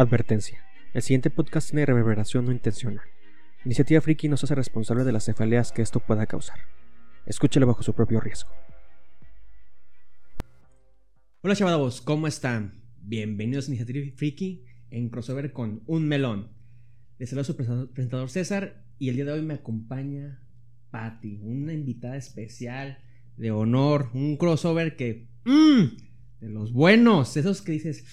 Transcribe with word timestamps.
Advertencia. 0.00 0.64
El 0.94 1.02
siguiente 1.02 1.28
podcast 1.28 1.70
tiene 1.70 1.84
reverberación 1.84 2.44
no 2.44 2.52
intencional. 2.52 3.04
Iniciativa 3.64 4.00
Friki 4.00 4.28
nos 4.28 4.44
hace 4.44 4.54
responsable 4.54 5.02
de 5.02 5.10
las 5.10 5.24
cefaleas 5.24 5.72
que 5.72 5.82
esto 5.82 5.98
pueda 5.98 6.26
causar. 6.26 6.60
Escúchelo 7.26 7.66
bajo 7.66 7.82
su 7.82 7.94
propio 7.94 8.20
riesgo. 8.20 8.50
Hola 11.40 11.54
chavos, 11.54 12.00
¿cómo 12.00 12.26
están? 12.26 12.82
Bienvenidos 13.00 13.66
a 13.66 13.68
Iniciativa 13.68 14.04
Friki 14.16 14.64
en 14.90 15.08
crossover 15.08 15.52
con 15.52 15.84
Un 15.86 16.08
Melón. 16.08 16.48
Les 17.16 17.30
saluda 17.30 17.44
su 17.44 17.54
presentador 17.54 18.28
César 18.28 18.84
y 18.98 19.08
el 19.08 19.14
día 19.14 19.24
de 19.24 19.30
hoy 19.30 19.42
me 19.42 19.54
acompaña 19.54 20.42
Patty, 20.90 21.38
una 21.40 21.72
invitada 21.72 22.16
especial 22.16 22.98
de 23.36 23.52
honor, 23.52 24.10
un 24.14 24.36
crossover 24.36 24.96
que... 24.96 25.28
Mmm, 25.44 25.84
de 26.40 26.48
los 26.48 26.72
buenos, 26.72 27.36
esos 27.36 27.62
que 27.62 27.70
dices, 27.70 28.04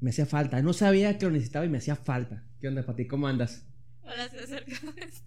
me 0.00 0.10
hacía 0.10 0.26
falta, 0.26 0.60
no 0.62 0.72
sabía 0.72 1.16
que 1.16 1.26
lo 1.26 1.30
necesitaba 1.30 1.64
y 1.64 1.68
me 1.68 1.78
hacía 1.78 1.94
falta. 1.94 2.44
¿Qué 2.60 2.66
onda, 2.66 2.84
Patty? 2.84 3.06
¿Cómo 3.06 3.28
andas? 3.28 3.68
Hola 4.02 4.28
César, 4.28 4.64
¿cómo 4.80 4.92
estás? 4.98 5.22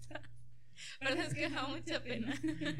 Pero 1.03 1.21
es 1.21 1.34
que 1.34 1.49
me 1.49 1.55
da 1.55 1.67
mucha 1.70 2.03
pena. 2.03 2.34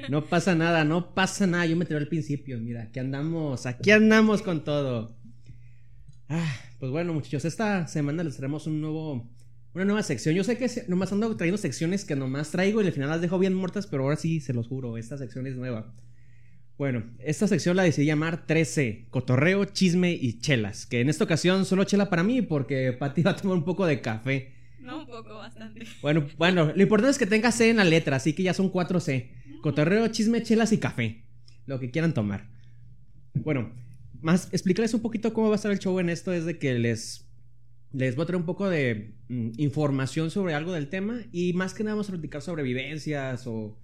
No 0.09 0.25
pasa 0.25 0.55
nada, 0.55 0.83
no 0.83 1.13
pasa 1.13 1.47
nada. 1.47 1.65
Yo 1.65 1.75
me 1.75 1.85
tiré 1.85 1.99
al 1.99 2.07
principio. 2.07 2.59
Mira, 2.59 2.83
aquí 2.83 2.99
andamos, 2.99 3.65
aquí 3.65 3.91
andamos 3.91 4.41
con 4.41 4.63
todo. 4.63 5.15
Ah, 6.29 6.55
pues 6.79 6.91
bueno, 6.91 7.13
muchachos, 7.13 7.45
esta 7.45 7.87
semana 7.87 8.23
les 8.23 8.37
traemos 8.37 8.65
un 8.65 8.81
nuevo, 8.81 9.30
una 9.73 9.85
nueva 9.85 10.03
sección. 10.03 10.35
Yo 10.35 10.43
sé 10.43 10.57
que 10.57 10.67
nomás 10.88 11.11
ando 11.11 11.35
trayendo 11.35 11.57
secciones 11.57 12.05
que 12.05 12.15
nomás 12.15 12.52
traigo 12.52 12.81
y 12.81 12.88
al 12.88 12.93
final 12.93 13.09
las 13.09 13.21
dejo 13.21 13.38
bien 13.39 13.53
muertas, 13.53 13.88
pero 13.88 14.03
ahora 14.03 14.15
sí, 14.15 14.39
se 14.39 14.53
los 14.53 14.67
juro, 14.67 14.97
esta 14.97 15.17
sección 15.17 15.45
es 15.47 15.55
nueva. 15.55 15.93
Bueno, 16.77 17.03
esta 17.19 17.47
sección 17.47 17.75
la 17.75 17.83
decidí 17.83 18.08
llamar 18.08 18.47
13, 18.47 19.08
cotorreo, 19.11 19.65
chisme 19.65 20.11
y 20.11 20.39
chelas. 20.39 20.87
Que 20.87 21.02
en 21.02 21.09
esta 21.09 21.23
ocasión 21.23 21.65
solo 21.65 21.83
chela 21.83 22.09
para 22.09 22.23
mí 22.23 22.41
porque 22.41 22.93
Pati 22.93 23.21
va 23.21 23.31
a 23.31 23.35
tomar 23.35 23.58
un 23.58 23.65
poco 23.65 23.85
de 23.85 24.02
café. 24.02 24.53
No, 24.84 25.00
un 25.00 25.08
poco, 25.08 25.36
bastante. 25.36 25.86
Bueno, 26.02 26.28
bueno, 26.38 26.73
lo 26.76 26.81
importante 26.81 27.12
es 27.12 27.17
que 27.17 27.26
tenga 27.26 27.52
C 27.52 27.70
en 27.70 27.78
la 27.78 27.86
letra, 27.86 28.17
así 28.17 28.34
que 28.34 28.44
ya 28.44 28.53
son 28.53 28.70
4 28.70 29.00
C. 29.00 29.31
Cotorreo, 29.62 30.08
chisme, 30.09 30.44
chelas 30.44 30.72
y 30.73 30.78
café. 30.78 31.23
Lo 31.66 31.80
que 31.80 31.89
quieran 31.89 32.14
tomar. 32.14 32.50
Bueno, 33.34 33.72
más 34.22 34.50
explicarles 34.54 34.94
un 34.94 35.02
poquito 35.02 35.34
cómo 35.34 35.48
va 35.48 35.56
a 35.56 35.58
estar 35.58 35.72
el 35.72 35.80
show 35.80 36.00
en 36.00 36.09
esto 36.09 36.34
es 36.34 36.45
de 36.45 36.58
que 36.58 36.78
les 36.78 37.30
les 37.94 38.16
voy 38.16 38.23
a 38.23 38.26
traer 38.26 38.39
un 38.39 38.45
poco 38.45 38.70
de 38.70 39.16
mm, 39.30 39.52
información 39.58 40.31
sobre 40.31 40.56
algo 40.56 40.72
del 40.72 40.89
tema 40.89 41.22
y 41.31 41.54
más 41.54 41.73
que 41.73 41.84
nada 41.84 41.95
vamos 41.95 42.09
a 42.09 42.14
platicar 42.14 42.42
sobre 42.42 42.64
vivencias 42.64 43.45
o 43.45 43.78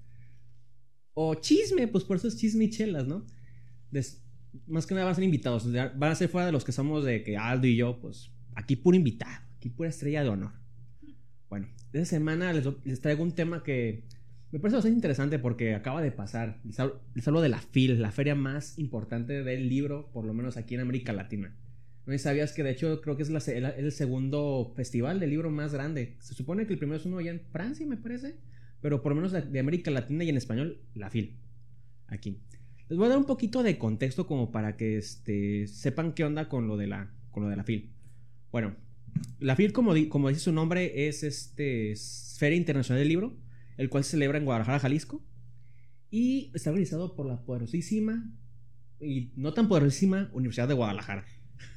o 1.13 1.35
chisme, 1.35 1.87
pues 1.87 2.05
por 2.05 2.15
eso 2.15 2.29
es 2.29 2.37
chisme 2.37 2.65
y 2.65 2.69
chelas, 2.69 3.05
¿no? 3.05 3.25
más 4.67 4.87
que 4.87 4.93
nada 4.93 5.05
van 5.05 5.11
a 5.11 5.15
ser 5.15 5.23
invitados, 5.23 5.71
van 5.71 6.11
a 6.11 6.15
ser 6.15 6.29
fuera 6.29 6.45
de 6.45 6.51
los 6.51 6.63
que 6.63 6.71
somos 6.71 7.03
de 7.03 7.23
que 7.23 7.37
Aldo 7.37 7.67
y 7.67 7.75
yo, 7.75 7.99
pues 7.99 8.31
aquí 8.55 8.75
puro 8.75 8.95
invitado, 8.95 9.43
aquí 9.57 9.69
pura 9.69 9.89
estrella 9.89 10.23
de 10.23 10.29
honor. 10.29 10.58
Esta 11.91 12.05
semana 12.05 12.53
les, 12.53 13.01
traigo 13.01 13.23
un 13.23 13.33
tema 13.33 13.63
que 13.63 14.03
me 14.51 14.59
parece 14.59 14.77
bastante 14.77 14.95
interesante 14.95 15.39
porque 15.39 15.75
acaba 15.75 16.01
de 16.01 16.11
pasar. 16.11 16.59
Les 16.63 16.79
hablo, 17.27 17.41
de 17.41 17.49
la 17.49 17.59
FIL, 17.59 18.01
la 18.01 18.11
feria 18.11 18.35
más 18.35 18.77
importante 18.77 19.43
del 19.43 19.69
libro, 19.69 20.09
por 20.11 20.25
lo 20.25 20.33
menos 20.33 20.57
aquí 20.57 20.75
en 20.75 20.81
América 20.81 21.13
Latina. 21.13 21.55
¿No 22.05 22.17
sabías 22.17 22.53
que 22.53 22.63
de 22.63 22.71
hecho 22.71 23.01
creo 23.01 23.17
que 23.17 23.23
es 23.23 23.29
el 23.29 23.91
segundo 23.91 24.73
festival 24.75 25.19
del 25.19 25.29
libro 25.29 25.51
más 25.51 25.73
grande? 25.73 26.15
Se 26.19 26.33
supone 26.33 26.65
que 26.65 26.73
el 26.73 26.79
primero 26.79 26.97
es 26.97 27.05
uno 27.05 27.19
allá 27.19 27.31
en 27.31 27.41
Francia, 27.51 27.85
me 27.85 27.97
parece 27.97 28.37
pero 28.81 29.01
por 29.01 29.11
lo 29.11 29.15
menos 29.17 29.31
de 29.31 29.59
América 29.59 29.91
Latina 29.91 30.23
y 30.23 30.29
en 30.29 30.37
español, 30.37 30.81
la 30.93 31.09
FIL. 31.09 31.37
Aquí. 32.07 32.41
Les 32.87 32.97
voy 32.97 33.05
a 33.05 33.09
dar 33.09 33.17
un 33.17 33.25
poquito 33.25 33.61
de 33.61 33.77
contexto 33.77 34.25
como 34.25 34.51
para 34.51 34.77
que 34.77 34.97
este, 34.97 35.67
sepan 35.67 36.13
qué 36.13 36.23
onda 36.23 36.49
con 36.49 36.67
lo 36.67 36.77
de 36.77 36.87
la, 36.87 37.11
con 37.31 37.43
lo 37.43 37.49
de 37.49 37.55
la 37.55 37.63
FIL. 37.63 37.91
Bueno, 38.51 38.75
la 39.39 39.55
FIL, 39.55 39.73
como, 39.73 39.93
como 40.09 40.29
dice 40.29 40.41
su 40.41 40.51
nombre, 40.51 41.07
es 41.07 41.23
este, 41.23 41.93
Feria 42.37 42.57
Internacional 42.57 42.99
del 42.99 43.09
Libro, 43.09 43.37
el 43.77 43.89
cual 43.89 44.03
se 44.03 44.11
celebra 44.11 44.37
en 44.37 44.45
Guadalajara, 44.45 44.79
Jalisco. 44.79 45.23
Y 46.11 46.51
está 46.55 46.71
organizado 46.71 47.15
por 47.15 47.27
la 47.27 47.43
poderosísima 47.43 48.31
y 48.99 49.31
no 49.35 49.53
tan 49.53 49.67
poderosísima 49.67 50.29
Universidad 50.33 50.67
de 50.67 50.73
Guadalajara. 50.73 51.25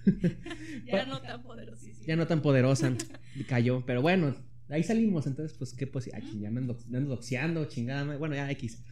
ya 0.86 1.06
no 1.06 1.20
tan 1.20 1.42
poderosísima. 1.42 2.06
Ya 2.06 2.16
no 2.16 2.26
tan 2.26 2.42
poderosa. 2.42 2.96
Cayó. 3.48 3.84
Pero 3.86 4.02
bueno, 4.02 4.34
ahí 4.68 4.82
salimos, 4.82 5.26
entonces, 5.26 5.56
pues, 5.56 5.74
¿qué 5.74 5.86
pues? 5.86 6.10
Ay, 6.12 6.40
ya 6.40 6.50
me 6.50 6.60
ando, 6.60 6.74
doxeando, 6.74 7.64
chingada. 7.66 8.16
Bueno, 8.16 8.34
ya, 8.34 8.50
X. 8.50 8.82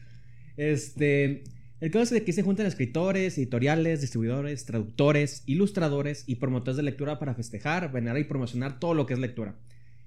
Este. 0.56 1.42
El 1.80 1.90
caso 1.90 2.14
es 2.14 2.22
que 2.24 2.34
se 2.34 2.42
juntan 2.42 2.66
escritores, 2.66 3.38
editoriales, 3.38 4.02
distribuidores, 4.02 4.66
traductores, 4.66 5.42
ilustradores 5.46 6.24
y 6.26 6.34
promotores 6.34 6.76
de 6.76 6.82
lectura 6.82 7.18
para 7.18 7.34
festejar, 7.34 7.90
venerar 7.90 8.18
y 8.18 8.24
promocionar 8.24 8.78
todo 8.78 8.92
lo 8.92 9.06
que 9.06 9.14
es 9.14 9.18
lectura. 9.18 9.56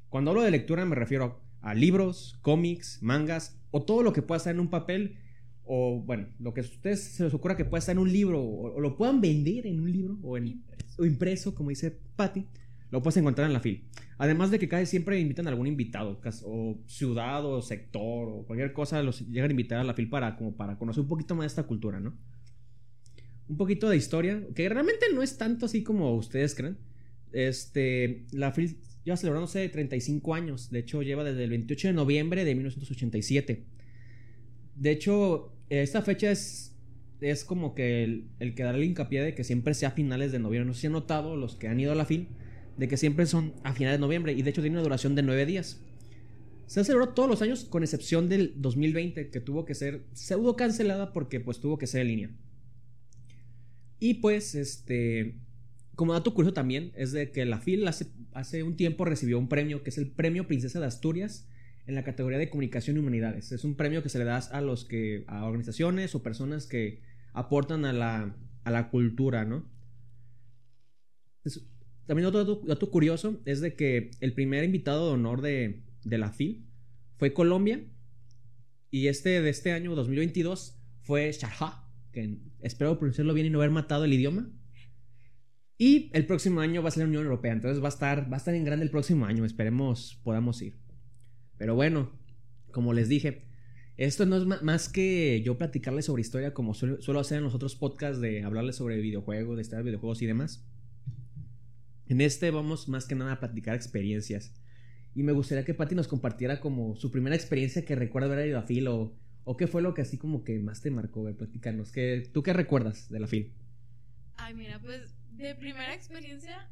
Cuando 0.10 0.30
hablo 0.30 0.44
de 0.44 0.52
lectura 0.52 0.86
me 0.86 0.96
refiero 0.96 1.42
a 1.62 1.74
libros, 1.74 2.38
cómics, 2.44 3.00
mangas 3.02 3.60
o 3.72 3.82
todo 3.82 4.04
lo 4.04 4.14
que 4.14 4.22
pueda 4.22 4.38
estar 4.38 4.54
en 4.54 4.60
un 4.60 4.70
papel 4.70 5.18
o, 5.64 6.00
bueno, 6.00 6.28
lo 6.38 6.54
que 6.54 6.62
a 6.62 6.64
ustedes 6.64 7.02
se 7.02 7.24
les 7.24 7.34
ocurra 7.34 7.58
que 7.58 7.66
pueda 7.66 7.80
estar 7.80 7.94
en 7.94 8.00
un 8.00 8.12
libro 8.12 8.40
o, 8.44 8.80
lo 8.80 8.96
puedan 8.96 9.20
vender 9.20 9.66
en 9.66 9.80
un 9.80 9.92
libro 9.92 10.20
o, 10.22 10.38
en, 10.38 10.48
impreso. 10.48 11.02
o 11.02 11.06
impreso, 11.06 11.56
como 11.56 11.70
dice 11.72 11.98
Patty 12.16 12.46
lo 12.94 13.02
puedes 13.02 13.18
encontrar 13.18 13.48
en 13.48 13.54
la 13.54 13.60
FIL. 13.60 13.86
Además 14.20 14.52
de 14.52 14.60
que 14.60 14.70
casi 14.70 14.86
siempre 14.86 15.20
invitan 15.20 15.48
a 15.48 15.50
algún 15.50 15.66
invitado, 15.66 16.22
o 16.44 16.78
ciudad 16.86 17.44
o 17.44 17.60
sector 17.64 18.30
o 18.30 18.46
cualquier 18.46 18.72
cosa, 18.72 19.02
los 19.02 19.28
llegan 19.32 19.50
a 19.50 19.54
invitar 19.54 19.80
a 19.80 19.84
la 19.84 19.96
FIL 19.96 20.10
para, 20.10 20.36
como 20.36 20.56
para 20.56 20.78
conocer 20.78 21.02
un 21.02 21.08
poquito 21.08 21.34
más 21.34 21.46
de 21.46 21.48
esta 21.48 21.64
cultura, 21.64 22.00
¿no? 22.00 22.16
Un 23.50 23.58
poquito 23.58 23.90
de 23.90 23.98
historia, 23.98 24.46
que 24.54 24.70
realmente 24.70 25.08
no 25.12 25.24
es 25.24 25.40
tanto 25.40 25.66
así 25.66 25.82
como 25.82 26.14
ustedes 26.16 26.54
creen. 26.54 26.78
Este, 27.32 28.28
la 28.32 28.52
FIL 28.52 28.78
lleva 29.04 29.18
celebrándose 29.18 29.68
35 29.68 30.36
años, 30.36 30.70
de 30.70 30.78
hecho 30.78 31.02
lleva 31.02 31.24
desde 31.24 31.46
el 31.46 31.50
28 31.50 31.88
de 31.88 31.94
noviembre 31.96 32.46
de 32.46 32.54
1987. 32.54 33.64
De 34.76 34.92
hecho, 34.92 35.52
esta 35.68 36.04
fecha 36.04 36.30
es, 36.30 36.78
es 37.22 37.44
como 37.44 37.74
que 37.74 38.04
el, 38.04 38.28
el 38.38 38.54
que 38.54 38.62
darle 38.62 38.86
hincapié 38.86 39.24
de 39.24 39.34
que 39.34 39.44
siempre 39.44 39.74
sea 39.74 39.90
finales 39.90 40.32
de 40.32 40.38
noviembre. 40.38 40.68
No 40.68 40.74
sé 40.76 40.82
si 40.82 40.88
han 40.88 40.94
notado 40.94 41.36
los 41.36 41.56
que 41.56 41.68
han 41.68 41.80
ido 41.80 41.92
a 41.92 41.96
la 41.96 42.06
FIL 42.06 42.28
de 42.78 42.88
que 42.88 42.98
siempre 42.98 43.26
son 43.26 43.54
a 43.64 43.74
finales 43.74 44.00
de 44.00 44.02
noviembre 44.02 44.34
y 44.34 44.42
de 44.42 44.50
hecho 44.50 44.62
tiene 44.62 44.76
una 44.76 44.84
duración 44.84 45.16
de 45.16 45.24
nueve 45.24 45.46
días. 45.46 45.82
Se 46.66 46.84
celebró 46.84 47.10
todos 47.10 47.30
los 47.30 47.42
años 47.42 47.66
con 47.66 47.84
excepción 47.84 48.30
del 48.30 48.54
2020 48.58 49.30
que 49.30 49.40
tuvo 49.40 49.66
que 49.66 49.76
ser 49.76 50.06
pseudo 50.14 50.56
cancelada 50.56 51.14
porque 51.14 51.40
pues 51.40 51.60
tuvo 51.60 51.78
que 51.78 51.88
ser 51.88 52.02
en 52.02 52.08
línea. 52.08 52.32
Y 54.00 54.16
pues 54.16 54.56
este 54.56 55.38
como 55.96 56.14
dato 56.14 56.34
curioso 56.34 56.54
también 56.54 56.92
es 56.96 57.12
de 57.12 57.32
que 57.32 57.46
la 57.46 57.60
FIL 57.60 57.88
hace, 57.88 58.08
hace 58.32 58.64
un 58.64 58.76
tiempo 58.76 59.06
recibió 59.06 59.38
un 59.38 59.48
premio 59.48 59.84
que 59.84 59.92
es 59.92 59.98
el 59.98 60.10
Premio 60.10 60.48
Princesa 60.48 60.80
de 60.80 60.88
Asturias 60.88 61.48
en 61.86 61.96
la 61.96 62.04
categoría 62.04 62.40
de 62.40 62.50
Comunicación 62.50 62.96
y 62.96 63.00
Humanidades. 63.00 63.52
Es 63.52 63.64
un 63.64 63.76
premio 63.76 64.02
que 64.02 64.10
se 64.10 64.18
le 64.18 64.26
da 64.26 64.38
a 64.38 64.62
los 64.62 64.86
que 64.86 65.26
a 65.28 65.46
organizaciones 65.46 66.16
o 66.16 66.24
personas 66.24 66.66
que 66.66 67.02
aportan 67.34 67.86
a 67.86 67.94
la, 67.94 68.36
a 68.64 68.72
la 68.72 68.90
cultura, 68.90 69.46
¿no? 69.46 69.70
También 72.06 72.26
otro 72.28 72.62
dato, 72.66 72.92
curioso 72.92 73.42
es 73.46 73.62
de 73.62 73.76
que 73.76 74.12
el 74.20 74.34
primer 74.34 74.64
invitado 74.64 75.08
de 75.08 75.14
honor 75.14 75.42
de, 75.42 75.84
la 76.04 76.32
FIL 76.32 76.66
fue 77.18 77.34
Colombia. 77.34 77.84
Y 78.92 79.08
este 79.08 79.42
de 79.42 79.50
este 79.50 79.72
año, 79.72 79.96
2022, 79.96 80.80
fue 81.02 81.32
Sharjah, 81.32 81.88
que 82.12 82.38
espero 82.62 82.98
pronunciarlo 83.00 83.34
bien 83.34 83.48
y 83.48 83.50
no 83.50 83.60
haber 83.60 83.72
matado 83.72 84.06
el 84.06 84.14
idioma. 84.14 84.52
Y 85.78 86.12
el 86.14 86.26
próximo 86.26 86.62
año 86.62 86.84
va 86.84 86.90
a 86.90 86.92
ser 86.92 87.04
la 87.04 87.08
Unión 87.08 87.24
Europea, 87.24 87.52
entonces 87.52 87.82
va 87.82 87.88
a 87.88 87.90
estar, 87.90 88.32
va 88.32 88.36
a 88.36 88.38
estar 88.38 88.54
en 88.54 88.64
grande 88.64 88.86
el 88.86 88.92
próximo 88.92 89.26
año, 89.26 89.44
esperemos 89.44 90.22
podamos 90.24 90.62
ir. 90.62 90.78
Pero 91.58 91.76
bueno, 91.76 92.12
como 92.72 92.94
les 92.94 93.10
dije, 93.10 93.48
esto 93.98 94.26
no 94.26 94.38
es 94.38 94.64
más 94.64 94.90
que 94.90 95.42
yo 95.44 95.58
platicarles 95.58 96.06
sobre 96.06 96.22
historia 96.22 96.54
como 96.54 96.74
suelo, 96.74 97.20
hacer 97.20 97.38
en 97.38 97.44
los 97.44 97.54
otros 97.54 97.76
podcasts 97.76 98.20
de 98.22 98.44
hablarles 98.44 98.76
sobre 98.76 99.00
videojuegos, 99.00 99.56
de 99.56 99.62
estar 99.62 99.84
videojuegos 99.84 100.22
y 100.22 100.26
demás. 100.26 100.66
En 102.14 102.22
este 102.22 102.52
vamos 102.52 102.88
más 102.90 103.08
que 103.08 103.16
nada 103.16 103.32
a 103.32 103.40
platicar 103.40 103.74
experiencias. 103.74 104.54
Y 105.16 105.24
me 105.24 105.32
gustaría 105.32 105.66
que 105.66 105.74
Patti 105.74 105.96
nos 105.96 106.08
compartiera 106.08 106.60
como 106.60 106.96
su 106.96 107.10
primera 107.10 107.36
experiencia 107.36 107.86
que 107.86 107.96
recuerda 107.96 108.32
haber 108.32 108.50
ido 108.50 108.60
a 108.60 108.62
FIL 108.62 108.88
o, 108.90 109.18
o 109.46 109.58
qué 109.58 109.66
fue 109.66 109.82
lo 109.82 109.96
que 109.96 110.04
así 110.04 110.20
como 110.20 110.44
que 110.44 110.60
más 110.60 110.80
te 110.80 110.92
marcó, 110.92 111.24
ver, 111.24 111.36
platicarnos. 111.36 111.92
¿Qué, 111.92 112.30
¿Tú 112.32 112.44
qué 112.44 112.54
recuerdas 112.54 113.10
de 113.10 113.20
la 113.20 113.26
FIL? 113.26 113.52
Ay, 114.36 114.54
mira, 114.54 114.80
pues 114.80 115.16
de 115.32 115.56
primera 115.56 115.92
experiencia 115.96 116.70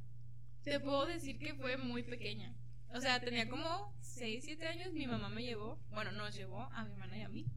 te 0.61 0.79
puedo 0.79 1.07
decir 1.07 1.39
que 1.39 1.55
fue 1.55 1.75
muy 1.75 2.03
pequeña. 2.03 2.55
O 2.93 3.01
sea, 3.01 3.19
tenía 3.19 3.49
como 3.49 3.95
6, 4.01 4.43
7 4.45 4.67
años, 4.67 4.93
mi 4.93 5.07
mamá 5.07 5.29
me 5.29 5.41
llevó, 5.41 5.81
bueno, 5.89 6.11
nos 6.11 6.35
llevó 6.35 6.61
a 6.71 6.85
mi 6.85 6.91
hermana 6.91 7.17
y 7.17 7.21
a 7.21 7.29
mí. 7.29 7.47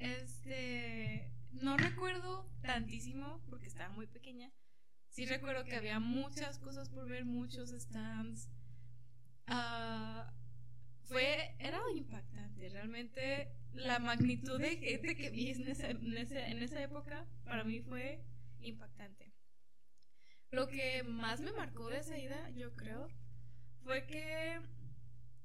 Este, 0.00 1.30
no 1.52 1.76
recuerdo 1.76 2.50
tantísimo 2.62 3.40
porque 3.48 3.68
estaba 3.68 3.94
muy 3.94 4.08
pequeña, 4.08 4.50
sí 5.14 5.26
recuerdo 5.26 5.64
que 5.64 5.76
había 5.76 6.00
muchas 6.00 6.58
cosas 6.58 6.88
por 6.88 7.08
ver, 7.08 7.24
muchos 7.24 7.70
stands. 7.70 8.50
Ah, 9.46 10.32
fue, 11.04 11.54
era 11.60 11.80
impactante, 11.94 12.68
realmente 12.68 13.52
la 13.74 14.00
magnitud 14.00 14.58
de 14.60 14.76
gente 14.76 15.14
que 15.14 15.30
vi 15.30 15.50
en 15.50 15.68
esa, 15.68 15.88
en, 15.90 16.16
en 16.16 16.62
esa 16.62 16.82
época 16.82 17.28
para 17.44 17.62
mí 17.62 17.80
fue 17.80 18.24
impactante. 18.58 19.32
Lo 20.50 20.66
que 20.66 21.04
más 21.04 21.40
me 21.40 21.52
marcó 21.52 21.88
de 21.90 21.98
esa 21.98 22.18
ida, 22.18 22.50
yo 22.50 22.74
creo, 22.74 23.06
fue 23.84 24.06
que 24.06 24.60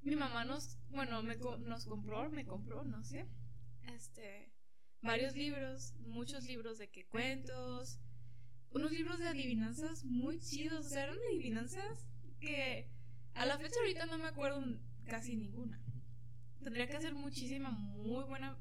mi 0.01 0.15
mamá 0.15 0.45
nos, 0.45 0.79
bueno, 0.89 1.21
me, 1.21 1.35
nos 1.35 1.85
compró, 1.85 2.27
me 2.31 2.45
compró, 2.45 2.83
no 2.85 3.03
sé, 3.03 3.27
este, 3.93 4.51
varios 5.01 5.35
libros, 5.35 5.93
muchos 5.99 6.45
libros 6.45 6.79
de 6.79 6.89
que 6.89 7.05
cuentos, 7.05 7.99
unos 8.71 8.91
libros 8.91 9.19
de 9.19 9.27
adivinanzas 9.27 10.03
muy 10.05 10.39
chidos, 10.39 10.85
o 10.85 10.89
sea, 10.89 11.03
eran 11.03 11.17
adivinanzas 11.29 12.05
que 12.39 12.89
a 13.33 13.45
la 13.45 13.57
fecha 13.57 13.79
ahorita 13.79 14.05
no 14.05 14.17
me 14.17 14.27
acuerdo 14.27 14.63
casi 15.05 15.35
ninguna. 15.35 15.81
Tendría 16.63 16.87
que 16.87 16.97
hacer 16.97 17.13
muchísima, 17.13 17.71
muy 17.71 18.23
buena, 18.25 18.57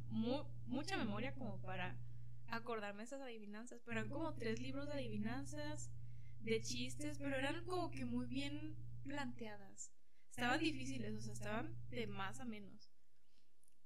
mucha 0.66 0.96
memoria 0.96 1.34
como 1.34 1.60
para 1.60 1.98
acordarme 2.46 3.02
esas 3.02 3.20
adivinanzas, 3.20 3.82
pero 3.84 4.00
eran 4.00 4.10
como 4.10 4.34
tres 4.34 4.60
libros 4.60 4.86
de 4.86 4.94
adivinanzas, 4.94 5.90
de 6.40 6.60
chistes, 6.62 7.18
pero 7.18 7.36
eran 7.36 7.64
como 7.64 7.90
que 7.90 8.04
muy 8.04 8.26
bien 8.26 8.76
planteadas. 9.04 9.92
Estaban 10.30 10.60
difíciles, 10.60 11.14
o 11.16 11.20
sea, 11.20 11.32
estaban 11.32 11.76
de 11.90 12.06
más 12.06 12.38
a 12.40 12.44
menos. 12.44 12.90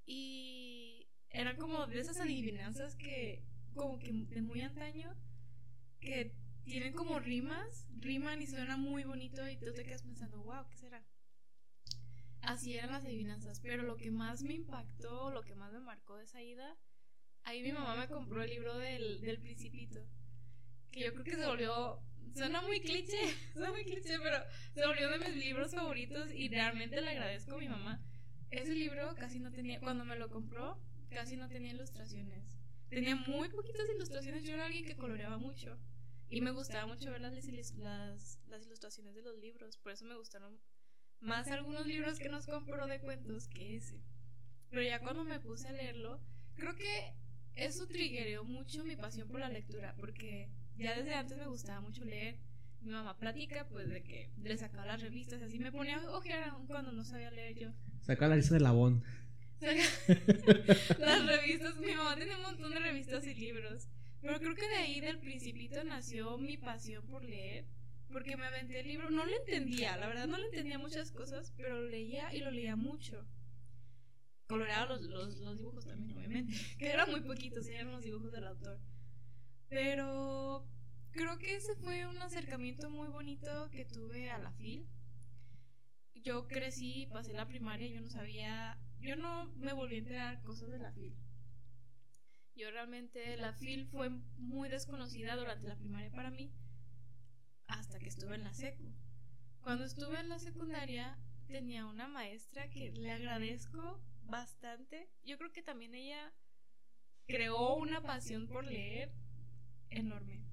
Y 0.05 1.09
eran 1.31 1.57
como 1.57 1.87
de 1.87 2.01
esas 2.01 2.21
adivinanzas 2.21 2.95
que, 2.97 3.45
como 3.75 3.99
que 3.99 4.13
de 4.13 4.43
muy 4.43 4.61
antaño, 4.61 5.17
que 6.03 6.35
tienen 6.65 6.93
como 6.93 7.19
rimas, 7.19 7.89
riman 7.99 8.43
y 8.43 8.47
suena 8.47 8.77
muy 8.77 9.05
bonito 9.05 9.49
y 9.49 9.57
tú 9.57 9.73
te 9.73 9.85
quedas 9.85 10.03
pensando, 10.03 10.43
wow, 10.43 10.69
¿qué 10.69 10.77
será? 10.77 11.03
Así 12.43 12.75
eran 12.75 12.93
las 12.93 13.05
adivinanzas, 13.05 13.61
pero 13.61 13.83
lo 13.85 13.97
que 13.97 14.11
más 14.11 14.43
me 14.43 14.55
impactó, 14.55 15.31
lo 15.31 15.43
que 15.43 15.55
más 15.55 15.73
me 15.73 15.81
marcó 15.81 16.17
de 16.17 16.25
esa 16.25 16.43
ida, 16.43 16.77
ahí 17.45 17.63
mi 17.63 17.73
mamá 17.73 17.97
me 17.97 18.09
compró 18.09 18.43
el 18.43 18.51
libro 18.51 18.77
del, 18.77 19.21
del 19.21 19.39
Principito, 19.39 20.05
que 20.91 21.01
yo 21.05 21.13
creo 21.13 21.25
que 21.25 21.37
se 21.37 21.47
volvió 21.47 22.03
Suena 22.35 22.63
muy 22.63 22.81
cliché, 22.81 23.19
suena 23.53 23.71
muy 23.73 23.85
cliché, 23.85 24.19
pero 24.23 24.39
se 24.75 24.87
volvió 24.87 25.11
de 25.11 25.19
mis 25.19 25.37
libros 25.37 25.75
favoritos 25.75 26.33
y 26.33 26.49
realmente 26.49 27.01
le 27.01 27.11
agradezco 27.11 27.55
a 27.55 27.59
mi 27.59 27.69
mamá. 27.69 28.01
Ese 28.51 28.75
libro 28.75 29.15
casi 29.17 29.39
no 29.39 29.53
tenía, 29.53 29.81
cuando 29.81 30.05
me 30.05 30.17
lo 30.17 30.31
compró, 30.31 30.79
casi 31.11 31.37
no 31.37 31.49
tenía 31.49 31.73
ilustraciones. 31.73 32.59
Tenía 32.89 33.17
muy 33.17 33.49
poquitas 33.51 33.89
ilustraciones, 33.95 34.45
yo 34.45 34.55
era 34.55 34.67
alguien 34.67 34.85
que 34.85 34.97
coloreaba 34.97 35.37
mucho. 35.39 35.79
Y 36.33 36.41
me 36.41 36.51
gustaba 36.51 36.87
mucho 36.87 37.11
ver 37.11 37.21
las, 37.21 37.35
las, 37.75 38.39
las 38.49 38.65
ilustraciones 38.65 39.15
de 39.15 39.21
los 39.21 39.37
libros, 39.39 39.77
por 39.77 39.93
eso 39.93 40.07
me 40.07 40.17
gustaron 40.17 40.59
más 41.21 41.47
algunos 41.49 41.87
libros 41.87 42.19
que 42.19 42.31
nos 42.31 42.47
compró 42.47 42.87
de 42.87 43.01
cuentos 43.01 43.49
que 43.49 43.77
ese. 43.77 44.01
Pero 44.71 44.83
ya 44.83 44.99
cuando 45.01 45.25
me 45.25 45.41
puse 45.41 45.69
a 45.69 45.73
leerlo, 45.73 46.23
creo 46.55 46.75
que 46.75 47.13
eso 47.55 47.87
triggeró 47.87 48.45
mucho 48.45 48.83
mi 48.83 48.97
pasión 48.97 49.29
por 49.29 49.41
la 49.41 49.51
lectura, 49.51 49.95
porque 50.01 50.49
ya 50.79 50.97
desde 50.97 51.13
antes 51.13 51.37
me 51.37 51.47
gustaba 51.49 51.83
mucho 51.83 52.03
leer. 52.03 52.39
Mi 52.81 52.93
mamá 52.93 53.19
platica, 53.19 53.69
pues, 53.69 53.91
de 53.91 54.03
que 54.03 54.33
le 54.43 54.57
sacaba 54.57 54.87
las 54.87 55.03
revistas, 55.03 55.43
así 55.43 55.59
me 55.59 55.71
ponía 55.71 55.99
a 55.99 56.17
ojear 56.17 56.49
aún 56.49 56.67
cuando 56.67 56.93
no 56.93 57.05
sabía 57.05 57.31
leer 57.31 57.59
yo. 57.59 57.73
Sacaba 58.01 58.31
la 58.31 58.37
lista 58.37 58.55
de 58.55 58.61
Labón. 58.61 59.05
las 59.61 61.27
revistas, 61.27 61.77
mi 61.77 61.95
mamá 61.95 62.17
tenía 62.17 62.39
un 62.39 62.43
montón 62.43 62.71
de 62.71 62.79
revistas 62.79 63.27
y 63.27 63.35
libros. 63.35 63.87
Pero 64.23 64.39
creo 64.39 64.55
que 64.55 64.69
de 64.69 64.77
ahí, 64.77 65.01
del 65.01 65.19
principito, 65.19 65.83
nació 65.83 66.39
mi 66.39 66.57
pasión 66.57 67.05
por 67.09 67.25
leer. 67.25 67.67
Porque 68.13 68.37
me 68.37 68.45
aventé 68.47 68.81
el 68.81 68.89
libro, 68.89 69.11
no 69.11 69.25
lo 69.25 69.35
entendía, 69.35 69.97
la 69.97 70.07
verdad 70.07 70.27
no 70.27 70.37
le 70.37 70.45
entendía 70.45 70.79
muchas 70.79 71.11
cosas, 71.13 71.53
pero 71.57 71.81
lo 71.81 71.89
leía 71.89 72.33
y 72.35 72.41
lo 72.41 72.51
leía 72.51 72.77
mucho. 72.77 73.27
Coloreaba 74.47 74.87
los, 74.87 75.01
los, 75.01 75.39
los 75.39 75.57
dibujos 75.57 75.87
también, 75.87 76.17
obviamente, 76.17 76.53
que 76.79 76.91
eran 76.91 77.11
muy 77.11 77.23
poquitos, 77.23 77.67
eran 77.69 77.91
los 77.91 78.05
dibujos 78.05 78.31
del 78.33 78.47
autor. 78.47 78.79
Pero 79.71 80.69
creo 81.11 81.39
que 81.39 81.57
ese 81.57 81.75
fue 81.77 82.07
un 82.07 82.21
acercamiento 82.21 82.91
muy 82.91 83.09
bonito 83.09 83.71
que 83.71 83.87
tuve 83.87 84.31
a 84.31 84.39
la 84.39 84.53
FIL. 84.53 84.87
Yo 86.17 86.47
crecí, 86.47 87.09
pasé 87.11 87.33
la 87.33 87.49
primaria, 87.49 87.89
yo 87.89 88.03
no 88.03 88.11
sabía, 88.11 88.79
yo 89.01 89.17
no 89.17 89.47
me 89.57 89.73
volví 89.73 89.97
a 89.97 89.99
enterar 89.99 90.43
cosas 90.43 90.71
de 90.71 90.79
la 90.79 90.93
FIL. 90.93 91.17
Yo 92.63 92.71
realmente, 92.71 93.37
la 93.39 93.53
FIL 93.55 93.87
fue 93.87 94.09
muy 94.39 94.69
desconocida 94.69 95.35
durante 95.35 95.67
la 95.67 95.75
primaria 95.75 96.13
para 96.13 96.31
mí, 96.31 96.53
hasta 97.67 97.99
que 97.99 98.09
estuve 98.09 98.37
en 98.37 98.45
la 98.45 98.55
secu. 98.55 98.85
Cuando 99.63 99.85
estuve 99.85 100.21
en 100.21 100.29
la 100.29 100.39
secundaria, 100.39 101.19
tenía 101.49 101.87
una 101.87 102.07
maestra 102.07 102.71
que 102.71 102.93
le 102.93 103.11
agradezco 103.11 104.01
bastante. 104.23 105.11
Yo 105.25 105.39
creo 105.39 105.51
que 105.51 105.65
también 105.65 105.97
ella 105.97 106.33
creó 107.27 107.75
una 107.75 108.01
pasión 108.01 108.47
por 108.47 108.65
leer 108.65 109.13
enorme. 109.91 110.45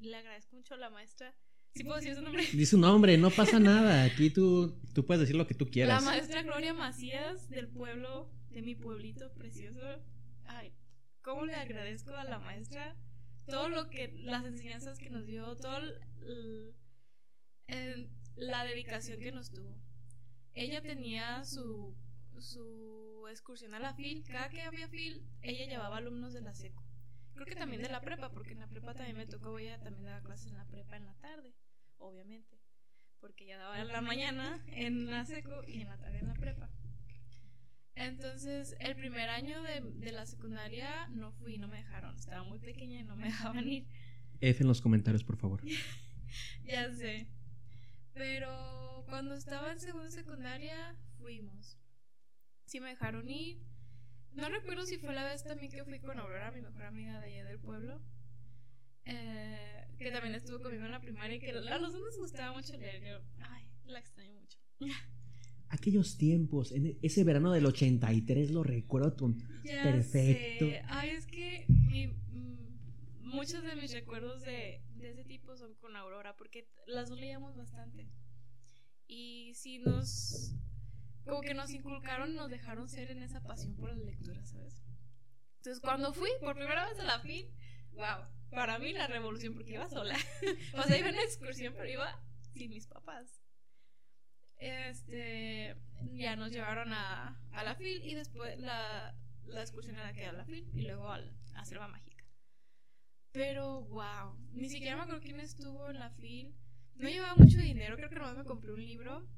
Le 0.00 0.18
agradezco 0.18 0.54
mucho 0.54 0.74
a 0.74 0.76
la 0.76 0.90
maestra. 0.90 1.34
¿Sí 1.74 1.82
puedo 1.82 1.96
decir 1.96 2.14
su 2.14 2.20
nombre? 2.20 2.42
Dice 2.52 2.72
su 2.72 2.78
nombre, 2.78 3.16
no 3.16 3.30
pasa 3.30 3.58
nada. 3.58 4.04
Aquí 4.04 4.28
tú, 4.28 4.78
tú 4.92 5.06
puedes 5.06 5.22
decir 5.22 5.36
lo 5.36 5.46
que 5.46 5.54
tú 5.54 5.70
quieras. 5.70 6.04
La 6.04 6.10
maestra 6.10 6.42
Gloria 6.42 6.74
Macías 6.74 7.48
del 7.48 7.68
pueblo, 7.68 8.30
de 8.50 8.60
mi 8.60 8.74
pueblito 8.74 9.32
precioso. 9.32 9.80
¿Cómo 11.28 11.44
le 11.44 11.54
agradezco 11.54 12.14
a 12.14 12.24
la 12.24 12.38
maestra 12.38 12.96
todo 13.46 13.68
lo 13.68 13.90
que, 13.90 14.08
las 14.24 14.46
enseñanzas 14.46 14.98
que 14.98 15.10
nos 15.10 15.26
dio, 15.26 15.54
toda 15.56 15.82
la 18.36 18.64
dedicación 18.64 19.20
que 19.20 19.30
nos 19.30 19.50
tuvo? 19.50 19.76
Ella 20.54 20.80
tenía 20.80 21.44
su, 21.44 21.94
su 22.38 23.26
excursión 23.30 23.74
a 23.74 23.78
la 23.78 23.92
FIL. 23.92 24.24
Cada 24.24 24.48
que 24.48 24.62
había 24.62 24.88
FIL, 24.88 25.22
ella 25.42 25.66
llevaba 25.66 25.98
alumnos 25.98 26.32
de 26.32 26.40
la 26.40 26.54
SECO. 26.54 26.82
Creo 27.34 27.44
que 27.44 27.56
también 27.56 27.82
de 27.82 27.90
la 27.90 28.00
prepa, 28.00 28.30
porque 28.30 28.52
en 28.52 28.60
la 28.60 28.66
prepa 28.66 28.94
también 28.94 29.18
me 29.18 29.26
tocó, 29.26 29.58
ella 29.58 29.78
también 29.80 30.04
daba 30.04 30.22
clases 30.22 30.50
en 30.50 30.56
la 30.56 30.64
prepa 30.64 30.96
en 30.96 31.04
la 31.04 31.14
tarde, 31.18 31.54
obviamente. 31.98 32.58
Porque 33.20 33.44
ella 33.44 33.58
daba 33.58 33.78
en 33.78 33.88
la 33.88 34.00
mañana 34.00 34.64
en 34.68 35.10
la 35.10 35.26
seco 35.26 35.62
y 35.66 35.82
en 35.82 35.88
la 35.88 35.98
tarde 35.98 36.20
en 36.20 36.28
la 36.28 36.34
prepa. 36.34 36.70
Entonces, 37.98 38.76
el 38.80 38.94
primer 38.94 39.28
año 39.28 39.62
de, 39.62 39.80
de 39.80 40.12
la 40.12 40.24
secundaria 40.26 41.08
no 41.08 41.32
fui, 41.32 41.58
no 41.58 41.68
me 41.68 41.78
dejaron. 41.78 42.16
Estaba 42.16 42.44
muy 42.44 42.58
pequeña 42.58 43.00
y 43.00 43.04
no 43.04 43.16
me 43.16 43.24
dejaban 43.26 43.68
ir. 43.68 43.86
F 44.40 44.62
en 44.62 44.68
los 44.68 44.80
comentarios, 44.80 45.24
por 45.24 45.36
favor. 45.36 45.62
ya 46.64 46.92
sé. 46.94 47.26
Pero 48.14 49.04
cuando 49.08 49.34
estaba 49.34 49.72
en 49.72 49.80
segunda 49.80 50.10
secundaria, 50.10 50.96
fuimos. 51.18 51.78
Sí 52.66 52.80
me 52.80 52.90
dejaron 52.90 53.28
ir 53.28 53.58
no 54.38 54.48
recuerdo 54.48 54.86
si 54.86 54.98
fue 54.98 55.12
la 55.14 55.24
vez 55.24 55.42
también 55.42 55.70
que 55.70 55.84
fui 55.84 55.98
con 55.98 56.18
Aurora, 56.18 56.52
mi 56.52 56.60
mejor 56.60 56.84
amiga 56.84 57.18
de 57.18 57.26
allá 57.26 57.44
del 57.44 57.58
pueblo. 57.58 58.00
Eh, 59.04 59.88
que 59.98 60.12
también 60.12 60.34
estuvo 60.34 60.60
conmigo 60.60 60.84
en 60.84 60.92
la 60.92 61.00
primaria 61.00 61.36
y 61.36 61.40
que 61.40 61.50
a 61.50 61.78
los 61.78 61.92
dos 61.92 62.02
nos 62.02 62.18
gustaba 62.18 62.52
mucho 62.52 62.76
leer. 62.76 63.02
Yo, 63.02 63.20
ay, 63.40 63.66
la 63.86 63.98
extraño 63.98 64.34
mucho. 64.34 64.58
Aquellos 65.70 66.16
tiempos, 66.16 66.72
en 66.72 66.98
ese 67.02 67.24
verano 67.24 67.52
del 67.52 67.66
83 67.66 68.50
lo 68.50 68.62
recuerdo 68.62 69.14
perfecto. 69.62 70.66
Ay, 70.88 71.10
es 71.10 71.26
que 71.26 71.66
mm, 71.68 73.28
muchos 73.28 73.62
de 73.62 73.76
mis 73.76 73.92
recuerdos 73.92 74.42
de, 74.42 74.82
de 74.96 75.10
ese 75.10 75.24
tipo 75.24 75.56
son 75.56 75.74
con 75.74 75.94
Aurora, 75.96 76.36
porque 76.36 76.68
las 76.86 77.08
dos 77.10 77.20
leíamos 77.20 77.56
bastante. 77.56 78.08
Y 79.06 79.52
si 79.54 79.78
nos 79.78 80.54
como 81.28 81.42
que 81.42 81.54
nos 81.54 81.70
inculcaron, 81.70 82.34
nos 82.34 82.50
dejaron 82.50 82.88
ser 82.88 83.10
en 83.10 83.22
esa 83.22 83.42
pasión 83.42 83.74
por 83.76 83.90
la 83.90 84.02
lectura, 84.02 84.44
¿sabes? 84.46 84.82
Entonces, 85.58 85.80
cuando 85.80 86.14
fui 86.14 86.30
por 86.40 86.54
primera 86.54 86.88
vez 86.88 86.98
a 87.00 87.04
la 87.04 87.20
FIN, 87.20 87.46
wow, 87.92 88.24
para 88.50 88.78
mí 88.78 88.92
la 88.92 89.06
revolución, 89.06 89.52
porque 89.54 89.72
iba 89.72 89.88
sola. 89.88 90.16
o 90.78 90.82
sea, 90.84 90.98
iba 90.98 91.10
en 91.10 91.16
excursión, 91.16 91.74
pero 91.76 91.90
iba 91.90 92.18
sin 92.54 92.70
mis 92.70 92.86
papás. 92.86 93.42
Este, 94.58 95.76
ya 96.14 96.36
nos 96.36 96.50
llevaron 96.50 96.92
a, 96.92 97.40
a 97.52 97.64
la 97.64 97.74
FIL 97.74 98.04
y 98.04 98.14
después 98.14 98.58
la, 98.58 99.14
la 99.46 99.60
excursión 99.60 99.96
era 99.96 100.12
que 100.12 100.26
a 100.26 100.32
la 100.32 100.44
FIL 100.44 100.68
y 100.74 100.82
luego 100.82 101.10
a 101.10 101.18
la 101.18 101.64
Selva 101.64 101.88
Mágica. 101.88 102.24
Pero, 103.32 103.82
wow, 103.82 104.36
ni 104.52 104.68
siquiera 104.68 104.96
me 104.96 105.02
acuerdo 105.02 105.20
quién 105.20 105.40
estuvo 105.40 105.90
en 105.90 105.98
la 105.98 106.10
FIL. 106.10 106.54
No 106.96 107.08
llevaba 107.08 107.36
mucho 107.36 107.58
dinero, 107.58 107.96
creo 107.96 108.08
que 108.08 108.16
nomás 108.16 108.36
me 108.36 108.44
compré 108.44 108.72
un 108.72 108.84
libro 108.84 109.28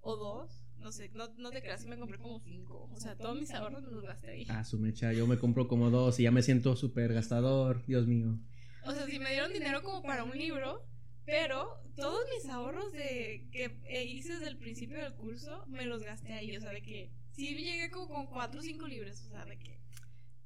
o 0.00 0.16
dos 0.16 0.68
no 0.80 0.92
sé, 0.92 1.10
no, 1.14 1.28
no 1.38 1.50
te 1.50 1.60
creas, 1.60 1.84
me 1.86 1.98
compré 1.98 2.18
como 2.18 2.40
cinco. 2.40 2.88
O 2.94 3.00
sea, 3.00 3.16
todos 3.16 3.38
mis 3.38 3.50
ahorros 3.52 3.82
me 3.82 3.90
los 3.90 4.04
gasté 4.04 4.30
ahí. 4.30 4.46
Ah, 4.48 4.64
su 4.64 4.78
mecha, 4.78 5.12
yo 5.12 5.26
me 5.26 5.38
compro 5.38 5.68
como 5.68 5.90
dos 5.90 6.18
y 6.20 6.24
ya 6.24 6.30
me 6.30 6.42
siento 6.42 6.76
súper 6.76 7.12
gastador, 7.12 7.84
Dios 7.86 8.06
mío. 8.06 8.38
O 8.84 8.92
sea, 8.92 9.06
si 9.06 9.18
me 9.18 9.30
dieron 9.30 9.52
dinero 9.52 9.82
como 9.82 10.02
para 10.02 10.24
un 10.24 10.36
libro, 10.36 10.86
pero 11.28 11.68
todos 11.94 12.20
mis 12.34 12.50
ahorros 12.50 12.90
de 12.90 13.46
que 13.52 13.70
hice 14.06 14.32
desde 14.32 14.48
el 14.48 14.56
principio 14.56 14.96
del 14.96 15.12
curso, 15.12 15.62
me 15.68 15.84
los 15.84 16.02
gasté 16.02 16.32
ahí. 16.32 16.56
O 16.56 16.60
sea, 16.60 16.72
de 16.72 16.80
que 16.80 17.10
sí 17.32 17.48
llegué 17.48 17.90
como 17.90 18.08
con 18.08 18.26
cuatro 18.28 18.60
o 18.60 18.62
cinco 18.62 18.88
libros. 18.88 19.26
O 19.26 19.28
sea, 19.28 19.44
de 19.44 19.58
que 19.58 19.78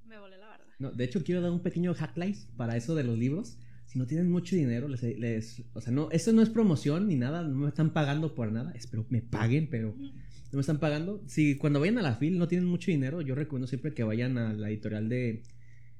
me 0.05 0.19
volé 0.19 0.39
la 0.39 0.49
verdad. 0.49 0.67
No, 0.81 0.91
de 0.91 1.05
hecho, 1.05 1.23
quiero 1.23 1.41
dar 1.41 1.53
un 1.53 1.63
pequeño 1.63 1.95
hacklight 1.95 2.37
para 2.57 2.77
eso 2.77 2.97
de 2.97 3.05
los 3.05 3.17
libros. 3.17 3.59
si 3.87 3.97
no 3.97 4.09
tienen 4.09 4.29
mucho 4.29 4.57
dinero, 4.57 4.89
les, 4.89 5.03
les, 5.03 5.63
o 5.73 5.81
sea, 5.81 5.93
no, 5.93 6.11
esto 6.11 6.33
no 6.33 6.43
es 6.43 6.51
promoción 6.51 7.07
ni 7.07 7.15
nada, 7.15 7.43
no 7.43 7.55
me 7.55 7.69
están 7.69 7.93
pagando 7.93 8.35
por 8.35 8.51
nada, 8.51 8.73
espero 8.75 9.07
me 9.09 9.23
paguen, 9.23 9.69
pero 9.71 9.95
no 9.97 10.13
me 10.51 10.61
están 10.61 10.81
pagando. 10.81 11.23
Si 11.29 11.59
cuando 11.59 11.79
vayan 11.79 11.99
a 11.99 12.03
la 12.03 12.17
FIL 12.17 12.39
no 12.39 12.49
tienen 12.49 12.67
mucho 12.67 12.91
dinero, 12.91 13.21
yo 13.21 13.37
recomiendo 13.37 13.69
siempre 13.69 13.95
que 13.95 14.03
vayan 14.03 14.37
a 14.37 14.53
la 14.53 14.69
editorial 14.69 15.09
de 15.09 15.45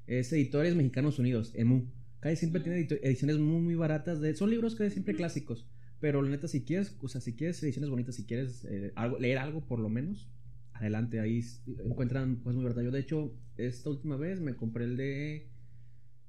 es 0.07 0.33
Editores 0.33 0.75
Mexicanos 0.75 1.19
Unidos, 1.19 1.53
EMU. 1.55 1.85
Casi 2.23 2.37
siempre 2.37 2.61
tiene 2.61 2.87
ediciones 3.01 3.37
muy, 3.37 3.59
muy 3.59 3.75
baratas, 3.75 4.21
de, 4.21 4.33
son 4.33 4.49
libros 4.49 4.75
casi 4.75 4.91
siempre 4.91 5.13
clásicos, 5.13 5.67
pero 5.99 6.21
la 6.21 6.29
neta, 6.29 6.47
si 6.47 6.63
quieres, 6.63 6.95
o 7.01 7.09
sea, 7.09 7.19
si 7.19 7.33
quieres 7.33 7.61
ediciones 7.61 7.89
bonitas, 7.89 8.15
si 8.15 8.23
quieres 8.23 8.63
eh, 8.63 8.93
algo, 8.95 9.19
leer 9.19 9.39
algo 9.39 9.67
por 9.67 9.77
lo 9.79 9.89
menos, 9.89 10.29
adelante, 10.71 11.19
ahí 11.19 11.41
encuentran 11.83 12.37
pues 12.37 12.55
muy 12.55 12.63
verdad. 12.63 12.81
Yo 12.81 12.91
de 12.91 13.01
hecho, 13.01 13.35
esta 13.57 13.89
última 13.89 14.15
vez 14.15 14.39
me 14.39 14.55
compré 14.55 14.85
el 14.85 14.95
de 14.95 15.49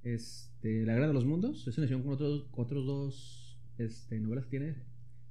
este, 0.02 0.84
La 0.84 0.94
Guerra 0.94 1.06
de 1.06 1.14
los 1.14 1.26
Mundos, 1.26 1.68
es 1.68 1.78
una 1.78 1.84
edición 1.84 2.02
con 2.02 2.14
otros, 2.14 2.48
otros 2.50 2.84
dos 2.84 3.56
este, 3.78 4.18
novelas 4.18 4.46
que 4.46 4.50
tiene 4.50 4.74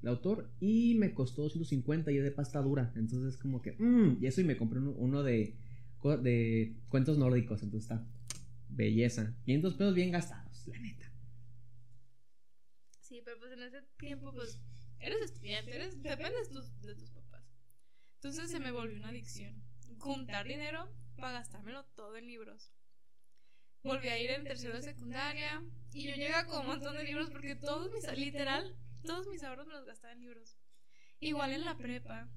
el 0.02 0.08
autor 0.08 0.50
y 0.62 0.96
me 0.96 1.14
costó 1.14 1.42
250 1.42 2.10
y 2.14 2.20
es 2.20 2.24
de 2.24 2.32
pasta 2.32 2.62
dura, 2.62 2.94
entonces 2.96 3.34
es 3.34 3.38
como 3.38 3.62
que, 3.62 3.76
mmm, 3.78 4.24
y 4.24 4.28
eso 4.28 4.40
y 4.40 4.46
me 4.46 4.56
compré 4.56 4.80
uno, 4.80 5.24
de, 5.24 5.58
de 6.22 6.74
cuentos 6.88 7.18
nórdicos, 7.18 7.64
entonces 7.64 7.92
está 7.92 8.08
belleza, 8.70 9.36
500 9.44 9.74
pesos 9.74 9.94
bien 9.94 10.12
gastados, 10.12 10.43
la 10.68 10.80
neta. 10.80 11.12
Sí, 13.00 13.22
pero 13.24 13.40
pues 13.40 13.52
en 13.52 13.64
ese 13.64 13.82
tiempo 13.98 14.32
pues 14.34 14.60
eres 15.00 15.22
estudiante, 15.22 15.76
eres, 15.76 16.02
dependes 16.02 16.52
de 16.82 16.96
tus 16.96 17.12
papás. 17.12 17.44
Entonces 18.16 18.50
se 18.50 18.60
me 18.60 18.72
volvió 18.72 18.98
una 18.98 19.10
adicción. 19.10 19.64
Juntar 20.00 20.48
dinero 20.48 20.90
para 21.18 21.34
gastármelo 21.34 21.86
todo 21.96 22.18
en 22.18 22.28
libros 22.28 22.74
volví 23.84 24.08
a 24.08 24.18
ir 24.18 24.32
en 24.32 24.44
tercero 24.44 24.76
de 24.76 24.82
secundaria 24.82 25.62
y 25.92 26.08
yo 26.08 26.16
llegaba 26.16 26.48
con 26.48 26.62
un 26.62 26.68
montón 26.68 26.96
de 26.96 27.04
libros 27.04 27.30
porque 27.30 27.56
todos 27.56 27.92
mis, 27.92 28.10
literal, 28.18 28.76
todos 29.04 29.28
mis 29.28 29.44
ahorros 29.44 29.68
me 29.68 29.74
los 29.74 29.86
gastaba 29.86 30.14
en 30.14 30.22
libros. 30.22 30.58
Igual 31.20 31.52
en 31.52 31.66
la 31.66 31.78
prepa. 31.78 32.30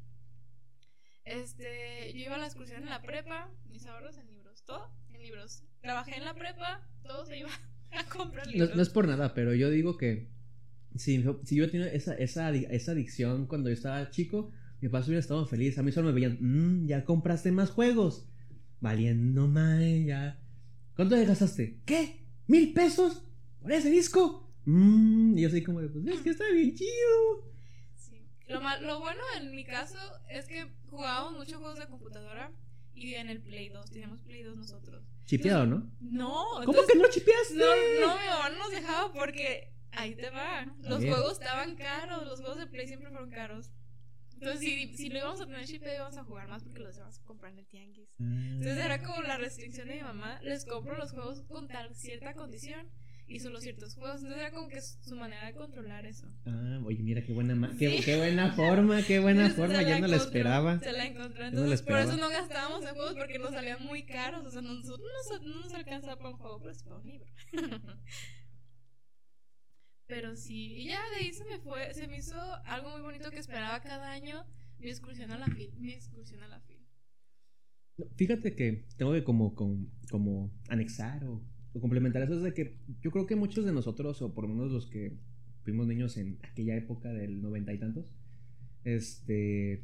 Este, 1.24 2.12
yo 2.12 2.20
iba 2.20 2.34
a 2.36 2.38
la 2.38 2.46
excursión 2.46 2.82
en 2.82 2.90
la 2.90 3.02
prepa, 3.02 3.50
mis 3.64 3.86
ahorros 3.86 4.16
en 4.18 4.26
libros, 4.26 4.64
todo 4.64 4.92
en 5.08 5.22
libros. 5.22 5.62
Trabajé 5.80 6.16
en 6.16 6.24
la 6.24 6.34
prepa, 6.34 6.86
todo 7.02 7.24
se 7.26 7.38
iba 7.38 7.50
a 8.00 8.04
comprar 8.04 8.46
libros. 8.46 8.74
No, 8.76 8.82
es 8.82 8.88
por 8.88 9.06
nada, 9.06 9.34
pero 9.34 9.54
yo 9.54 9.70
digo 9.70 9.96
que 9.96 10.28
si, 10.96 11.24
si 11.44 11.56
yo 11.56 11.70
tenía 11.70 11.88
esa, 11.88 12.14
esa, 12.14 12.50
esa 12.50 12.92
adicción 12.92 13.46
cuando 13.46 13.68
yo 13.70 13.74
estaba 13.74 14.10
chico, 14.10 14.52
mi 14.80 14.88
papá 14.88 15.04
hubiera 15.04 15.20
estado 15.20 15.46
feliz. 15.46 15.78
A 15.78 15.82
mí 15.82 15.92
solo 15.92 16.08
me 16.08 16.14
veían, 16.14 16.38
mmm, 16.40 16.86
ya 16.86 17.04
compraste 17.04 17.52
más 17.52 17.70
juegos. 17.70 18.28
Valiendo 18.80 19.48
más, 19.48 19.80
ya 20.04 20.38
¿Cuánto 20.96 21.14
le 21.14 21.26
gastaste? 21.26 21.80
¿Qué? 21.84 22.24
¿Mil 22.46 22.72
pesos? 22.72 23.22
¿Por 23.60 23.70
ese 23.70 23.90
disco? 23.90 24.50
Mmm, 24.64 25.36
y 25.36 25.42
yo 25.42 25.48
así 25.48 25.62
como 25.62 25.82
de, 25.82 25.88
pues 25.88 26.06
es 26.06 26.20
que 26.22 26.30
está 26.30 26.44
bien 26.50 26.74
chido. 26.74 27.52
Sí. 27.94 28.26
Lo, 28.48 28.60
lo 28.80 29.00
bueno 29.00 29.20
en 29.38 29.54
mi 29.54 29.64
caso 29.64 29.98
es 30.30 30.46
que 30.46 30.66
jugábamos 30.88 31.36
muchos 31.36 31.58
juegos 31.58 31.78
de 31.78 31.86
computadora 31.86 32.50
y 32.96 33.14
en 33.14 33.28
el 33.28 33.42
Play 33.42 33.68
2, 33.68 33.90
teníamos 33.90 34.20
Play 34.22 34.42
2 34.42 34.56
nosotros. 34.56 35.04
¿Chipeado, 35.26 35.66
no? 35.66 35.90
No. 36.00 36.44
¿Cómo 36.64 36.80
que 36.86 36.98
no 36.98 37.08
chipeaste? 37.08 37.54
No, 37.54 37.66
no, 37.66 38.16
mi 38.18 38.26
mamá 38.26 38.50
no 38.50 38.58
nos 38.58 38.70
dejaba 38.70 39.12
porque 39.14 39.72
ahí 39.92 40.14
te 40.14 40.30
va. 40.30 40.66
Los 40.80 41.04
juegos 41.04 41.32
estaban 41.32 41.76
caros, 41.76 42.26
los 42.26 42.40
juegos 42.40 42.58
de 42.58 42.66
Play 42.66 42.86
siempre 42.86 43.10
fueron 43.10 43.30
caros. 43.30 43.70
Entonces, 44.34 44.60
si, 44.60 44.96
si 44.96 45.08
lo 45.08 45.18
íbamos 45.18 45.40
a 45.40 45.46
tener 45.46 45.64
chip, 45.64 45.82
íbamos 45.82 46.16
a 46.16 46.24
jugar 46.24 46.48
más 46.48 46.62
porque 46.62 46.80
los 46.80 46.96
íbamos 46.96 47.18
a 47.18 47.22
comprar 47.24 47.52
en 47.52 47.58
el 47.58 47.66
tianguis. 47.66 48.08
Entonces, 48.18 48.76
era 48.84 49.02
como 49.02 49.22
la 49.22 49.38
restricción 49.38 49.88
de 49.88 49.96
mi 49.96 50.02
mamá: 50.02 50.40
les 50.42 50.64
compro 50.64 50.96
los 50.96 51.12
juegos 51.12 51.42
con 51.42 51.68
tal 51.68 51.94
cierta 51.94 52.34
condición 52.34 52.86
y 53.28 53.40
solo 53.40 53.60
ciertos 53.60 53.94
juegos. 53.94 54.22
Entonces, 54.22 54.40
era 54.40 54.52
como 54.52 54.68
que 54.68 54.80
su 54.80 55.16
manera 55.16 55.46
de 55.46 55.54
controlar 55.54 56.06
eso. 56.06 56.26
Ah, 56.46 56.80
oye, 56.84 57.02
mira 57.02 57.22
qué 57.24 57.32
buena, 57.32 57.72
qué, 57.78 58.00
qué, 58.04 58.16
buena 58.16 58.52
forma, 58.52 59.02
qué 59.02 59.18
buena 59.18 59.50
forma. 59.56 59.82
Ya 59.82 59.98
no 59.98 60.06
la 60.06 60.16
esperaba. 60.16 60.78
Se 60.78 60.92
la 60.92 61.06
encontró. 61.06 61.46
Entonces, 61.46 61.82
por 61.82 61.98
eso 61.98 62.16
no 62.16 62.28
gastábamos 62.28 62.84
en 62.84 62.94
juegos 62.94 63.14
porque 63.14 63.38
nos 63.38 63.50
salían 63.50 63.84
muy 63.84 64.04
caros. 64.04 64.46
O 64.46 64.50
sea, 64.50 64.62
no, 64.62 64.74
no, 64.74 64.96
no 64.96 65.60
nos 65.60 65.74
alcanzaba 65.74 66.16
para 66.16 66.30
un 66.30 66.36
juego, 66.36 66.58
pero 66.58 66.70
es 66.70 66.82
para 66.82 66.96
un 66.96 67.06
libro. 67.06 67.26
Pero 70.08 70.36
sí, 70.36 70.72
y 70.76 70.86
ya 70.86 71.00
de 71.10 71.16
ahí 71.16 71.32
se 71.32 71.44
me 71.44 71.58
fue, 71.58 71.92
se 71.92 72.06
me 72.06 72.18
hizo 72.18 72.36
algo 72.64 72.90
muy 72.90 73.00
bonito 73.00 73.28
que 73.32 73.40
esperaba 73.40 73.80
cada 73.80 74.12
año, 74.12 74.46
mi 74.78 74.88
excursión 74.88 75.32
a 75.32 75.38
la 75.38 75.46
FIL, 75.46 75.72
mi 75.78 75.92
excursión 75.92 76.44
a 76.44 76.46
la 76.46 76.60
FIL. 76.60 76.86
Fíjate 78.14 78.54
que 78.54 78.86
tengo 78.96 79.12
que 79.12 79.24
como, 79.24 79.56
como, 79.56 79.84
como 80.08 80.52
anexar 80.68 81.24
o, 81.24 81.42
complementar 81.80 82.22
eso 82.22 82.34
es 82.34 82.42
de 82.42 82.54
que 82.54 82.76
yo 83.02 83.10
creo 83.10 83.26
que 83.26 83.36
muchos 83.36 83.64
de 83.64 83.72
nosotros, 83.72 84.20
o 84.22 84.34
por 84.34 84.48
lo 84.48 84.54
menos 84.54 84.70
los 84.70 84.86
que 84.86 85.16
fuimos 85.62 85.86
niños 85.86 86.16
en 86.16 86.38
aquella 86.42 86.76
época 86.76 87.12
del 87.12 87.42
noventa 87.42 87.72
y 87.72 87.78
tantos, 87.78 88.06
este, 88.84 89.82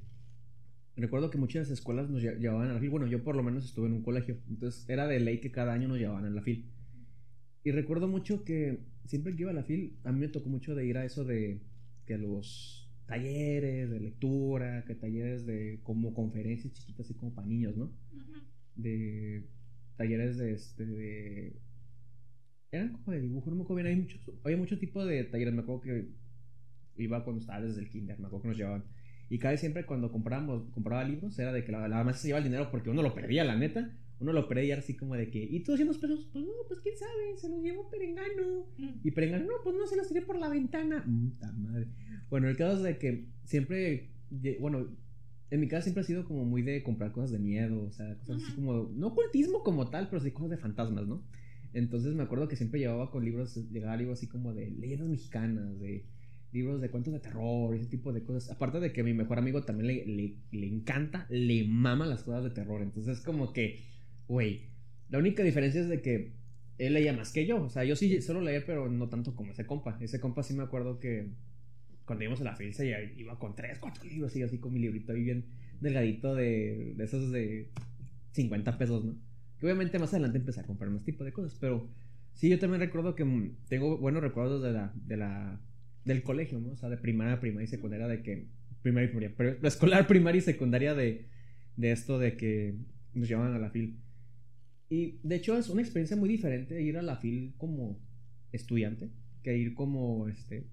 recuerdo 0.97 1.31
que 1.31 1.39
muchas 1.39 1.71
escuelas 1.71 2.09
nos 2.09 2.23
llevaban 2.23 2.71
a 2.71 2.75
la 2.75 2.81
FIL, 2.81 2.91
bueno, 2.91 3.07
yo 3.07 3.25
por 3.25 3.35
lo 3.35 3.43
menos 3.43 3.65
estuve 3.65 3.89
en 3.89 3.95
un 3.95 4.03
colegio, 4.03 4.39
entonces 4.49 4.89
era 4.89 5.07
de 5.07 5.21
ley 5.21 5.41
que 5.41 5.51
cada 5.51 5.73
año 5.73 5.89
nos 5.89 5.99
llevaban 5.99 6.25
a 6.25 6.31
la 6.31 6.43
FIL. 6.43 6.71
Y 7.65 7.71
recuerdo 7.71 8.09
mucho 8.09 8.45
que 8.45 8.81
siempre 9.07 9.35
que 9.35 9.43
iba 9.43 9.51
a 9.51 9.55
la 9.55 9.65
FIL, 9.65 9.97
a 10.05 10.13
mí 10.13 10.21
me 10.21 10.29
tocó 10.29 10.49
mucho 10.49 10.75
de 10.75 10.87
ir 10.87 10.99
a 10.99 11.05
eso 11.05 11.25
de 11.25 11.61
que 12.07 12.19
los 12.19 12.91
talleres 13.07 13.91
de 13.91 14.01
lectura, 14.01 14.85
que 14.85 14.95
talleres 14.95 15.47
de 15.47 15.81
como 15.83 16.15
conferencias 16.15 16.73
chiquitas 16.73 17.07
así 17.07 17.15
como 17.15 17.35
para 17.35 17.47
niños, 17.47 17.77
¿no? 17.77 17.93
De 18.77 19.45
talleres 19.97 20.39
de 20.39 20.53
este 20.53 20.87
de 20.87 21.57
eran 22.73 22.93
como 22.93 23.13
de 23.13 23.21
dibujo, 23.21 23.51
no 23.51 23.57
me 23.57 23.63
acuerdo 23.63 23.83
bien, 23.83 23.95
hay 23.95 24.03
muchos, 24.03 24.21
había 24.45 24.57
mucho 24.57 24.79
tipo 24.79 25.05
de 25.05 25.25
talleres, 25.25 25.55
me 25.55 25.61
acuerdo 25.61 25.83
que 25.83 26.09
iba 26.97 27.23
cuando 27.25 27.41
estaba 27.41 27.61
desde 27.61 27.81
el 27.81 27.89
kinder, 27.89 28.19
me 28.19 28.27
acuerdo 28.27 28.43
que 28.43 28.49
nos 28.49 28.57
llevaban. 28.57 28.85
Y 29.29 29.39
cada 29.39 29.53
vez 29.53 29.61
siempre 29.61 29.87
cuando 29.87 30.11
comprábamos, 30.11 30.71
compraba 30.71 31.05
libros, 31.05 31.39
era 31.39 31.53
de 31.53 31.65
que 31.65 31.73
la, 31.73 31.87
la 31.89 32.13
se 32.13 32.29
llevaba 32.29 32.45
el 32.45 32.51
dinero 32.51 32.71
porque 32.71 32.91
uno 32.91 33.03
lo 33.03 33.15
perdía, 33.15 33.45
la 33.45 33.57
neta 33.57 33.93
uno 34.23 34.33
lo 34.33 34.49
perdía 34.49 34.79
así 34.79 34.97
como 34.97 35.17
de 35.17 35.31
que, 35.31 35.43
¿y 35.43 35.61
tú 35.65 35.73
200 35.73 35.99
pesos? 35.99 36.29
Pues 36.33 36.45
no, 36.45 36.53
pues 36.69 36.81
quién 36.81 36.97
sabe, 36.97 37.37
se 37.37 37.49
los 37.49 37.61
llevó 37.61 37.91
Perengano. 37.91 38.67
Mm. 38.79 39.01
Y 39.03 39.11
Perengano, 39.11 39.45
no, 39.45 39.53
pues 39.65 39.75
no, 39.77 39.87
se 39.87 39.97
los 39.97 40.07
tiré 40.07 40.23
por 40.23 40.39
la 40.39 40.49
ventana. 40.49 41.05
Puta 41.05 41.53
madre. 41.53 41.89
Bueno, 42.31 42.49
el 42.49 42.57
caso 42.57 42.77
es 42.77 42.83
de 42.85 42.99
que 42.99 43.27
siempre, 43.45 44.13
bueno, 44.61 44.87
en 45.51 45.61
mi 45.61 45.67
casa 45.67 45.83
siempre 45.83 46.03
ha 46.03 46.07
sido 46.07 46.25
como 46.25 46.45
muy 46.45 46.63
de 46.63 46.85
comprar 46.85 47.11
cosas 47.11 47.33
de 47.33 47.41
miedo, 47.41 47.83
o 47.83 47.91
sea, 47.91 48.17
cosas 48.19 48.43
así 48.43 48.53
como, 48.55 48.91
no 48.95 49.09
ocultismo 49.09 49.65
como 49.65 49.91
tal, 49.91 50.09
pero 50.09 50.23
sí 50.23 50.31
cosas 50.31 50.51
de 50.51 50.57
fantasmas, 50.59 51.07
¿no? 51.07 51.25
Entonces 51.73 52.15
me 52.15 52.23
acuerdo 52.23 52.49
que 52.49 52.57
siempre 52.57 52.81
llevaba 52.81 53.11
con 53.11 53.25
libros, 53.25 53.57
llegaba 53.71 53.97
libros 53.97 54.19
así 54.19 54.27
como 54.27 54.53
de 54.53 54.71
leyendas 54.71 55.09
mexicanas, 55.09 55.79
de 55.81 56.05
libros 56.53 56.81
de 56.81 56.91
cuentos 56.91 57.13
de 57.13 57.21
terror, 57.21 57.75
ese 57.75 57.87
tipo 57.87 58.13
de 58.13 58.23
cosas. 58.23 58.51
Aparte 58.51 58.79
de 58.81 58.93
que 58.93 59.01
a 59.01 59.05
mi 59.05 59.15
mejor 59.15 59.39
amigo 59.39 59.63
también 59.63 59.87
le, 59.87 60.07
le, 60.07 60.37
le 60.51 60.67
encanta, 60.67 61.27
le 61.31 61.65
mama 61.65 62.07
las 62.07 62.23
cosas 62.23 62.45
de 62.45 62.51
terror. 62.51 62.83
Entonces 62.83 63.21
como 63.21 63.53
que 63.53 63.93
güey, 64.33 64.69
la 65.11 65.19
única 65.19 65.43
diferencia 65.43 65.81
es 65.81 65.89
de 65.89 66.01
que 66.01 66.33
él 66.79 66.95
leía 66.95 67.13
más 67.13 67.33
que 67.33 67.47
yo. 67.47 67.63
O 67.63 67.69
sea, 67.69 67.85
yo 67.85 67.97
sí 67.97 68.21
solo 68.23 68.41
leía, 68.41 68.65
pero 68.67 68.89
no 68.89 69.09
tanto 69.09 69.35
como 69.37 69.53
ese 69.53 69.67
compa. 69.67 69.99
Ese 70.01 70.21
compa 70.21 70.43
sí 70.43 70.55
me 70.55 70.63
acuerdo 70.63 70.99
que 70.99 71.29
cuando 72.05 72.25
íbamos 72.25 72.41
a 72.41 72.45
la 72.45 72.57
fiesta 72.57 72.85
ya 72.85 73.01
iba 73.01 73.39
con 73.39 73.55
tres, 73.55 73.79
cuatro 73.79 74.05
libros 74.05 74.35
y 74.37 74.43
así 74.43 74.59
con 74.59 74.73
mi 74.73 74.81
librito 74.81 75.13
ahí 75.13 75.23
bien 75.23 75.45
delgadito 75.81 76.35
de, 76.35 76.95
de 76.97 77.05
esos 77.05 77.31
de 77.31 77.71
50 78.33 78.79
pesos, 78.79 79.05
¿no? 79.05 79.17
Obviamente 79.63 79.99
más 79.99 80.13
adelante 80.13 80.39
empecé 80.39 80.61
a 80.61 80.65
comprar 80.65 80.91
más 80.91 81.05
tipo 81.05 81.25
de 81.25 81.33
cosas, 81.33 81.57
pero 81.61 81.89
sí, 82.35 82.49
yo 82.49 82.59
también 82.59 82.81
recuerdo 82.81 83.15
que 83.15 83.25
tengo 83.69 83.99
buenos 83.99 84.23
recuerdos 84.23 84.63
de 84.63 84.73
la, 84.73 84.93
de 85.07 85.17
la, 85.17 85.61
del 86.05 86.23
colegio, 86.23 86.61
¿no? 86.61 86.71
O 86.71 86.77
sea, 86.77 86.89
de 86.89 86.97
primaria, 86.97 87.41
primaria 87.41 87.65
y 87.65 87.69
secundaria, 87.69 88.09
de 88.09 88.23
que, 88.23 88.49
primaria 88.83 89.07
y 89.07 89.09
primaria, 89.09 89.35
pero 89.37 89.67
escolar, 89.67 90.07
primaria 90.07 90.39
y 90.39 90.43
secundaria 90.43 90.95
de, 90.95 91.27
de 91.77 91.93
esto 91.93 92.19
de 92.19 92.37
que 92.37 92.77
nos 93.15 93.29
llevaban 93.29 93.55
a 93.55 93.59
la 93.59 93.71
fil. 93.71 93.99
Y 94.89 95.21
de 95.23 95.37
hecho 95.37 95.57
es 95.57 95.69
una 95.69 95.81
experiencia 95.81 96.17
muy 96.17 96.29
diferente 96.29 96.83
ir 96.83 96.99
a 96.99 97.03
la 97.03 97.17
FIL 97.17 97.55
como 97.57 97.99
estudiante 98.53 99.11
que 99.43 99.57
ir 99.57 99.75
como 99.75 100.29
este 100.29 100.67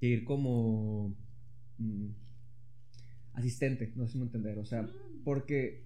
que 0.00 0.06
ir 0.06 0.24
como 0.24 1.14
mm, 1.78 2.08
asistente, 3.34 3.92
no 3.94 4.06
sé 4.06 4.14
cómo 4.14 4.24
entender, 4.24 4.58
o 4.58 4.64
sea, 4.64 4.82
mm. 4.82 5.22
porque 5.24 5.84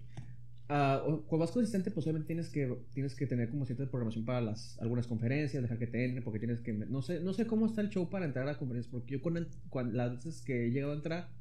uh, 0.69 1.23
cuando 1.27 1.39
vas 1.39 1.51
como 1.51 1.63
asistente 1.63 1.91
pues 1.91 2.07
obviamente 2.07 2.27
tienes 2.27 2.49
que 2.49 2.79
tienes 2.93 3.15
que 3.15 3.27
tener 3.27 3.51
como 3.51 3.67
cierta 3.67 3.89
programación 3.91 4.25
para 4.25 4.41
las 4.41 4.79
algunas 4.81 5.07
conferencias, 5.07 5.63
dejar 5.63 5.79
que 5.79 5.87
te 5.87 6.05
entren 6.05 6.25
porque 6.25 6.39
tienes 6.39 6.61
que 6.61 6.73
no 6.73 7.03
sé 7.03 7.21
no 7.21 7.33
sé 7.33 7.47
cómo 7.47 7.67
está 7.67 7.81
el 7.81 7.91
show 7.91 8.09
para 8.11 8.25
entrar 8.25 8.49
a 8.49 8.53
la 8.53 8.59
conferencia 8.59 8.91
porque 8.91 9.13
yo 9.15 9.23
con, 9.23 9.49
cuando, 9.69 9.95
las 9.95 10.17
veces 10.17 10.43
que 10.43 10.67
he 10.67 10.71
llegado 10.71 10.93
a 10.93 10.97
entrar 10.97 11.37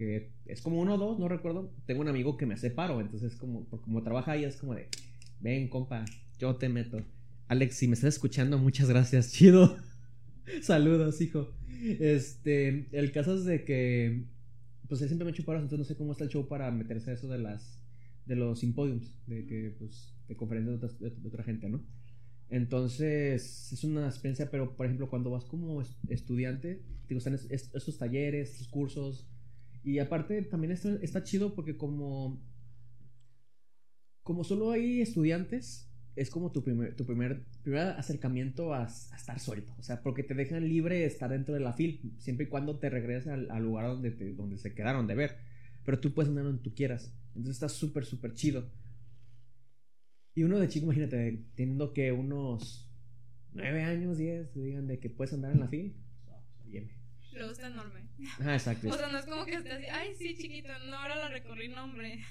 que 0.00 0.32
es 0.46 0.62
como 0.62 0.80
uno 0.80 0.94
o 0.94 0.98
dos, 0.98 1.18
no 1.18 1.28
recuerdo. 1.28 1.74
Tengo 1.84 2.00
un 2.00 2.08
amigo 2.08 2.38
que 2.38 2.46
me 2.46 2.54
hace 2.54 2.70
paro, 2.70 3.02
entonces 3.02 3.36
como, 3.36 3.68
como 3.68 4.02
trabaja 4.02 4.32
ahí 4.32 4.44
es 4.44 4.56
como 4.56 4.74
de, 4.74 4.88
ven 5.40 5.68
compa, 5.68 6.06
yo 6.38 6.56
te 6.56 6.70
meto. 6.70 7.04
Alex, 7.48 7.76
si 7.76 7.86
me 7.86 7.92
estás 7.92 8.14
escuchando, 8.14 8.56
muchas 8.56 8.88
gracias, 8.88 9.30
chido. 9.34 9.76
Saludos, 10.62 11.20
hijo. 11.20 11.52
Este, 11.82 12.86
el 12.92 13.12
caso 13.12 13.34
es 13.34 13.44
de 13.44 13.62
que, 13.66 14.24
pues 14.88 15.00
siempre 15.00 15.26
me 15.26 15.32
ha 15.32 15.34
hecho 15.34 15.44
paros, 15.44 15.60
entonces 15.60 15.78
no 15.80 15.84
sé 15.84 15.98
cómo 15.98 16.12
está 16.12 16.24
el 16.24 16.30
show 16.30 16.48
para 16.48 16.70
meterse 16.70 17.10
a 17.10 17.14
eso 17.14 17.28
de 17.28 17.36
las, 17.36 17.79
de 18.26 18.36
los 18.36 18.60
simpodiums, 18.60 19.14
de 19.26 19.46
que, 19.46 19.74
pues, 19.78 20.14
de 20.28 20.36
conferencias 20.36 20.98
de, 21.00 21.28
otra 21.28 21.42
gente, 21.44 21.68
¿no? 21.68 21.82
Entonces, 22.48 23.72
es 23.72 23.84
una 23.84 24.06
experiencia, 24.06 24.50
pero 24.50 24.76
por 24.76 24.86
ejemplo, 24.86 25.08
cuando 25.08 25.30
vas 25.30 25.44
como 25.44 25.80
es- 25.82 25.96
estudiante, 26.08 26.82
digo, 27.08 27.18
están 27.18 27.34
es- 27.34 27.50
es- 27.50 27.70
estos 27.74 27.98
talleres, 27.98 28.50
estos 28.52 28.68
cursos, 28.68 29.28
y 29.84 29.98
aparte 29.98 30.42
también 30.42 30.72
está, 30.72 30.90
está 31.02 31.22
chido 31.22 31.54
porque 31.54 31.76
como, 31.76 32.42
como 34.22 34.44
solo 34.44 34.70
hay 34.70 35.00
estudiantes, 35.00 35.90
es 36.16 36.30
como 36.30 36.50
tu 36.52 36.62
primer, 36.62 36.94
tu 36.96 37.06
primer, 37.06 37.44
primer 37.62 37.88
acercamiento 37.88 38.74
a, 38.74 38.84
a 38.84 39.16
estar 39.16 39.38
suelto, 39.40 39.72
o 39.78 39.82
sea, 39.82 40.02
porque 40.02 40.22
te 40.22 40.34
dejan 40.34 40.68
libre 40.68 41.04
estar 41.04 41.30
dentro 41.30 41.54
de 41.54 41.60
la 41.60 41.72
fil, 41.72 42.14
siempre 42.18 42.46
y 42.46 42.48
cuando 42.48 42.78
te 42.78 42.90
regreses 42.90 43.28
al, 43.28 43.62
lugar 43.62 43.86
donde, 43.86 44.10
donde 44.34 44.58
se 44.58 44.74
quedaron 44.74 45.06
de 45.06 45.14
ver, 45.14 45.38
pero 45.84 46.00
tú 46.00 46.12
puedes 46.12 46.28
andar 46.28 46.44
donde 46.44 46.62
tú 46.62 46.74
quieras, 46.74 47.14
entonces 47.28 47.56
está 47.56 47.68
súper, 47.68 48.04
súper 48.04 48.34
chido. 48.34 48.70
Y 50.34 50.44
uno 50.44 50.58
de 50.58 50.68
chico, 50.68 50.84
imagínate, 50.84 51.44
teniendo 51.54 51.92
que 51.92 52.12
unos 52.12 52.88
9 53.52 53.82
años, 53.82 54.16
10, 54.18 54.52
te 54.52 54.60
digan 54.60 54.86
de 54.86 55.00
que 55.00 55.10
puedes 55.10 55.32
andar 55.34 55.52
en 55.52 55.60
la 55.60 55.68
fil. 55.68 55.96
Óyeme. 56.64 56.96
Luego 57.32 57.52
está 57.52 57.68
enorme. 57.68 58.08
Ah, 58.40 58.54
exacto. 58.54 58.88
O 58.88 58.92
sea, 58.92 59.10
no 59.10 59.18
es 59.18 59.24
como 59.26 59.44
que 59.44 59.54
esté 59.54 59.72
así, 59.72 59.86
ay, 59.86 60.14
sí, 60.16 60.36
chiquito, 60.36 60.68
no, 60.88 60.96
ahora 60.96 61.16
la 61.16 61.28
recorrí, 61.28 61.68
no, 61.68 61.84
hombre. 61.84 62.22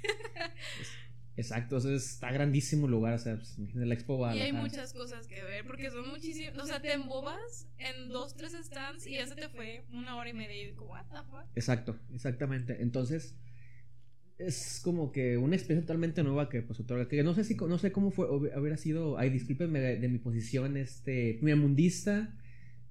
Exacto, 1.39 1.77
o 1.77 1.79
sea, 1.79 1.95
está 1.95 2.31
grandísimo 2.31 2.85
el 2.85 2.91
lugar, 2.91 3.13
o 3.13 3.17
sea, 3.17 3.35
pues, 3.37 3.57
la 3.75 3.93
expo 3.93 4.19
Y 4.35 4.39
hay 4.41 4.51
muchas 4.51 4.93
cosas 4.93 5.25
que 5.25 5.41
ver, 5.41 5.65
porque 5.65 5.89
son 5.89 6.09
muchísimas. 6.09 6.57
O 6.57 6.65
sea, 6.65 6.81
te 6.81 6.91
embobas 6.91 7.67
en 7.77 8.09
dos, 8.09 8.35
tres 8.35 8.53
stands 8.61 9.07
y 9.07 9.13
ya 9.13 9.25
se 9.25 9.35
te 9.35 9.47
fue 9.47 9.85
una 9.93 10.17
hora 10.17 10.29
y 10.29 10.33
media. 10.33 10.67
Y 10.69 10.73
como, 10.73 10.91
what 10.91 11.05
the 11.09 11.17
fuck? 11.29 11.45
Exacto, 11.55 11.97
exactamente. 12.13 12.81
Entonces, 12.81 13.37
es 14.37 14.79
como 14.83 15.11
que 15.11 15.37
una 15.37 15.55
experiencia 15.55 15.85
totalmente 15.87 16.23
nueva 16.23 16.49
que 16.49 16.61
pues 16.61 16.79
otorga. 16.79 17.07
Que 17.07 17.23
no 17.23 17.33
sé 17.33 17.43
si 17.43 17.55
no 17.55 17.77
sé 17.77 17.91
cómo 17.91 18.11
fue, 18.11 18.27
hubi- 18.27 18.51
hubiera 18.59 18.77
sido. 18.77 19.17
Ay, 19.17 19.29
discúlpenme 19.29 19.79
de, 19.79 19.97
de 19.97 20.07
mi 20.07 20.17
posición, 20.17 20.77
este, 20.77 21.35
primermundista, 21.35 22.35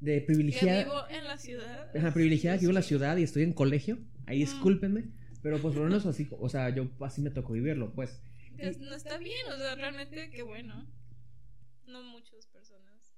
de 0.00 0.20
Que 0.20 0.26
privilegiada. 0.26 0.84
vivo 0.84 1.00
en 1.10 1.24
la 1.24 1.38
ciudad. 1.38 1.96
Ajá, 1.96 2.12
privilegiada 2.14 2.56
que 2.56 2.60
vivo 2.62 2.70
en 2.70 2.74
la 2.76 2.82
ciudad 2.82 3.16
y 3.16 3.22
estoy 3.22 3.42
en 3.44 3.52
colegio. 3.52 3.98
Ahí 4.26 4.38
Mm. 4.38 4.44
discúlpenme. 4.44 5.04
Pero 5.42 5.58
pues 5.62 5.72
por 5.74 5.84
lo 5.84 5.88
menos 5.88 6.04
así, 6.04 6.26
o 6.30 6.48
sea, 6.48 6.68
yo 6.70 6.90
así 7.00 7.22
me 7.22 7.30
tocó 7.30 7.52
vivirlo, 7.52 7.92
pues. 7.94 8.20
Que 8.58 8.72
No 8.80 8.94
está 8.94 9.18
bien, 9.18 9.46
o 9.54 9.56
sea, 9.56 9.74
realmente, 9.76 10.30
qué 10.30 10.42
bueno. 10.42 10.86
No 11.86 12.02
muchas 12.02 12.46
personas. 12.48 13.14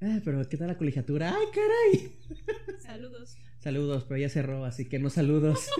Ah, 0.00 0.20
pero 0.24 0.46
¿qué 0.48 0.56
tal 0.56 0.66
la 0.68 0.76
colegiatura? 0.78 1.34
¡Ay, 1.34 1.46
caray! 1.54 2.18
Saludos. 2.80 3.36
Saludos, 3.60 4.04
pero 4.08 4.18
ya 4.20 4.28
cerró, 4.28 4.64
así 4.64 4.88
que 4.88 4.98
no 4.98 5.10
saludos. 5.10 5.68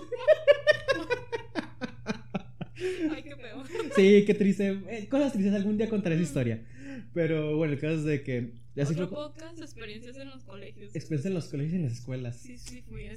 Ay, 3.10 3.22
qué 3.22 3.36
feo. 3.36 3.64
sí, 3.96 4.24
qué 4.26 4.34
triste. 4.34 4.80
Eh, 4.88 5.08
cosas 5.08 5.32
tristes, 5.32 5.54
algún 5.54 5.76
día 5.76 5.88
contaré 5.88 6.14
esa 6.16 6.24
historia. 6.24 6.64
Pero 7.12 7.56
bueno, 7.56 7.72
el 7.74 7.80
caso 7.80 7.94
es 7.94 8.04
de 8.04 8.22
que 8.22 8.52
ya 8.74 8.86
se 8.86 8.92
Otro 8.92 9.08
fue 9.08 9.16
podcast, 9.16 9.60
experiencias 9.60 10.16
en 10.16 10.30
los 10.30 10.44
colegios. 10.44 10.94
experiencia 10.94 11.28
en 11.28 11.34
los 11.34 11.48
colegios 11.48 11.72
y 11.72 11.76
en 11.76 11.82
las 11.84 11.92
escuelas. 11.94 12.36
Sí, 12.36 12.56
sí, 12.58 12.82
fui 12.82 13.06
a 13.08 13.12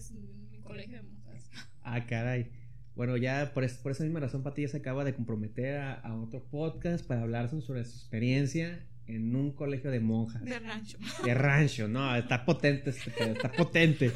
mi 0.50 0.60
colegio 0.62 0.98
de 0.98 1.04
monjas. 1.04 1.50
Ah, 1.82 2.06
caray. 2.06 2.50
Bueno, 2.96 3.18
ya 3.18 3.52
por, 3.54 3.64
es- 3.64 3.78
por 3.78 3.92
esa 3.92 4.04
misma 4.04 4.20
razón, 4.20 4.44
Pati 4.44 4.62
ya 4.64 4.68
se 4.68 4.78
acaba 4.78 5.04
de 5.04 5.14
comprometer 5.16 5.78
a, 5.78 5.94
a 5.94 6.16
otro 6.16 6.44
podcast 6.50 7.06
para 7.06 7.22
hablar 7.22 7.50
sobre 7.50 7.84
su 7.86 7.98
experiencia 7.98 8.86
en 9.08 9.36
un 9.36 9.52
colegio 9.52 9.90
de 9.92 10.00
monjas. 10.00 10.44
De 10.46 10.60
rancho. 10.60 10.98
De 11.26 11.34
rancho, 11.34 11.88
no, 11.88 12.16
está 12.16 12.46
potente 12.46 12.92
este 12.92 13.12
pedo, 13.12 13.34
está 13.34 13.52
potente. 13.52 14.12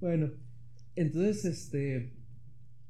Bueno, 0.00 0.30
entonces, 0.94 1.44
este, 1.44 2.12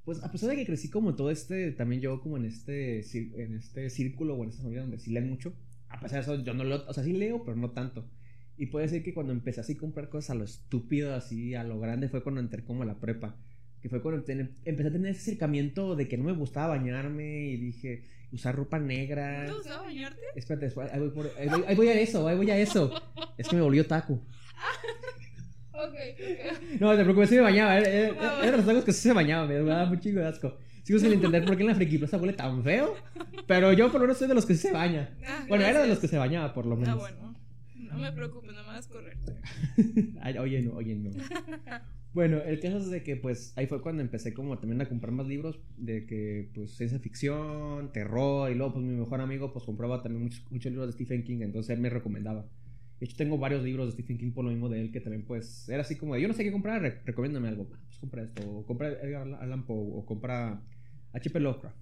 pues 0.04 0.22
a 0.24 0.32
pesar 0.32 0.50
de 0.50 0.56
que 0.56 0.66
crecí 0.66 0.90
como 0.90 1.14
todo 1.14 1.30
este, 1.30 1.72
también 1.72 2.00
yo 2.02 2.20
como 2.20 2.36
en 2.36 2.46
este, 2.46 3.00
en 3.42 3.54
este 3.54 3.90
círculo 3.90 4.34
o 4.34 4.42
en 4.44 4.50
esta 4.50 4.62
familia 4.62 4.82
donde 4.82 4.98
sí 4.98 5.10
leen 5.10 5.28
mucho, 5.28 5.54
a 5.88 6.00
pesar 6.00 6.24
de 6.24 6.32
eso 6.32 6.42
yo 6.44 6.54
no 6.54 6.64
leo, 6.64 6.84
o 6.88 6.92
sea, 6.92 7.04
sí 7.04 7.12
leo, 7.12 7.44
pero 7.44 7.56
no 7.56 7.70
tanto. 7.70 8.08
Y 8.58 8.66
puede 8.66 8.88
ser 8.88 9.02
que 9.02 9.12
cuando 9.12 9.32
empecé 9.32 9.60
así 9.60 9.74
a 9.74 9.78
comprar 9.78 10.08
cosas 10.08 10.30
a 10.30 10.34
lo 10.34 10.44
estúpido, 10.44 11.14
así 11.14 11.54
a 11.54 11.62
lo 11.64 11.78
grande, 11.78 12.08
fue 12.08 12.22
cuando 12.22 12.40
entré 12.40 12.64
como 12.64 12.82
a 12.82 12.86
la 12.86 12.98
prepa. 12.98 13.36
Que 13.82 13.88
fue 13.90 14.00
cuando 14.00 14.20
empecé 14.20 14.88
a 14.88 14.92
tener 14.92 15.10
ese 15.10 15.20
acercamiento 15.20 15.94
de 15.94 16.08
que 16.08 16.16
no 16.16 16.24
me 16.24 16.32
gustaba 16.32 16.68
bañarme 16.68 17.46
y 17.48 17.56
dije, 17.58 18.04
usar 18.32 18.56
ropa 18.56 18.78
negra. 18.78 19.42
¿No 19.42 19.46
te 19.50 19.52
gustaba 19.58 19.82
bañarte? 19.84 20.20
Espérate, 20.34 20.72
ahí 20.92 21.00
voy, 21.00 21.10
por- 21.10 21.30
ahí 21.38 21.48
voy- 21.48 21.64
ahí 21.68 21.76
voy 21.76 21.88
a 21.88 22.00
eso, 22.00 22.26
ahí 22.26 22.36
voy 22.36 22.50
a 22.50 22.58
eso. 22.58 22.92
Es 23.36 23.46
que 23.48 23.56
me 23.56 23.62
volvió 23.62 23.86
taco. 23.86 24.20
Ok, 25.78 25.92
ok. 25.92 26.80
No, 26.80 26.96
te 26.96 27.02
preocupes, 27.02 27.28
sí 27.28 27.34
me 27.36 27.42
bañaba. 27.42 27.76
Era, 27.76 27.88
era- 27.88 28.14
Ah, 28.18 28.38
era 28.40 28.50
de 28.52 28.56
los 28.56 28.66
tacos 28.66 28.84
que 28.84 28.92
sí 28.94 29.00
se 29.02 29.12
bañaba, 29.12 29.46
me 29.46 29.56
daba 29.62 29.90
un 29.90 30.00
chingo 30.00 30.20
de 30.20 30.26
asco. 30.26 30.56
Sigo 30.82 30.98
sin 30.98 31.12
entender 31.12 31.44
por 31.44 31.54
qué 31.56 31.64
en 31.64 31.68
la 31.68 31.74
Friki 31.74 31.98
Plaza 31.98 32.16
huele 32.16 32.32
tan 32.32 32.62
feo. 32.64 32.94
Pero 33.46 33.72
yo 33.74 33.90
por 33.90 34.00
lo 34.00 34.06
menos 34.06 34.16
soy 34.18 34.26
de 34.28 34.34
los 34.34 34.46
que 34.46 34.54
sí 34.54 34.60
se 34.68 34.72
baña. 34.72 35.10
Ah, 35.26 35.44
Bueno, 35.48 35.66
era 35.66 35.82
de 35.82 35.88
los 35.88 35.98
que 35.98 36.08
se 36.08 36.16
bañaba, 36.16 36.54
por 36.54 36.64
lo 36.64 36.76
Ah, 36.76 36.78
menos. 36.78 36.98
bueno. 36.98 37.35
No 37.96 38.02
me 38.02 38.12
preocupes, 38.12 38.52
no 38.54 38.62
me 38.62 38.68
vas 38.68 38.86
a 38.86 38.90
correr. 38.90 39.16
Ay, 40.22 40.38
oye, 40.38 40.62
no, 40.62 40.72
oye, 40.74 40.94
no. 40.94 41.10
Bueno, 42.12 42.38
el 42.38 42.60
caso 42.60 42.78
es 42.78 42.88
de 42.90 43.02
que, 43.02 43.16
pues, 43.16 43.52
ahí 43.58 43.66
fue 43.66 43.82
cuando 43.82 44.00
empecé 44.00 44.32
como 44.32 44.58
también 44.58 44.80
a 44.80 44.88
comprar 44.88 45.12
más 45.12 45.26
libros 45.26 45.60
de 45.76 46.06
que, 46.06 46.50
pues, 46.54 46.74
ciencia 46.74 46.98
ficción, 46.98 47.92
terror, 47.92 48.50
y 48.50 48.54
luego, 48.54 48.72
pues, 48.72 48.86
mi 48.86 48.94
mejor 48.96 49.20
amigo, 49.20 49.52
pues, 49.52 49.66
compraba 49.66 50.02
también 50.02 50.22
muchos, 50.22 50.50
muchos 50.50 50.72
libros 50.72 50.86
de 50.88 50.92
Stephen 50.94 51.24
King, 51.24 51.40
entonces 51.42 51.76
él 51.76 51.82
me 51.82 51.90
recomendaba. 51.90 52.48
De 52.98 53.04
hecho, 53.04 53.16
tengo 53.18 53.36
varios 53.36 53.62
libros 53.62 53.86
de 53.88 53.92
Stephen 53.92 54.16
King 54.16 54.32
por 54.32 54.46
lo 54.46 54.50
mismo 54.50 54.70
de 54.70 54.80
él, 54.80 54.92
que 54.92 55.02
también, 55.02 55.26
pues, 55.26 55.68
era 55.68 55.82
así 55.82 55.96
como 55.96 56.14
de, 56.14 56.22
yo 56.22 56.28
no 56.28 56.32
sé 56.32 56.42
qué 56.42 56.52
comprar, 56.52 56.80
re- 56.80 57.02
recomiéndame 57.04 57.48
algo. 57.48 57.68
Ah, 57.74 57.78
Pues, 57.86 57.98
compra 57.98 58.22
esto, 58.22 58.50
o 58.50 58.64
compra 58.64 58.88
Edgar 58.88 59.28
Allan 59.38 59.66
Poe, 59.66 59.76
o 59.98 60.06
compra 60.06 60.62
H.P. 61.12 61.38
Lovecraft. 61.38 61.76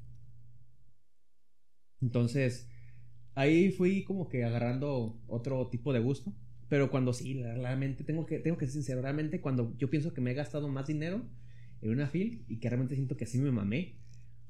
Entonces, 2.00 2.68
ahí 3.34 3.70
fui 3.70 4.04
como 4.04 4.28
que 4.28 4.44
agarrando 4.44 5.18
otro 5.26 5.68
tipo 5.68 5.92
de 5.92 6.00
gusto. 6.00 6.32
Pero 6.68 6.90
cuando 6.90 7.12
sí, 7.12 7.34
realmente 7.34 8.04
tengo 8.04 8.26
que, 8.26 8.38
tengo 8.38 8.56
que 8.56 8.64
ser 8.66 8.74
sincero, 8.74 9.02
realmente 9.02 9.40
cuando 9.40 9.76
yo 9.76 9.90
pienso 9.90 10.14
que 10.14 10.20
me 10.20 10.30
he 10.30 10.34
gastado 10.34 10.68
más 10.68 10.86
dinero 10.86 11.22
en 11.82 11.90
una 11.90 12.08
fil 12.08 12.44
y 12.48 12.58
que 12.58 12.68
realmente 12.68 12.94
siento 12.94 13.16
que 13.16 13.26
sí 13.26 13.38
me 13.38 13.50
mamé, 13.50 13.96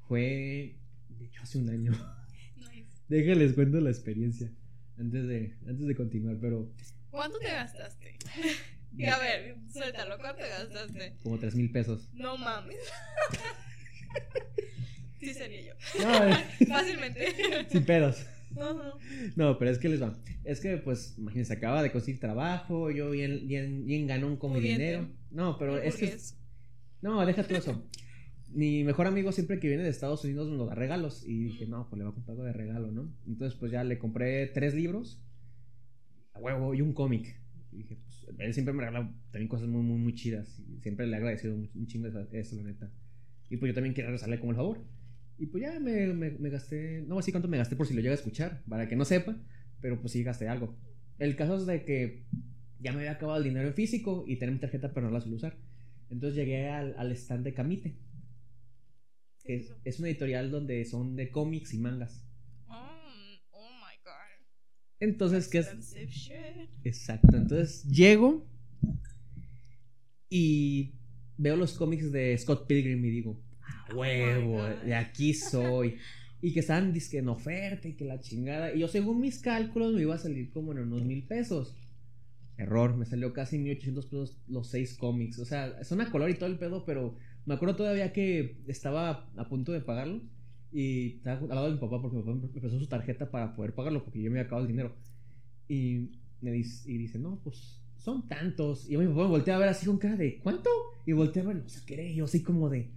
fue, 0.07 0.77
de 1.09 1.25
hecho, 1.25 1.41
hace 1.43 1.57
un 1.57 1.69
año. 1.69 1.91
Nice. 2.55 2.87
Déjenles 3.09 3.53
cuento 3.53 3.79
la 3.81 3.89
experiencia 3.89 4.49
antes 4.97 5.27
de, 5.27 5.55
antes 5.67 5.85
de 5.85 5.95
continuar, 5.95 6.37
pero 6.39 6.71
¿Cuánto 7.11 7.37
te 7.39 7.47
gastaste? 7.47 8.17
Y 8.97 9.03
a 9.07 9.17
ver, 9.19 9.57
suéltalo, 9.73 10.17
¿cuánto 10.17 10.41
te 10.41 10.47
gastaste? 10.47 11.17
como 11.21 11.37
tres 11.37 11.53
mil 11.53 11.69
pesos. 11.69 12.09
No 12.13 12.37
mames. 12.37 12.77
Sí 15.19 15.33
sería 15.33 15.61
yo. 15.61 15.73
No, 16.03 16.67
Fácilmente. 16.67 17.33
sin 17.69 17.83
pedos. 17.83 18.25
Ajá. 18.59 18.93
No, 19.35 19.57
pero 19.57 19.71
es 19.71 19.77
que 19.77 19.89
les 19.89 20.01
va. 20.01 20.17
Es 20.43 20.59
que, 20.59 20.77
pues, 20.77 21.15
imagínense, 21.17 21.53
acaba 21.53 21.83
de 21.83 21.91
conseguir 21.91 22.19
trabajo, 22.19 22.91
yo 22.91 23.11
bien, 23.11 23.47
bien, 23.47 23.85
bien 23.85 24.07
ganón 24.07 24.37
con 24.37 24.53
mi 24.53 24.59
dinero. 24.59 25.07
No, 25.31 25.57
pero 25.57 25.77
es 25.77 25.95
que... 25.95 26.15
No, 27.01 27.25
deja 27.25 27.43
tú 27.43 27.55
eso. 27.55 27.83
Mi 28.49 28.83
mejor 28.83 29.07
amigo 29.07 29.31
siempre 29.31 29.59
que 29.59 29.67
viene 29.67 29.83
de 29.83 29.89
Estados 29.89 30.23
Unidos 30.23 30.49
nos 30.49 30.67
da 30.67 30.75
regalos. 30.75 31.23
Y 31.25 31.45
dije, 31.45 31.67
no, 31.67 31.87
pues 31.89 31.97
le 31.97 32.05
voy 32.05 32.11
a 32.11 32.15
comprar 32.15 32.33
algo 32.33 32.45
de 32.45 32.53
regalo, 32.53 32.91
¿no? 32.91 33.13
Entonces, 33.27 33.57
pues 33.59 33.71
ya 33.71 33.83
le 33.83 33.97
compré 33.97 34.47
tres 34.47 34.73
libros. 34.73 35.21
A 36.33 36.39
huevo 36.39 36.73
y 36.73 36.81
un 36.81 36.93
cómic. 36.93 37.39
Y 37.71 37.77
dije, 37.77 37.97
pues 37.97 38.25
él 38.39 38.53
siempre 38.53 38.73
me 38.73 38.81
regala 38.85 39.13
también 39.31 39.49
cosas 39.49 39.67
muy, 39.67 39.81
muy, 39.81 39.97
muy 39.97 40.15
chidas. 40.15 40.59
Y 40.67 40.79
siempre 40.81 41.05
le 41.05 41.13
he 41.13 41.17
agradecido 41.17 41.55
un 41.55 41.87
chingo 41.87 42.07
eso, 42.07 42.27
eso, 42.31 42.55
la 42.55 42.63
neta. 42.63 42.91
Y 43.49 43.57
pues 43.57 43.69
yo 43.69 43.73
también 43.73 43.93
quiero 43.93 44.09
regresarle 44.09 44.39
como 44.39 44.51
el 44.51 44.57
favor. 44.57 44.79
Y 45.37 45.47
pues 45.47 45.63
ya 45.63 45.79
me, 45.79 46.07
me, 46.13 46.31
me 46.31 46.49
gasté, 46.49 47.03
no 47.07 47.21
sé 47.21 47.31
cuánto 47.31 47.47
me 47.49 47.57
gasté 47.57 47.75
por 47.75 47.87
si 47.87 47.93
lo 47.93 48.01
llega 48.01 48.13
a 48.13 48.15
escuchar, 48.15 48.63
para 48.69 48.87
que 48.87 48.95
no 48.95 49.05
sepa, 49.05 49.37
pero 49.81 49.99
pues 49.99 50.13
sí 50.13 50.23
gasté 50.23 50.47
algo. 50.47 50.77
El 51.19 51.35
caso 51.35 51.55
es 51.57 51.65
de 51.65 51.83
que 51.83 52.25
ya 52.79 52.91
me 52.91 52.99
había 52.99 53.11
acabado 53.11 53.37
el 53.37 53.43
dinero 53.43 53.67
en 53.67 53.73
físico 53.73 54.23
y 54.27 54.37
tenía 54.37 54.53
mi 54.53 54.59
tarjeta, 54.59 54.93
pero 54.93 55.07
no 55.07 55.13
la 55.13 55.21
suelo 55.21 55.35
usar. 55.37 55.57
Entonces 56.09 56.35
llegué 56.37 56.69
al, 56.69 56.95
al 56.97 57.11
stand 57.11 57.43
de 57.43 57.53
Camite, 57.53 57.97
¿Qué 59.43 59.47
que 59.47 59.55
es 59.57 59.71
es 59.83 59.99
una 59.99 60.07
editorial 60.09 60.51
donde 60.51 60.83
son 60.85 61.15
de 61.15 61.29
cómics 61.29 61.73
y 61.73 61.77
mangas. 61.79 62.25
Oh, 62.67 62.73
oh 63.51 63.69
my 63.69 63.95
god. 64.03 64.45
Entonces, 64.99 65.47
¿qué 65.47 65.59
es? 65.59 65.67
Exacto. 66.83 67.35
Entonces 67.37 67.83
llego 67.85 68.47
y 70.29 70.95
veo 71.37 71.55
los 71.55 71.73
cómics 71.77 72.11
de 72.11 72.37
Scott 72.37 72.67
Pilgrim 72.67 73.03
y 73.05 73.09
digo, 73.09 73.31
"A 73.33 73.44
huevo, 73.93 74.57
Oh 74.57 74.69
God. 74.69 74.83
de 74.83 74.95
aquí 74.95 75.33
soy. 75.33 75.97
Y 76.41 76.53
que 76.53 76.59
estaban 76.59 76.93
dizque 76.93 77.19
en 77.19 77.29
oferta 77.29 77.87
y 77.87 77.93
que 77.93 78.05
la 78.05 78.19
chingada. 78.19 78.73
Y 78.73 78.79
yo, 78.79 78.87
según 78.87 79.19
mis 79.19 79.39
cálculos, 79.39 79.93
me 79.93 80.01
iba 80.01 80.15
a 80.15 80.19
salir 80.19 80.51
como 80.51 80.71
en 80.73 80.79
unos 80.79 81.03
mil 81.03 81.23
pesos. 81.23 81.75
Error, 82.57 82.95
me 82.95 83.05
salió 83.05 83.33
casi 83.33 83.57
1800 83.57 84.05
pesos 84.05 84.37
los 84.47 84.69
seis 84.69 84.97
cómics. 84.97 85.39
O 85.39 85.45
sea, 85.45 85.83
son 85.83 86.01
a 86.01 86.11
color 86.11 86.29
y 86.29 86.35
todo 86.35 86.49
el 86.49 86.57
pedo, 86.57 86.85
pero 86.85 87.15
me 87.45 87.55
acuerdo 87.55 87.75
todavía 87.75 88.13
que 88.13 88.57
estaba 88.67 89.29
a 89.35 89.49
punto 89.49 89.71
de 89.71 89.81
pagarlo. 89.81 90.21
Y 90.71 91.17
estaba 91.17 91.39
al 91.39 91.49
lado 91.49 91.67
de 91.67 91.73
mi 91.73 91.79
papá 91.79 92.01
porque 92.01 92.17
mi 92.17 92.23
papá 92.23 92.35
me 92.35 92.61
prestó 92.61 92.79
su 92.79 92.87
tarjeta 92.87 93.31
para 93.31 93.55
poder 93.55 93.73
pagarlo 93.73 94.03
porque 94.03 94.21
yo 94.21 94.29
me 94.29 94.39
había 94.39 94.47
acabado 94.47 94.65
el 94.67 94.71
dinero. 94.71 94.95
Y 95.67 96.11
me 96.41 96.51
dice, 96.51 96.91
y 96.91 96.97
dice, 96.97 97.17
no, 97.17 97.39
pues 97.43 97.81
son 97.97 98.27
tantos. 98.27 98.89
Y 98.89 98.97
mi 98.97 99.07
papá 99.07 99.23
me 99.23 99.29
voltea 99.29 99.55
a 99.55 99.59
ver 99.59 99.69
así 99.69 99.85
con 99.85 99.97
cara 99.97 100.15
de, 100.15 100.37
¿cuánto? 100.39 100.69
Y 101.05 101.13
voltea 101.13 101.43
a 101.43 101.47
ver, 101.47 101.57
o 101.57 101.69
sea, 101.69 101.81
¿qué 101.85 101.95
era? 101.95 102.03
Y 102.03 102.15
yo 102.15 102.25
así 102.25 102.43
como 102.43 102.69
de, 102.69 102.91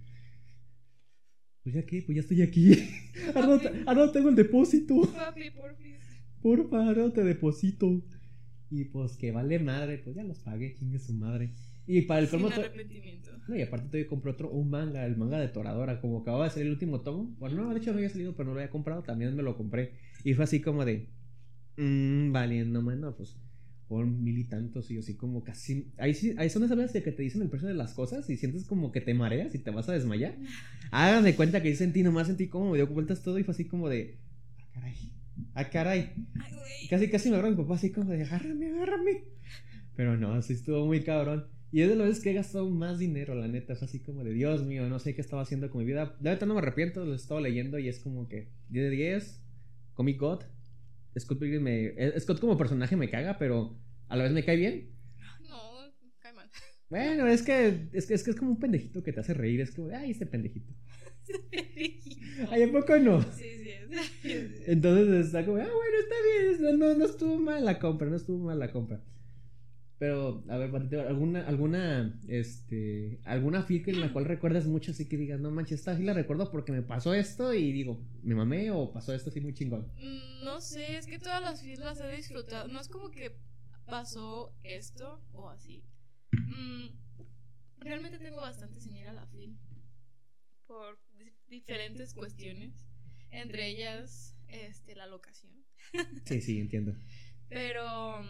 Pues 1.63 1.75
ya 1.75 1.85
qué, 1.85 2.01
pues 2.01 2.15
ya 2.15 2.21
estoy 2.21 2.41
aquí. 2.41 2.71
ahora, 3.35 3.47
no, 3.47 3.61
ahora 3.87 4.05
no 4.05 4.11
tengo 4.11 4.29
el 4.29 4.35
depósito. 4.35 5.01
Papi, 5.15 5.51
por 5.51 5.75
fin. 5.75 5.95
Porfa, 6.41 6.85
ahora 6.87 7.03
no 7.03 7.11
te 7.11 7.23
deposito. 7.23 8.01
Y 8.71 8.85
pues 8.85 9.17
que 9.17 9.31
vale 9.31 9.59
madre, 9.59 9.97
pues 9.97 10.15
ya 10.15 10.23
los 10.23 10.39
pagué, 10.39 10.75
chingue 10.75 10.99
su 10.99 11.13
madre. 11.13 11.53
Y 11.87 12.03
para 12.03 12.21
el 12.21 12.27
Sin 12.27 12.39
colmo. 12.41 12.53
to- 12.55 12.61
arrepentimiento. 12.61 13.31
No, 13.47 13.55
y 13.55 13.63
aparte 13.63 13.87
todavía 13.87 14.07
compré 14.07 14.31
otro, 14.31 14.51
un 14.51 14.69
manga, 14.69 15.05
el 15.07 15.17
manga 15.17 15.39
de 15.39 15.47
Toradora, 15.47 15.99
como 16.01 16.19
acababa 16.19 16.43
de 16.45 16.51
salir 16.51 16.67
el 16.67 16.73
último 16.73 17.01
tomo. 17.01 17.35
Bueno, 17.39 17.63
no, 17.63 17.73
de 17.73 17.79
hecho 17.79 17.91
no 17.91 17.97
había 17.97 18.09
salido, 18.09 18.33
pero 18.35 18.47
no 18.49 18.53
lo 18.53 18.59
había 18.59 18.69
comprado, 18.69 19.01
también 19.01 19.35
me 19.35 19.41
lo 19.41 19.57
compré. 19.57 19.93
Y 20.23 20.35
fue 20.35 20.43
así 20.43 20.61
como 20.61 20.85
de, 20.85 21.09
mmm, 21.77 22.31
valiendo, 22.31 22.81
no, 22.83 23.15
pues, 23.15 23.35
por 23.89 24.05
mil 24.05 24.37
y 24.37 24.43
tantos, 24.43 24.89
y 24.91 24.93
yo 24.93 24.99
así 24.99 25.15
como 25.15 25.43
casi... 25.43 25.91
Ahí, 25.97 26.13
sí, 26.13 26.35
ahí 26.37 26.51
son 26.51 26.63
esas 26.63 26.77
veces 26.77 27.03
que 27.03 27.11
te 27.11 27.23
dicen 27.23 27.41
el 27.41 27.49
precio 27.49 27.67
de 27.67 27.73
las 27.73 27.95
cosas 27.95 28.29
y 28.29 28.37
sientes 28.37 28.63
como 28.65 28.91
que 28.91 29.01
te 29.01 29.15
mareas 29.15 29.55
y 29.55 29.59
te 29.59 29.71
vas 29.71 29.89
a 29.89 29.93
desmayar. 29.93 30.37
Hagan 30.91 31.23
de 31.23 31.35
cuenta 31.35 31.63
que 31.63 31.71
yo 31.71 31.75
sentí, 31.75 32.03
nomás 32.03 32.27
sentí 32.27 32.47
como 32.47 32.69
me 32.69 32.77
dio 32.77 32.85
vueltas 32.85 33.23
todo 33.23 33.39
y 33.39 33.43
fue 33.43 33.53
así 33.53 33.65
como 33.65 33.89
de, 33.89 34.19
ah, 34.59 34.71
caray, 34.75 34.95
ah, 35.55 35.69
caray. 35.69 36.11
Ay, 36.39 36.53
güey. 36.53 36.87
Casi, 36.87 37.09
casi 37.09 37.29
me 37.29 37.35
agarra 37.37 37.49
mi 37.49 37.57
papá 37.57 37.75
así 37.75 37.91
como 37.91 38.11
de, 38.11 38.21
agárrame, 38.21 38.69
agárrame. 38.69 39.23
Pero 39.95 40.15
no, 40.17 40.33
así 40.33 40.53
estuvo 40.53 40.85
muy 40.85 41.03
cabrón. 41.03 41.47
Y 41.71 41.81
es 41.81 41.89
de 41.89 41.95
las 41.95 42.07
veces 42.07 42.23
que 42.23 42.29
he 42.29 42.33
gastado 42.33 42.69
más 42.69 42.99
dinero, 42.99 43.33
la 43.33 43.47
neta. 43.47 43.73
Es 43.73 43.81
así 43.81 43.99
como 43.99 44.23
de, 44.23 44.33
Dios 44.33 44.63
mío, 44.63 44.87
no 44.87 44.99
sé 44.99 45.15
qué 45.15 45.21
estaba 45.21 45.41
haciendo 45.41 45.71
con 45.71 45.79
mi 45.79 45.85
vida. 45.85 46.15
De 46.19 46.29
verdad 46.29 46.45
no 46.45 46.53
me 46.53 46.59
arrepiento, 46.59 47.03
lo 47.05 47.13
he 47.13 47.15
estado 47.15 47.41
leyendo 47.41 47.79
y 47.79 47.89
es 47.89 47.99
como 47.99 48.27
que 48.27 48.49
10 48.69 48.89
de 48.89 48.95
10. 48.95 49.41
Comic 49.95 50.19
God. 50.19 50.43
Scott 51.19 51.39
Pilgrim 51.39 51.63
me... 51.63 51.85
eh, 51.97 52.19
Scott 52.19 52.39
como 52.39 52.57
personaje 52.57 52.95
me 52.95 53.09
caga, 53.09 53.37
pero 53.37 53.77
a 54.07 54.15
la 54.15 54.23
vez 54.23 54.33
me 54.33 54.43
cae 54.43 54.55
bien. 54.55 54.89
No, 55.47 55.93
cae 56.19 56.33
mal. 56.33 56.49
Bueno, 56.89 57.27
es 57.27 57.41
que 57.43 57.89
es, 57.93 58.05
que, 58.05 58.13
es, 58.13 58.23
que 58.23 58.31
es 58.31 58.35
como 58.35 58.51
un 58.51 58.59
pendejito 58.59 59.03
que 59.03 59.13
te 59.13 59.19
hace 59.19 59.33
reír. 59.33 59.61
Es 59.61 59.71
como 59.71 59.89
ay, 59.95 60.11
este 60.11 60.25
pendejito. 60.25 60.73
Ay, 62.49 62.63
¿a 62.63 62.71
poco 62.71 62.97
no? 62.97 63.21
Sí, 63.33 63.43
sí, 63.63 63.69
es. 63.69 63.79
Entonces 64.67 65.27
está 65.27 65.45
como, 65.45 65.57
ah, 65.57 65.67
bueno, 65.67 65.97
está 65.99 66.15
bien, 66.25 66.79
no, 66.79 66.87
no, 66.87 66.97
no 66.97 67.05
estuvo 67.05 67.37
mal 67.37 67.65
la 67.65 67.79
compra, 67.79 68.09
no 68.09 68.15
estuvo 68.15 68.45
mal 68.45 68.59
la 68.59 68.71
compra. 68.71 69.01
Pero, 69.99 70.45
a 70.47 70.57
ver, 70.57 70.71
Patito, 70.71 71.01
¿alguna, 71.01 71.45
alguna, 71.45 72.17
este, 72.29 73.19
alguna 73.25 73.63
fil 73.63 73.83
en 73.89 73.99
la 73.99 74.13
cual 74.13 74.23
recuerdas 74.25 74.65
mucho 74.65 74.91
así 74.91 75.09
que 75.09 75.17
digas, 75.17 75.41
no 75.41 75.51
manches, 75.51 75.79
esta 75.79 75.97
sí 75.97 76.03
la 76.03 76.13
recuerdo 76.13 76.49
porque 76.51 76.71
me 76.71 76.81
pasó 76.81 77.13
esto 77.13 77.53
y 77.53 77.73
digo, 77.73 78.01
¿me 78.23 78.33
mamé 78.33 78.71
o 78.71 78.93
pasó 78.93 79.13
esto 79.13 79.29
así 79.29 79.41
muy 79.41 79.53
chingón? 79.53 79.87
Mm, 79.97 80.45
No 80.45 80.61
sé, 80.61 80.95
es 80.97 81.05
que 81.05 81.19
todas 81.19 81.41
las 81.41 81.61
fiestas 81.61 81.97
las 81.99 82.13
he 82.13 82.15
disfrutado. 82.15 82.69
No 82.69 82.79
es 82.79 82.87
como 82.87 83.11
que 83.11 83.35
pasó 83.85 84.55
esto 84.63 85.21
o 85.33 85.49
así. 85.49 85.83
Mm, 86.31 86.87
realmente 87.79 88.19
tengo 88.19 88.37
bastante 88.37 88.79
sin 88.79 88.95
ir 88.95 89.07
a 89.07 89.13
la 89.13 89.23
FIL 89.23 89.57
por 90.65 90.97
di- 91.17 91.33
diferentes 91.49 92.13
cuestiones, 92.13 92.85
entre 93.31 93.67
ellas 93.67 94.37
este, 94.47 94.95
la 94.95 95.07
locación. 95.07 95.51
Sí, 96.25 96.39
sí, 96.41 96.59
entiendo. 96.59 96.93
Pero 97.49 98.23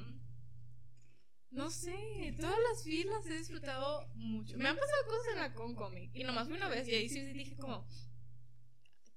no 1.51 1.69
sé, 1.69 2.35
todas 2.39 2.57
las 2.71 2.83
filas 2.83 3.25
he 3.25 3.37
disfrutado 3.37 4.07
mucho. 4.15 4.57
Me 4.57 4.67
han 4.69 4.77
pasado 4.77 5.05
cosas 5.07 5.33
en 5.33 5.39
la 5.39 5.53
Con 5.53 5.75
Comic 5.75 6.11
y 6.13 6.23
nomás 6.23 6.47
fui 6.47 6.57
una 6.57 6.69
vez 6.69 6.87
y 6.87 6.93
ahí 6.95 7.09
sí 7.09 7.21
dije 7.33 7.55
como 7.57 7.87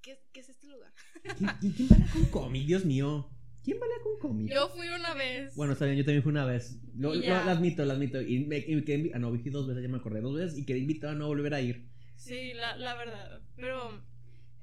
¿qué, 0.01 0.19
qué 0.33 0.41
es 0.41 0.49
este 0.49 0.67
lugar? 0.67 0.93
¿Quién, 1.61 1.73
quién, 1.73 1.89
balea 1.89 2.09
con 2.13 2.25
cómic? 2.27 2.67
Dios 2.67 2.85
mío. 2.85 3.31
¿Quién 3.63 3.79
balea 3.79 3.97
con 4.03 4.19
cómic? 4.19 4.53
Yo 4.53 4.69
fui 4.71 4.89
una 4.89 5.15
vez. 5.15 5.55
Bueno, 5.55 5.75
está 5.75 5.85
bien, 5.85 5.97
yo 5.97 6.05
también 6.05 6.23
fui 6.23 6.31
una 6.31 6.45
vez. 6.45 6.79
Lo, 6.97 7.13
admito, 7.13 7.85
lo 7.85 7.93
admito. 7.93 8.21
Y 8.21 8.41
me, 8.47 8.59
y 8.59 8.75
me 8.75 8.85
quedé, 8.85 9.13
ah, 9.15 9.19
no, 9.19 9.31
vi 9.31 9.49
dos 9.51 9.69
veces, 9.69 9.83
ya 9.83 9.89
me 9.89 9.99
acordé, 9.99 10.21
dos 10.21 10.35
veces 10.35 10.59
y 10.59 10.67
quedé 10.67 10.79
invitado 10.79 11.13
a 11.13 11.17
no 11.17 11.29
volver 11.29 11.55
a 11.55 11.61
ir. 11.61 11.89
Sí, 12.17 12.55
la, 12.55 12.77
la 12.77 12.95
verdad. 12.97 13.41
Pero 13.57 14.03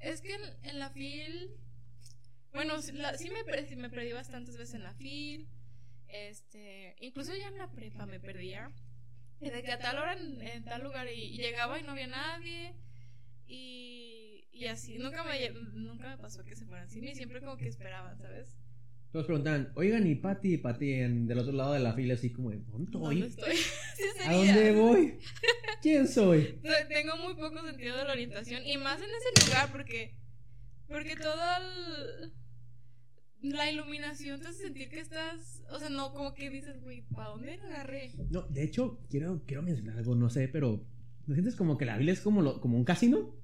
es 0.00 0.20
que 0.20 0.34
en, 0.34 0.42
en 0.64 0.78
la 0.78 0.90
FIL. 0.90 1.50
Bueno, 2.52 2.82
sí, 2.82 2.92
la- 2.92 3.16
sí 3.16 3.30
me, 3.30 3.42
me 3.76 3.88
perdí 3.90 4.12
bastantes 4.12 4.58
veces 4.58 4.74
en 4.74 4.82
la 4.82 4.92
FIL. 4.94 5.48
Este. 6.12 6.96
Incluso 7.00 7.34
ya 7.36 7.48
en 7.48 7.58
la 7.58 7.70
prepa 7.70 8.06
me 8.06 8.20
perdía. 8.20 8.70
De 9.40 9.62
que 9.62 9.72
a 9.72 9.78
tal 9.78 9.96
hora 9.98 10.12
en, 10.14 10.42
en 10.42 10.64
tal 10.64 10.82
lugar 10.82 11.06
y, 11.08 11.18
y 11.18 11.36
llegaba 11.38 11.78
y 11.78 11.82
no 11.82 11.92
había 11.92 12.06
nadie. 12.08 12.74
Y, 13.46 14.46
y 14.52 14.66
así. 14.66 14.98
Nunca 14.98 15.24
me, 15.24 15.50
nunca 15.74 16.08
me 16.08 16.18
pasó 16.18 16.44
que 16.44 16.54
se 16.56 16.66
fueran 16.66 16.88
sin 16.90 17.04
mí. 17.04 17.14
Siempre 17.14 17.40
como 17.40 17.56
que 17.56 17.68
esperaban, 17.68 18.18
¿sabes? 18.18 18.56
Todos 19.12 19.26
preguntaban, 19.26 19.72
oigan, 19.74 20.06
y 20.06 20.14
Pati, 20.14 20.56
Pati, 20.58 20.92
en, 20.92 21.26
del 21.26 21.40
otro 21.40 21.50
lado 21.52 21.72
de 21.72 21.80
la 21.80 21.94
fila, 21.94 22.14
así 22.14 22.30
como, 22.30 22.50
de, 22.50 22.58
¿dónde 22.68 22.90
¿Dónde 22.92 23.26
estoy? 23.26 23.56
Sí, 23.96 24.04
¿A 24.24 24.32
dónde 24.34 24.72
voy? 24.72 25.18
¿Quién 25.82 26.06
soy? 26.06 26.60
Te- 26.62 26.84
Tengo 26.84 27.16
muy 27.16 27.34
poco 27.34 27.60
sentido 27.66 27.96
de 27.96 28.04
la 28.04 28.12
orientación 28.12 28.64
y 28.64 28.76
más 28.76 29.00
en 29.02 29.08
ese 29.10 29.46
lugar 29.46 29.72
porque 29.72 30.14
porque 30.86 31.16
toda 31.16 31.56
el- 31.58 32.32
la 33.42 33.70
iluminación 33.70 34.40
te 34.40 34.48
hace 34.48 34.62
sentir 34.64 34.88
que 34.88 35.00
estás, 35.00 35.62
o 35.70 35.78
sea, 35.78 35.88
no 35.88 36.12
como 36.12 36.34
que 36.34 36.50
dices, 36.50 36.80
güey, 36.82 37.02
¿para 37.14 37.30
dónde 37.30 37.56
la 37.58 37.64
agarré? 37.66 38.10
No, 38.30 38.42
de 38.42 38.62
hecho, 38.62 38.98
quiero, 39.08 39.42
quiero 39.46 39.62
mencionar 39.62 39.96
algo, 39.98 40.14
no 40.14 40.28
sé, 40.30 40.48
pero 40.48 40.84
¿no 41.26 41.34
sientes 41.34 41.56
como 41.56 41.78
que 41.78 41.84
la 41.86 41.96
vila 41.96 42.12
es 42.12 42.20
como, 42.20 42.42
lo, 42.42 42.60
como 42.60 42.76
un 42.76 42.84
casino? 42.84 43.34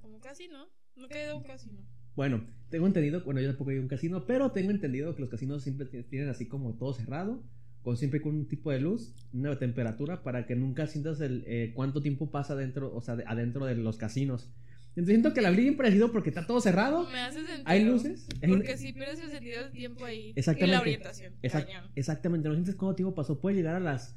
Como 0.00 0.18
casi, 0.20 0.48
¿no? 0.48 0.66
Nunca 0.96 1.18
he 1.20 1.24
ido 1.24 1.32
a 1.32 1.36
un 1.36 1.42
casino. 1.44 1.80
Bueno, 2.16 2.44
tengo 2.70 2.86
entendido, 2.86 3.22
bueno, 3.24 3.40
yo 3.40 3.48
tampoco 3.48 3.70
he 3.70 3.74
ido 3.74 3.82
a 3.82 3.84
un 3.84 3.88
casino, 3.88 4.24
pero 4.26 4.52
tengo 4.52 4.70
entendido 4.70 5.14
que 5.14 5.20
los 5.20 5.30
casinos 5.30 5.62
siempre 5.62 5.86
ti- 5.86 6.02
tienen 6.04 6.28
así 6.28 6.46
como 6.46 6.74
todo 6.74 6.94
cerrado, 6.94 7.42
con 7.82 7.96
siempre 7.96 8.22
con 8.22 8.34
un 8.34 8.46
tipo 8.48 8.70
de 8.70 8.80
luz, 8.80 9.12
una 9.34 9.58
temperatura, 9.58 10.22
para 10.22 10.46
que 10.46 10.54
nunca 10.56 10.86
sientas 10.86 11.20
el 11.20 11.44
eh, 11.46 11.72
cuánto 11.74 12.00
tiempo 12.00 12.30
pasa 12.30 12.54
dentro, 12.54 12.94
o 12.94 13.00
sea, 13.02 13.16
de- 13.16 13.24
adentro 13.26 13.66
de 13.66 13.74
los 13.74 13.98
casinos. 13.98 14.48
Entonces 14.96 15.14
siento 15.14 15.34
que 15.34 15.40
la 15.40 15.52
siempre 15.54 15.88
ha 15.88 15.90
sido 15.90 16.12
porque 16.12 16.28
está 16.30 16.46
todo 16.46 16.60
cerrado, 16.60 17.08
Me 17.10 17.18
hace 17.20 17.38
sentido. 17.44 17.62
hay 17.66 17.84
luces. 17.84 18.26
hay- 18.42 18.48
Porque 18.50 18.76
sí 18.76 18.92
pierdes 18.92 19.18
el 19.20 19.30
sentido 19.30 19.62
del 19.62 19.72
tiempo 19.72 20.04
ahí. 20.04 20.32
Exactamente. 20.36 20.66
Y 20.66 20.70
la 20.76 20.80
orientación. 20.80 21.34
Exact- 21.42 21.66
cañón. 21.66 21.90
exactamente, 21.96 22.48
no 22.48 22.54
sientes 22.54 22.74
cuánto 22.76 22.94
tiempo 22.96 23.14
pasó, 23.14 23.40
puede 23.40 23.56
llegar 23.56 23.74
a 23.74 23.80
las, 23.80 24.16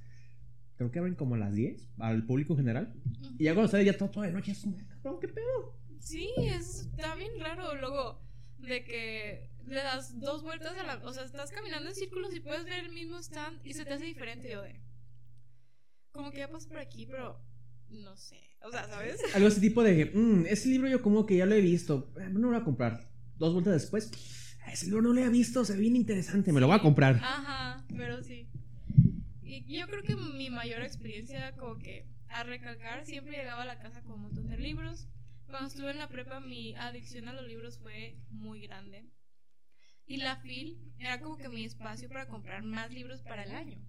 creo 0.76 0.92
que 0.92 1.00
abren 1.00 1.16
como 1.16 1.34
a 1.36 1.40
las 1.40 1.56
10, 1.56 1.88
al 1.98 2.26
público 2.28 2.54
en 2.54 2.60
general, 2.60 2.94
y 3.40 3.46
ya 3.46 3.54
cuando 3.56 3.72
sale 3.72 3.86
ya 3.86 3.98
todo, 3.98 4.12
todo 4.12 4.24
de 4.24 4.32
noche, 4.32 4.52
es 4.52 4.66
cabrón, 5.02 5.20
¿qué 5.20 5.28
pedo? 5.30 5.76
Sí, 6.00 6.30
es, 6.38 6.86
está 6.96 7.16
bien 7.16 7.32
raro. 7.40 7.74
Luego, 7.76 8.22
de 8.60 8.84
que 8.84 9.50
le 9.66 9.76
das 9.76 10.20
dos 10.20 10.44
vueltas 10.44 10.78
a 10.78 10.84
la. 10.84 10.96
O 11.04 11.12
sea, 11.12 11.24
estás 11.24 11.50
caminando 11.52 11.90
en 11.90 11.96
círculos 11.96 12.34
y 12.36 12.40
puedes 12.40 12.66
ver 12.66 12.86
el 12.86 12.92
mismo 12.94 13.18
stand 13.18 13.60
y 13.66 13.74
se 13.74 13.84
te 13.84 13.94
hace 13.94 14.06
diferente. 14.06 14.50
Yo 14.52 14.62
de. 14.62 14.80
Como 16.12 16.32
que 16.32 16.38
ya 16.38 16.50
pasé 16.50 16.68
por 16.70 16.78
aquí, 16.78 17.06
pero. 17.08 17.42
No 17.90 18.16
sé. 18.18 18.40
O 18.64 18.72
sea, 18.72 18.88
¿sabes? 18.88 19.22
Algo 19.36 19.48
así 19.48 19.62
tipo 19.62 19.84
de, 19.84 20.06
"Mm, 20.14 20.46
ese 20.48 20.70
libro 20.70 20.88
yo 20.90 21.02
como 21.02 21.26
que 21.26 21.38
ya 21.38 21.46
lo 21.46 21.56
he 21.56 21.62
visto, 21.62 22.14
eh, 22.20 22.28
no 22.30 22.40
lo 22.40 22.48
voy 22.50 22.58
a 22.58 22.64
comprar. 22.64 23.10
Dos 23.38 23.54
vueltas 23.54 23.74
después, 23.74 24.12
"Ah, 24.66 24.72
ese 24.74 24.88
libro 24.88 25.02
no 25.02 25.14
lo 25.14 25.22
he 25.22 25.30
visto, 25.30 25.64
se 25.64 25.74
ve 25.74 25.80
bien 25.82 25.96
interesante, 25.96 26.52
me 26.52 26.60
lo 26.60 26.68
voy 26.68 26.76
a 26.76 26.82
comprar. 26.82 27.16
Ajá, 27.18 27.86
pero 27.96 28.22
sí. 28.24 28.48
Y 29.44 29.78
yo 29.80 29.88
creo 29.88 30.04
que 30.04 30.16
mi 30.16 30.50
mayor 30.50 30.82
experiencia, 30.82 31.56
como 31.56 31.78
que 31.78 32.06
a 32.30 32.44
recalcar, 32.44 33.06
siempre 33.06 33.38
llegaba 33.38 33.64
a 33.64 33.66
la 33.66 33.80
casa 33.80 34.02
con 34.02 34.14
un 34.16 34.22
montón 34.24 34.48
de 34.50 34.58
libros. 34.58 35.08
Cuando 35.48 35.70
estuve 35.70 35.92
en 35.92 35.98
la 36.00 36.10
prepa, 36.10 36.42
mi 36.42 36.76
adicción 36.76 37.30
a 37.30 37.34
los 37.34 37.48
libros 37.48 37.80
fue 37.80 38.18
muy 38.30 38.60
grande. 38.68 39.06
Y 40.06 40.18
la 40.18 40.36
FIL 40.38 40.78
era 41.00 41.22
como 41.22 41.38
que 41.38 41.48
mi 41.48 41.64
espacio 41.64 42.10
para 42.10 42.28
comprar 42.28 42.64
más 42.64 42.92
libros 42.92 43.22
para 43.22 43.44
el 43.44 43.52
año. 43.52 43.80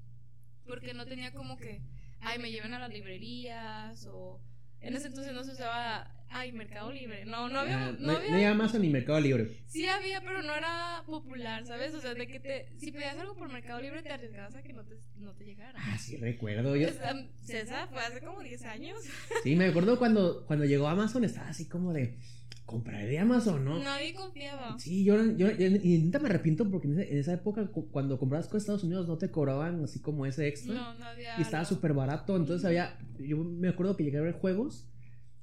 Porque 0.67 0.95
no 0.95 1.05
tenía 1.07 1.33
como 1.33 1.57
que, 1.57 1.83
ay, 2.21 2.39
me 2.39 2.51
lleven 2.51 2.75
a 2.75 2.79
las 2.79 2.91
librerías 2.93 4.07
o... 4.11 4.41
En 4.81 4.95
ese 4.95 5.09
entonces 5.09 5.33
no 5.33 5.43
se 5.43 5.51
usaba, 5.53 6.09
ay, 6.29 6.53
Mercado 6.53 6.93
Libre. 6.93 7.25
No, 7.25 7.49
no 7.49 7.59
había... 7.59 7.89
Ah, 7.89 7.97
no 7.99 8.13
había 8.13 8.49
no 8.49 8.63
Amazon 8.63 8.83
ni 8.83 8.91
Mercado 8.91 9.19
Libre. 9.19 9.65
Sí 9.67 9.87
había, 9.89 10.21
pero 10.21 10.41
no 10.43 10.55
era 10.55 11.03
popular, 11.05 11.67
¿sabes? 11.67 11.93
O 11.95 12.01
sea, 12.01 12.15
de 12.15 12.29
que 12.29 12.39
te, 12.39 12.69
si 12.79 12.93
pedías 12.93 13.19
algo 13.19 13.35
por 13.35 13.51
Mercado 13.53 13.81
Libre 13.81 14.03
te 14.03 14.13
arriesgabas 14.13 14.55
a 14.55 14.63
que 14.63 14.73
no 14.73 14.85
te, 14.85 14.97
no 15.17 15.35
te 15.35 15.45
llegara. 15.45 15.77
Ah, 15.83 15.99
sí, 15.99 16.17
recuerdo. 16.17 16.77
Yo, 16.77 16.87
Esa- 16.89 17.27
César 17.43 17.89
fue 17.91 18.01
hace 18.03 18.21
como 18.21 18.41
10 18.41 18.65
años. 18.67 19.01
sí, 19.43 19.57
me 19.57 19.67
acuerdo 19.67 19.99
cuando, 19.99 20.47
cuando 20.47 20.65
llegó 20.65 20.87
Amazon, 20.87 21.25
estaba 21.25 21.49
así 21.49 21.67
como 21.69 21.93
de, 21.93 22.17
compraré 22.69 23.07
de 23.09 23.19
Amazon, 23.19 23.65
¿no? 23.65 23.83
Nadie 23.83 24.13
confiaba. 24.15 24.79
Sí, 24.79 25.03
yo, 25.03 25.17
yo, 25.37 25.51
yo- 25.51 25.67
y 25.67 26.11
me 26.21 26.29
arrepiento 26.29 26.71
porque 26.71 26.87
en 26.87 27.01
esa, 27.01 27.11
en 27.11 27.19
esa 27.19 27.33
época, 27.33 27.67
cu- 27.69 27.89
cuando 27.91 28.19
comprabas 28.19 28.47
cosas 28.47 28.53
de 28.61 28.65
Estados 28.65 28.85
Unidos, 28.85 29.09
no 29.09 29.17
te 29.17 29.31
cobraban 29.31 29.83
así 29.83 30.01
como 30.01 30.27
ese 30.27 30.47
extra. 30.47 30.75
No, 30.75 30.95
no 30.99 31.05
había. 31.07 31.39
Y 31.39 31.43
estaba 31.43 31.65
súper 31.65 31.95
barato, 31.95 32.37
entonces 32.37 32.65
había, 32.67 32.99
yo 33.19 33.39
me 33.43 33.69
acuerdo 33.69 33.97
que 33.97 34.05
llegué 34.05 34.19
a 34.19 34.21
ver 34.23 34.35
juegos, 34.35 34.87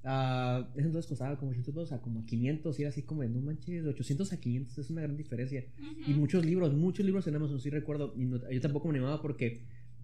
ese 0.03 0.85
entonces 0.85 1.07
costaba 1.07 1.35
como 1.37 1.49
800 1.51 1.73
pesos 1.73 1.91
a 1.93 2.01
como 2.01 2.19
a 2.19 2.25
500 2.25 2.77
y 2.79 2.83
era 2.83 2.89
así 2.89 3.01
como 3.01 3.23
de, 3.23 3.29
no 3.29 3.41
manches, 3.41 3.83
de 3.83 3.89
800 3.89 4.31
a 4.33 4.39
500 4.39 4.77
es 4.77 4.89
una 4.91 5.01
gran 5.01 5.17
diferencia. 5.17 5.65
Ujú. 5.79 6.11
Y 6.11 6.13
muchos 6.13 6.45
libros, 6.45 6.73
muchos 6.73 7.05
libros 7.05 7.25
en 7.27 7.35
Amazon, 7.35 7.59
sí 7.59 7.69
recuerdo, 7.71 8.13
y 8.15 8.25
no- 8.25 8.39
yo 8.51 8.61
tampoco 8.61 8.87
me 8.87 8.97
animaba 8.97 9.19
porque 9.21 9.61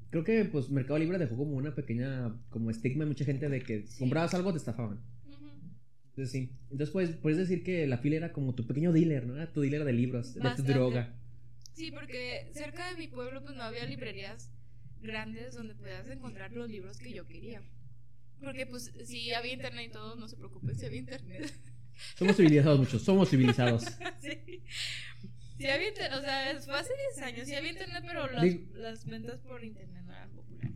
creo 0.09 0.23
que 0.23 0.43
pues 0.45 0.71
Mercado 0.71 0.97
Libre 0.97 1.19
dejó 1.19 1.37
como 1.37 1.51
una 1.55 1.75
pequeña, 1.75 2.33
como 2.49 2.71
estigma 2.71 3.03
en 3.03 3.09
mucha 3.09 3.25
gente 3.25 3.47
de 3.47 3.61
que 3.61 3.85
Sí. 3.85 3.99
comprabas 3.99 4.33
algo 4.33 4.51
te 4.51 4.57
estafaban. 4.57 4.99
Entonces 6.11 6.31
sí, 6.31 6.51
entonces 6.69 6.89
pues, 6.91 7.09
puedes 7.11 7.37
decir 7.37 7.63
que 7.63 7.87
la 7.87 7.97
fila 7.97 8.17
era 8.17 8.33
como 8.33 8.53
tu 8.53 8.67
pequeño 8.67 8.91
dealer, 8.91 9.25
¿no? 9.25 9.35
Era 9.35 9.51
tu 9.51 9.61
dealer 9.61 9.85
de 9.85 9.93
libros, 9.93 10.33
de 10.35 10.49
tu 10.55 10.63
droga. 10.63 11.13
Sí, 11.73 11.89
porque 11.91 12.49
cerca 12.53 12.89
de 12.91 12.97
mi 12.97 13.07
pueblo 13.07 13.41
pues 13.41 13.55
no 13.55 13.63
había 13.63 13.85
librerías 13.85 14.51
grandes 15.01 15.55
donde 15.55 15.73
pudieras 15.73 16.07
encontrar 16.09 16.51
los 16.51 16.69
libros 16.69 16.97
que 16.97 17.13
yo 17.13 17.25
quería. 17.27 17.61
Porque 18.41 18.65
pues 18.65 18.91
si 19.05 19.31
había 19.33 19.53
internet 19.53 19.87
y 19.89 19.91
todo, 19.93 20.15
no 20.17 20.27
se 20.27 20.35
preocupen 20.35 20.75
si 20.75 20.85
había 20.85 20.99
internet. 20.99 21.53
Somos 22.17 22.35
civilizados 22.35 22.79
muchos, 22.79 23.01
somos 23.03 23.29
civilizados. 23.29 23.83
sí. 24.21 24.63
Sí 25.57 25.67
había 25.67 25.89
internet, 25.89 26.17
o 26.17 26.21
sea, 26.21 26.59
fue 26.61 26.73
hace 26.79 26.93
10 27.15 27.27
años, 27.27 27.47
sí 27.47 27.53
había 27.53 27.69
internet, 27.71 28.03
pero 28.05 28.27
las, 28.31 28.43
Digo- 28.43 28.65
las 28.73 29.05
ventas 29.05 29.39
por 29.41 29.63
internet. 29.63 30.00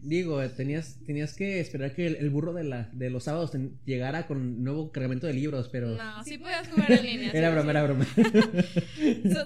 Digo, 0.08 0.48
tenías, 0.52 1.00
tenías 1.04 1.34
que 1.34 1.60
esperar 1.60 1.96
que 1.96 2.06
el, 2.06 2.16
el 2.18 2.30
burro 2.30 2.54
de, 2.54 2.64
la, 2.64 2.90
de 2.94 3.10
los 3.10 3.24
sábados 3.24 3.50
ten- 3.52 3.80
llegara 3.86 4.28
con 4.28 4.64
nuevo 4.64 4.92
cargamento 4.92 5.26
de 5.26 5.34
libros, 5.34 5.68
pero... 5.72 5.88
No, 5.96 6.24
sí 6.24 6.38
podías 6.38 6.68
jugar 6.70 6.92
en 6.92 7.04
línea. 7.04 7.32
Era 7.32 7.50
broma, 7.50 7.72
era 7.72 7.84
broma. 7.84 8.06
So, 8.16 8.20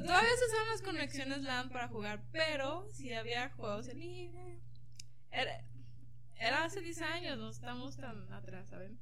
todavía 0.04 0.30
se 0.38 0.46
usaban 0.48 0.68
las 0.72 0.82
conexiones 0.84 1.42
LAN 1.44 1.70
para 1.70 1.88
jugar, 1.88 2.24
pero 2.34 2.86
sí 2.92 3.14
había 3.14 3.50
juegos 3.52 3.88
en 3.88 4.00
línea. 4.00 4.58
Era, 5.32 5.64
era 6.42 6.66
hace 6.66 6.82
10 6.82 7.02
años, 7.04 7.38
no 7.38 7.50
estamos 7.52 7.96
tan 7.96 8.32
atrás, 8.34 8.68
¿saben? 8.70 9.00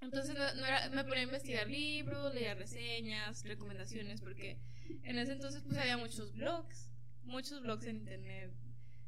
Entonces 0.00 0.34
no, 0.34 0.54
no 0.54 0.66
era- 0.66 0.88
me 0.90 1.04
ponía 1.04 1.20
a 1.20 1.24
investigar 1.24 1.68
libros, 1.68 2.34
leía 2.34 2.54
reseñas, 2.54 3.44
recomendaciones, 3.44 4.20
porque 4.22 4.58
en 5.02 5.18
ese 5.18 5.32
entonces 5.32 5.62
pues 5.66 5.76
había 5.76 5.98
muchos 5.98 6.32
blogs, 6.34 6.90
muchos 7.24 7.60
blogs 7.62 7.84
en 7.86 7.96
internet. 7.96 8.52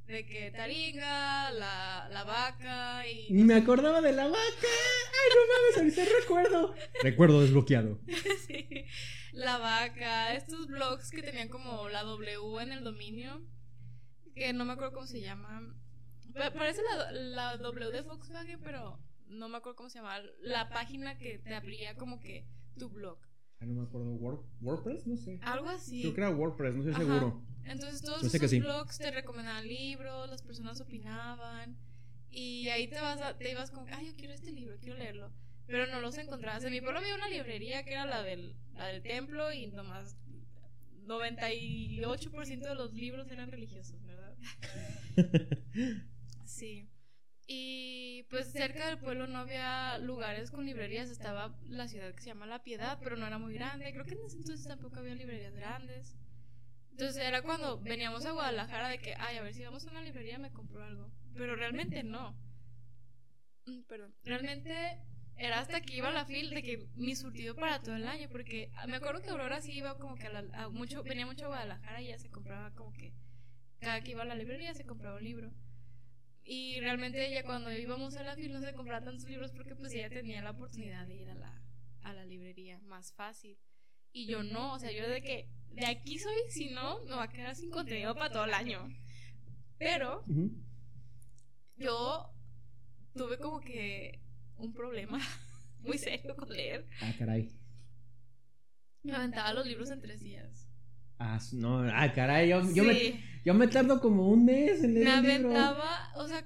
De 0.07 0.25
que 0.25 0.53
Taringa, 0.53 1.51
la, 1.51 2.09
la 2.13 2.25
vaca 2.25 3.07
y... 3.09 3.33
Ni 3.33 3.43
me 3.43 3.55
acordaba 3.55 4.01
de 4.01 4.13
la 4.13 4.29
vaca. 4.29 4.39
Ay, 4.63 5.31
no 5.35 5.81
mames, 5.83 5.97
ahorita 5.99 6.19
recuerdo. 6.21 6.75
Recuerdo 7.03 7.41
desbloqueado. 7.41 7.99
Sí, 8.47 8.85
la 9.33 9.59
vaca, 9.59 10.35
estos 10.35 10.67
blogs 10.69 11.11
que 11.11 11.23
tenían 11.23 11.49
como 11.49 11.89
la 11.89 12.05
W 12.05 12.61
en 12.63 12.71
el 12.73 12.85
dominio, 12.85 13.45
que 14.37 14.53
no 14.53 14.65
me 14.65 14.75
acuerdo 14.75 14.93
cómo 14.93 15.07
se 15.09 15.21
llaman. 15.21 15.75
Pa- 16.33 16.53
Parece 16.53 16.83
la, 16.83 17.11
la 17.13 17.57
W 17.57 17.91
de 17.91 18.03
Volkswagen, 18.03 18.61
pero 18.63 19.01
no 19.27 19.49
me 19.49 19.57
acuerdo 19.59 19.75
cómo 19.77 19.91
se 19.91 19.99
llama. 19.99 20.21
La 20.41 20.69
página 20.69 21.19
que 21.19 21.39
te 21.41 21.55
abría 21.55 21.97
como 21.97 22.21
que 22.21 22.47
tu 22.79 22.89
blog. 22.91 23.19
Ay, 23.61 23.69
no 23.69 23.81
me 23.83 23.87
acuerdo. 23.87 24.13
Word- 24.17 24.45
¿WordPress? 24.61 25.07
No 25.07 25.17
sé. 25.17 25.39
Algo 25.43 25.69
así. 25.69 26.01
Creo 26.03 26.15
que 26.15 26.21
era 26.21 26.31
WordPress, 26.31 26.75
no 26.75 26.81
estoy 26.81 26.95
Ajá. 26.95 27.05
seguro. 27.05 27.43
Entonces 27.65 28.03
todos 28.03 28.21
Yo 28.23 28.29
esos 28.29 28.51
sí. 28.51 28.61
blogs 28.61 28.99
te 28.99 29.11
recomendaban 29.11 29.67
libros, 29.67 30.29
las 30.31 30.43
personas 30.43 30.81
opinaban 30.81 31.77
y 32.31 32.69
ahí 32.69 32.87
te 32.89 33.01
vas 33.01 33.21
a- 33.21 33.37
te 33.37 33.51
ibas 33.51 33.71
como, 33.71 33.87
ay, 33.91 34.07
yo 34.09 34.15
quiero 34.17 34.33
este 34.35 34.53
libro, 34.53 34.77
quiero 34.81 34.97
leerlo, 34.99 35.33
pero 35.67 35.87
no 35.87 36.01
los 36.01 36.17
encontrabas. 36.19 36.63
En 36.65 36.71
mi 36.73 36.81
pueblo 36.81 37.01
había 37.01 37.15
una 37.17 37.29
librería 37.29 37.83
que 37.85 37.93
era 37.93 38.07
la 38.07 38.23
del, 38.23 38.55
la 38.75 38.87
del 38.87 39.03
templo 39.03 39.53
y 39.53 39.67
nomás 39.69 40.17
98% 41.07 42.69
de 42.69 42.75
los 42.75 42.93
libros 42.93 43.31
eran 43.31 43.51
religiosos, 43.51 44.01
¿verdad? 44.05 44.37
Sí. 46.45 46.89
Y 47.49 48.25
pues 48.31 48.51
cerca 48.53 48.87
del 48.87 48.99
pueblo 48.99 49.27
no 49.29 49.39
había 49.39 49.99
lugares 49.99 50.51
con 50.51 50.67
librerías, 50.67 51.11
estaba 51.11 51.55
la 51.69 51.87
ciudad 51.89 52.13
que 52.15 52.21
se 52.23 52.29
llama 52.29 52.47
La 52.47 52.63
Piedad, 52.63 52.99
pero 53.03 53.17
no 53.17 53.27
era 53.27 53.39
muy 53.39 53.55
grande. 53.55 53.93
Creo 53.93 54.05
que 54.05 54.15
en 54.15 54.25
ese 54.27 54.39
entonces 54.39 54.67
tampoco 54.67 54.99
había 54.99 55.15
librerías 55.15 55.55
grandes. 55.55 56.17
Entonces 56.93 57.23
era 57.23 57.43
cuando 57.43 57.81
veníamos 57.81 58.27
a 58.27 58.33
Guadalajara 58.33 58.89
de 58.89 58.99
que, 58.99 59.15
ay, 59.19 59.37
a 59.39 59.43
ver 59.43 59.55
si 59.55 59.65
vamos 59.65 59.87
a 59.87 59.91
una 59.91 60.03
librería 60.03 60.39
me 60.39 60.53
compro 60.53 60.85
algo. 60.85 61.11
Pero 61.37 61.57
realmente 61.57 62.03
no. 62.05 62.37
Mm, 63.67 63.83
Perdón. 63.89 64.15
Realmente 64.25 64.99
era 65.37 65.61
hasta 65.61 65.81
que 65.83 65.97
iba 65.97 66.09
a 66.09 66.13
la 66.13 66.25
fila 66.25 66.55
de 66.55 66.63
que 66.63 66.89
mi 66.95 67.15
surtido 67.15 67.55
para 67.55 67.83
todo 67.83 67.97
el 67.97 68.07
año, 68.09 68.29
porque 68.31 68.71
me 68.89 68.97
acuerdo 68.97 69.21
que 69.23 69.31
Aurora 69.31 69.61
sí 69.61 69.73
iba 69.73 69.99
como 69.99 70.17
que 70.17 70.27
a, 70.29 70.31
la- 70.43 70.69
mucho, 70.71 71.03
venía 71.03 71.27
mucho 71.27 71.45
a 71.45 71.49
Guadalajara 71.49 72.01
y 72.03 72.09
ya 72.09 72.19
se 72.19 72.31
compraba 72.31 72.71
como 72.75 72.93
que 72.93 73.13
cada 73.81 74.01
que 74.03 74.13
iba 74.13 74.23
a 74.23 74.27
la 74.27 74.35
librería 74.37 74.75
se 74.75 74.87
compraba 74.87 75.19
un 75.19 75.25
libro. 75.25 75.53
Y 76.49 76.79
realmente 76.79 77.27
ella 77.27 77.43
cuando 77.43 77.73
íbamos 77.73 78.17
a 78.17 78.23
la 78.23 78.37
fila 78.37 78.61
no 78.61 78.65
se 78.65 78.73
compraba 78.73 79.05
tantos 79.05 79.29
libros 79.29 79.51
porque 79.51 79.75
pues 79.75 79.93
ella 79.93 80.09
tenía 80.09 80.41
la 80.43 80.53
oportunidad 80.53 81.05
de 81.05 81.17
ir 81.17 81.29
a 81.29 81.35
la, 81.35 81.61
a 82.03 82.13
la 82.13 82.25
librería 82.25 82.79
más 82.83 83.13
fácil. 83.13 83.59
Y 84.13 84.27
yo 84.27 84.45
no, 84.45 84.75
o 84.75 84.79
sea, 84.79 84.93
yo 84.93 85.09
de 85.09 85.23
que 85.23 85.49
de 85.73 85.87
aquí 85.87 86.21
soy, 86.21 86.37
si 86.49 86.71
no, 86.71 87.03
me 87.05 87.17
va 87.17 87.25
a 87.25 87.29
quedar 87.29 87.57
sin 87.57 87.71
contenido 87.71 88.15
para 88.15 88.31
todo 88.31 88.45
el 88.45 88.55
año. 88.55 88.89
Pero 89.77 90.25
yo 91.77 92.33
tuve 93.17 93.39
como 93.39 93.61
que 93.61 94.21
un 94.57 94.73
problema 94.73 95.19
muy 95.81 95.99
serio 95.99 96.37
con 96.37 96.49
leer. 96.49 96.87
Ah, 97.01 97.13
caray. 97.19 97.51
Me 99.03 99.13
aventaba 99.15 99.53
los 99.53 99.67
libros 99.67 99.91
en 99.91 100.01
tres 100.01 100.21
días. 100.21 100.66
Ah, 101.19 101.39
no, 101.53 101.81
ah, 101.93 102.13
caray. 102.13 102.49
Yo, 102.51 102.63
yo, 102.75 102.85
me, 102.85 103.23
yo 103.45 103.55
me 103.55 103.69
tardo 103.69 104.01
como 104.01 104.29
un 104.29 104.45
mes 104.45 104.83
en 104.83 104.95
leer 104.95 105.23
me 105.23 105.35
libro. 105.39 105.51
aventaba, 105.51 106.13
o 106.17 106.29
sea, 106.29 106.45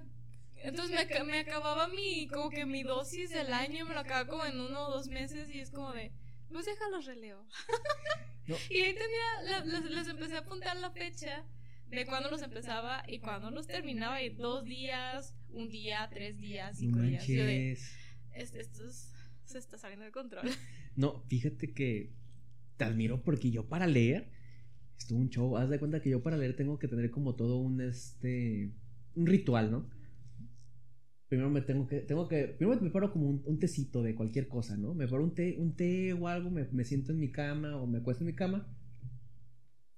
entonces 0.63 0.95
me, 0.95 1.25
me 1.25 1.39
acababa 1.41 1.89
mi, 1.89 2.29
como 2.29 2.51
que 2.51 2.65
mi 2.67 2.83
dosis 2.83 3.31
del 3.31 3.53
año, 3.53 3.85
me 3.87 3.95
lo 3.95 4.01
acababa 4.01 4.29
como 4.29 4.45
en 4.45 4.61
uno 4.61 4.87
o 4.87 4.91
dos 4.93 5.09
meses 5.09 5.49
y 5.53 5.59
es 5.61 5.71
como 5.71 5.93
de, 5.93 6.13
pues 6.53 6.67
déjalos 6.67 7.07
releo. 7.07 7.45
No. 8.47 8.57
Y 8.69 8.79
ahí 8.81 8.95
tenía, 8.95 9.63
les, 9.65 9.85
les 9.85 10.09
empecé 10.09 10.35
a 10.35 10.41
apuntar 10.41 10.77
la 10.77 10.91
fecha 10.91 11.45
de 11.89 12.05
cuándo 12.05 12.31
los 12.31 12.43
empezaba 12.43 13.05
y 13.07 13.21
cuándo 13.21 13.51
los 13.53 13.69
terminaba 13.69 14.23
y 14.23 14.31
dos 14.31 14.65
días, 14.65 15.35
un 15.51 15.69
día, 15.69 16.09
tres 16.13 16.37
días, 16.39 16.73
No 16.75 16.79
cinco 16.81 16.99
días. 17.01 17.25
Yo 17.29 17.45
de, 17.45 17.73
este, 18.35 18.61
esto 18.61 18.89
es- 18.89 19.13
se 19.45 19.59
está 19.59 19.79
saliendo 19.79 20.05
de 20.05 20.11
control. 20.11 20.51
No, 20.97 21.23
fíjate 21.29 21.73
que 21.73 22.13
te 22.77 22.85
admiro 22.85 23.23
porque 23.23 23.53
yo 23.53 23.69
para 23.69 23.87
leer 23.87 24.33
esto 25.01 25.17
un 25.17 25.31
show. 25.31 25.57
Haz 25.57 25.71
de 25.71 25.79
cuenta 25.79 26.01
que 26.01 26.11
yo 26.11 26.23
para 26.23 26.37
leer 26.37 26.57
tengo 26.57 26.79
que 26.79 26.89
tener 26.89 27.11
como 27.11 27.35
todo 27.35 27.59
un 27.59 27.81
este 27.81 28.73
un 29.15 29.27
ritual, 29.27 29.71
¿no? 29.71 29.91
Primero 31.29 31.51
me 31.51 31.63
tengo 31.63 31.87
que 31.87 32.01
tengo 32.01 32.29
que 32.29 32.49
primero 32.49 32.77
me 32.77 32.83
preparo 32.83 33.13
como 33.13 33.29
un, 33.29 33.43
un 33.45 33.59
tecito 33.59 34.03
de 34.03 34.15
cualquier 34.15 34.49
cosa, 34.49 34.77
¿no? 34.77 34.95
Me 34.95 35.07
preparo 35.07 35.25
un 35.25 35.35
té, 35.35 35.57
un 35.59 35.75
té 35.75 36.13
o 36.13 36.29
algo, 36.29 36.51
me, 36.51 36.67
me 36.73 36.85
siento 36.85 37.13
en 37.13 37.19
mi 37.19 37.31
cama 37.31 37.77
o 37.77 37.87
me 37.87 37.99
acuesto 37.99 38.25
en 38.25 38.27
mi 38.27 38.35
cama. 38.35 38.69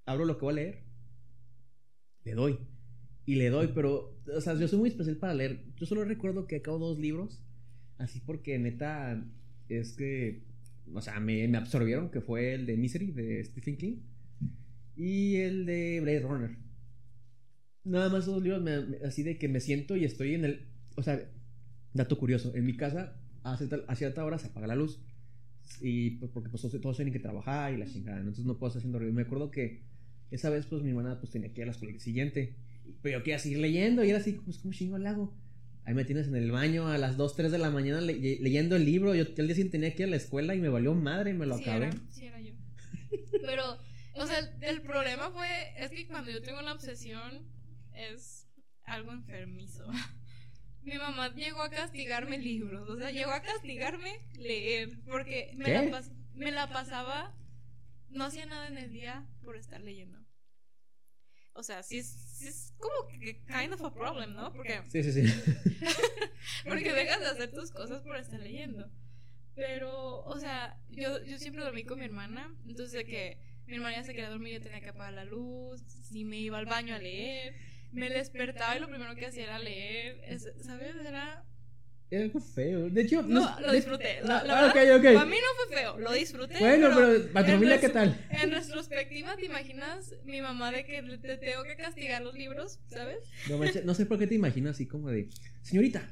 Abro 0.06 0.24
lo 0.24 0.36
que 0.36 0.44
voy 0.44 0.52
a 0.52 0.56
leer. 0.56 0.82
Le 2.24 2.34
doy. 2.34 2.58
Y 3.24 3.36
le 3.36 3.50
doy, 3.50 3.70
pero, 3.74 4.20
o 4.34 4.40
sea, 4.40 4.54
yo 4.54 4.66
soy 4.66 4.78
muy 4.80 4.88
especial 4.88 5.16
para 5.16 5.34
leer. 5.34 5.64
Yo 5.76 5.86
solo 5.86 6.04
recuerdo 6.04 6.46
que 6.46 6.56
acabo 6.56 6.78
dos 6.78 6.98
libros. 6.98 7.40
Así 7.98 8.20
porque 8.20 8.58
neta, 8.58 9.24
es 9.68 9.92
que, 9.92 10.42
o 10.92 11.00
sea, 11.00 11.20
me, 11.20 11.46
me 11.46 11.58
absorbieron, 11.58 12.10
que 12.10 12.20
fue 12.20 12.54
el 12.54 12.66
de 12.66 12.76
Misery 12.76 13.12
de 13.12 13.44
Stephen 13.44 13.76
King 13.76 13.96
y 14.96 15.36
el 15.36 15.66
de 15.66 16.00
Blade 16.00 16.20
Runner. 16.20 16.56
Nada 17.84 18.08
más 18.10 18.24
esos 18.24 18.42
libros, 18.42 18.62
me- 18.62 18.80
me- 18.86 18.96
así 19.04 19.22
de 19.22 19.38
que 19.38 19.48
me 19.48 19.60
siento 19.60 19.96
y 19.96 20.04
estoy 20.04 20.34
en 20.34 20.44
el, 20.44 20.66
o 20.96 21.02
sea, 21.02 21.20
dato 21.94 22.16
curioso, 22.18 22.54
en 22.54 22.64
mi 22.64 22.76
casa 22.76 23.16
a 23.42 23.56
cierta, 23.56 23.80
a 23.88 23.96
cierta 23.96 24.24
hora 24.24 24.38
se 24.38 24.46
apaga 24.48 24.66
la 24.68 24.76
luz. 24.76 25.00
Y 25.80 26.10
pues 26.12 26.30
porque 26.32 26.48
pues 26.48 26.62
todos, 26.80 26.96
tienen 26.96 27.12
que 27.12 27.18
trabajar 27.20 27.72
y 27.72 27.76
la 27.78 27.86
chingada, 27.86 28.16
¿no? 28.18 28.22
entonces 28.22 28.44
no 28.44 28.58
puedo 28.58 28.68
estar 28.68 28.80
haciendo 28.80 28.98
ruido. 28.98 29.12
Me 29.12 29.22
acuerdo 29.22 29.50
que 29.50 29.82
esa 30.30 30.48
vez 30.50 30.66
pues 30.66 30.82
mi 30.82 30.90
hermana 30.90 31.18
pues 31.18 31.32
tenía 31.32 31.52
que 31.52 31.60
ir 31.60 31.64
a 31.64 31.66
la 31.66 31.72
escuela 31.72 31.92
el 31.94 32.00
siguiente, 32.00 32.54
pero 33.00 33.18
yo 33.18 33.24
quería 33.24 33.38
seguir 33.38 33.58
leyendo 33.58 34.04
y 34.04 34.10
era 34.10 34.18
así, 34.18 34.32
pues 34.44 34.58
como 34.58 34.72
chingo 34.74 34.98
le 34.98 35.08
hago. 35.08 35.34
Ahí 35.84 35.94
me 35.94 36.04
tienes 36.04 36.28
en 36.28 36.36
el 36.36 36.52
baño 36.52 36.86
a 36.86 36.98
las 36.98 37.16
2, 37.16 37.34
3 37.34 37.50
de 37.50 37.58
la 37.58 37.70
mañana 37.70 38.00
le- 38.00 38.38
leyendo 38.40 38.76
el 38.76 38.84
libro. 38.84 39.14
Yo 39.16 39.22
el 39.24 39.34
día 39.34 39.56
siguiente 39.56 39.72
tenía 39.78 39.94
que 39.96 40.02
ir 40.02 40.08
a 40.08 40.10
la 40.10 40.16
escuela 40.16 40.54
y 40.54 40.60
me 40.60 40.68
valió 40.68 40.94
madre 40.94 41.30
y 41.32 41.34
me 41.34 41.46
lo 41.46 41.56
sí 41.56 41.62
acabé. 41.64 41.86
Era, 41.86 41.96
sí, 42.10 42.24
era 42.26 42.40
yo. 42.40 42.52
Pero, 43.44 43.62
o 44.14 44.26
sea, 44.26 44.38
el, 44.38 44.50
el 44.62 44.82
problema 44.82 45.30
fue, 45.30 45.48
es 45.76 45.90
que 45.90 46.06
cuando 46.06 46.30
yo 46.30 46.42
tengo 46.42 46.60
una 46.60 46.72
obsesión 46.72 47.46
es 47.94 48.48
algo 48.84 49.12
enfermizo. 49.12 49.86
Mi 50.82 50.96
mamá 50.98 51.32
llegó 51.34 51.62
a 51.62 51.70
castigarme 51.70 52.38
libros, 52.38 52.88
o 52.90 52.96
sea, 52.98 53.10
llegó 53.12 53.30
a 53.30 53.40
castigarme 53.42 54.20
leer, 54.34 54.98
porque 55.04 55.52
me, 55.56 55.64
¿Qué? 55.66 55.74
la, 55.74 55.82
pas- 55.84 56.12
me 56.34 56.50
la 56.50 56.68
pasaba, 56.68 57.36
no 58.08 58.24
hacía 58.24 58.46
nada 58.46 58.66
en 58.66 58.78
el 58.78 58.90
día 58.92 59.24
por 59.44 59.56
estar 59.56 59.80
leyendo. 59.80 60.18
O 61.54 61.62
sea, 61.62 61.82
sí 61.84 61.98
es, 61.98 62.06
sí 62.06 62.48
es 62.48 62.74
como 62.78 63.06
que 63.08 63.44
kind 63.44 63.72
of 63.74 63.82
a 63.84 63.94
problem, 63.94 64.34
¿no? 64.34 64.52
Porque 64.52 64.82
Sí, 64.88 65.02
sí, 65.04 65.12
sí. 65.12 65.22
porque 66.66 66.92
dejas 66.92 67.20
de 67.20 67.26
hacer 67.26 67.52
tus 67.52 67.70
cosas 67.70 68.02
por 68.02 68.16
estar 68.16 68.40
leyendo. 68.40 68.90
Pero, 69.54 70.24
o 70.24 70.38
sea, 70.40 70.80
yo, 70.88 71.22
yo 71.24 71.38
siempre 71.38 71.62
dormí 71.62 71.84
con 71.84 71.98
mi 71.98 72.06
hermana. 72.06 72.56
Entonces, 72.66 72.92
de 72.92 73.04
que 73.04 73.38
mi 73.66 73.76
hermana 73.76 73.96
ya 73.96 74.04
se 74.04 74.12
quería 74.12 74.30
dormir, 74.30 74.54
yo 74.54 74.60
tenía 74.62 74.80
que 74.80 74.88
apagar 74.90 75.12
la 75.14 75.24
luz. 75.24 75.82
Si 76.08 76.24
me 76.24 76.38
iba 76.38 76.58
al 76.58 76.66
baño 76.66 76.94
a 76.94 76.98
leer, 76.98 77.54
me 77.92 78.08
despertaba 78.10 78.76
y 78.76 78.80
lo 78.80 78.88
primero 78.88 79.14
que 79.14 79.26
hacía 79.26 79.44
era 79.44 79.58
leer. 79.58 80.20
Es- 80.26 80.48
¿Sabes? 80.64 80.94
Era. 81.06 81.44
Era 82.10 82.24
algo 82.24 82.40
feo. 82.40 82.90
De 82.90 83.00
hecho, 83.00 83.22
No, 83.22 83.58
lo 83.60 83.70
de- 83.70 83.76
disfruté. 83.76 84.20
La, 84.22 84.44
la 84.44 84.58
Ah, 84.70 84.72
verdad, 84.74 84.96
ok. 84.96 85.14
Para 85.14 85.24
mí 85.24 85.36
no 85.36 85.64
fue 85.66 85.76
feo, 85.78 85.98
lo 85.98 86.12
disfruté. 86.12 86.58
Bueno, 86.58 86.90
pero 86.94 87.32
para 87.32 87.46
tu 87.46 87.52
familia, 87.52 87.80
¿qué 87.80 87.88
tal? 87.88 88.26
En 88.30 88.50
retrospectiva, 88.50 89.34
¿te 89.36 89.46
imaginas 89.46 90.14
mi 90.24 90.42
mamá 90.42 90.70
de 90.72 90.84
que 90.84 91.00
te 91.02 91.36
tengo 91.38 91.62
que 91.64 91.74
castigar 91.76 92.20
los 92.20 92.34
libros? 92.34 92.80
¿Sabes? 92.88 93.16
No, 93.48 93.58
no 93.84 93.94
sé 93.94 94.04
por 94.04 94.18
qué 94.18 94.26
te 94.26 94.34
imagino 94.34 94.68
así 94.68 94.86
como 94.86 95.08
de, 95.08 95.30
señorita, 95.62 96.06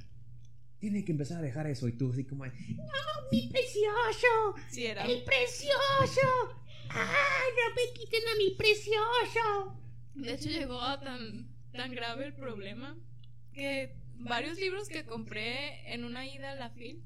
tiene 0.79 1.05
que 1.05 1.13
empezar 1.13 1.37
a 1.37 1.43
dejar 1.43 1.67
eso. 1.67 1.87
Y 1.87 1.93
tú 1.93 2.11
así 2.13 2.25
como 2.25 2.45
de, 2.45 2.51
no, 2.51 3.29
mi 3.31 3.49
precioso, 3.51 4.55
Sí, 4.71 4.87
era. 4.87 5.05
el 5.05 5.23
precioso. 5.23 6.57
¡Ay, 6.93 7.51
no 7.57 7.75
me 7.75 7.93
quiten 7.99 8.23
a 8.33 8.37
mi 8.37 8.51
precioso! 8.57 9.81
De 10.15 10.35
hecho, 10.35 10.49
llegó 10.49 10.81
a 10.81 11.01
tan, 11.01 11.49
tan 11.73 11.93
grave 11.93 12.27
el 12.27 12.35
problema 12.35 12.97
que 13.53 13.97
varios 14.17 14.59
libros 14.59 14.89
que 14.89 15.05
compré 15.05 15.93
en 15.93 16.05
una 16.05 16.27
ida 16.27 16.51
a 16.53 16.55
la 16.57 16.71
FIL 16.71 17.03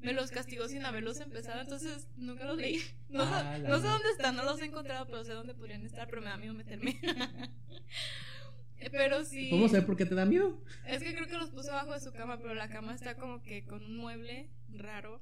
me 0.00 0.12
los 0.14 0.30
castigó 0.30 0.66
sin 0.68 0.84
haberlos 0.84 1.20
empezado, 1.20 1.60
entonces 1.60 2.08
nunca 2.16 2.44
los 2.44 2.56
leí. 2.58 2.80
No, 3.10 3.22
Ah, 3.24 3.54
sé- 3.56 3.62
la 3.62 3.68
no 3.68 3.76
sé 3.76 3.82
madre. 3.82 3.88
dónde 3.92 4.10
están, 4.10 4.36
no 4.36 4.44
los 4.44 4.60
he 4.60 4.64
encontrado, 4.66 5.06
pero 5.06 5.24
sé 5.24 5.32
dónde 5.32 5.54
podrían 5.54 5.84
estar, 5.84 6.08
pero 6.08 6.22
me 6.22 6.28
da 6.28 6.36
miedo 6.36 6.54
meterme. 6.54 7.00
pero 8.92 9.24
sí. 9.24 9.48
Vamos 9.50 9.72
a 9.72 9.78
ver 9.78 9.86
por 9.86 9.96
qué 9.96 10.06
te 10.06 10.14
da 10.14 10.24
miedo. 10.26 10.62
Es 10.86 11.02
que 11.02 11.14
creo 11.14 11.26
que 11.26 11.36
los 11.36 11.50
puse 11.50 11.70
abajo 11.70 11.92
de 11.92 12.00
su 12.00 12.12
cama, 12.12 12.38
pero 12.40 12.54
la 12.54 12.68
cama 12.68 12.94
está 12.94 13.16
como 13.16 13.42
que 13.42 13.64
con 13.64 13.84
un 13.84 13.96
mueble 13.96 14.48
raro. 14.68 15.20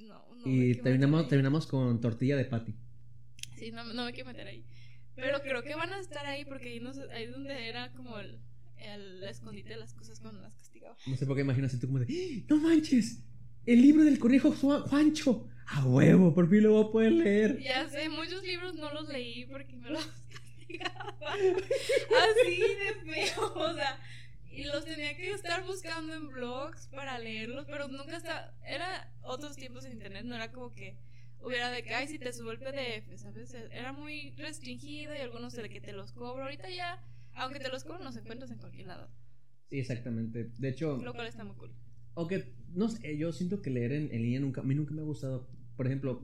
Y 0.00 0.04
no, 0.08 0.24
no. 0.34 0.42
Y 0.46 0.74
terminamos, 0.76 1.28
terminamos 1.28 1.66
con 1.66 2.00
tortilla 2.00 2.36
de 2.36 2.44
patty. 2.46 2.74
Sí, 3.56 3.70
no, 3.72 3.84
no 3.92 4.04
me 4.06 4.12
quiero 4.12 4.28
meter 4.30 4.46
ahí. 4.46 4.64
Pero 5.14 5.40
creo 5.42 5.62
que 5.62 5.74
van 5.74 5.92
a 5.92 6.00
estar 6.00 6.24
ahí 6.24 6.44
porque 6.46 6.70
ahí, 6.70 6.80
no 6.80 6.94
sé- 6.94 7.10
ahí 7.12 7.24
es 7.24 7.32
donde 7.32 7.68
era 7.68 7.92
como 7.92 8.18
el, 8.18 8.38
el 8.78 9.22
escondite 9.24 9.68
de 9.70 9.76
las 9.76 9.92
cosas 9.92 10.18
cuando 10.20 10.40
las 10.40 10.54
castigaba. 10.54 10.96
No 11.06 11.16
sé 11.16 11.26
por 11.26 11.36
qué 11.36 11.42
imaginas 11.42 11.78
tú 11.78 11.86
como 11.86 11.98
de, 11.98 12.06
¡Ah! 12.08 12.44
¡No 12.48 12.56
manches! 12.56 13.22
El 13.66 13.82
libro 13.82 14.04
del 14.04 14.18
conejo 14.18 14.52
Juan- 14.52 14.82
Juancho. 14.82 15.46
A 15.72 15.84
huevo, 15.86 16.34
por 16.34 16.48
fin 16.50 16.62
lo 16.64 16.72
voy 16.72 16.84
a 16.88 16.90
poder 16.90 17.12
leer. 17.12 17.60
Ya 17.60 17.88
sé, 17.88 18.08
muchos 18.08 18.42
libros 18.42 18.74
no 18.74 18.92
los 18.92 19.08
leí 19.08 19.44
porque 19.46 19.76
me 19.76 19.90
los 19.90 20.04
castigaba. 20.32 21.14
Así 21.34 22.58
de 22.58 23.12
feo, 23.12 23.52
o 23.54 23.74
sea. 23.74 23.98
Y 24.50 24.64
los 24.64 24.84
tenía 24.84 25.16
que 25.16 25.30
estar 25.32 25.64
buscando 25.64 26.12
en 26.14 26.28
blogs 26.28 26.88
para 26.88 27.18
leerlos, 27.18 27.66
pero 27.66 27.88
nunca 27.88 28.16
estaba. 28.16 28.52
Era 28.66 29.12
otros 29.22 29.56
tiempos 29.56 29.84
en 29.84 29.92
internet, 29.92 30.24
no 30.24 30.34
era 30.34 30.50
como 30.52 30.72
que 30.72 30.98
hubiera 31.40 31.70
de 31.70 31.82
que, 31.82 31.94
ay, 31.94 32.08
si 32.08 32.18
te 32.18 32.32
subo 32.32 32.50
el 32.50 32.58
PDF, 32.58 33.16
¿sabes? 33.16 33.54
Era 33.54 33.92
muy 33.92 34.32
restringido 34.36 35.14
y 35.14 35.18
algunos 35.18 35.54
de 35.54 35.68
que 35.68 35.80
te 35.80 35.92
los 35.92 36.12
cobro. 36.12 36.42
Ahorita 36.44 36.68
ya, 36.68 37.02
aunque 37.34 37.60
te 37.60 37.68
los 37.70 37.84
cobro, 37.84 38.02
los 38.04 38.16
encuentras 38.16 38.50
en 38.50 38.58
cualquier 38.58 38.86
lado. 38.88 39.08
Sí, 39.68 39.78
exactamente. 39.78 40.50
De 40.58 40.68
hecho, 40.68 40.96
Lo 40.98 41.14
cual 41.14 41.28
está 41.28 41.44
muy 41.44 41.54
cool. 41.56 41.72
aunque, 42.14 42.54
no 42.74 42.88
sé, 42.88 43.16
yo 43.16 43.32
siento 43.32 43.62
que 43.62 43.70
leer 43.70 43.92
en, 43.92 44.12
en 44.12 44.22
línea 44.22 44.40
nunca, 44.40 44.60
a 44.62 44.64
mí 44.64 44.74
nunca 44.74 44.92
me 44.94 45.00
ha 45.02 45.04
gustado. 45.04 45.48
Por 45.80 45.86
ejemplo, 45.86 46.22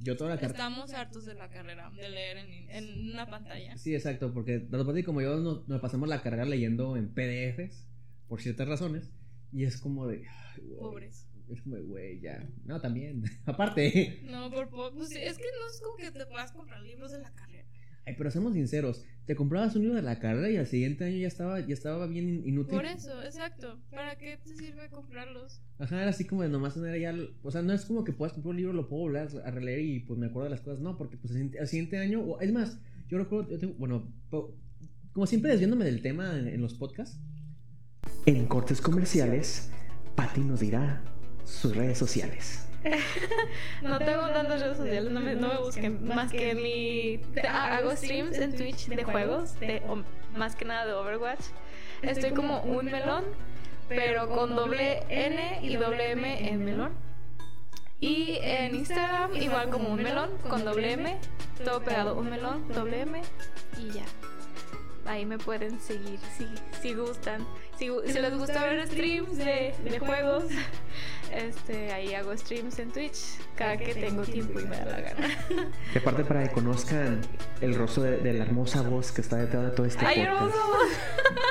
yo 0.00 0.16
toda 0.16 0.30
la 0.30 0.36
carrera... 0.36 0.54
Estamos 0.54 0.94
hartos 0.94 1.26
de 1.26 1.34
la 1.34 1.50
carrera, 1.50 1.90
de 1.90 2.08
leer 2.08 2.38
en, 2.38 2.70
en 2.70 3.10
una 3.12 3.28
pantalla. 3.28 3.76
Sí, 3.76 3.94
exacto, 3.94 4.32
porque 4.32 4.60
tanto 4.60 4.86
Pati 4.86 5.02
como 5.02 5.20
yo 5.20 5.36
nos, 5.40 5.68
nos 5.68 5.82
pasamos 5.82 6.08
la 6.08 6.22
carrera 6.22 6.46
leyendo 6.46 6.96
en 6.96 7.12
PDFs, 7.12 7.86
por 8.28 8.40
ciertas 8.40 8.66
razones, 8.66 9.12
y 9.52 9.64
es 9.64 9.76
como 9.76 10.06
de... 10.06 10.26
ay, 10.26 10.62
Pobres. 10.78 11.28
Es 11.50 11.60
como 11.60 11.76
de, 11.76 11.82
güey, 11.82 12.20
ya. 12.20 12.48
No, 12.64 12.80
también. 12.80 13.24
Aparte. 13.44 14.22
No, 14.24 14.50
por 14.50 14.70
poco. 14.70 14.96
Pues 14.96 15.10
es 15.10 15.36
que 15.36 15.44
no 15.44 15.68
es 15.70 15.80
como 15.82 15.96
que 15.96 16.10
te 16.10 16.24
puedas 16.24 16.52
comprar 16.52 16.80
libros 16.80 17.12
de 17.12 17.18
la 17.18 17.34
carrera. 17.34 17.53
Ay, 18.06 18.14
pero 18.18 18.30
seamos 18.30 18.52
sinceros. 18.54 19.02
Te 19.24 19.34
comprabas 19.34 19.74
un 19.76 19.82
libro 19.82 19.96
de 19.96 20.02
la 20.02 20.18
carrera 20.18 20.50
y 20.50 20.56
al 20.58 20.66
siguiente 20.66 21.04
año 21.04 21.16
ya 21.16 21.26
estaba, 21.28 21.60
ya 21.60 21.72
estaba 21.72 22.06
bien 22.06 22.28
in- 22.28 22.46
inútil. 22.46 22.74
Por 22.76 22.84
eso, 22.84 23.22
exacto. 23.22 23.80
¿Para 23.90 24.16
qué 24.18 24.36
te 24.44 24.54
sirve 24.54 24.90
comprarlos? 24.90 25.62
Ajá, 25.78 26.02
era 26.02 26.10
así 26.10 26.24
como 26.26 26.42
de 26.42 26.50
nomás 26.50 26.74
tener 26.74 27.00
ya. 27.00 27.14
O 27.42 27.50
sea, 27.50 27.62
no 27.62 27.72
es 27.72 27.86
como 27.86 28.04
que 28.04 28.12
puedas 28.12 28.34
comprar 28.34 28.50
un 28.50 28.56
libro, 28.58 28.72
lo 28.74 28.88
puedo 28.88 29.02
volver 29.04 29.28
a 29.44 29.50
releer 29.50 29.80
y 29.80 30.00
pues 30.00 30.18
me 30.18 30.26
acuerdo 30.26 30.44
de 30.44 30.50
las 30.50 30.60
cosas. 30.60 30.80
No, 30.80 30.98
porque 30.98 31.16
pues 31.16 31.32
al 31.58 31.66
siguiente- 31.68 31.96
año. 31.98 32.20
o- 32.20 32.40
es 32.40 32.52
más, 32.52 32.78
yo 33.08 33.16
recuerdo. 33.16 33.50
yo 33.50 33.58
tengo- 33.58 33.74
bueno, 33.78 34.12
po- 34.28 34.54
como 35.12 35.26
siempre 35.26 35.50
desviándome 35.52 35.86
del 35.86 36.02
tema 36.02 36.38
en, 36.38 36.48
en 36.48 36.60
los 36.60 36.74
podcasts. 36.74 37.18
En 38.26 38.44
cortes 38.46 38.80
comerciales, 38.82 39.70
Pati 40.14 40.42
nos 40.42 40.60
dirá 40.60 41.02
sus 41.44 41.74
redes 41.74 41.96
sociales. 41.96 42.66
No 43.82 43.98
tengo 43.98 44.28
tantas 44.28 44.60
redes 44.60 44.76
sociales, 44.76 45.10
no 45.12 45.20
me, 45.20 45.34
no 45.34 45.48
me 45.48 45.58
busquen. 45.58 46.06
Más 46.06 46.30
que 46.30 46.54
mi. 46.54 47.40
Hago 47.48 47.90
streams 47.96 48.36
en 48.38 48.56
Twitch 48.56 48.86
de 48.88 49.04
juegos, 49.04 49.58
de, 49.60 49.82
o- 49.88 50.02
más 50.38 50.54
que 50.56 50.64
nada 50.64 50.86
de 50.86 50.92
Overwatch. 50.92 51.40
Estoy 52.02 52.32
como 52.32 52.60
un 52.62 52.86
melón, 52.86 53.24
pero 53.88 54.28
con 54.28 54.54
doble 54.54 55.02
N 55.08 55.60
y 55.62 55.76
doble 55.76 56.10
M 56.12 56.48
en 56.50 56.64
melón. 56.64 56.92
Y 58.00 58.38
en 58.42 58.74
Instagram, 58.74 59.34
igual 59.36 59.70
como 59.70 59.88
un 59.88 60.02
melón, 60.02 60.30
con 60.50 60.64
doble 60.64 60.92
M, 60.92 61.18
todo 61.64 61.80
pegado, 61.82 62.14
un 62.14 62.28
melón, 62.28 62.68
doble 62.68 63.00
M 63.02 63.22
y 63.78 63.90
ya. 63.92 64.04
Ahí 65.06 65.24
me 65.24 65.38
pueden 65.38 65.80
seguir 65.80 66.18
si, 66.36 66.46
si 66.82 66.94
gustan. 66.94 67.46
Si, 67.78 67.90
si 68.06 68.20
les 68.20 68.38
gusta 68.38 68.64
ver 68.64 68.86
streams 68.86 69.36
de, 69.36 69.74
de 69.84 69.98
juegos, 69.98 70.44
este, 71.32 71.92
ahí 71.92 72.14
hago 72.14 72.36
streams 72.36 72.78
en 72.78 72.92
Twitch 72.92 73.38
cada 73.56 73.76
que 73.76 73.94
tengo 73.94 74.22
tiempo 74.22 74.60
y 74.60 74.64
me 74.64 74.76
da 74.76 74.84
la 74.84 75.00
gana. 75.00 75.28
Y 75.94 75.98
aparte, 75.98 76.24
para 76.24 76.44
que 76.44 76.50
conozcan 76.50 77.20
el 77.60 77.74
rostro 77.74 78.04
de, 78.04 78.18
de 78.18 78.32
la 78.34 78.44
hermosa 78.44 78.82
voz 78.82 79.12
que 79.12 79.20
está 79.20 79.36
detrás 79.36 79.64
de 79.64 79.70
todo 79.70 79.86
este 79.86 80.04
¡Ay, 80.06 80.26
podcast. 80.26 80.42
hermoso! 80.42 80.78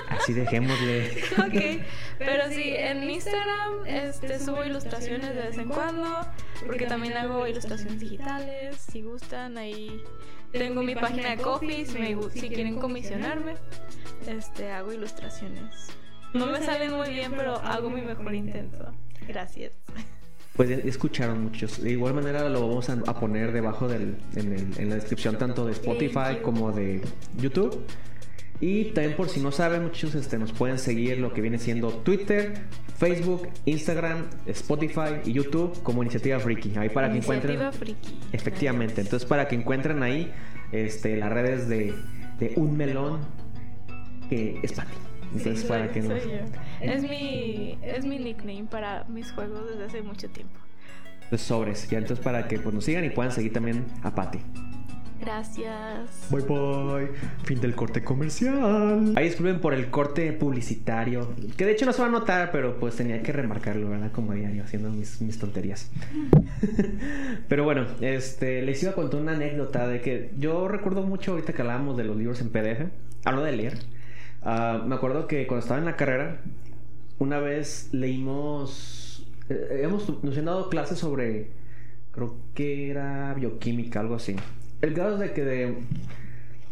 Así 0.09 0.33
dejémosle. 0.33 1.23
ok, 1.38 1.86
pero 2.19 2.49
sí, 2.49 2.73
en 2.75 3.09
Instagram 3.09 3.86
este, 3.86 4.39
subo 4.39 4.63
ilustraciones 4.63 5.36
de 5.36 5.41
vez 5.41 5.57
en 5.57 5.69
cuando, 5.69 6.27
porque 6.65 6.86
también 6.86 7.17
hago 7.17 7.47
ilustraciones 7.47 7.99
digitales, 7.99 8.77
si 8.91 9.01
gustan, 9.01 9.57
ahí 9.57 10.01
tengo 10.51 10.83
mi 10.83 10.95
página 10.95 11.31
de 11.31 11.38
Coffee, 11.38 11.86
si, 11.86 11.97
me 11.97 12.17
si 12.31 12.49
quieren 12.49 12.79
comisionarme, 12.79 13.55
este, 14.27 14.71
hago 14.71 14.93
ilustraciones. 14.93 15.89
No 16.33 16.47
me 16.47 16.61
salen 16.61 16.93
muy 16.93 17.09
bien, 17.09 17.31
pero 17.35 17.55
hago 17.57 17.89
mi 17.89 18.01
mejor 18.01 18.33
intento. 18.33 18.91
Gracias. 19.27 19.73
Pues 20.55 20.69
ya 20.69 20.75
escucharon 20.77 21.43
muchos. 21.43 21.81
De 21.81 21.91
igual 21.91 22.13
manera 22.13 22.47
lo 22.49 22.67
vamos 22.67 22.89
a, 22.89 22.93
a 23.07 23.19
poner 23.19 23.51
debajo 23.51 23.87
del, 23.87 24.17
en, 24.35 24.53
el- 24.53 24.79
en 24.79 24.89
la 24.89 24.95
descripción 24.95 25.37
tanto 25.37 25.65
de 25.65 25.71
Spotify 25.71 26.37
como 26.43 26.71
de 26.71 27.01
YouTube. 27.37 27.83
Y 28.59 28.85
también 28.91 29.15
por 29.17 29.29
si 29.29 29.41
no 29.41 29.51
saben, 29.51 29.83
muchos 29.83 30.15
este, 30.15 30.37
nos 30.37 30.53
pueden 30.53 30.77
seguir 30.79 31.17
lo 31.19 31.33
que 31.33 31.41
viene 31.41 31.57
siendo 31.59 31.89
Twitter, 31.89 32.53
Facebook, 32.97 33.49
Instagram, 33.65 34.25
Spotify 34.45 35.19
y 35.25 35.33
YouTube 35.33 35.81
como 35.83 36.01
Iniciativa 36.03 36.39
Freaky. 36.39 36.77
Ahí 36.77 36.89
para 36.89 37.11
que 37.11 37.17
encuentren... 37.17 37.55
Iniciativa 37.55 37.71
Friki. 37.71 38.19
Efectivamente, 38.31 39.01
entonces 39.01 39.27
para 39.27 39.47
que 39.47 39.55
encuentren 39.55 40.01
ahí 40.03 40.31
este, 40.71 41.17
las 41.17 41.31
redes 41.31 41.67
de, 41.67 41.93
de 42.39 42.53
Un 42.55 42.77
Melón 42.77 43.19
que 44.29 44.59
es 44.63 44.71
Pati. 44.71 44.93
Entonces 45.35 45.61
Sí, 45.61 45.67
para 45.67 45.85
soy- 45.85 45.93
que 45.93 46.01
nos... 46.01 46.21
soy 46.21 46.31
yo. 46.31 46.37
Es 46.81 47.03
mi, 47.03 47.77
es 47.81 48.05
mi 48.05 48.19
nickname 48.19 48.65
para 48.69 49.03
mis 49.05 49.31
juegos 49.31 49.69
desde 49.69 49.85
hace 49.85 50.01
mucho 50.01 50.29
tiempo. 50.29 50.55
Pues 51.29 51.41
sobres, 51.41 51.89
ya 51.89 51.97
entonces 51.97 52.23
para 52.23 52.47
que 52.47 52.59
pues, 52.59 52.73
nos 52.75 52.85
sigan 52.85 53.03
y 53.05 53.09
puedan 53.09 53.31
seguir 53.31 53.51
también 53.53 53.85
a 54.03 54.13
Pati. 54.13 54.39
Gracias. 55.19 56.27
Bye 56.31 56.41
bye. 56.41 57.07
Fin 57.45 57.61
del 57.61 57.75
corte 57.75 58.03
comercial. 58.03 59.13
Ahí 59.15 59.25
disculpen 59.25 59.61
por 59.61 59.73
el 59.73 59.89
corte 59.89 60.33
publicitario. 60.33 61.33
Que 61.55 61.65
de 61.65 61.71
hecho 61.71 61.85
no 61.85 61.93
se 61.93 62.01
va 62.01 62.09
a 62.09 62.11
notar, 62.11 62.51
pero 62.51 62.77
pues 62.77 62.97
tenía 62.97 63.23
que 63.23 63.31
remarcarlo, 63.31 63.89
¿verdad? 63.89 64.11
Como 64.11 64.33
diario, 64.33 64.63
haciendo 64.65 64.89
mis, 64.89 65.21
mis 65.21 65.39
tonterías. 65.39 65.89
pero 67.47 67.63
bueno, 67.63 67.85
este, 68.01 68.61
les 68.63 68.81
iba 68.83 68.91
a 68.91 68.95
contar 68.95 69.21
una 69.21 69.31
anécdota 69.33 69.87
de 69.87 70.01
que 70.01 70.31
yo 70.37 70.67
recuerdo 70.67 71.03
mucho 71.03 71.31
ahorita 71.31 71.53
que 71.53 71.61
hablábamos 71.61 71.95
de 71.97 72.03
los 72.03 72.17
libros 72.17 72.41
en 72.41 72.49
PDF. 72.49 72.87
Hablo 73.25 73.43
de 73.43 73.51
leer. 73.53 73.77
Ah, 74.45 74.84
me 74.86 74.95
acuerdo 74.95 75.27
que 75.27 75.47
cuando 75.47 75.62
estaba 75.63 75.79
en 75.79 75.86
la 75.86 75.95
carrera, 75.95 76.41
una 77.19 77.39
vez 77.39 77.89
leímos. 77.93 79.25
eh, 79.49 79.82
Hemos, 79.84 80.23
nos 80.23 80.38
han 80.38 80.45
dado 80.45 80.69
clases 80.69 80.97
sobre. 80.99 81.51
Creo 82.12 82.36
que 82.53 82.89
era 82.91 83.34
bioquímica, 83.34 83.99
algo 83.99 84.15
así. 84.15 84.36
El 84.82 84.93
caso 84.93 85.13
es 85.15 85.19
de 85.19 85.34
que 85.34 85.43
de. 85.43 85.77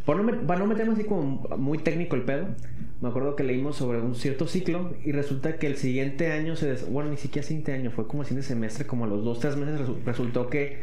Para 0.05 0.19
no, 0.59 0.65
meterme 0.65 0.93
así 0.93 1.03
como 1.03 1.47
muy 1.57 1.77
técnico 1.77 2.15
el 2.15 2.23
pedo, 2.23 2.47
me 3.01 3.09
acuerdo 3.09 3.35
que 3.35 3.43
leímos 3.43 3.75
sobre 3.77 3.99
un 4.01 4.15
cierto 4.15 4.47
ciclo 4.47 4.95
y 5.05 5.11
resulta 5.11 5.57
que 5.57 5.67
el 5.67 5.77
siguiente 5.77 6.31
año 6.31 6.55
se. 6.55 6.67
des- 6.69 6.89
Bueno, 6.89 7.11
ni 7.11 7.17
siquiera 7.17 7.47
siguiente 7.47 7.71
año, 7.73 7.91
fue 7.91 8.07
como 8.07 8.23
el 8.23 8.27
siguiente 8.27 8.47
semestre, 8.47 8.85
como 8.85 9.05
a 9.05 9.07
los 9.07 9.23
dos, 9.23 9.39
tres 9.39 9.55
meses 9.57 9.79
resu- 9.79 10.03
resultó 10.03 10.49
que 10.49 10.79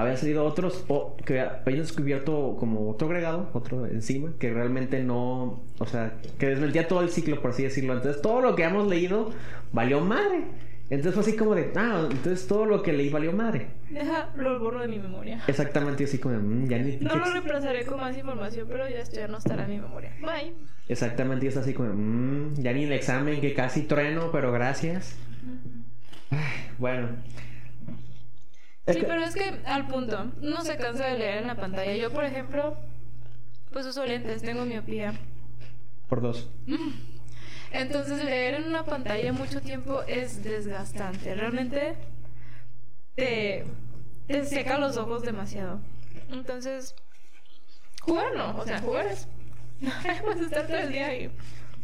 había 0.00 0.16
salido 0.16 0.44
otros, 0.44 0.84
o 0.88 1.16
que 1.24 1.40
habían 1.40 1.80
descubierto 1.80 2.56
como 2.58 2.88
otro 2.90 3.08
agregado, 3.08 3.50
otro 3.52 3.86
enzima, 3.86 4.30
que 4.38 4.52
realmente 4.52 5.02
no. 5.02 5.60
O 5.78 5.86
sea, 5.86 6.14
que 6.38 6.46
desmentía 6.46 6.88
todo 6.88 7.00
el 7.02 7.10
ciclo, 7.10 7.40
por 7.40 7.50
así 7.50 7.62
decirlo. 7.64 7.94
Entonces, 7.94 8.22
todo 8.22 8.40
lo 8.40 8.54
que 8.56 8.64
hemos 8.64 8.86
leído 8.86 9.30
valió 9.72 10.00
madre. 10.00 10.44
Entonces 10.90 11.12
fue 11.12 11.22
así 11.22 11.36
como 11.36 11.54
de, 11.54 11.70
ah, 11.76 12.08
entonces 12.10 12.46
todo 12.46 12.64
lo 12.64 12.82
que 12.82 12.94
leí 12.94 13.10
valió 13.10 13.30
madre. 13.34 13.66
Deja, 13.90 14.30
lo 14.36 14.58
borro 14.58 14.80
de 14.80 14.88
mi 14.88 14.98
memoria. 14.98 15.42
Exactamente 15.46 16.04
así 16.04 16.16
como 16.16 16.34
de, 16.34 16.40
"Mm, 16.40 16.66
ya 16.66 16.78
ni... 16.78 16.96
No 16.96 17.14
lo 17.14 17.30
reemplazaré 17.30 17.84
con 17.84 18.00
más 18.00 18.16
información, 18.16 18.66
pero 18.70 18.88
ya 18.88 18.96
esto 19.00 19.16
ya 19.16 19.28
no 19.28 19.36
estará 19.36 19.64
en 19.64 19.70
mi 19.70 19.78
memoria. 19.80 20.12
Bye. 20.22 20.54
Exactamente, 20.88 21.44
y 21.44 21.48
es 21.50 21.58
así 21.58 21.74
como, 21.74 21.90
"Mm, 21.92 22.54
ya 22.54 22.72
ni 22.72 22.84
el 22.84 22.92
examen 22.92 23.38
que 23.42 23.52
casi 23.52 23.82
trueno, 23.82 24.30
pero 24.32 24.50
gracias. 24.50 25.14
Ay, 26.30 26.38
bueno. 26.78 27.08
Sí, 28.92 29.00
pero 29.06 29.22
es 29.22 29.34
que 29.34 29.60
al 29.66 29.86
punto, 29.86 30.32
no 30.40 30.62
se 30.62 30.76
cansa 30.76 31.06
de 31.06 31.18
leer 31.18 31.38
en 31.38 31.46
la 31.46 31.56
pantalla. 31.56 31.94
Yo, 31.94 32.10
por 32.10 32.24
ejemplo, 32.24 32.76
pues 33.72 33.86
uso 33.86 34.04
lentes, 34.04 34.42
tengo 34.42 34.64
miopía. 34.64 35.14
Por 36.08 36.22
dos. 36.22 36.48
Entonces 37.72 38.24
leer 38.24 38.54
en 38.54 38.64
una 38.64 38.84
pantalla 38.84 39.32
mucho 39.32 39.60
tiempo 39.60 40.02
es 40.06 40.42
desgastante. 40.42 41.34
Realmente 41.34 41.96
te, 43.14 43.66
te 44.26 44.44
seca 44.46 44.78
los 44.78 44.96
ojos 44.96 45.22
demasiado. 45.22 45.80
Entonces, 46.30 46.94
jugar 48.00 48.34
no, 48.34 48.56
o 48.56 48.64
sea, 48.64 48.80
jugar 48.80 49.06
es... 49.06 49.28
Puedes 50.22 50.40
estar 50.40 50.66
todo 50.66 50.78
el 50.78 50.92
día 50.92 51.08
ahí 51.08 51.30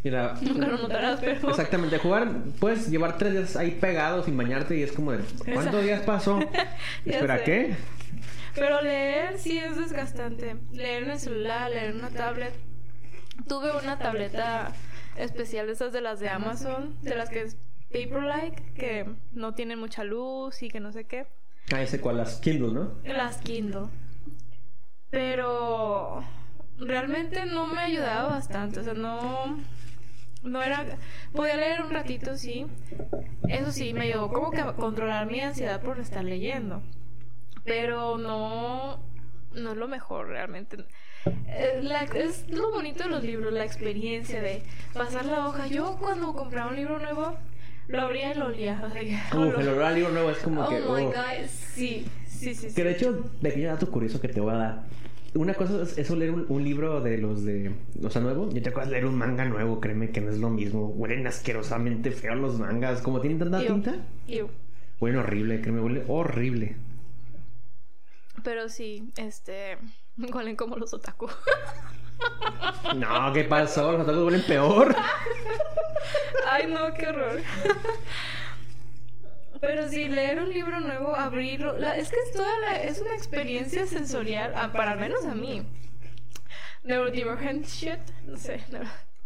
Mira, 0.04 0.34
Nunca 0.42 0.66
lo 0.66 0.76
notarás, 0.76 1.18
pero. 1.18 1.48
Exactamente, 1.48 1.98
jugar, 1.98 2.30
puedes 2.60 2.90
llevar 2.90 3.16
tres 3.16 3.32
días 3.32 3.56
ahí 3.56 3.70
pegados 3.70 4.26
sin 4.26 4.36
bañarte 4.36 4.76
y 4.76 4.82
es 4.82 4.92
como 4.92 5.12
de, 5.12 5.24
¿cuántos 5.52 5.82
días 5.82 6.02
pasó? 6.02 6.38
Espera, 7.06 7.38
sé. 7.38 7.44
¿qué? 7.44 7.76
Pero 8.54 8.82
leer 8.82 9.38
sí 9.38 9.58
es 9.58 9.76
desgastante. 9.76 10.56
Leer 10.72 11.04
en 11.04 11.10
el 11.12 11.18
celular, 11.18 11.70
leer 11.70 11.90
en 11.90 11.96
una 11.96 12.10
tablet. 12.10 12.52
Tuve 13.48 13.76
una 13.82 13.98
tableta 13.98 14.72
especial 15.16 15.66
de 15.66 15.72
esas 15.72 15.92
de 15.92 16.02
las 16.02 16.20
de 16.20 16.28
Amazon, 16.28 16.94
de 17.02 17.16
las 17.16 17.30
que 17.30 17.40
es 17.40 17.56
Paperlike, 17.90 18.74
que 18.74 19.06
no 19.32 19.54
tienen 19.54 19.78
mucha 19.78 20.04
luz 20.04 20.62
y 20.62 20.68
que 20.68 20.80
no 20.80 20.92
sé 20.92 21.04
qué. 21.04 21.26
Ah, 21.72 21.80
ese 21.80 21.98
cual, 21.98 22.18
las 22.18 22.40
Kindle, 22.40 22.72
¿no? 22.72 22.92
Las 23.04 23.38
Kindle. 23.38 23.86
Pero 25.10 26.22
realmente 26.78 27.46
no 27.46 27.66
me 27.66 27.80
ayudaba 27.80 28.28
bastante. 28.28 28.80
O 28.80 28.84
sea, 28.84 28.94
no. 28.94 29.58
No 30.44 30.62
era. 30.62 30.84
Podía 31.32 31.56
leer 31.56 31.82
un 31.82 31.90
ratito, 31.90 32.36
sí. 32.36 32.66
Eso 33.48 33.72
sí, 33.72 33.92
me 33.94 34.02
ayudó 34.02 34.28
como 34.28 34.50
que 34.50 34.60
a 34.60 34.72
controlar 34.74 35.26
mi 35.26 35.40
ansiedad 35.40 35.80
por 35.80 35.98
estar 35.98 36.22
leyendo. 36.24 36.82
Pero 37.64 38.18
no. 38.18 39.00
No 39.54 39.70
es 39.70 39.76
lo 39.76 39.88
mejor 39.88 40.28
realmente. 40.28 40.84
Eh, 41.46 41.80
la- 41.82 42.02
es 42.02 42.44
lo 42.50 42.70
bonito 42.72 43.04
de 43.04 43.10
los 43.10 43.22
libros, 43.22 43.52
la 43.52 43.64
experiencia 43.64 44.42
de 44.42 44.62
pasar 44.92 45.24
la 45.24 45.46
hoja. 45.46 45.66
Yo 45.68 45.96
cuando 45.98 46.32
compraba 46.34 46.70
un 46.70 46.76
libro 46.76 46.98
nuevo, 46.98 47.36
lo 47.86 48.00
abría 48.02 48.32
y 48.32 48.38
lo 48.38 48.46
olía. 48.46 48.82
O 48.84 48.90
sea, 48.90 49.00
el 49.60 49.68
olor 49.68 49.82
al 49.84 49.94
libro 49.94 50.10
nuevo 50.12 50.30
es 50.30 50.38
como 50.38 50.62
oh 50.64 50.68
que... 50.68 50.80
my 50.80 51.06
uf. 51.06 51.14
god, 51.14 51.46
sí, 51.48 52.06
sí, 52.26 52.54
sí. 52.54 52.68
sí. 52.70 52.74
Que 52.74 52.84
de 52.84 52.90
hecho, 52.92 53.30
pequeño 53.40 53.68
dato 53.68 53.90
curioso 53.90 54.20
que 54.20 54.28
te 54.28 54.40
voy 54.40 54.52
a 54.52 54.56
dar. 54.56 54.82
Una 55.34 55.54
cosa 55.54 55.82
es 55.82 55.98
eso 55.98 56.14
leer 56.14 56.30
un, 56.30 56.46
un 56.48 56.62
libro 56.62 57.00
de 57.00 57.18
los 57.18 57.44
de. 57.44 57.72
O 58.02 58.10
sea, 58.10 58.22
nuevo. 58.22 58.48
Y 58.54 58.58
otra 58.58 58.72
cosa 58.72 58.86
es 58.86 58.92
leer 58.92 59.06
un 59.06 59.16
manga 59.16 59.44
nuevo. 59.44 59.80
Créeme 59.80 60.10
que 60.10 60.20
no 60.20 60.30
es 60.30 60.38
lo 60.38 60.48
mismo. 60.50 60.86
Huelen 60.88 61.26
asquerosamente 61.26 62.12
feo 62.12 62.34
los 62.36 62.58
mangas. 62.58 63.02
Como 63.02 63.20
tienen 63.20 63.38
tanta 63.40 63.60
Ew. 63.62 63.66
tinta. 63.66 63.96
Ew. 64.28 64.48
Huelen 65.00 65.18
horrible. 65.20 65.60
Créeme, 65.60 65.80
huele 65.80 66.04
horrible. 66.08 66.76
Pero 68.44 68.68
sí, 68.68 69.10
este. 69.16 69.78
Huelen 70.16 70.56
como 70.56 70.76
los 70.76 70.94
otaku. 70.94 71.28
No, 72.96 73.32
¿qué 73.32 73.42
pasó? 73.44 73.90
Los 73.92 74.02
otakus 74.02 74.22
huelen 74.22 74.42
peor. 74.46 74.94
Ay, 76.48 76.68
no, 76.68 76.94
qué 76.94 77.08
horror. 77.08 77.40
Pero 79.60 79.88
sí, 79.88 80.08
leer 80.08 80.40
un 80.42 80.48
libro 80.50 80.80
nuevo, 80.80 81.14
abrirlo. 81.16 81.78
la- 81.78 81.96
es 81.96 82.10
que 82.10 82.16
es 82.26 82.32
toda 82.32 82.50
la- 82.60 82.82
es 82.82 83.00
una 83.00 83.14
experiencia 83.14 83.86
sensorial, 83.86 84.52
ah, 84.56 84.72
para 84.72 84.92
al 84.92 85.00
menos 85.00 85.24
a 85.24 85.34
mí. 85.34 85.62
Neurodivergent 86.82 87.66
shit, 87.66 87.98
no 88.26 88.36
sé, 88.36 88.60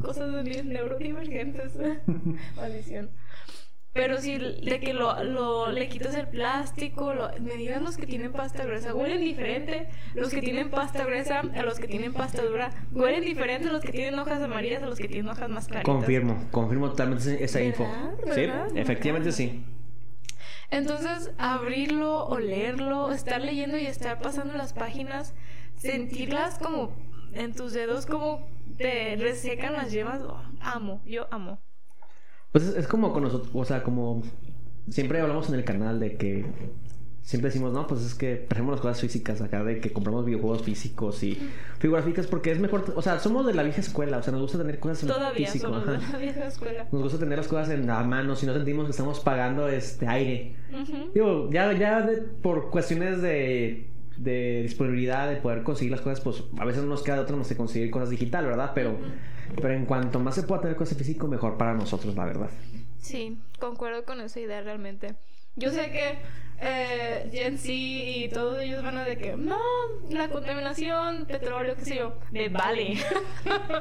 cosas 0.00 0.32
de 0.44 0.62
neurodivergentes. 0.64 1.72
Maldición. 2.56 3.10
Pero 3.94 4.20
sí, 4.20 4.38
de 4.38 4.78
que 4.80 4.92
lo, 4.92 5.24
lo- 5.24 5.72
le 5.72 5.88
quitas 5.88 6.14
el 6.14 6.28
plástico, 6.28 7.14
lo- 7.14 7.30
me 7.40 7.56
digan 7.56 7.82
los 7.82 7.96
que 7.96 8.06
tienen 8.06 8.32
pasta 8.32 8.64
gruesa, 8.64 8.94
huelen 8.94 9.20
diferente. 9.20 9.88
Los 10.14 10.28
que 10.30 10.40
tienen 10.40 10.70
pasta 10.70 11.04
gruesa 11.04 11.40
a 11.40 11.62
los 11.62 11.80
que 11.80 11.88
tienen 11.88 12.12
pasta 12.12 12.42
dura, 12.44 12.70
huelen 12.92 13.22
diferente 13.24 13.68
los 13.68 13.82
que 13.82 13.90
tienen 13.90 14.16
hojas 14.20 14.40
amarillas 14.40 14.82
a 14.84 14.86
los 14.86 14.98
que 14.98 15.08
tienen 15.08 15.28
hojas 15.28 15.48
más 15.48 15.66
claritas. 15.66 15.92
Confirmo, 15.92 16.46
confirmo 16.52 16.90
totalmente 16.90 17.42
esa 17.42 17.60
info. 17.60 17.84
¿Verdad? 17.84 18.34
Sí, 18.34 18.40
¿Verdad? 18.42 18.68
efectivamente 18.76 19.32
sí. 19.32 19.64
Entonces, 20.70 21.32
abrirlo, 21.38 22.26
olerlo, 22.26 23.10
estar 23.12 23.40
leyendo 23.40 23.78
y 23.78 23.86
estar 23.86 24.20
pasando 24.20 24.54
las 24.54 24.72
páginas, 24.72 25.34
sentirlas 25.76 26.58
como 26.58 26.92
en 27.32 27.54
tus 27.54 27.72
dedos, 27.72 28.06
como 28.06 28.46
te 28.76 29.16
resecan 29.16 29.72
las 29.72 29.92
yemas. 29.92 30.20
oh, 30.22 30.42
amo, 30.60 31.00
yo 31.06 31.26
amo. 31.30 31.58
Pues 32.52 32.64
es, 32.64 32.76
es 32.76 32.86
como 32.86 33.12
con 33.12 33.22
nosotros, 33.22 33.50
o 33.54 33.64
sea, 33.64 33.82
como 33.82 34.22
siempre 34.90 35.20
hablamos 35.20 35.48
en 35.48 35.54
el 35.54 35.64
canal 35.64 36.00
de 36.00 36.16
que 36.16 36.46
siempre 37.28 37.50
decimos, 37.50 37.74
no, 37.74 37.86
pues 37.86 38.00
es 38.06 38.14
que 38.14 38.36
preferimos 38.36 38.72
las 38.76 38.80
cosas 38.80 39.02
físicas 39.02 39.42
acá, 39.42 39.62
de 39.62 39.80
que 39.80 39.92
compramos 39.92 40.24
videojuegos 40.24 40.62
físicos 40.62 41.22
y 41.22 41.38
figuras 41.78 42.02
físicas 42.06 42.26
porque 42.26 42.50
es 42.52 42.58
mejor, 42.58 42.90
o 42.96 43.02
sea, 43.02 43.18
somos 43.18 43.44
de 43.46 43.52
la 43.52 43.62
vieja 43.62 43.82
escuela, 43.82 44.16
o 44.16 44.22
sea, 44.22 44.32
nos 44.32 44.40
gusta 44.40 44.56
tener 44.56 44.78
cosas 44.80 45.02
en 45.02 45.08
Todavía 45.10 45.46
físico. 45.46 45.66
somos 45.66 45.82
ajá. 45.86 45.92
de 46.06 46.12
la 46.12 46.18
vieja 46.18 46.46
escuela. 46.46 46.86
Nos 46.90 47.02
gusta 47.02 47.18
tener 47.18 47.36
las 47.36 47.46
cosas 47.46 47.68
en 47.68 47.86
la 47.86 48.02
mano, 48.02 48.34
si 48.34 48.46
no 48.46 48.54
sentimos 48.54 48.86
que 48.86 48.92
estamos 48.92 49.20
pagando 49.20 49.68
este 49.68 50.06
aire. 50.08 50.56
Digo, 51.14 51.50
ya, 51.52 51.70
ya 51.74 52.00
de- 52.00 52.22
por 52.22 52.70
cuestiones 52.70 53.20
de, 53.20 53.90
de 54.16 54.62
disponibilidad, 54.62 55.28
de 55.28 55.36
poder 55.36 55.62
conseguir 55.64 55.90
las 55.92 56.00
cosas, 56.00 56.22
pues 56.22 56.42
a 56.58 56.64
veces 56.64 56.82
no 56.82 56.88
nos 56.88 57.02
queda 57.02 57.16
de 57.16 57.20
otra 57.24 57.36
más 57.36 57.46
que 57.46 57.56
conseguir 57.56 57.90
cosas 57.90 58.08
digital, 58.08 58.46
¿verdad? 58.46 58.72
Pero, 58.74 58.96
pero 59.60 59.74
en 59.74 59.84
cuanto 59.84 60.18
más 60.18 60.34
se 60.34 60.44
pueda 60.44 60.62
tener 60.62 60.76
cosas 60.76 60.96
físico, 60.96 61.28
mejor 61.28 61.58
para 61.58 61.74
nosotros, 61.74 62.16
la 62.16 62.24
verdad. 62.24 62.48
Sí, 63.00 63.38
concuerdo 63.60 64.06
con 64.06 64.18
esa 64.22 64.40
idea 64.40 64.62
realmente. 64.62 65.14
Yo 65.56 65.70
sé 65.70 65.90
que 65.90 66.18
eh, 66.60 67.28
Gen 67.32 67.56
Z 67.56 67.72
y 67.72 68.28
todos 68.28 68.60
ellos 68.60 68.82
van 68.82 68.98
a 68.98 69.04
de 69.04 69.16
que 69.16 69.36
no, 69.36 69.58
la 70.10 70.28
contaminación, 70.28 71.24
petróleo, 71.26 71.76
qué 71.76 71.84
sé 71.84 71.96
yo, 71.96 72.18
me 72.30 72.48
vale. 72.48 72.98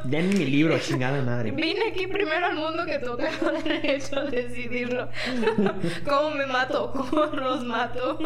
Ya 0.09 0.19
en 0.19 0.29
mi 0.29 0.45
libro, 0.45 0.77
chingada 0.79 1.21
madre. 1.21 1.51
Vine 1.51 1.89
aquí 1.89 2.07
primero 2.07 2.45
al 2.45 2.55
mundo 2.55 2.85
que 2.85 2.99
tú 2.99 3.17
tengo 3.17 3.51
derecho 3.63 4.19
a 4.19 4.23
decidirlo. 4.25 5.09
¿Cómo 6.07 6.31
me 6.31 6.45
mato? 6.45 6.91
¿Cómo 6.91 7.25
los 7.25 7.63
mato? 7.63 8.17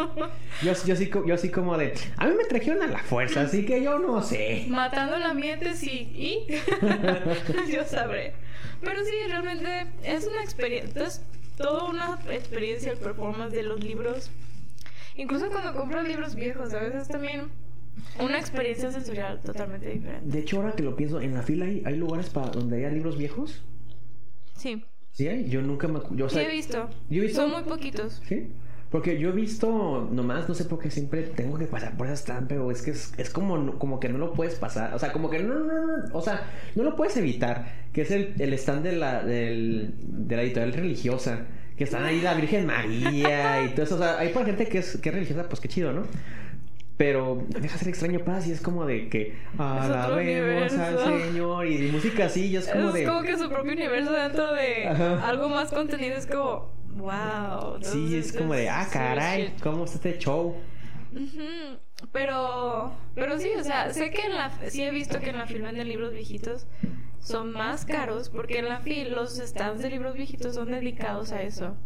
Yo, 0.62 0.72
yo, 0.84 0.96
sí, 0.96 1.10
yo 1.26 1.36
sí 1.36 1.50
como 1.50 1.76
de... 1.78 1.94
A 2.18 2.26
mí 2.26 2.34
me 2.36 2.44
trajeron 2.44 2.82
a 2.82 2.86
la 2.86 2.98
fuerza, 2.98 3.42
así 3.42 3.64
que 3.64 3.82
yo 3.82 3.98
no 3.98 4.22
sé. 4.22 4.66
Matando 4.68 5.16
el 5.16 5.22
ambiente, 5.22 5.74
sí. 5.74 6.12
¿Y? 6.14 6.46
Yo 7.72 7.84
sabré. 7.84 8.34
Pero 8.80 9.04
sí, 9.04 9.12
realmente 9.28 9.86
es 10.04 10.26
una 10.26 10.42
experiencia. 10.42 11.04
Toda 11.56 11.84
una 11.84 12.18
experiencia 12.30 12.92
el 12.92 12.98
performance 12.98 13.52
de 13.52 13.62
los 13.62 13.82
libros. 13.82 14.30
Incluso 15.16 15.48
cuando 15.50 15.74
compras 15.78 16.06
libros 16.08 16.34
viejos, 16.34 16.72
a 16.72 16.80
veces 16.80 17.08
también 17.08 17.48
una 18.18 18.38
experiencia 18.38 18.90
sensorial 18.90 19.40
totalmente 19.40 19.88
diferente. 19.90 20.26
De 20.30 20.38
hecho, 20.40 20.56
ahora 20.56 20.72
que 20.72 20.82
lo 20.82 20.96
pienso, 20.96 21.20
en 21.20 21.34
la 21.34 21.42
fila 21.42 21.66
hay, 21.66 21.82
hay 21.84 21.96
lugares 21.96 22.30
para 22.30 22.48
donde 22.50 22.78
haya 22.78 22.88
libros 22.90 23.16
viejos. 23.18 23.62
Sí, 24.56 24.84
¿Sí 25.12 25.28
hay? 25.28 25.48
Yo 25.50 25.60
nunca 25.60 25.88
me... 25.88 26.00
Yo, 26.16 26.24
o 26.26 26.28
sí 26.30 26.36
sea, 26.36 26.48
he 26.48 26.52
visto. 26.52 26.88
yo 27.10 27.22
he 27.22 27.26
visto- 27.26 27.42
Son 27.42 27.50
muy 27.50 27.62
poquitos. 27.64 28.22
¿Sí? 28.26 28.48
Porque 28.92 29.18
yo 29.18 29.30
he 29.30 29.32
visto, 29.32 30.06
nomás, 30.12 30.46
no 30.50 30.54
sé 30.54 30.66
por 30.66 30.78
qué 30.78 30.90
siempre 30.90 31.22
tengo 31.22 31.58
que 31.58 31.64
pasar 31.64 31.96
por 31.96 32.06
esas 32.06 32.24
trampas, 32.24 32.48
pero 32.50 32.70
es 32.70 32.82
que 32.82 32.90
es, 32.90 33.14
es 33.16 33.30
como, 33.30 33.78
como 33.78 33.98
que 33.98 34.10
no 34.10 34.18
lo 34.18 34.34
puedes 34.34 34.56
pasar, 34.56 34.94
o 34.94 34.98
sea, 34.98 35.12
como 35.12 35.30
que 35.30 35.38
no, 35.38 35.54
no, 35.60 35.86
no, 35.86 36.04
o 36.12 36.20
sea, 36.20 36.42
no 36.74 36.82
lo 36.82 36.94
puedes 36.94 37.16
evitar, 37.16 37.72
que 37.94 38.02
es 38.02 38.10
el, 38.10 38.34
el 38.38 38.52
stand 38.52 38.84
de 38.84 38.92
la, 38.92 39.24
del, 39.24 39.94
de 39.98 40.36
la 40.36 40.42
editorial 40.42 40.74
religiosa, 40.74 41.46
que 41.74 41.84
están 41.84 42.04
ahí 42.04 42.20
la 42.20 42.34
Virgen 42.34 42.66
María 42.66 43.64
y 43.64 43.70
todo 43.70 43.84
eso, 43.84 43.94
o 43.94 43.98
sea, 43.98 44.18
hay 44.18 44.28
para 44.28 44.44
gente 44.44 44.66
que 44.66 44.78
es, 44.78 44.98
que 44.98 45.08
es 45.08 45.14
religiosa, 45.14 45.48
pues 45.48 45.60
qué 45.60 45.68
chido, 45.68 45.94
¿no? 45.94 46.02
Pero 46.98 47.46
deja 47.48 47.78
ser 47.78 47.88
extraño 47.88 48.20
paz 48.20 48.46
y 48.46 48.52
es 48.52 48.60
como 48.60 48.84
de 48.84 49.08
que 49.08 49.34
alabemos 49.56 50.72
al. 50.74 50.98
Señor 50.98 51.66
y 51.66 51.90
música 51.90 52.26
así, 52.26 52.48
y 52.48 52.56
es 52.56 52.68
como 52.68 52.88
es 52.88 52.94
de... 52.94 53.04
como 53.06 53.22
que 53.22 53.38
su 53.38 53.48
propio 53.48 53.72
universo 53.72 54.12
dentro 54.12 54.52
de 54.52 54.86
Ajá. 54.86 55.26
algo 55.26 55.48
más 55.48 55.70
contenido 55.70 56.14
es 56.14 56.26
como, 56.26 56.70
wow. 56.96 57.78
Sí, 57.82 58.16
es 58.16 58.32
como 58.32 58.54
de, 58.54 58.68
ah, 58.68 58.86
caray, 58.92 59.54
¿cómo 59.62 59.84
está 59.84 59.96
este 59.96 60.18
show? 60.18 60.56
Pero, 62.12 62.92
pero 63.14 63.38
sí, 63.38 63.50
o 63.58 63.62
sea, 63.64 63.92
sé 63.92 64.10
que 64.10 64.22
en 64.22 64.34
la, 64.34 64.50
sí 64.70 64.82
he 64.82 64.90
visto 64.90 65.20
que 65.20 65.30
en 65.30 65.38
la 65.38 65.46
FIL 65.46 65.62
venden 65.62 65.88
libros 65.88 66.12
viejitos 66.12 66.66
son 67.20 67.52
más 67.52 67.84
caros 67.84 68.28
porque 68.28 68.58
en 68.58 68.68
la 68.68 68.80
FIL 68.80 69.12
los 69.12 69.36
stands 69.38 69.80
de 69.82 69.90
libros 69.90 70.14
viejitos 70.14 70.54
son 70.54 70.70
dedicados 70.70 71.30
a 71.32 71.42
eso. 71.42 71.76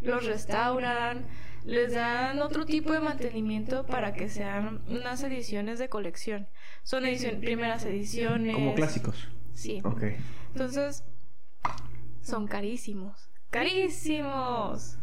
Los 0.00 0.26
restauran, 0.26 1.24
les 1.64 1.94
dan 1.94 2.40
otro 2.40 2.66
tipo 2.66 2.92
de 2.92 3.00
mantenimiento 3.00 3.86
para 3.86 4.12
que 4.12 4.28
sean 4.28 4.82
unas 4.88 5.22
ediciones 5.24 5.78
de 5.78 5.88
colección. 5.88 6.46
Son 6.82 7.04
edición- 7.06 7.40
primeras 7.40 7.84
ediciones. 7.84 8.54
Como 8.54 8.74
clásicos. 8.74 9.28
Sí. 9.54 9.80
Ok. 9.82 10.02
Entonces, 10.52 11.04
son 12.22 12.46
carísimos. 12.46 13.30
¡Carísimos! 13.54 14.96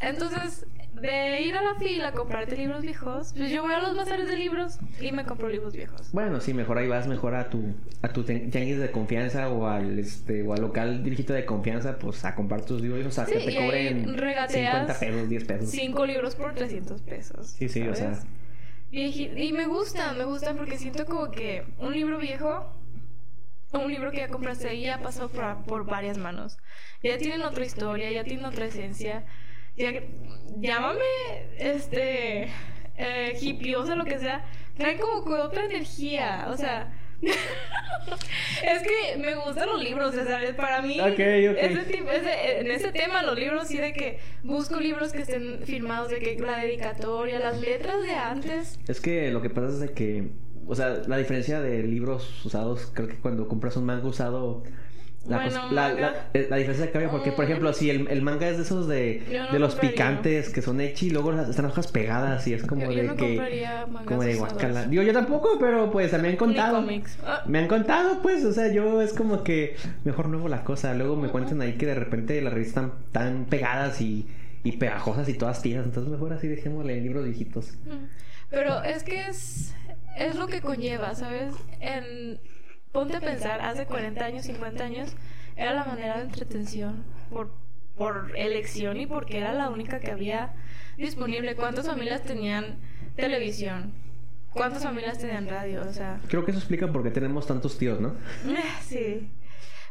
Entonces, 0.00 0.64
de 1.00 1.42
ir 1.42 1.56
a 1.56 1.62
la 1.62 1.74
fila 1.74 2.08
a 2.08 2.12
comprarte 2.12 2.56
libros 2.56 2.82
viejos, 2.82 3.32
pues 3.36 3.50
yo 3.50 3.62
voy 3.62 3.72
a 3.74 3.80
los 3.80 3.96
bazares 3.96 4.28
de 4.28 4.36
libros 4.36 4.78
y 5.00 5.10
me 5.12 5.24
compro 5.24 5.48
libros 5.48 5.74
viejos. 5.74 6.12
Bueno, 6.12 6.40
sí, 6.40 6.54
mejor 6.54 6.78
ahí 6.78 6.86
vas 6.86 7.08
mejor 7.08 7.34
a 7.34 7.50
tu 7.50 7.74
a 8.02 8.08
tu 8.12 8.22
tianguis 8.22 8.78
de 8.78 8.90
confianza 8.92 9.48
o 9.48 9.66
al 9.66 9.98
este 9.98 10.42
o 10.42 10.52
al 10.52 10.60
local 10.60 11.02
dirigito 11.02 11.32
de 11.32 11.44
confianza, 11.44 11.98
pues 11.98 12.24
a 12.24 12.34
comprar 12.36 12.64
tus 12.64 12.80
libros, 12.80 13.04
o 13.06 13.10
sea, 13.10 13.24
que 13.24 13.40
te 13.40 13.52
y 13.52 13.56
cobren 13.56 14.16
regateas 14.18 14.52
50 14.72 14.98
pesos, 15.00 15.28
10 15.28 15.44
pesos. 15.44 15.70
Cinco 15.70 16.06
libros 16.06 16.34
por 16.36 16.54
300 16.54 17.02
pesos. 17.02 17.48
Sí, 17.58 17.68
sí, 17.68 17.82
o 17.88 17.94
sea, 17.94 18.20
Vieji- 18.92 19.32
Y 19.36 19.52
me 19.52 19.66
gustan, 19.66 20.16
me 20.16 20.24
gustan 20.24 20.56
porque 20.56 20.78
siento 20.78 21.04
como 21.06 21.30
que 21.32 21.64
un 21.78 21.92
libro 21.92 22.18
viejo, 22.18 22.72
un 23.80 23.90
libro 23.90 24.10
que 24.10 24.18
ya 24.18 24.28
compraste 24.28 24.68
ahí 24.68 24.82
ya 24.82 24.98
pasó 25.02 25.28
por, 25.28 25.64
por 25.64 25.84
varias 25.86 26.18
manos. 26.18 26.58
Ya 27.02 27.18
tienen 27.18 27.42
otra 27.42 27.64
historia, 27.64 28.10
ya 28.10 28.24
tienen 28.24 28.44
otra 28.46 28.66
esencia. 28.66 29.24
Ya, 29.76 29.92
llámame, 30.56 31.00
este, 31.58 32.48
eh, 32.96 33.36
hippiosa, 33.40 33.94
lo 33.96 34.04
que 34.04 34.18
sea. 34.18 34.44
Traen 34.76 34.98
como 34.98 35.24
que 35.24 35.32
otra 35.34 35.64
energía, 35.64 36.46
o 36.50 36.56
sea... 36.56 36.92
es 37.24 38.82
que 38.82 39.16
me 39.18 39.34
gustan 39.34 39.68
los 39.68 39.82
libros, 39.82 40.14
o 40.14 40.24
sea, 40.24 40.40
para 40.56 40.82
mí, 40.82 41.00
Ok, 41.00 41.06
ok. 41.12 41.16
ese 41.58 41.84
tipo- 41.90 42.10
ese- 42.10 42.60
en 42.60 42.70
ese 42.70 42.92
tema, 42.92 43.22
los 43.22 43.38
libros, 43.38 43.68
sí, 43.68 43.78
de 43.78 43.92
que 43.92 44.18
busco 44.42 44.78
libros 44.78 45.12
que 45.12 45.22
estén 45.22 45.60
firmados, 45.64 46.10
de 46.10 46.18
que 46.20 46.36
la 46.38 46.58
dedicatoria, 46.58 47.38
las 47.38 47.60
letras 47.60 48.02
de 48.02 48.12
antes. 48.14 48.78
Es 48.88 49.00
que 49.00 49.30
lo 49.30 49.40
que 49.42 49.48
pasa 49.50 49.68
es 49.68 49.80
de 49.80 49.92
que, 49.92 50.28
o 50.66 50.74
sea, 50.74 51.02
la 51.06 51.16
diferencia 51.16 51.60
de 51.60 51.82
libros 51.82 52.44
usados, 52.44 52.90
creo 52.94 53.08
que 53.08 53.16
cuando 53.16 53.48
compras 53.48 53.76
un 53.76 53.84
manga 53.86 54.06
usado, 54.06 54.62
la, 55.26 55.38
Bueno, 55.38 55.72
la, 55.72 55.94
la- 55.94 56.14
eh, 56.34 56.48
la 56.50 56.56
diferencia 56.58 56.92
cambia 56.92 57.10
porque, 57.10 57.32
por 57.32 57.46
Mm. 57.46 57.48
ejemplo, 57.48 57.72
si 57.72 57.88
el, 57.88 58.08
el 58.08 58.20
manga 58.20 58.46
es 58.46 58.58
de 58.58 58.62
esos 58.62 58.86
de, 58.86 59.22
Yo 59.32 59.44
no 59.44 59.52
de 59.52 59.58
los 59.58 59.74
picantes 59.74 60.50
que 60.50 60.60
son 60.60 60.82
echi 60.82 61.06
y 61.06 61.10
luego 61.10 61.32
están 61.32 61.64
hojas 61.64 61.86
pegadas 61.86 62.46
y 62.46 62.52
es 62.52 62.62
como 62.66 62.82
Yo- 62.82 62.90
yo 62.92 62.96
de 63.02 63.08
no 63.08 63.16
que... 63.16 63.64
como 64.04 64.22
de 64.22 64.34
guacala. 64.36 64.84
Digo, 64.84 65.02
yo 65.02 65.14
tampoco, 65.14 65.56
pero 65.58 65.90
pues 65.90 66.12
me 66.20 66.28
han 66.28 66.36
contado. 66.36 66.84
Ah, 67.24 67.42
Me 67.46 67.58
han 67.58 67.68
contado, 67.68 68.20
pues, 68.20 68.44
o 68.44 68.52
sea, 68.52 68.70
yo 68.70 69.00
es 69.00 69.14
como 69.14 69.42
que 69.44 69.76
mejor 70.04 70.28
nuevo 70.28 70.48
la 70.48 70.62
cosa. 70.62 70.92
Luego 70.92 71.16
me 71.16 71.28
cuentan 71.28 71.62
ahí 71.62 71.72
que 71.78 71.86
de 71.86 71.94
repente 71.94 72.38
las 72.42 72.52
revistas 72.52 72.84
están 72.84 72.92
tan 73.12 73.44
pegadas 73.46 74.02
y, 74.02 74.26
y 74.62 74.72
pegajosas 74.72 75.26
y 75.30 75.34
todas 75.34 75.62
tiras. 75.62 75.86
Entonces 75.86 76.12
mejor 76.12 76.34
así 76.34 76.48
dejémosle 76.48 77.00
libros 77.00 77.24
viejitos. 77.24 77.72
mm. 77.86 78.04
Pero 78.50 78.82
es 78.84 79.02
que 79.02 79.22
es, 79.26 79.74
es 80.16 80.36
lo 80.36 80.46
que 80.46 80.60
conlleva, 80.60 81.14
¿sabes? 81.14 81.54
En, 81.80 82.40
ponte 82.92 83.16
a 83.16 83.20
pensar, 83.20 83.60
hace 83.60 83.86
40 83.86 84.24
años, 84.24 84.44
50 84.44 84.84
años, 84.84 85.14
era 85.56 85.72
la 85.72 85.84
manera 85.84 86.16
de 86.16 86.24
entretención 86.24 87.04
por, 87.30 87.50
por 87.96 88.32
elección 88.36 88.98
y 88.98 89.06
porque 89.06 89.38
era 89.38 89.52
la 89.52 89.70
única 89.70 90.00
que 90.00 90.10
había 90.10 90.54
disponible. 90.96 91.56
¿Cuántas 91.56 91.86
familias 91.86 92.22
tenían 92.22 92.78
televisión? 93.16 93.92
¿Cuántas 94.50 94.84
familias 94.84 95.18
tenían 95.18 95.48
radio? 95.48 95.82
O 95.82 95.92
sea, 95.92 96.20
Creo 96.28 96.44
que 96.44 96.52
eso 96.52 96.60
explica 96.60 96.90
por 96.90 97.02
qué 97.02 97.10
tenemos 97.10 97.46
tantos 97.46 97.76
tíos, 97.76 98.00
¿no? 98.00 98.14
sí. 98.82 99.30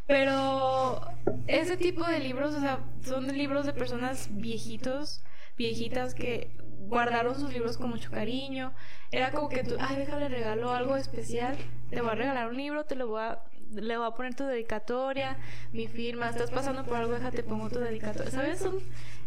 Pero 0.08 1.02
ese 1.48 1.78
tipo 1.78 2.06
de 2.06 2.20
libros, 2.20 2.56
o 2.56 2.60
sea, 2.60 2.80
son 3.04 3.28
libros 3.38 3.66
de 3.66 3.74
personas 3.74 4.30
viejitos, 4.32 5.24
viejitas 5.58 6.14
que 6.14 6.52
guardaron 6.80 7.40
sus 7.40 7.52
libros 7.54 7.78
con 7.78 7.90
mucho 7.90 8.12
cariño. 8.12 8.74
Era 9.12 9.32
como 9.32 9.50
que 9.50 9.64
tú, 9.64 9.76
ay, 9.80 9.96
déjale 9.98 10.28
regalo 10.30 10.72
algo 10.72 10.96
especial. 10.98 11.56
Te 11.90 12.02
voy 12.02 12.12
a 12.12 12.16
regalar 12.16 12.50
un 12.50 12.58
libro, 12.58 12.84
te 12.86 12.96
lo 12.96 13.08
voy 13.08 13.22
a, 13.22 13.40
le 13.72 13.98
voy 13.98 14.08
a 14.08 14.12
poner 14.12 14.36
tu 14.36 14.44
dedicatoria, 14.46 15.38
mi 15.72 15.88
firma. 15.88 16.30
Estás 16.30 16.52
pasando 16.52 16.84
por 16.84 16.98
algo, 16.98 17.14
déjate 17.14 17.44
pongo 17.44 17.70
tu 17.70 17.80
dedicatoria. 17.80 18.32
¿Sabes? 18.32 18.60
Son- 18.60 18.80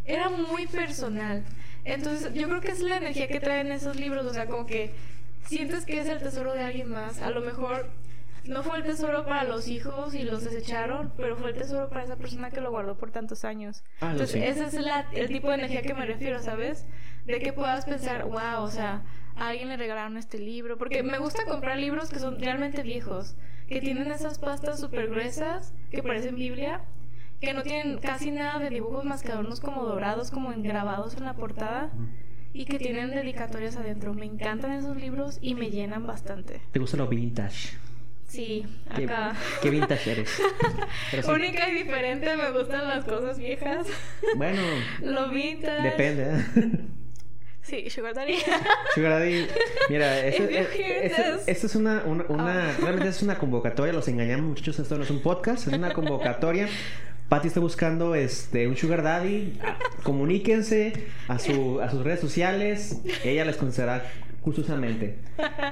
era 0.05 0.29
muy 0.29 0.67
personal. 0.67 1.43
Entonces, 1.85 2.33
yo 2.35 2.49
creo 2.49 2.61
que 2.61 2.71
es 2.73 2.81
la 2.81 2.97
energía 2.99 3.29
que 3.29 3.41
traen 3.41 3.73
esos 3.73 3.97
libros. 3.97 4.25
O 4.27 4.33
sea, 4.35 4.47
como 4.47 4.67
que 4.67 4.93
sientes 5.47 5.85
que 5.85 6.01
es 6.01 6.09
el 6.09 6.19
tesoro 6.19 6.53
de 6.53 6.63
alguien 6.63 6.91
más. 6.91 7.21
A 7.23 7.31
lo 7.31 7.41
mejor 7.41 7.89
no 8.45 8.63
fue 8.63 8.79
el 8.79 8.85
tesoro 8.85 9.25
para 9.27 9.43
los 9.45 9.67
hijos 9.67 10.15
y 10.15 10.23
los 10.23 10.45
desecharon, 10.45 11.13
pero 11.17 11.37
fue 11.37 11.51
el 11.51 11.57
tesoro 11.57 11.89
para 11.89 12.05
esa 12.05 12.15
persona 12.17 12.51
que 12.51 12.61
lo 12.61 12.71
guardó 12.71 12.97
por 12.97 13.11
tantos 13.11 13.45
años. 13.45 13.83
Ah, 14.01 14.13
Entonces, 14.13 14.31
sí. 14.41 14.43
ese 14.45 14.65
es 14.67 14.75
la- 14.75 15.09
el 15.13 15.27
tipo 15.29 15.49
de 15.49 15.55
energía 15.55 15.83
que 15.83 15.95
me 15.95 16.07
refiero, 16.07 16.41
¿sabes? 16.41 16.87
De 17.27 17.41
que 17.41 17.53
puedas 17.53 17.85
pensar, 17.85 18.25
wow, 18.25 18.63
o 18.63 18.71
sea, 18.71 19.03
a 19.37 19.49
alguien 19.49 19.69
le 19.69 19.77
regalaron 19.77 20.17
este 20.17 20.39
libro. 20.39 20.79
Porque 20.79 21.03
me 21.03 21.19
gusta 21.19 21.45
comprar 21.45 21.79
libros 21.79 22.09
que 22.09 22.19
son 22.19 22.41
realmente 22.41 22.83
viejos, 22.83 23.35
que 23.69 23.81
tienen 23.81 24.11
esas 24.13 24.39
pastas 24.39 24.81
súper 24.81 25.09
gruesas, 25.09 25.75
que 25.91 26.03
parecen 26.03 26.37
Biblia, 26.37 26.83
que 27.41 27.53
no 27.53 27.63
tienen 27.63 27.99
casi 27.99 28.31
nada 28.31 28.59
de 28.61 28.71
dibujos 28.71 29.05
más 29.05 29.23
que 29.23 29.33
adornos 29.33 29.61
como 29.61 29.83
dorados, 29.85 30.31
como 30.31 30.53
grabados 30.57 31.17
en 31.17 31.25
la 31.25 31.35
portada. 31.35 31.91
Y 32.53 32.65
que 32.65 32.79
tienen 32.79 33.11
dedicatorias 33.11 33.77
adentro. 33.77 34.15
Me 34.15 34.25
encantan 34.25 34.73
esos 34.73 34.97
libros 34.97 35.39
y 35.43 35.55
me 35.55 35.69
llenan 35.71 36.07
bastante. 36.07 36.63
¿Te 36.73 36.79
gusta 36.79 36.97
lo 36.97 37.07
vintage? 37.07 37.77
Sí, 38.29 38.65
¿Qué, 38.97 39.05
acá. 39.05 39.35
qué 39.63 39.69
vintage 39.71 40.13
eres? 40.13 40.41
Sí, 41.11 41.31
Única 41.31 41.69
y 41.69 41.75
diferente, 41.75 42.35
me 42.37 42.51
gustan 42.53 42.89
las 42.89 43.05
cosas 43.05 43.39
viejas. 43.39 43.87
Bueno, 44.37 44.63
Lo 45.03 45.29
vintage. 45.29 45.83
depende, 45.83 46.23
¿eh? 46.31 46.79
Sí, 47.67 47.91
Sugar 47.91 48.15
Daddy. 48.15 48.37
Sugar 48.95 49.13
Daddy, 49.19 49.47
mira, 49.89 50.19
esto, 50.27 50.45
es- 51.47 51.75
una, 51.75 52.03
una, 52.07 52.25
una- 52.29 52.75
Oh. 52.79 52.83
realmente 52.83 53.09
es 53.09 53.23
una 53.23 53.37
convocatoria, 53.39 53.93
los 53.93 54.07
engañamos 54.09 54.47
muchachos, 54.47 54.79
esto 54.79 54.97
no 54.97 55.03
es 55.03 55.11
un 55.11 55.21
podcast, 55.21 55.67
es 55.67 55.73
una 55.75 55.93
convocatoria. 55.93 56.69
Patty 57.29 57.49
está 57.49 57.59
buscando 57.59 58.15
este 58.15 58.69
un 58.69 58.77
Sugar 58.77 59.03
Daddy, 59.03 59.59
Ah, 59.61 59.77
comuníquense 60.05 60.93
a, 61.27 61.41
su, 61.41 61.81
a 61.81 61.91
sus 61.91 62.05
redes 62.05 62.21
sociales, 62.21 63.01
ella 63.25 63.45
les 63.45 63.57
contestará 63.57 64.05
cursosamente, 64.43 65.17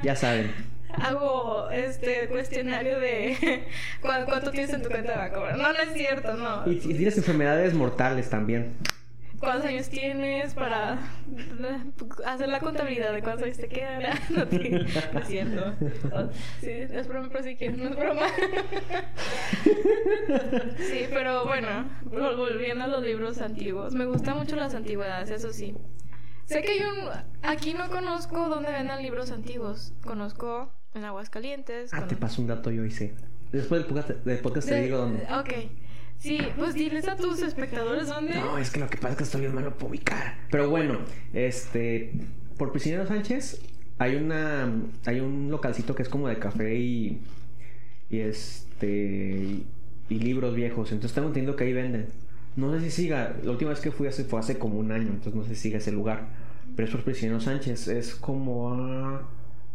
ya 0.02 0.16
saben. 0.16 0.52
Hago 0.96 1.70
este 1.70 2.26
cuestionario 2.28 2.98
de 2.98 3.64
¿cu- 4.00 4.08
cuánto 4.26 4.50
tienes 4.50 4.72
en 4.72 4.82
tu 4.82 4.88
cuenta 4.88 5.12
de 5.12 5.16
banco. 5.18 5.44
No, 5.56 5.72
no 5.72 5.78
es 5.80 5.92
cierto, 5.94 6.34
no. 6.34 6.62
Y, 6.66 6.74
y 6.74 6.94
tienes 6.94 7.16
enfermedades 7.18 7.72
mortales 7.74 8.30
también. 8.30 8.74
¿Cuántos 9.44 9.66
años 9.66 9.88
tienes 9.88 10.54
para 10.54 10.98
hacer 12.26 12.48
la 12.48 12.60
contabilidad 12.60 13.12
de 13.12 13.22
cuántos 13.22 13.44
años 13.44 13.58
te 13.58 13.68
quedan? 13.68 14.02
No, 14.30 14.46
te- 14.48 14.70
no 14.70 15.20
es 15.20 15.26
cierto. 15.28 15.74
Oh, 16.12 16.28
Sí, 16.60 16.70
es 16.70 17.06
broma, 17.08 17.28
pero 17.30 17.44
sí 17.44 17.56
quiero, 17.56 17.76
no 17.76 17.90
es 17.90 17.96
broma. 17.96 18.26
Sí, 20.78 21.06
pero 21.10 21.44
bueno, 21.46 21.68
vol- 22.06 22.36
volviendo 22.36 22.84
a 22.84 22.88
los 22.88 23.02
libros 23.02 23.40
antiguos. 23.40 23.94
Me 23.94 24.06
gustan 24.06 24.36
mucho 24.38 24.56
las 24.56 24.74
antigüedades, 24.74 25.30
eso 25.30 25.52
sí. 25.52 25.74
Sé 26.46 26.62
que 26.62 26.72
hay 26.72 26.80
un... 26.80 27.08
Aquí 27.42 27.74
no 27.74 27.88
conozco 27.88 28.48
dónde 28.48 28.70
vendan 28.70 29.02
libros 29.02 29.30
antiguos. 29.30 29.92
Conozco 30.02 30.70
en 30.94 31.04
Aguascalientes. 31.04 31.92
Ah, 31.94 32.06
te 32.06 32.16
paso 32.16 32.42
un 32.42 32.48
dato 32.48 32.70
yo 32.70 32.84
hice. 32.84 33.14
Después 33.50 33.82
del 33.82 33.88
podcast, 33.88 34.10
del 34.24 34.38
podcast 34.40 34.68
te 34.68 34.74
de- 34.74 34.82
digo 34.82 34.98
dónde. 34.98 35.26
Ok. 35.38 35.52
Sí, 36.18 36.38
pues 36.56 36.74
diles 36.74 37.06
a 37.06 37.16
tus 37.16 37.42
espectadores 37.42 38.08
dónde. 38.08 38.34
No, 38.34 38.56
es 38.56 38.70
que 38.70 38.80
lo 38.80 38.88
que 38.88 38.96
pasa 38.96 39.10
es 39.10 39.16
que 39.18 39.24
estoy 39.24 39.42
bien 39.42 39.54
malo 39.54 39.74
para 39.74 39.86
ubicar. 39.90 40.38
Pero 40.50 40.70
bueno, 40.70 40.98
este. 41.32 42.12
Por 42.56 42.72
Prisionero 42.72 43.06
Sánchez 43.06 43.60
hay 43.98 44.16
una. 44.16 44.72
Hay 45.04 45.20
un 45.20 45.50
localcito 45.50 45.94
que 45.94 46.02
es 46.02 46.08
como 46.08 46.28
de 46.28 46.38
café 46.38 46.76
y. 46.76 47.20
Y 48.10 48.20
este. 48.20 49.64
Y, 50.08 50.18
libros 50.18 50.54
viejos. 50.54 50.92
Entonces 50.92 51.14
tengo 51.14 51.28
entendido 51.28 51.56
que 51.56 51.64
ahí 51.64 51.72
venden. 51.72 52.06
No 52.56 52.72
sé 52.72 52.80
si 52.80 52.90
siga. 52.90 53.36
La 53.42 53.50
última 53.50 53.70
vez 53.70 53.80
que 53.80 53.90
fui 53.90 54.06
hace, 54.06 54.24
fue 54.24 54.40
hace 54.40 54.58
como 54.58 54.78
un 54.78 54.92
año. 54.92 55.08
Entonces 55.08 55.34
no 55.34 55.42
sé 55.42 55.54
si 55.54 55.62
siga 55.62 55.78
ese 55.78 55.92
lugar. 55.92 56.28
Pero 56.74 56.88
es 56.88 56.94
por 56.94 57.04
Prisionero 57.04 57.40
Sánchez. 57.40 57.88
Es 57.88 58.14
como 58.14 58.70
a 58.70 59.28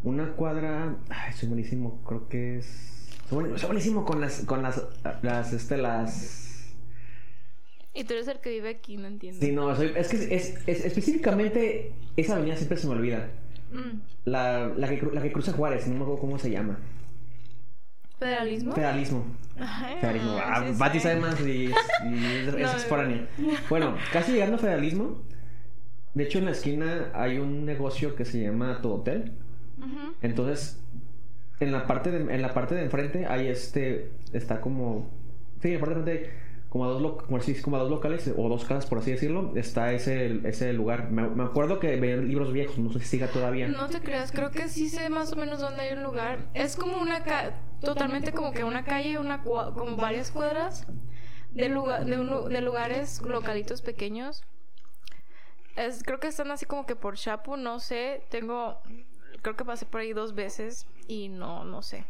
una 0.03 0.31
cuadra. 0.31 0.95
Ay, 1.09 1.33
soy 1.33 1.49
buenísimo. 1.49 2.01
Creo 2.05 2.27
que 2.27 2.57
es. 2.59 2.98
Soy 3.29 3.65
buenísimo 3.67 4.05
con 4.05 4.21
las. 4.21 4.41
Con 4.45 4.61
las. 4.63 4.81
Las. 5.21 5.53
Este, 5.53 5.77
las. 5.77 6.73
Y 7.93 8.03
tú 8.03 8.13
eres 8.13 8.27
el 8.27 8.39
que 8.39 8.49
vive 8.51 8.69
aquí, 8.69 8.97
no 8.97 9.07
entiendo. 9.07 9.39
Sí, 9.39 9.51
no, 9.51 9.75
soy- 9.75 9.93
es 9.95 10.07
que 10.07 10.17
es, 10.35 10.57
es- 10.67 10.85
específicamente 10.85 11.93
esa 12.15 12.35
avenida 12.35 12.55
siempre 12.55 12.77
se 12.77 12.87
me 12.87 12.93
olvida. 12.93 13.29
Mm. 13.71 13.99
La, 14.25 14.67
la, 14.75 14.87
que, 14.87 15.01
la 15.11 15.21
que 15.21 15.31
cruza 15.31 15.53
Juárez, 15.53 15.87
no 15.87 15.95
me 15.95 16.01
acuerdo 16.01 16.19
cómo 16.21 16.39
se 16.39 16.49
llama. 16.51 16.79
¿Federalismo? 18.19 18.73
Federalismo. 18.73 19.25
Ay, 19.59 19.95
Federalismo. 20.01 20.37
Ah, 20.43 20.65
sí 20.71 20.75
Pati 20.77 20.99
sé. 20.99 21.03
sabe 21.09 21.21
más 21.21 21.39
y, 21.41 21.45
y 21.45 21.71
es, 22.47 22.53
No, 22.53 22.57
exforánea. 22.71 23.27
Bueno, 23.69 23.95
casi 24.13 24.33
llegando 24.33 24.55
a 24.55 24.59
Federalismo. 24.59 25.21
De 26.13 26.23
hecho, 26.23 26.39
en 26.39 26.45
la 26.45 26.51
esquina 26.51 27.11
hay 27.13 27.37
un 27.37 27.65
negocio 27.65 28.15
que 28.15 28.25
se 28.25 28.41
llama 28.41 28.81
Tu 28.81 28.91
Hotel. 28.91 29.33
Ujú. 29.77 30.13
Entonces, 30.21 30.79
en 31.59 31.71
la 31.71 31.85
parte 31.87 32.11
de, 32.11 32.33
en 32.33 32.41
la 32.41 32.53
parte 32.53 32.75
de 32.75 32.83
enfrente 32.83 33.25
hay 33.25 33.47
este. 33.47 34.11
Está 34.33 34.61
como. 34.61 35.09
Sí, 35.61 35.69
en 35.69 35.73
la 35.75 35.79
parte 35.79 35.95
de 35.95 35.99
enfrente. 35.99 36.49
Como 36.69 36.85
a, 36.85 36.89
dos 36.89 37.23
como, 37.63 37.77
a 37.77 37.79
dos 37.79 37.89
locales 37.89 38.31
o 38.37 38.47
dos 38.47 38.63
casas, 38.63 38.85
por 38.85 38.99
así 38.99 39.09
decirlo, 39.09 39.53
está 39.55 39.91
ese, 39.91 40.47
ese 40.47 40.71
lugar. 40.71 41.09
Me, 41.09 41.43
acuerdo 41.43 41.79
que 41.79 41.95
veían 41.95 42.27
libros 42.27 42.53
viejos, 42.53 42.77
no 42.77 42.93
sé 42.93 42.99
si 42.99 43.05
siga 43.05 43.25
todavía. 43.25 43.67
No 43.67 43.89
te 43.89 44.01
creas, 44.01 44.31
creo 44.31 44.51
que 44.51 44.67
sí 44.67 44.87
sé 44.87 45.09
más 45.09 45.33
o 45.33 45.35
menos 45.35 45.59
dónde 45.59 45.81
hay 45.81 45.97
un 45.97 46.03
lugar. 46.03 46.45
Es 46.53 46.75
como 46.75 47.01
una 47.01 47.23
ca 47.23 47.59
totalmente 47.81 48.33
como 48.33 48.51
que 48.51 48.63
una 48.63 48.83
calle, 48.83 49.17
una 49.17 49.41
como 49.41 49.95
varias 49.95 50.29
cuadras 50.29 50.85
de, 51.55 51.69
lugar, 51.69 52.05
de, 52.05 52.19
un 52.19 52.53
de 52.53 52.61
lugares 52.61 53.19
localitos 53.23 53.81
pequeños. 53.81 54.43
Es, 55.75 56.03
creo 56.03 56.19
que 56.19 56.27
están 56.27 56.51
así 56.51 56.67
como 56.67 56.85
que 56.85 56.95
por 56.95 57.15
Chapu, 57.15 57.57
no 57.57 57.79
sé. 57.79 58.21
Tengo, 58.29 58.79
creo 59.41 59.55
que 59.55 59.65
pasé 59.65 59.85
por 59.85 60.01
ahí 60.01 60.13
dos 60.13 60.35
veces 60.35 60.85
y 61.07 61.29
no, 61.29 61.63
no 61.63 61.81
sé. 61.81 62.05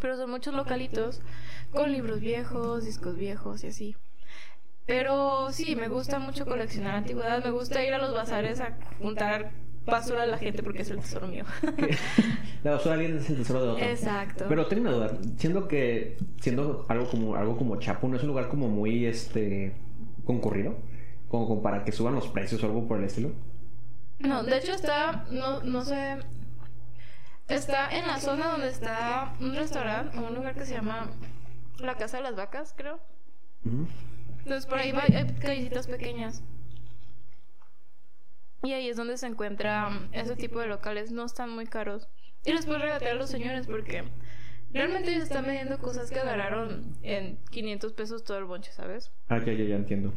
Pero 0.00 0.16
son 0.16 0.30
muchos 0.30 0.54
localitos 0.54 1.22
con 1.72 1.92
libros 1.92 2.20
viejos, 2.20 2.84
discos 2.84 3.16
viejos 3.16 3.64
y 3.64 3.68
así. 3.68 3.96
Pero 4.86 5.52
sí, 5.52 5.74
me 5.74 5.88
gusta 5.88 6.18
mucho 6.18 6.46
coleccionar 6.46 6.94
antigüedades. 6.94 7.44
Me 7.44 7.50
gusta 7.50 7.84
ir 7.84 7.92
a 7.92 7.98
los 7.98 8.14
bazares 8.14 8.60
a 8.60 8.76
juntar 9.00 9.50
basura 9.84 10.22
a 10.22 10.26
la 10.26 10.38
gente 10.38 10.62
porque 10.62 10.82
es 10.82 10.90
el 10.90 11.00
tesoro 11.00 11.28
mío. 11.28 11.44
La 12.64 12.72
basura 12.72 12.96
de 12.96 13.04
alguien 13.04 13.18
es 13.18 13.30
el 13.30 13.36
tesoro 13.36 13.62
de 13.62 13.68
otro. 13.70 13.84
Exacto. 13.84 14.46
Pero 14.48 14.66
tengo 14.66 14.82
una 14.82 14.92
duda, 14.92 15.18
siendo 15.36 15.68
que 15.68 16.16
siendo 16.40 16.84
algo 16.88 17.08
como 17.08 17.36
algo 17.36 17.56
como 17.56 17.76
Chapo 17.76 18.08
no 18.08 18.16
es 18.16 18.22
un 18.22 18.28
lugar 18.28 18.48
como 18.48 18.68
muy 18.68 19.06
este 19.06 19.72
concurrido, 20.24 20.76
como, 21.28 21.46
como 21.46 21.62
para 21.62 21.84
que 21.84 21.92
suban 21.92 22.14
los 22.14 22.28
precios 22.28 22.62
o 22.62 22.66
algo 22.66 22.86
por 22.86 22.98
el 22.98 23.04
estilo. 23.04 23.30
No, 24.18 24.42
de 24.42 24.58
hecho 24.58 24.72
está, 24.72 25.26
no, 25.30 25.62
no 25.62 25.82
sé, 25.82 26.16
está 27.48 27.88
en 27.96 28.06
la 28.06 28.18
zona 28.18 28.48
donde 28.48 28.68
está 28.68 29.34
un 29.40 29.54
restaurante 29.54 30.18
o 30.18 30.26
un 30.26 30.34
lugar 30.34 30.54
que 30.54 30.66
se 30.66 30.74
llama 30.74 31.10
La 31.78 31.94
Casa 31.96 32.18
de 32.18 32.22
las 32.24 32.36
Vacas, 32.36 32.74
creo. 32.76 32.98
Ujú. 33.64 33.86
Entonces 34.38 34.66
por 34.66 34.78
ahí 34.78 34.92
va- 34.92 35.02
hay 35.02 35.34
callecitas 35.40 35.86
pequeñas. 35.86 36.42
Y 38.62 38.72
ahí 38.72 38.88
es 38.88 38.96
donde 38.96 39.16
se 39.16 39.26
encuentra 39.26 39.90
ese 40.12 40.34
tipo 40.36 40.58
de 40.60 40.66
locales. 40.66 41.12
No 41.12 41.24
están 41.24 41.50
muy 41.50 41.66
caros. 41.66 42.08
Y 42.44 42.52
les 42.52 42.66
puedes 42.66 42.82
regatear 42.82 43.12
a 43.12 43.14
los 43.14 43.30
señores 43.30 43.66
porque 43.66 44.04
realmente 44.72 45.10
ellos 45.10 45.24
están 45.24 45.44
vendiendo 45.44 45.78
cosas 45.78 46.10
que 46.10 46.18
agarraron 46.20 46.96
en 47.02 47.38
500 47.50 47.92
pesos 47.92 48.24
todo 48.24 48.38
el 48.38 48.44
bonche, 48.44 48.72
¿sabes? 48.72 49.12
Ah, 49.28 49.38
ya, 49.44 49.52
ya, 49.52 49.64
ya 49.64 49.76
entiendo. 49.76 50.12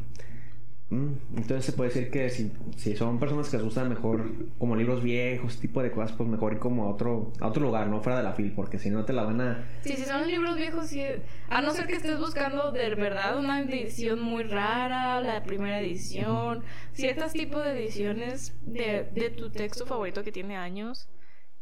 Mm, 0.90 1.36
Entonces 1.36 1.64
se 1.64 1.72
puede 1.72 1.90
decir 1.90 2.10
que 2.10 2.28
si, 2.30 2.52
si 2.76 2.96
son 2.96 3.20
personas 3.20 3.48
que 3.48 3.56
les 3.56 3.64
gustan 3.64 3.88
mejor 3.88 4.28
como 4.58 4.74
libros 4.74 5.02
viejos, 5.04 5.58
tipo 5.60 5.82
de 5.82 5.92
cosas, 5.92 6.12
pues 6.16 6.28
mejor 6.28 6.52
ir 6.54 6.58
como 6.58 6.84
a 6.84 6.88
otro, 6.88 7.32
a 7.40 7.46
otro 7.46 7.62
lugar, 7.62 7.86
no 7.86 8.02
fuera 8.02 8.18
de 8.18 8.24
la 8.24 8.32
fil, 8.32 8.52
porque 8.52 8.78
si 8.80 8.90
no 8.90 9.04
te 9.04 9.12
la 9.12 9.22
van 9.22 9.40
a... 9.40 9.64
Sí, 9.82 9.92
si 9.92 10.04
son 10.04 10.26
libros 10.26 10.56
viejos, 10.56 10.88
sí. 10.88 11.04
A 11.48 11.60
no 11.62 11.70
ser 11.70 11.86
que 11.86 11.94
estés 11.94 12.18
buscando 12.18 12.72
de 12.72 12.92
verdad 12.96 13.38
una 13.38 13.60
edición 13.60 14.20
muy 14.20 14.42
rara, 14.42 15.20
la 15.20 15.44
primera 15.44 15.80
edición, 15.80 16.64
ciertos 16.92 17.32
tipos 17.32 17.64
de 17.64 17.70
ediciones 17.78 18.54
de, 18.62 19.08
de 19.14 19.30
tu 19.30 19.50
texto 19.50 19.86
favorito 19.86 20.24
que 20.24 20.32
tiene 20.32 20.56
años, 20.56 21.08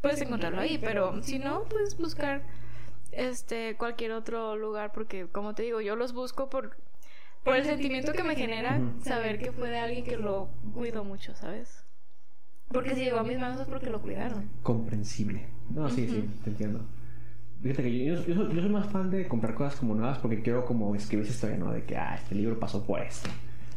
puedes 0.01 0.23
encontrarlo 0.23 0.61
ahí. 0.63 0.79
Pero 0.79 1.23
si 1.23 1.39
no, 1.39 1.65
puedes 1.65 1.99
buscar 1.99 2.43
este 3.13 3.77
cualquier 3.77 4.13
otro 4.13 4.57
lugar, 4.57 4.93
porque 4.93 5.27
como 5.27 5.55
te 5.55 5.65
digo, 5.65 5.83
yo 5.83 5.97
los 5.97 6.15
busco 6.15 6.49
por, 6.49 6.77
por 7.45 7.57
el 7.57 7.65
sentimiento 7.65 8.13
que 8.13 8.23
me 8.23 8.37
genera 8.37 8.81
saber 9.03 9.39
que 9.39 9.53
fue 9.53 9.71
de 9.71 9.79
alguien 9.79 10.05
que 10.05 10.17
lo 10.17 10.49
cuidó 10.75 11.05
mucho, 11.05 11.35
¿sabes? 11.35 11.85
Porque 12.69 12.95
si 12.95 13.05
llegó 13.05 13.19
a 13.19 13.23
mis 13.25 13.39
manos 13.39 13.61
es 13.61 13.67
porque 13.67 13.89
lo 13.91 14.01
cuidaron. 14.03 14.49
comprensible. 14.63 15.47
No, 15.71 15.89
sí, 15.89 16.07
sí, 16.09 16.29
te 16.45 16.51
entiendo. 16.51 16.81
Fíjate 17.63 17.83
que 17.83 18.05
yo, 18.05 18.15
yo, 18.15 18.27
yo 18.27 18.35
soy, 18.35 18.55
yo 18.55 18.61
soy 18.61 18.71
más 18.71 18.89
fan 18.89 19.11
de 19.11 19.27
comprar 19.27 19.55
cosas 19.55 19.77
como 19.77 19.95
nuevas 19.95 20.19
porque 20.19 20.43
quiero 20.43 20.65
como 20.65 20.95
escribir 20.95 21.25
esa 21.25 21.35
historia, 21.35 21.57
¿no? 21.57 21.73
De 21.73 21.83
que, 21.85 21.97
ah, 21.97 22.15
este 22.15 22.35
libro 22.35 22.59
pasó 22.59 22.85
por 22.87 23.01
esto. 23.01 23.29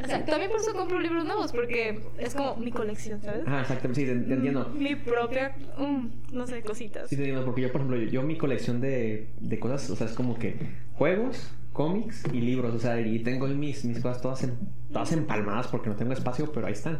O 0.03 0.07
sea, 0.07 0.25
también 0.25 0.49
por 0.49 0.59
eso 0.59 0.73
compro 0.73 0.99
libros 0.99 1.25
nuevos, 1.25 1.51
porque 1.51 2.01
es 2.17 2.33
como 2.33 2.55
mi 2.55 2.71
colección, 2.71 3.21
¿sabes? 3.21 3.43
Ah, 3.45 3.61
exactamente, 3.61 4.01
sí, 4.01 4.07
te, 4.07 4.15
te 4.15 4.33
entiendo. 4.33 4.69
Mi 4.69 4.95
propia, 4.95 5.55
mm, 5.77 6.07
no 6.33 6.47
sé, 6.47 6.61
cositas. 6.63 7.09
Sí, 7.09 7.15
te 7.15 7.21
entiendo, 7.23 7.45
porque 7.45 7.61
yo, 7.61 7.71
por 7.71 7.81
ejemplo, 7.81 7.97
yo, 7.97 8.09
yo 8.09 8.23
mi 8.23 8.37
colección 8.37 8.81
de, 8.81 9.29
de 9.39 9.59
cosas, 9.59 9.89
o 9.89 9.95
sea, 9.95 10.07
es 10.07 10.13
como 10.13 10.37
que 10.39 10.55
juegos, 10.93 11.51
cómics 11.73 12.23
y 12.33 12.41
libros, 12.41 12.75
o 12.75 12.79
sea, 12.79 12.99
y 12.99 13.19
tengo 13.19 13.47
mis, 13.47 13.85
mis 13.85 13.99
cosas 13.99 14.21
todas, 14.21 14.43
en- 14.43 14.57
todas 14.91 15.11
empalmadas 15.13 15.67
porque 15.67 15.89
no 15.89 15.95
tengo 15.95 16.13
espacio, 16.13 16.51
pero 16.51 16.67
ahí 16.67 16.73
están. 16.73 16.99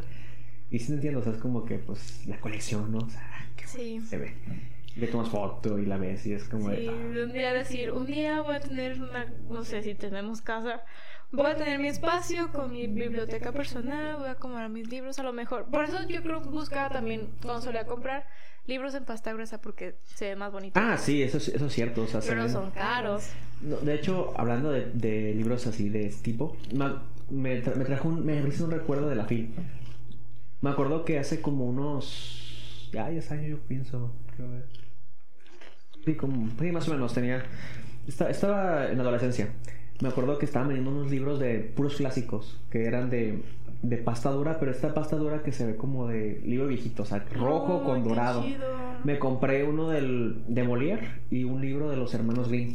Y 0.69 0.79
sí 0.79 0.93
entiendo, 0.93 1.19
o 1.19 1.23
sea, 1.23 1.33
es 1.33 1.39
como 1.39 1.65
que, 1.65 1.77
pues, 1.79 2.25
la 2.27 2.39
colección, 2.39 2.91
¿no? 2.91 2.99
O 2.99 3.09
sea, 3.09 3.47
Sí. 3.65 3.99
se 4.01 4.17
ve. 4.17 4.33
Le 4.95 5.07
tomas 5.07 5.29
foto 5.29 5.79
y 5.79 5.85
la 5.85 5.97
ves 5.97 6.25
y 6.25 6.33
es 6.33 6.43
como 6.45 6.69
de, 6.69 6.77
Sí, 6.77 6.87
ah. 6.89 7.23
un 7.23 7.31
día 7.33 7.53
decir, 7.53 7.91
un 7.91 8.05
día 8.05 8.41
voy 8.41 8.55
a 8.55 8.59
tener 8.59 9.01
una, 9.01 9.25
no 9.49 9.63
sé 9.63 9.83
si 9.83 9.95
tenemos 9.95 10.41
casa, 10.41 10.81
voy 11.31 11.45
a 11.47 11.55
tener 11.55 11.79
mi 11.79 11.87
espacio 11.87 12.51
con 12.51 12.71
mi 12.71 12.87
biblioteca 12.87 13.51
personal, 13.51 14.17
voy 14.17 14.27
a 14.27 14.31
acomodar 14.31 14.69
mis 14.69 14.87
libros 14.89 15.17
a 15.19 15.23
lo 15.23 15.33
mejor. 15.33 15.65
Por 15.65 15.85
eso 15.85 15.97
yo 16.07 16.21
creo 16.21 16.41
que 16.41 16.49
buscaba 16.49 16.89
también, 16.89 17.29
cuando 17.41 17.61
solía 17.61 17.85
comprar, 17.85 18.25
libros 18.67 18.93
en 18.95 19.05
pasta 19.05 19.33
gruesa 19.33 19.59
porque 19.61 19.95
se 20.03 20.25
ve 20.29 20.35
más 20.35 20.51
bonito. 20.51 20.79
Ah, 20.79 20.97
sí, 20.97 21.21
eso, 21.23 21.37
es- 21.37 21.47
eso 21.49 21.65
es 21.65 21.73
cierto, 21.73 22.03
o 22.03 22.07
sea, 22.07 22.21
se 22.21 22.29
Pero 22.29 22.43
ven- 22.43 22.51
son 22.51 22.71
caros. 22.71 23.29
No, 23.61 23.77
de 23.77 23.93
hecho, 23.95 24.33
hablando 24.37 24.71
de, 24.71 24.91
de 24.93 25.33
libros 25.35 25.65
así 25.67 25.89
de 25.89 26.07
este 26.07 26.21
tipo, 26.23 26.55
me, 27.29 27.63
tra- 27.63 27.75
me 27.75 27.85
trajo 27.85 28.07
un, 28.09 28.25
me 28.25 28.37
hizo 28.47 28.65
un 28.65 28.71
recuerdo 28.71 29.07
de 29.09 29.15
la 29.15 29.25
FIL. 29.25 29.53
Me 30.61 30.69
acuerdo 30.69 31.05
que 31.05 31.17
hace 31.19 31.41
como 31.41 31.65
unos. 31.65 32.89
Ya 32.91 33.07
10 33.09 33.31
años, 33.31 33.47
yo 33.49 33.59
pienso. 33.59 34.11
que- 34.35 34.81
Sí, 36.05 36.15
como. 36.15 36.49
Sí, 36.59 36.71
más 36.71 36.87
o 36.87 36.91
menos 36.91 37.13
tenía. 37.13 37.43
esta- 38.07 38.29
estaba 38.29 38.87
en 38.87 38.97
la 38.97 39.03
adolescencia. 39.03 39.49
Me 40.01 40.09
acuerdo 40.09 40.37
que 40.37 40.45
estaban 40.45 40.67
vendiendo 40.69 40.91
unos 40.91 41.11
libros 41.11 41.39
de 41.39 41.59
puros 41.59 41.95
clásicos, 41.95 42.59
que 42.71 42.85
eran 42.85 43.09
de, 43.09 43.43
de 43.83 43.97
pasta 43.97 44.31
dura, 44.31 44.59
pero 44.59 44.71
esta 44.71 44.93
pasta 44.93 45.15
dura 45.15 45.43
que 45.43 45.51
se 45.51 45.65
ve 45.65 45.75
como 45.75 46.07
de 46.07 46.41
libro 46.43 46.67
viejito, 46.67 47.03
o 47.03 47.05
sea, 47.05 47.19
rojo 47.35 47.77
Oh, 47.77 47.83
con 47.83 48.03
dorado. 48.03 48.43
chido. 48.43 48.65
Me 49.03 49.19
compré 49.19 49.63
uno 49.63 49.89
del, 49.89 50.43
de 50.47 50.63
Molière 50.63 51.07
y 51.29 51.43
un 51.43 51.61
libro 51.61 51.89
de 51.89 51.97
los 51.97 52.13
hermanos 52.13 52.49
Grimm. 52.49 52.73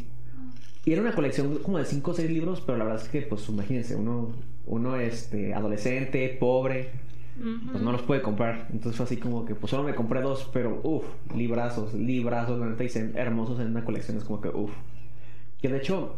Y 0.85 0.93
era 0.93 1.03
una 1.03 1.15
colección 1.15 1.59
como 1.59 1.79
de 1.79 1.85
5 1.85 2.11
o 2.13 2.15
6 2.15 2.31
libros, 2.31 2.61
pero 2.61 2.79
la 2.79 2.85
verdad 2.85 3.03
es 3.03 3.09
que, 3.09 3.23
pues 3.23 3.49
imagínense, 3.49 3.97
uno, 3.97 4.31
uno 4.67 4.97
este, 4.97 5.53
adolescente, 5.53 6.29
pobre, 6.39 6.91
pues 7.73 7.83
no 7.83 7.91
los 7.91 8.03
puede 8.03 8.23
comprar. 8.23 8.69
Entonces 8.73 8.97
fue 8.97 9.05
así 9.05 9.17
como 9.17 9.45
que, 9.45 9.57
pues 9.57 9.71
solo 9.71 9.83
me 9.83 9.97
compré 9.97 10.21
dos, 10.23 10.49
pero 10.53 10.81
uff, 10.85 11.05
librazos, 11.35 11.93
librazos, 11.95 12.59
la 12.61 12.67
neta, 12.67 12.85
y 12.85 12.89
hermosos 13.17 13.59
en 13.61 13.69
una 13.69 13.85
colección. 13.85 14.17
Es 14.17 14.23
como 14.25 14.41
que 14.41 14.49
uff. 14.49 14.71
Que 15.61 15.69
de 15.69 15.79
hecho, 15.79 16.15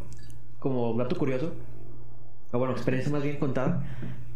como 0.59 0.95
dato 0.95 1.17
curioso, 1.17 1.55
o 2.53 2.59
bueno, 2.59 2.73
experiencia 2.73 3.13
más 3.13 3.23
bien 3.23 3.37
contada, 3.37 3.85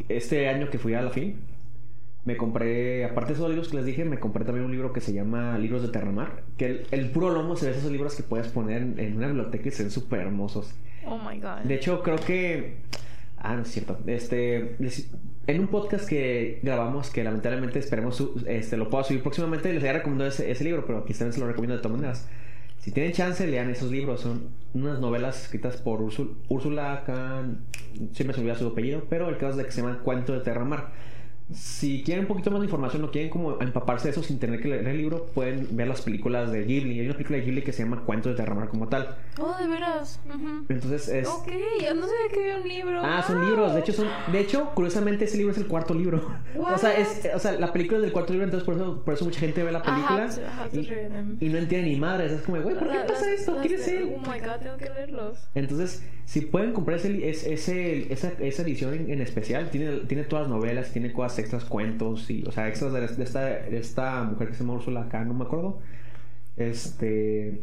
este 0.08 0.48
año 0.48 0.68
que 0.70 0.78
fui 0.78 0.94
a 0.94 1.02
la 1.02 1.10
fin, 1.10 1.36
me 2.24 2.36
compré, 2.36 3.04
aparte 3.04 3.32
de 3.32 3.34
esos 3.38 3.48
libros 3.48 3.68
que 3.68 3.76
les 3.76 3.84
dije, 3.86 4.04
me 4.04 4.20
compré 4.20 4.44
también 4.44 4.64
un 4.64 4.70
libro 4.70 4.92
que 4.92 5.00
se 5.00 5.12
llama 5.12 5.58
Libros 5.58 5.82
de 5.82 5.88
Terramar, 5.88 6.42
que 6.56 6.66
el, 6.66 6.86
el 6.92 7.10
puro 7.10 7.30
lomo 7.30 7.56
se 7.56 7.66
ve 7.70 7.76
esos 7.76 7.90
libros 7.90 8.14
que 8.14 8.22
puedes 8.22 8.46
poner 8.48 8.82
en, 8.82 8.98
en 9.00 9.16
una 9.16 9.26
biblioteca 9.26 9.68
y 9.68 9.72
se 9.72 9.82
ven 9.82 9.90
súper 9.90 10.20
hermosos. 10.20 10.72
Oh 11.04 11.18
my 11.18 11.38
god. 11.40 11.62
De 11.64 11.74
hecho, 11.74 12.00
creo 12.02 12.16
que. 12.16 12.76
Ah, 13.38 13.56
no 13.56 13.62
es 13.62 13.68
cierto. 13.72 13.98
Este. 14.06 14.76
En 15.48 15.60
un 15.60 15.66
podcast 15.66 16.08
que 16.08 16.60
grabamos, 16.62 17.10
que 17.10 17.24
lamentablemente 17.24 17.80
esperemos 17.80 18.14
su- 18.14 18.40
este, 18.46 18.76
lo 18.76 18.88
pueda 18.88 19.02
subir 19.02 19.20
próximamente, 19.20 19.72
les 19.72 19.82
había 19.82 19.94
recomendado 19.94 20.28
ese, 20.30 20.48
ese 20.48 20.62
libro, 20.62 20.86
pero 20.86 20.98
aquí 21.00 21.12
también 21.14 21.32
se 21.32 21.40
lo 21.40 21.48
recomiendo 21.48 21.74
de 21.74 21.82
todas 21.82 21.96
maneras. 21.96 22.28
Si 22.82 22.90
tienen 22.90 23.12
chance, 23.12 23.46
lean 23.46 23.70
esos 23.70 23.90
libros. 23.92 24.20
Son 24.20 24.48
unas 24.74 24.98
novelas 24.98 25.40
escritas 25.44 25.76
por 25.76 26.00
Úrsul- 26.00 26.34
Úrsula 26.48 27.04
Kahn. 27.06 27.64
Siempre 28.12 28.34
se 28.34 28.40
olvida 28.40 28.56
su 28.56 28.66
apellido, 28.66 29.04
pero 29.08 29.28
el 29.28 29.36
caso 29.36 29.50
es 29.52 29.56
de 29.58 29.64
que 29.66 29.70
se 29.70 29.82
llama 29.82 30.00
Cuento 30.02 30.32
de 30.32 30.40
Terramar. 30.40 30.90
Si 31.54 32.02
quieren 32.04 32.24
un 32.24 32.28
poquito 32.28 32.50
más 32.50 32.60
de 32.60 32.66
información 32.66 33.04
o 33.04 33.10
quieren 33.10 33.30
como 33.30 33.60
empaparse 33.60 34.08
de 34.08 34.12
eso 34.12 34.22
sin 34.22 34.38
tener 34.38 34.60
que 34.60 34.68
leer 34.68 34.86
el 34.88 34.96
libro, 34.98 35.26
pueden 35.34 35.68
ver 35.76 35.88
las 35.88 36.02
películas 36.02 36.50
de 36.52 36.64
Ghibli. 36.64 37.00
Hay 37.00 37.06
una 37.06 37.14
película 37.14 37.38
de 37.38 37.44
Ghibli 37.44 37.62
que 37.62 37.72
se 37.72 37.82
llama 37.82 38.02
Cuento 38.04 38.28
de 38.30 38.34
Terramar 38.34 38.68
como 38.68 38.88
tal. 38.88 39.16
Oh, 39.40 39.54
de 39.60 39.68
veras. 39.68 40.20
Ujú. 40.28 40.64
Entonces 40.68 41.08
es... 41.08 41.28
Ok, 41.28 41.48
yo 41.82 41.94
no 41.94 42.02
sabía 42.02 42.28
que 42.32 42.40
había 42.40 42.56
un 42.62 42.68
libro. 42.68 43.00
Ah, 43.04 43.22
son 43.26 43.44
libros. 43.46 43.72
De 43.74 43.80
hecho, 43.80 43.92
son. 43.92 44.08
De 44.32 44.40
hecho, 44.40 44.70
curiosamente, 44.74 45.24
ese 45.26 45.36
libro 45.36 45.52
es 45.52 45.58
el 45.58 45.66
cuarto 45.66 45.94
libro. 45.94 46.22
O 46.74 46.78
sea, 46.78 46.96
es, 46.98 47.28
o 47.34 47.38
sea, 47.38 47.52
la 47.52 47.72
película 47.72 47.98
es 47.98 48.02
del 48.02 48.12
cuarto 48.12 48.32
libro, 48.32 48.44
entonces 48.44 48.64
por 48.66 48.74
eso, 48.76 49.02
por 49.04 49.14
eso 49.14 49.24
mucha 49.24 49.40
gente 49.40 49.62
ve 49.62 49.72
la 49.72 49.82
película 49.82 50.24
ajá, 50.24 50.68
y, 50.72 50.78
y 51.46 51.48
no 51.48 51.58
entiende 51.58 51.82
ni 51.90 51.96
madres. 51.96 52.32
Es 52.32 52.42
como, 52.42 52.60
güey, 52.60 52.76
¿por 52.76 52.88
qué 52.88 52.94
La- 52.94 53.06
pasa 53.06 53.26
las- 53.26 53.40
esto? 53.40 53.56
¿Quién 53.62 53.74
es 53.74 53.88
él? 53.88 54.14
Oh 54.16 54.20
my 54.20 54.38
god, 54.40 54.56
tengo 54.62 54.76
que 54.76 54.84
leerlos. 54.90 55.38
Entonces, 55.54 56.02
si 56.24 56.40
pueden 56.42 56.72
comprar 56.72 56.98
ese, 56.98 57.10
li- 57.10 57.24
es- 57.24 57.44
ese, 57.46 58.12
esa, 58.12 58.32
esa 58.40 58.62
edición 58.62 58.94
en, 58.94 59.10
en 59.10 59.20
especial, 59.20 59.70
tiene, 59.70 59.98
tiene 60.06 60.24
todas 60.24 60.48
las 60.48 60.56
novelas, 60.56 60.92
tiene 60.92 61.12
cosas 61.12 61.40
extras, 61.42 61.64
cuentos, 61.66 62.30
y, 62.30 62.42
o 62.46 62.52
sea, 62.52 62.68
extras 62.68 62.92
de, 62.92 63.00
de 63.06 63.22
esta, 63.24 63.40
de 63.44 63.78
esta 63.78 64.22
mujer 64.24 64.48
que 64.48 64.54
se 64.54 64.60
llama 64.64 64.74
Úrsula 64.74 65.02
acá, 65.02 65.24
no 65.24 65.34
me 65.34 65.44
acuerdo. 65.44 65.78
Este. 66.56 67.60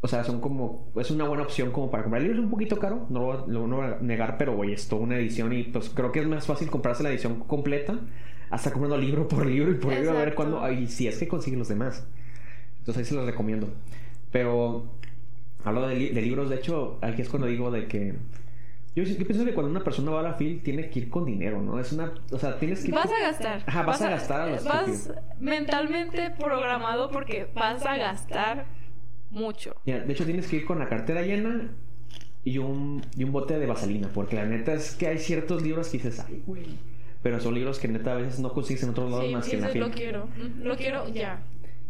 O 0.00 0.08
sea, 0.08 0.24
son 0.24 0.40
como. 0.40 0.88
Es 0.96 1.10
una 1.10 1.26
buena 1.26 1.42
opción 1.42 1.70
como 1.72 1.90
para 1.90 2.04
comprar. 2.04 2.22
El 2.22 2.28
libro 2.28 2.40
es 2.42 2.44
un 2.44 2.50
poquito 2.50 2.78
caro, 2.78 3.06
no 3.10 3.20
lo, 3.20 3.26
voy 3.26 3.36
a- 3.36 3.46
lo 3.46 3.66
no 3.66 3.76
voy 3.76 3.86
a 3.86 3.98
negar, 4.00 4.36
pero 4.38 4.56
oye, 4.56 4.74
es 4.74 4.88
toda 4.88 5.02
una 5.02 5.16
edición 5.16 5.52
y 5.52 5.64
pues 5.64 5.90
creo 5.90 6.12
que 6.12 6.20
es 6.20 6.26
más 6.26 6.46
fácil 6.46 6.70
comprarse 6.70 7.02
la 7.02 7.10
edición 7.10 7.40
completa 7.40 7.98
hasta 8.50 8.70
comprando 8.70 8.96
libro 8.98 9.26
por 9.26 9.44
libro 9.46 9.72
y 9.72 9.74
por 9.74 9.92
libro 9.92 10.10
a 10.10 10.14
ver 10.24 10.34
cuándo. 10.34 10.62
Ay, 10.62 10.86
si 10.86 11.08
es 11.08 11.18
que 11.18 11.26
consiguen 11.28 11.58
los 11.58 11.68
demás. 11.68 12.06
Entonces 12.78 12.98
ahí 12.98 13.04
se 13.08 13.14
los 13.14 13.26
recomiendo. 13.26 13.68
Pero. 14.30 14.84
Hablo 15.64 15.88
de, 15.88 15.96
li- 15.96 16.10
de 16.10 16.22
libros, 16.22 16.48
de 16.48 16.56
hecho, 16.56 16.98
aquí 17.02 17.22
es 17.22 17.28
cuando 17.28 17.48
digo 17.48 17.70
de 17.72 17.88
que. 17.88 18.14
Yo, 18.96 19.02
yo 19.04 19.26
pienso 19.26 19.44
que 19.44 19.52
cuando 19.52 19.70
una 19.70 19.84
persona 19.84 20.10
va 20.10 20.20
a 20.20 20.22
la 20.22 20.34
FIL 20.34 20.62
tiene 20.62 20.88
que 20.88 21.00
ir 21.00 21.10
con 21.10 21.24
dinero, 21.26 21.60
¿no? 21.60 21.78
Es 21.78 21.92
una. 21.92 22.12
O 22.32 22.38
sea, 22.38 22.58
tienes 22.58 22.80
que 22.80 22.88
ir. 22.88 22.94
Vas 22.94 23.04
con- 23.06 23.14
a 23.14 23.20
gastar. 23.20 23.62
Ajá, 23.66 23.82
vas 23.82 24.00
a 24.02 24.08
gastar 24.10 24.40
a 24.40 24.46
lo 24.46 24.62
Vas 24.64 25.12
mentalmente 25.38 26.30
programado 26.38 27.10
porque 27.10 27.46
vas 27.54 27.84
a 27.84 27.96
gastar 27.96 28.64
mucho. 29.30 29.74
De 29.84 30.10
hecho, 30.12 30.24
tienes 30.24 30.46
que 30.48 30.56
ir 30.56 30.64
con 30.64 30.78
la 30.78 30.88
cartera 30.88 31.20
llena 31.22 31.70
y 32.42 32.58
un, 32.58 33.02
y 33.16 33.24
un 33.24 33.32
bote 33.32 33.58
de 33.58 33.66
vaselina. 33.66 34.08
Porque 34.14 34.36
la 34.36 34.46
neta 34.46 34.72
es 34.72 34.94
que 34.96 35.08
hay 35.08 35.18
ciertos 35.18 35.62
libros 35.62 35.88
que 35.88 35.98
dices, 35.98 36.24
ay, 36.26 36.42
güey. 36.46 36.64
Pero 37.22 37.40
son 37.40 37.54
libros 37.54 37.78
que 37.80 37.88
neta 37.88 38.12
a 38.12 38.16
veces 38.16 38.38
no 38.38 38.52
consigues 38.52 38.82
en 38.84 38.90
otros 38.90 39.10
lados 39.10 39.26
Sí, 39.26 39.32
más 39.34 39.48
que 39.48 39.56
en 39.56 39.62
la 39.62 39.68
FIL. 39.68 39.80
lo 39.80 39.90
quiero. 39.90 40.28
Lo 40.62 40.76
quiero 40.76 41.08
ya. 41.08 41.40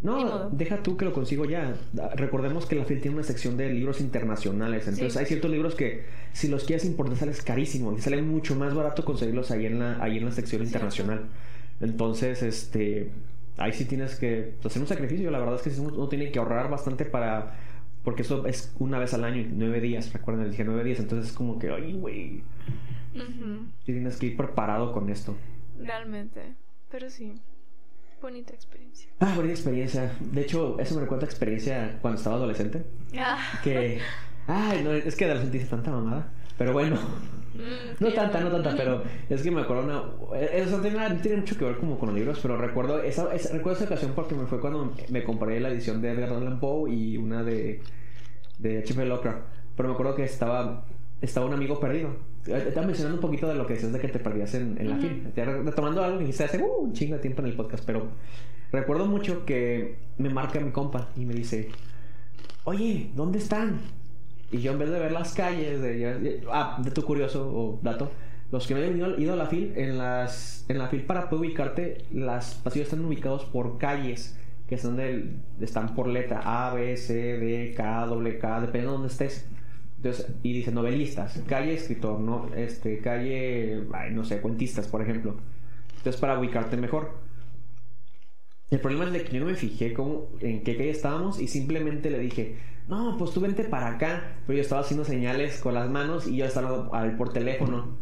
No, 0.02 0.50
deja 0.50 0.82
tú 0.82 0.96
que 0.96 1.04
lo 1.04 1.12
consigo 1.12 1.46
ya. 1.46 1.74
Recordemos 2.16 2.66
que 2.66 2.76
la 2.76 2.84
FIL 2.84 3.00
tiene 3.00 3.16
una 3.16 3.24
sección 3.24 3.56
de 3.56 3.72
libros 3.72 4.00
internacionales. 4.00 4.86
Entonces 4.86 5.14
Sí. 5.14 5.18
hay 5.18 5.26
ciertos 5.26 5.50
libros 5.50 5.74
que 5.74 6.04
si 6.32 6.48
los 6.48 6.64
quieres 6.64 6.84
importar 6.84 7.16
sales 7.16 7.42
carísimo. 7.42 7.92
Y 7.96 8.00
sale 8.00 8.20
mucho 8.22 8.54
más 8.56 8.74
barato 8.74 9.04
conseguirlos 9.04 9.50
ahí 9.50 9.66
en 9.66 9.78
la, 9.78 10.02
ahí 10.02 10.18
en 10.18 10.26
la 10.26 10.32
sección 10.32 10.62
internacional. 10.62 11.26
Entonces, 11.80 12.42
este... 12.42 13.10
Ahí 13.58 13.72
sí 13.72 13.86
tienes 13.86 14.16
que 14.16 14.52
hacer 14.64 14.82
un 14.82 14.88
sacrificio. 14.88 15.30
La 15.30 15.38
verdad 15.38 15.54
es 15.56 15.62
que 15.62 15.80
uno 15.80 16.08
tiene 16.08 16.30
que 16.30 16.38
ahorrar 16.38 16.68
bastante 16.70 17.06
para... 17.06 17.58
Porque 18.04 18.22
eso 18.22 18.46
es 18.46 18.72
una 18.78 18.98
vez 18.98 19.14
al 19.14 19.24
año 19.24 19.40
y 19.40 19.48
nueve 19.50 19.80
días. 19.80 20.12
Recuerden, 20.12 20.44
les 20.44 20.52
dije 20.52 20.64
nueve 20.64 20.84
días. 20.84 21.00
Entonces 21.00 21.30
es 21.30 21.36
como 21.36 21.58
que, 21.58 21.70
ay, 21.70 21.94
güey. 21.94 22.42
Sí 23.14 23.92
tienes 23.92 24.18
que 24.18 24.26
ir 24.26 24.36
preparado 24.36 24.92
con 24.92 25.08
esto. 25.08 25.34
Realmente. 25.78 26.54
Pero 26.90 27.08
sí. 27.08 27.32
Bonita 28.20 28.54
experiencia. 28.54 29.10
Ah, 29.20 29.32
bonita 29.36 29.54
experiencia. 29.54 30.12
De 30.20 30.40
hecho, 30.40 30.78
eso 30.80 30.94
me 30.94 31.02
recuerda 31.02 31.24
a 31.24 31.28
experiencia 31.28 31.98
cuando 32.00 32.18
estaba 32.18 32.36
adolescente. 32.36 32.82
Ah. 33.18 33.38
Que. 33.62 33.98
Ay, 34.46 34.82
no, 34.82 34.92
es 34.92 35.14
que 35.16 35.24
adolescente 35.26 35.58
hice 35.58 35.66
tanta 35.66 35.90
mamada. 35.90 36.32
Pero 36.58 36.72
bueno. 36.72 36.96
Mm, 37.54 38.02
No 38.04 38.12
tanta, 38.12 38.40
no 38.40 38.50
tanta, 38.50 38.74
pero 38.76 39.02
es 39.28 39.42
que 39.42 39.50
me 39.50 39.60
acuerdo 39.62 39.84
una. 39.84 40.38
Eso 40.40 40.80
tiene, 40.80 40.98
tiene 41.22 41.38
mucho 41.38 41.56
que 41.58 41.64
ver 41.64 41.76
como 41.78 41.98
con 41.98 42.08
los 42.10 42.18
libros, 42.18 42.38
pero 42.40 42.56
recuerdo 42.56 43.02
esa, 43.02 43.32
esa- 43.34 43.52
recuerdo 43.54 43.78
esa 43.78 43.84
ocasión 43.86 44.12
porque 44.14 44.34
me 44.34 44.46
fue 44.46 44.60
cuando 44.60 44.94
me 45.10 45.22
compré 45.24 45.60
la 45.60 45.68
edición 45.68 46.00
de 46.02 46.10
Edgar 46.12 46.30
Allan 46.30 46.58
Poe 46.60 46.90
y 46.92 47.16
una 47.16 47.42
de, 47.42 47.80
de 48.58 48.78
H.P. 48.78 49.04
Lovecraft. 49.06 49.38
Pero 49.76 49.88
me 49.88 49.94
acuerdo 49.94 50.14
que 50.14 50.24
estaba, 50.24 50.84
estaba 51.20 51.46
un 51.46 51.52
amigo 51.54 51.78
perdido. 51.80 52.16
Estaba 52.48 52.86
mencionando 52.86 53.16
un 53.16 53.20
poquito 53.20 53.48
de 53.48 53.54
lo 53.54 53.66
que 53.66 53.74
decías 53.74 53.92
de 53.92 53.98
que 53.98 54.08
te 54.08 54.18
perdías 54.18 54.54
en, 54.54 54.76
en 54.78 54.88
la 54.90 54.96
Ujú. 54.96 55.08
fila. 55.08 55.30
Te- 55.34 55.44
Retomando 55.44 56.02
algo 56.04 56.18
que 56.18 56.24
dijiste 56.24 56.44
hace 56.44 56.62
uh, 56.62 56.66
un 56.84 56.92
chingo 56.92 57.14
de 57.16 57.20
tiempo 57.22 57.42
en 57.42 57.48
el 57.48 57.54
podcast, 57.54 57.84
pero 57.84 58.08
recuerdo 58.72 59.06
mucho 59.06 59.44
que 59.44 59.96
me 60.18 60.30
marca 60.30 60.60
mi 60.60 60.70
compa 60.70 61.08
y 61.16 61.24
me 61.24 61.34
dice: 61.34 61.68
Oye, 62.64 63.10
¿dónde 63.14 63.38
están? 63.38 63.80
Y 64.52 64.58
yo 64.58 64.72
en 64.72 64.78
vez 64.78 64.90
de 64.90 64.98
ver 65.00 65.12
las 65.12 65.34
calles, 65.34 65.80
de, 65.82 66.42
ah, 66.52 66.80
de 66.82 66.90
tu 66.92 67.02
curioso 67.04 67.48
o 67.52 67.78
dato, 67.82 68.10
los 68.52 68.66
que 68.66 68.74
no 68.74 68.80
hayan 68.80 69.20
ido, 69.20 69.32
a 69.32 69.36
la 69.36 69.46
FIL, 69.46 69.72
en, 69.76 69.98
las, 69.98 70.64
en 70.68 70.78
la 70.78 70.86
FIL 70.88 71.02
para 71.02 71.28
poder 71.28 71.46
ubicarte, 71.48 71.98
las 72.12 72.54
pasillos 72.54 72.86
están 72.88 73.04
ubicados 73.04 73.44
por 73.44 73.78
calles, 73.78 74.38
que 74.68 74.78
son 74.78 74.96
del, 74.96 75.40
están 75.60 75.94
por 75.96 76.06
letra 76.06 76.42
A, 76.44 76.72
B, 76.74 76.96
C, 76.96 77.14
D, 77.38 77.74
K, 77.76 78.06
W, 78.06 78.38
K, 78.38 78.60
dependiendo 78.60 78.92
de 78.92 78.98
dónde 78.98 79.08
estés. 79.12 79.48
Y 80.42 80.52
dice 80.52 80.72
novelistas, 80.72 81.40
calle 81.46 81.74
escritor, 81.74 82.20
no, 82.20 82.50
este, 82.54 82.98
calle, 82.98 83.82
no 84.12 84.24
sé, 84.24 84.40
cuentistas, 84.40 84.88
por 84.88 85.02
ejemplo. 85.02 85.36
Entonces, 85.96 86.20
para 86.20 86.38
ubicarte 86.38 86.76
mejor. 86.76 87.18
El 88.70 88.80
problema 88.80 89.04
es 89.06 89.12
de 89.12 89.22
que 89.22 89.32
yo 89.32 89.40
no 89.40 89.46
me 89.46 89.54
fijé 89.54 89.92
cómo, 89.92 90.28
en 90.40 90.64
qué 90.64 90.76
calle 90.76 90.90
estábamos 90.90 91.40
y 91.40 91.46
simplemente 91.46 92.10
le 92.10 92.18
dije, 92.18 92.56
no, 92.88 93.16
pues 93.16 93.30
tú 93.32 93.40
vente 93.40 93.64
para 93.64 93.88
acá. 93.88 94.38
Pero 94.46 94.56
yo 94.56 94.62
estaba 94.62 94.80
haciendo 94.80 95.04
señales 95.04 95.60
con 95.60 95.74
las 95.74 95.88
manos 95.88 96.26
y 96.26 96.36
yo 96.36 96.46
estaba 96.46 96.88
a 96.92 97.02
ver 97.02 97.16
por 97.16 97.32
teléfono. 97.32 97.96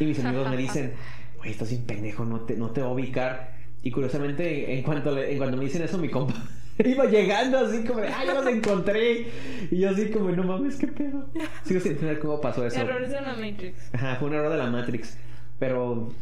Y 0.00 0.06
mis 0.06 0.24
amigos 0.24 0.48
me 0.48 0.56
dicen, 0.56 0.94
güey, 1.36 1.50
estás 1.50 1.70
bien 1.70 1.84
pendejo, 1.84 2.24
no 2.24 2.40
te, 2.40 2.56
no 2.56 2.70
te 2.70 2.80
va 2.80 2.88
a 2.88 2.92
ubicar. 2.92 3.58
Y 3.82 3.90
curiosamente, 3.90 4.76
en 4.76 4.82
cuanto, 4.82 5.16
en 5.16 5.36
cuanto 5.36 5.56
me 5.56 5.64
dicen 5.64 5.82
eso, 5.82 5.98
mi 5.98 6.08
compa 6.08 6.34
iba 6.84 7.04
llegando 7.06 7.58
así 7.58 7.84
como 7.84 8.00
de, 8.00 8.08
ah, 8.08 8.24
ya 8.24 8.34
los 8.34 8.46
encontré. 8.46 9.26
Y 9.70 9.78
yo 9.78 9.90
así 9.90 10.10
como, 10.10 10.30
no 10.30 10.44
mames, 10.44 10.76
qué 10.76 10.86
pedo. 10.86 11.26
Sigo 11.64 11.80
sin 11.80 11.92
entender 11.92 12.18
cómo 12.20 12.40
pasó 12.40 12.64
eso. 12.64 12.80
Errores 12.80 13.10
de 13.10 13.20
la 13.20 13.34
Matrix. 13.34 13.90
Ajá, 13.92 14.16
fue 14.16 14.28
un 14.28 14.34
error 14.34 14.50
de 14.50 14.58
la 14.58 14.70
Matrix. 14.70 15.16
Pero. 15.58 16.12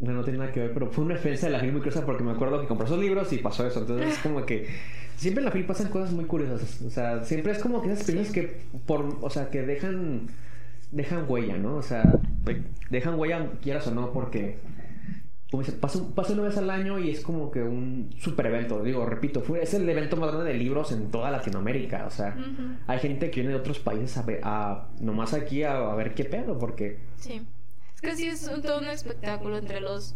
Bueno, 0.00 0.18
no 0.20 0.24
tiene 0.24 0.38
nada 0.38 0.52
que 0.52 0.60
ver, 0.60 0.72
pero 0.72 0.92
fue 0.92 1.04
una 1.04 1.14
defensa 1.14 1.46
de 1.46 1.52
la 1.52 1.58
FIL 1.58 1.72
muy 1.72 1.80
curiosa 1.80 2.06
porque 2.06 2.22
me 2.22 2.30
acuerdo 2.30 2.60
que 2.60 2.68
compré 2.68 2.86
esos 2.86 3.00
libros 3.00 3.32
y 3.32 3.38
pasó 3.38 3.66
eso. 3.66 3.80
Entonces 3.80 4.12
es 4.12 4.18
como 4.18 4.46
que. 4.46 4.68
Siempre 5.16 5.40
en 5.40 5.46
la 5.46 5.50
FIL 5.50 5.64
pasan 5.64 5.88
cosas 5.88 6.12
muy 6.12 6.26
curiosas. 6.26 6.80
O 6.82 6.90
sea, 6.90 7.24
siempre 7.24 7.50
es 7.50 7.58
como 7.58 7.82
que 7.82 7.88
esas 7.88 8.00
experiencias 8.00 8.32
que. 8.32 8.62
por 8.86 9.18
O 9.20 9.30
sea, 9.30 9.50
que 9.50 9.62
dejan. 9.62 10.28
Dejan 10.92 11.24
huella, 11.28 11.56
¿no? 11.56 11.74
O 11.74 11.82
sea, 11.82 12.04
dejan 12.88 13.18
huella, 13.18 13.50
quieras 13.60 13.88
o 13.88 13.90
no, 13.90 14.12
porque. 14.12 14.58
Como 15.50 15.62
dice, 15.62 15.74
pasa, 15.76 16.00
pasa 16.14 16.34
una 16.34 16.42
vez 16.42 16.58
al 16.58 16.68
año 16.68 16.98
y 16.98 17.10
es 17.10 17.20
como 17.22 17.50
que 17.50 17.62
un 17.62 18.14
super 18.18 18.44
evento. 18.46 18.82
Digo, 18.82 19.06
repito, 19.06 19.40
fue, 19.40 19.62
es 19.62 19.72
el 19.72 19.88
evento 19.88 20.16
más 20.18 20.30
grande 20.32 20.52
de 20.52 20.58
libros 20.58 20.92
en 20.92 21.10
toda 21.10 21.30
Latinoamérica. 21.30 22.04
O 22.06 22.10
sea, 22.10 22.36
hay 22.86 22.98
gente 22.98 23.30
que 23.30 23.40
viene 23.40 23.54
de 23.54 23.60
otros 23.60 23.78
países 23.78 24.16
a, 24.18 24.22
ver- 24.24 24.40
a 24.42 24.88
nomás 25.00 25.32
aquí 25.32 25.62
a, 25.62 25.78
a 25.90 25.94
ver 25.94 26.14
qué 26.14 26.24
pedo, 26.24 26.58
porque 26.58 26.98
Sí. 27.18 27.40
Es 27.94 28.00
que 28.02 28.14
sí 28.14 28.28
es 28.28 28.46
un, 28.46 28.60
todo 28.62 28.78
un 28.78 28.86
espectáculo 28.88 29.56
entre 29.58 29.80
los 29.80 30.14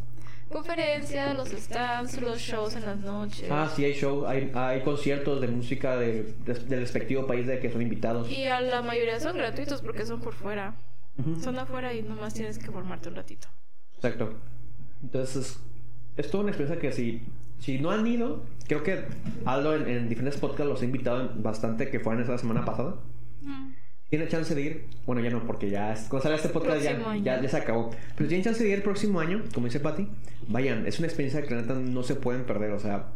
conferencias, 0.51 1.35
los 1.37 1.49
stands, 1.49 2.21
los 2.21 2.39
shows 2.39 2.77
en 2.77 2.83
las 2.85 2.99
noches. 2.99 3.49
Ah, 3.51 3.71
sí, 3.75 3.85
hay 3.85 3.95
show, 3.95 4.27
hay, 4.27 4.51
hay 4.55 4.83
conciertos 4.83 5.41
de 5.41 5.49
música 5.49 5.97
de, 5.97 6.35
de- 6.45 6.55
del 6.55 6.81
respectivo 6.81 7.27
país 7.27 7.47
de 7.47 7.59
que 7.59 7.71
son 7.73 7.81
invitados. 7.83 8.31
Y 8.31 8.45
a 8.45 8.61
la 8.61 8.83
mayoría 8.83 9.19
son 9.19 9.37
gratuitos 9.37 9.81
porque 9.83 10.05
son 10.05 10.21
por 10.21 10.35
fuera. 10.35 10.75
Son 11.43 11.59
afuera 11.59 11.93
y 11.95 12.03
nomás 12.03 12.35
tienes 12.35 12.59
que 12.59 12.71
formarte 12.71 13.09
un 13.09 13.17
ratito. 13.17 13.49
Exacto. 13.97 14.35
Entonces, 15.03 15.59
es 16.17 16.31
toda 16.31 16.43
una 16.45 16.53
experiencia 16.53 16.81
que 16.81 16.93
si, 16.95 17.23
si 17.59 17.79
no 17.79 17.91
han 17.91 18.07
ido, 18.07 18.45
creo 18.69 18.83
que 18.83 19.05
Aldo 19.45 19.75
en, 19.75 19.89
en 19.89 20.09
diferentes 20.09 20.41
podcasts 20.41 20.67
los 20.67 20.83
he 20.83 20.87
invitado 20.87 21.31
bastante 21.37 21.91
que 21.91 22.01
fueron 22.01 22.23
esa 22.23 22.39
semana 22.39 22.65
pasada. 22.65 22.95
¿Tiene 24.09 24.29
chance 24.29 24.55
de 24.55 24.61
ir? 24.61 24.87
Bueno, 25.07 25.23
ya 25.23 25.31
no, 25.31 25.43
porque 25.47 25.71
ya 25.71 25.93
es- 25.95 26.03
cuando 26.03 26.25
sale 26.25 26.35
este 26.35 26.51
podcast 26.51 26.83
ya, 26.83 27.17
ya, 27.23 27.41
ya 27.41 27.49
se 27.49 27.57
acabó. 27.57 27.91
Pero 28.15 28.29
tienen 28.29 28.45
chance 28.45 28.63
de 28.63 28.69
ir 28.69 28.75
el 28.77 28.83
próximo 28.83 29.21
año, 29.21 29.43
como 29.55 29.67
dice 29.67 29.81
Patty, 29.81 30.07
vayan. 30.49 30.87
Es 30.87 30.99
una 30.99 31.09
experiencia 31.09 31.41
que 31.43 31.55
la 31.55 31.63
neta 31.63 31.73
no 31.75 32.03
se 32.03 32.15
pueden 32.17 32.45
perder. 32.45 32.73
O 32.73 32.79
sea, 32.79 33.07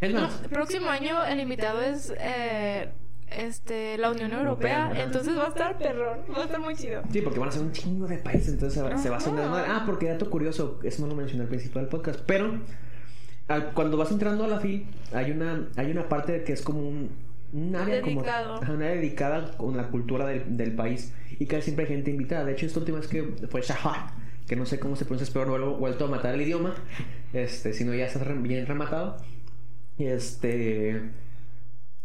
es 0.00 0.14
No, 0.14 0.22
más, 0.22 0.40
el 0.42 0.48
próximo 0.48 0.88
año 0.88 1.22
el 1.26 1.38
invitado 1.40 1.82
es 1.82 2.14
eh, 2.18 2.88
este 3.36 3.96
la 3.98 4.10
Unión 4.10 4.32
Europea, 4.32 4.82
Europea, 4.84 5.04
entonces 5.04 5.36
va 5.36 5.44
a 5.44 5.48
estar 5.48 5.78
perrón, 5.78 6.18
va 6.36 6.42
a 6.42 6.44
estar 6.44 6.60
muy 6.60 6.74
chido. 6.74 7.02
Sí, 7.12 7.20
porque 7.22 7.38
van 7.38 7.48
a 7.48 7.52
ser 7.52 7.62
un 7.62 7.72
chingo 7.72 8.06
de 8.06 8.18
países, 8.18 8.48
entonces 8.54 8.74
se 8.74 8.82
va, 8.82 8.96
se 8.98 9.08
va 9.08 9.16
a 9.16 9.18
hacer 9.18 9.32
una 9.32 9.42
desmadre. 9.42 9.66
Ah, 9.70 9.82
porque 9.86 10.06
dato 10.08 10.28
curioso, 10.30 10.78
eso 10.82 11.02
no 11.02 11.08
lo 11.08 11.14
mencioné 11.14 11.42
al 11.44 11.48
principio 11.48 11.80
del 11.80 11.88
podcast, 11.88 12.20
pero 12.26 12.58
al- 13.48 13.72
cuando 13.72 13.96
vas 13.96 14.10
entrando 14.10 14.44
a 14.44 14.48
la 14.48 14.60
FIL, 14.60 14.86
hay 15.12 15.30
una, 15.30 15.68
hay 15.76 15.90
una 15.90 16.08
parte 16.08 16.42
que 16.44 16.52
es 16.52 16.62
como 16.62 16.80
un, 16.80 17.10
un 17.52 17.76
área 17.76 18.00
como 18.00 18.22
Dedicado. 18.22 18.60
una 18.60 18.74
área 18.74 18.90
dedicada 18.90 19.56
con 19.56 19.76
la 19.76 19.88
cultura 19.88 20.26
del, 20.26 20.56
del 20.56 20.72
país 20.74 21.12
y 21.38 21.46
casi 21.46 21.62
siempre 21.62 21.84
hay 21.86 21.90
gente 21.92 22.10
invitada. 22.10 22.44
De 22.44 22.52
hecho, 22.52 22.66
esta 22.66 22.78
última 22.78 22.98
vez 22.98 23.08
que 23.08 23.22
fue 23.48 23.60
Shahar, 23.62 24.12
que 24.46 24.54
no 24.56 24.66
sé 24.66 24.78
cómo 24.78 24.94
se 24.96 25.04
pronuncia, 25.04 25.24
espero 25.24 25.46
no 25.46 25.54
haberlo 25.54 25.76
vuelto 25.76 26.04
a 26.04 26.08
matar 26.08 26.34
el 26.34 26.42
idioma, 26.42 26.74
este, 27.32 27.72
sino 27.72 27.94
ya 27.94 28.06
está 28.06 28.24
bien 28.34 28.66
rematado. 28.66 29.16
Este 29.98 31.02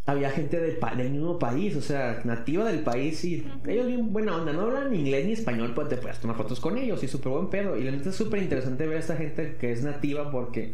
había 0.08 0.30
gente 0.30 0.60
del, 0.60 0.78
pa- 0.78 0.94
del 0.96 1.10
mismo 1.10 1.40
país, 1.40 1.76
o 1.76 1.82
sea, 1.82 2.22
nativa 2.26 2.64
del 2.66 2.82
país 2.82 3.24
y 3.26 3.48
ellos 3.68 3.88
bien 3.88 4.14
buena 4.14 4.36
onda, 4.36 4.54
no 4.54 4.62
hablan 4.62 4.92
ni 4.92 5.00
inglés 5.00 5.26
ni 5.26 5.32
español, 5.34 5.74
pues 5.74 5.90
te 5.90 5.98
puedes 5.98 6.20
tomar 6.20 6.38
fotos 6.38 6.60
con 6.60 6.78
ellos 6.78 7.04
y 7.04 7.08
súper 7.08 7.32
buen 7.32 7.50
pedo. 7.50 7.76
Y 7.78 7.84
la 7.84 7.92
neta 7.92 8.10
es 8.10 8.16
súper 8.16 8.42
interesante 8.44 8.86
ver 8.86 8.98
a 8.98 9.00
esta 9.00 9.18
gente 9.18 9.56
que 9.60 9.72
es 9.72 9.84
nativa 9.84 10.32
porque 10.32 10.74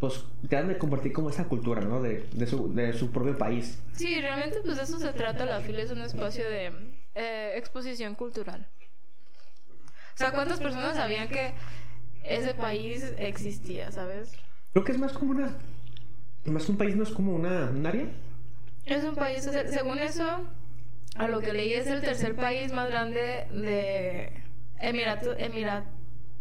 pues 0.00 0.24
te 0.48 0.56
dan 0.56 0.68
de 0.68 0.76
compartir 0.78 1.12
como 1.12 1.30
esa 1.30 1.44
cultura, 1.44 1.80
¿no? 1.80 2.02
De, 2.02 2.26
de, 2.32 2.46
su, 2.46 2.74
de 2.74 2.92
su 2.92 3.10
propio 3.10 3.38
país. 3.38 3.78
Sí, 3.92 4.20
realmente 4.20 4.58
pues 4.64 4.76
de 4.76 4.82
eso 4.82 4.98
se 4.98 5.12
trata 5.12 5.46
la 5.46 5.60
fila, 5.60 5.80
es 5.82 5.90
un 5.92 6.02
espacio 6.02 6.44
de 6.50 6.72
eh, 7.14 7.52
exposición 7.56 8.14
cultural. 8.16 8.66
O 10.14 10.18
sea, 10.18 10.32
¿cuántas 10.32 10.60
personas 10.60 10.96
sabían 10.96 11.28
que 11.28 11.54
ese 12.24 12.52
país 12.54 13.14
existía, 13.16 13.90
sabes? 13.92 14.32
Creo 14.72 14.84
que 14.84 14.92
es 14.92 14.98
más 14.98 15.12
como 15.12 15.30
una... 15.30 15.56
Más 16.44 16.68
un 16.68 16.76
país 16.76 16.96
no 16.96 17.04
es 17.04 17.10
como 17.10 17.34
una, 17.34 17.70
un 17.70 17.86
área. 17.86 18.06
Es 18.84 19.04
un 19.04 19.14
país, 19.14 19.48
según 19.70 19.98
eso, 19.98 20.26
a 21.16 21.28
lo 21.28 21.40
que 21.40 21.52
leí 21.52 21.72
es 21.74 21.86
el 21.86 22.00
tercer 22.00 22.34
país 22.34 22.72
más 22.72 22.88
grande 22.90 23.46
de 23.52 24.32
Emirato, 24.80 25.32
Emirat, 25.36 25.84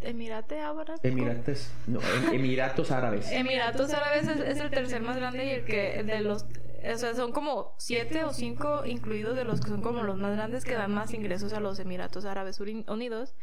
Emirate 0.02 0.60
Árabe. 0.60 0.96
Emirates, 1.04 1.72
no, 1.86 2.00
em- 2.02 2.34
Emiratos 2.34 2.90
Árabes. 2.92 3.32
Emiratos 3.32 3.94
Árabes 3.94 4.28
es, 4.28 4.40
es 4.40 4.60
el 4.60 4.72
tercer 4.72 5.02
más 5.02 5.18
grande 5.18 5.46
y 5.46 5.50
el 5.52 5.66
que 5.66 6.02
de 6.04 6.22
los, 6.22 6.44
o 6.44 6.98
sea, 6.98 7.14
son 7.14 7.32
como 7.32 7.76
siete 7.78 8.24
o 8.24 8.34
cinco 8.34 8.84
incluidos 8.86 9.36
de 9.36 9.44
los 9.44 9.62
que 9.62 9.70
son 9.70 9.82
como 9.84 10.02
los 10.02 10.18
más 10.18 10.36
grandes 10.36 10.64
que 10.66 10.74
dan 10.74 10.92
más 10.92 11.14
ingresos 11.14 11.54
a 11.54 11.60
los 11.60 11.78
Emiratos 11.80 12.26
Árabes 12.26 12.60
Uni- 12.60 12.86
Unidos. 12.88 13.36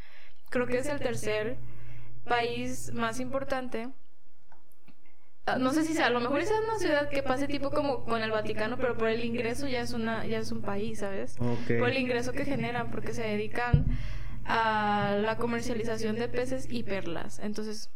Creo 0.50 0.66
que 0.66 0.78
es 0.78 0.86
el 0.88 0.98
tercer 0.98 1.56
país 2.24 2.92
más 2.92 3.20
importante. 3.20 3.90
Ah, 5.54 5.58
No 5.58 5.72
sé 5.72 5.84
si 5.84 5.94
sea, 5.94 6.06
a 6.06 6.10
lo 6.10 6.20
mejor 6.20 6.40
es 6.40 6.50
una 6.50 6.78
ciudad 6.78 7.08
que 7.08 7.22
pase 7.22 7.46
tipo 7.48 7.70
como 7.70 8.04
con 8.04 8.22
el 8.22 8.30
Vaticano, 8.30 8.76
pero 8.76 8.96
por 8.96 9.08
el 9.08 9.24
ingreso 9.24 9.66
ya 9.68 9.80
es 9.80 9.92
una, 9.92 10.26
ya 10.26 10.38
es 10.38 10.52
un 10.52 10.62
país, 10.62 11.00
¿sabes? 11.00 11.36
Ok. 11.40 11.78
Por 11.78 11.90
el 11.90 11.98
ingreso 11.98 12.32
que 12.32 12.44
generan, 12.44 12.90
porque 12.90 13.12
se 13.14 13.22
dedican 13.22 13.86
a 14.44 15.16
la 15.20 15.36
comercialización 15.36 16.16
de 16.16 16.28
peces 16.28 16.66
y 16.70 16.82
perlas. 16.82 17.38
Entonces, 17.38 17.90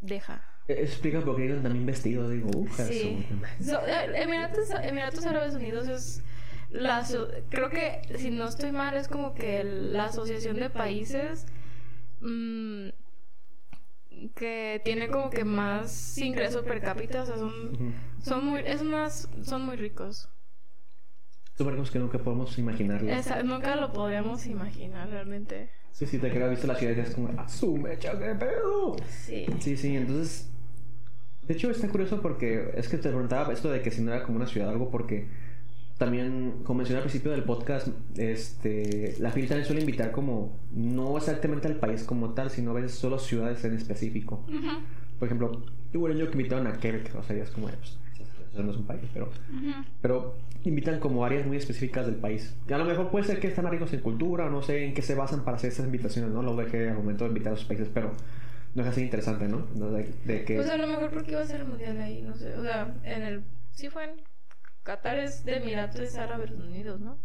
deja. 0.00 0.42
Eh, 0.68 0.76
Explica 0.80 1.20
por 1.20 1.36
qué 1.36 1.46
iban 1.46 1.62
también 1.62 1.86
vestidos, 1.86 2.30
digo, 2.30 2.50
uja, 2.54 2.84
Sí. 2.84 3.26
So, 3.62 3.80
eh, 3.86 4.22
Emiratos, 4.22 4.70
Emiratos 4.82 5.26
Árabes 5.26 5.54
Unidos 5.54 5.88
es 5.88 6.22
la 6.70 7.04
creo 7.50 7.70
que 7.70 8.02
si 8.18 8.30
no 8.30 8.48
estoy 8.48 8.72
mal 8.72 8.96
es 8.96 9.06
como 9.06 9.32
que 9.34 9.62
la 9.62 10.06
asociación 10.06 10.56
de 10.56 10.70
países 10.70 11.46
mm, 12.20 12.88
que 14.34 14.80
tiene 14.84 15.08
como 15.08 15.30
que 15.30 15.44
más 15.44 16.18
ingreso 16.18 16.64
per 16.64 16.80
cápita, 16.80 17.22
o 17.22 17.26
sea, 17.26 17.36
son 17.36 17.94
son 18.22 18.46
muy 18.46 18.62
es 18.64 18.82
más 18.82 19.28
son 19.42 19.66
muy 19.66 19.76
ricos. 19.76 20.28
Barcos 21.62 21.92
que 21.92 22.00
nunca 22.00 22.18
podemos 22.18 22.58
imaginarlo. 22.58 23.08
Nunca 23.44 23.76
lo 23.76 23.92
podríamos 23.92 24.46
imaginar 24.46 25.08
realmente. 25.08 25.70
Sí, 25.92 26.06
sí, 26.06 26.18
te 26.18 26.28
creo, 26.28 26.50
visto 26.50 26.66
la 26.66 26.74
ciudad 26.74 26.96
y 26.96 27.00
es 27.00 27.14
como, 27.14 27.30
¡ah, 27.38 27.48
su 27.48 27.76
mecha 27.76 28.12
de 28.16 28.34
pedo! 28.34 28.96
Sí. 29.08 29.46
Sí, 29.60 29.76
sí, 29.76 29.96
entonces. 29.96 30.50
De 31.46 31.54
hecho, 31.54 31.70
está 31.70 31.88
curioso 31.88 32.20
porque 32.20 32.72
es 32.74 32.88
que 32.88 32.96
te 32.96 33.10
preguntaba 33.10 33.52
esto 33.52 33.70
de 33.70 33.82
que 33.82 33.92
si 33.92 34.02
no 34.02 34.12
era 34.12 34.24
como 34.24 34.38
una 34.38 34.46
ciudad 34.46 34.70
o 34.70 34.72
algo, 34.72 34.90
porque 34.90 35.28
también, 35.98 36.62
como 36.64 36.78
mencioné 36.78 36.98
al 36.98 37.04
principio 37.04 37.30
del 37.30 37.44
podcast, 37.44 37.88
este, 38.16 39.14
la 39.20 39.30
FIL 39.30 39.46
también 39.48 39.66
suele 39.66 39.80
invitar 39.82 40.10
como, 40.10 40.58
no 40.72 41.16
exactamente 41.16 41.68
al 41.68 41.76
país 41.76 42.02
como 42.02 42.30
tal, 42.34 42.50
sino 42.50 42.72
a 42.72 42.74
veces 42.74 42.92
solo 42.92 43.18
ciudades 43.18 43.64
en 43.64 43.74
específico. 43.74 44.44
Ujú. 44.48 44.82
por 45.18 45.26
ejemplo, 45.28 45.62
un 45.94 46.10
año 46.10 46.26
que 46.26 46.32
invitaron 46.32 46.66
a 46.66 46.72
Quebec, 46.72 47.14
o 47.14 47.22
sea, 47.22 47.36
ya 47.36 47.44
es 47.44 47.50
como, 47.50 47.68
pues, 47.68 47.96
eso 48.52 48.62
no 48.62 48.70
es 48.72 48.76
un 48.76 48.84
país, 48.86 49.02
pero, 49.12 49.26
Ujú. 49.26 49.84
pero 50.02 50.34
invitan 50.64 50.98
como 50.98 51.24
áreas 51.24 51.46
muy 51.46 51.56
específicas 51.56 52.06
del 52.06 52.16
país. 52.16 52.56
Y 52.68 52.72
a 52.72 52.78
lo 52.78 52.84
mejor 52.84 53.10
puede 53.10 53.24
ser 53.24 53.38
que 53.38 53.46
están 53.48 53.70
ricos 53.70 53.92
en 53.92 54.00
cultura, 54.00 54.46
o 54.46 54.50
no 54.50 54.62
sé 54.62 54.84
en 54.84 54.94
qué 54.94 55.02
se 55.02 55.14
basan 55.14 55.44
para 55.44 55.56
hacer 55.56 55.70
estas 55.70 55.86
invitaciones, 55.86 56.32
¿no? 56.32 56.42
Lo 56.42 56.56
dejé 56.56 56.88
al 56.88 56.96
momento 56.96 57.24
de 57.24 57.28
invitar 57.28 57.52
a 57.52 57.56
sus 57.56 57.66
países, 57.66 57.88
pero 57.94 58.10
no 58.74 58.82
es 58.82 58.88
así 58.88 59.02
interesante, 59.02 59.46
¿no? 59.46 59.66
No, 59.76 59.90
De, 59.92 60.08
de 60.24 60.44
que... 60.44 60.56
Pues 60.56 60.70
a 60.70 60.76
lo 60.76 60.86
mejor 60.88 61.10
porque 61.10 61.30
iba 61.32 61.40
a 61.40 61.46
ser 61.46 61.60
el 61.60 61.68
mundial 61.68 62.00
ahí, 62.00 62.22
no 62.22 62.34
sé. 62.34 62.54
O 62.56 62.62
sea, 62.62 62.92
en 63.04 63.22
el. 63.22 63.42
Sí 63.72 63.88
fue 63.88 64.04
en. 64.04 64.10
Qatar 64.84 65.18
es 65.18 65.44
de 65.44 65.56
Emiratos 65.56 66.14
Árabes 66.16 66.52
Unidos, 66.52 67.00
¿no? 67.00 67.18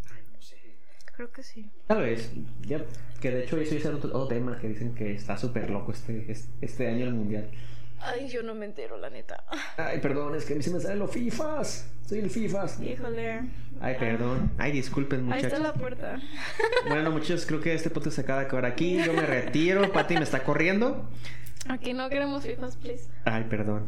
Creo 1.16 1.32
que 1.32 1.44
sí. 1.44 1.70
Tal 1.88 2.02
vez, 2.02 2.32
ya, 2.62 2.82
que 3.20 3.30
de 3.30 3.44
hecho 3.44 3.58
eso 3.58 3.76
es 3.76 3.86
otro, 3.86 4.10
otro 4.10 4.28
tema 4.28 4.58
que 4.58 4.70
dicen 4.70 4.96
que 4.96 5.14
está 5.14 5.38
súper 5.38 5.70
loco 5.70 5.92
este, 5.92 6.32
este, 6.32 6.50
este 6.62 6.88
año 6.88 7.06
el 7.06 7.14
mundial. 7.14 7.52
Ay, 8.00 8.30
yo 8.30 8.42
no 8.44 8.56
me 8.56 8.66
entero, 8.66 8.98
la 8.98 9.10
neta. 9.10 9.44
Ay, 9.76 10.00
perdón, 10.00 10.36
es 10.36 10.46
que 10.46 10.54
a 10.54 10.56
mí 10.56 10.64
se 10.64 10.72
me 10.72 10.80
salen 10.80 11.00
los 11.00 11.12
FIFAs. 11.12 11.92
Soy 12.08 12.20
el 12.20 12.30
FIFAs. 12.30 12.80
Híjole. 12.80 13.42
Ay, 13.82 13.96
perdón. 14.00 14.52
Ay, 14.58 14.72
disculpen, 14.72 15.20
Ahí 15.20 15.26
muchachos. 15.26 15.52
está 15.52 15.60
la 15.60 15.74
puerta. 15.74 16.18
Bueno, 16.88 17.12
muchachos, 17.12 17.46
creo 17.46 17.60
que 17.60 17.74
este 17.74 17.90
podcast 17.90 18.16
se 18.16 18.22
acaba 18.22 18.40
de 18.40 18.46
acabar 18.46 18.66
aquí. 18.66 19.04
Yo 19.04 19.12
me 19.12 19.26
retiro. 19.26 19.92
Pati 19.92 20.14
me 20.14 20.24
está 20.24 20.46
corriendo. 20.46 21.10
Aquí 21.68 21.92
no 21.94 22.08
queremos 22.08 22.44
FIFAs, 22.44 22.78
please. 22.78 23.10
Ay, 23.26 23.44
perdón. 23.50 23.88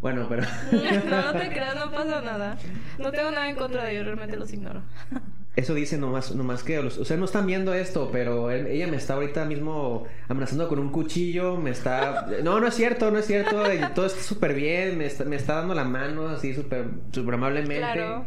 Bueno, 0.00 0.26
pero. 0.28 0.42
No, 1.08 1.32
no 1.32 1.38
te 1.38 1.48
creas, 1.48 1.74
no 1.74 1.90
pasa 1.90 2.20
nada. 2.22 2.56
No 2.98 3.10
tengo 3.10 3.30
nada 3.30 3.48
en 3.50 3.56
contra 3.56 3.84
de 3.84 3.92
ellos, 3.92 4.04
realmente 4.06 4.36
los 4.36 4.52
ignoro. 4.52 4.82
Eso 5.56 5.74
dice 5.74 5.98
nomás, 5.98 6.32
nomás 6.36 6.62
que 6.62 6.80
los, 6.80 6.98
ustedes 6.98 7.18
no 7.18 7.24
están 7.24 7.44
viendo 7.44 7.74
esto, 7.74 8.10
pero 8.12 8.48
él- 8.52 8.68
ella 8.68 8.86
me 8.86 8.96
está 8.96 9.14
ahorita 9.14 9.44
mismo 9.44 10.06
amenazando 10.28 10.68
con 10.68 10.78
un 10.78 10.90
cuchillo, 10.92 11.56
me 11.56 11.70
está... 11.70 12.28
No, 12.44 12.60
no 12.60 12.68
es 12.68 12.74
cierto, 12.76 13.10
no 13.10 13.18
es 13.18 13.26
cierto, 13.26 13.64
todo 13.92 14.06
está 14.06 14.20
súper 14.22 14.54
bien, 14.54 14.96
me 14.96 15.06
está, 15.06 15.24
me 15.24 15.34
está 15.34 15.54
dando 15.56 15.74
la 15.74 15.82
mano 15.82 16.28
así 16.28 16.54
súper 16.54 16.84
súper 17.10 17.34
amablemente. 17.34 17.78
Claro. 17.78 18.24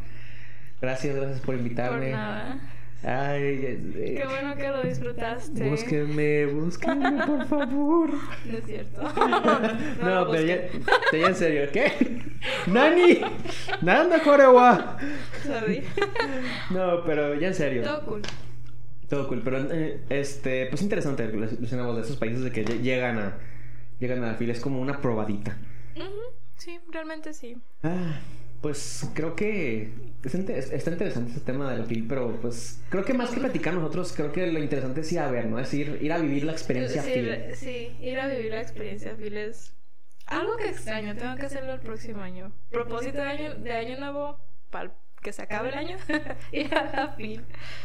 Gracias, 0.81 1.15
gracias 1.15 1.37
por 1.39 1.45
Por 1.45 1.55
invitarme. 1.55 2.09
nada. 2.11 2.59
Ay, 3.03 3.43
eh, 3.65 4.15
Qué 4.17 4.25
bueno 4.27 4.55
que 4.55 4.67
lo 4.69 4.83
disfrutaste. 4.83 5.69
búsquenme, 5.69 6.45
búsquenme, 6.45 7.23
por 7.25 7.45
favor. 7.47 8.09
No 8.45 8.57
es 8.57 8.65
cierto. 8.65 9.01
No, 10.03 10.27
pero 10.29 10.41
ya, 10.43 10.67
ya 11.11 11.27
en 11.27 11.35
serio, 11.35 11.69
¿qué? 11.73 11.91
¡Nani! 12.67 13.21
¡Nanda 13.81 14.21
Korewa! 14.21 14.97
Sorry. 15.43 15.83
No, 16.69 17.03
pero 17.03 17.33
ya 17.35 17.47
en 17.47 17.55
serio. 17.55 17.83
Todo 17.83 18.05
cool. 18.05 18.21
Todo 19.09 19.27
cool, 19.27 19.41
pero 19.43 19.57
eh, 19.71 20.01
este, 20.09 20.67
pues 20.67 20.81
interesante 20.83 21.27
lo 21.27 21.95
de 21.95 22.01
esos 22.01 22.17
países 22.17 22.43
de 22.43 22.51
que 22.51 22.63
lle- 22.65 22.81
llegan 22.81 23.17
a 23.19 23.37
llegan 23.99 24.23
a 24.23 24.27
la 24.27 24.33
fila, 24.35 24.53
es 24.53 24.59
como 24.61 24.79
una 24.81 25.01
probadita. 25.01 25.57
Ujú, 25.95 26.05
Sí, 26.57 26.79
realmente 26.91 27.33
sí. 27.33 27.57
Ah, 27.83 28.19
pues 28.61 29.09
creo 29.13 29.35
que 29.35 29.93
es 30.23 30.35
está 30.35 30.91
interesante 30.91 31.31
ese 31.31 31.39
tema 31.41 31.71
de 31.71 31.79
la 31.79 31.85
FIL, 31.85 32.05
pero 32.07 32.39
pues 32.41 32.79
creo 32.89 33.03
que 33.03 33.13
más 33.13 33.31
que 33.31 33.39
platicar 33.39 33.73
nosotros, 33.73 34.13
creo 34.15 34.31
que 34.31 34.45
lo 34.47 34.59
interesante 34.59 35.01
es 35.01 35.11
ir 35.11 35.19
a 35.19 35.31
ver, 35.31 35.47
¿no? 35.47 35.59
Es 35.59 35.73
ir, 35.73 35.97
ir 36.01 36.13
a 36.13 36.19
vivir 36.19 36.43
la 36.43 36.51
experiencia 36.51 37.01
sí, 37.01 37.27
sí, 37.55 37.95
ir 37.99 38.19
a 38.19 38.27
vivir 38.27 38.51
la 38.51 38.61
experiencia 38.61 39.15
FIL 39.15 39.37
es 39.37 39.73
algo 40.27 40.57
que 40.57 40.69
extraño. 40.69 41.15
Tengo 41.15 41.35
que 41.35 41.45
hacerlo 41.45 41.73
el 41.73 41.79
próximo 41.79 42.21
año. 42.21 42.51
Propósito 42.69 43.17
de 43.17 43.23
año, 43.23 43.55
de 43.55 43.71
año 43.73 43.99
nuevo, 43.99 44.37
para 44.69 44.93
que 45.21 45.31
se 45.33 45.41
acabe 45.43 45.69
el 45.69 45.75
año, 45.75 45.97
ir 46.51 46.73
a 46.73 46.83
la 46.95 47.07
FIL. 47.09 47.43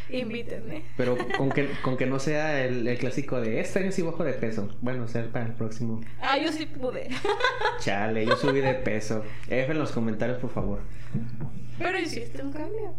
Invítenme. 0.08 0.84
Pero 0.96 1.16
con 1.36 1.50
que, 1.50 1.68
con 1.82 1.96
que 1.96 2.06
no 2.06 2.18
sea 2.18 2.64
el, 2.64 2.86
el 2.88 2.98
clásico 2.98 3.40
de 3.40 3.60
este 3.60 3.80
año 3.80 3.92
sí 3.92 4.02
bajo 4.02 4.24
de 4.24 4.32
peso. 4.32 4.68
Bueno, 4.80 5.06
sea 5.06 5.26
para 5.30 5.46
el 5.46 5.52
próximo. 5.52 6.00
Ah, 6.20 6.38
yo 6.38 6.50
sí 6.50 6.66
pude. 6.66 7.08
Chale, 7.80 8.24
yo 8.26 8.36
subí 8.36 8.60
de 8.60 8.74
peso. 8.74 9.22
F 9.48 9.70
en 9.72 9.78
los 9.78 9.92
comentarios, 9.92 10.38
por 10.38 10.50
favor. 10.50 10.80
Pero 11.78 11.98
hiciste 11.98 12.42
un 12.42 12.52
cambio. 12.52 12.94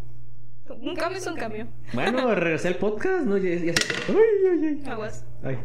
Un 0.68 0.94
cambio 0.96 1.18
es 1.18 1.26
un 1.26 1.36
cambio. 1.36 1.66
Bueno, 1.94 2.34
regresé 2.34 2.68
al 2.68 2.76
podcast, 2.76 3.24
¿no? 3.24 3.38
Ya, 3.38 3.54
ya- 3.54 3.72
Ay, 4.08 4.14
ay, 4.52 4.80
ay. 4.84 4.90
Aguas. 4.90 5.24
Ay, 5.42 5.56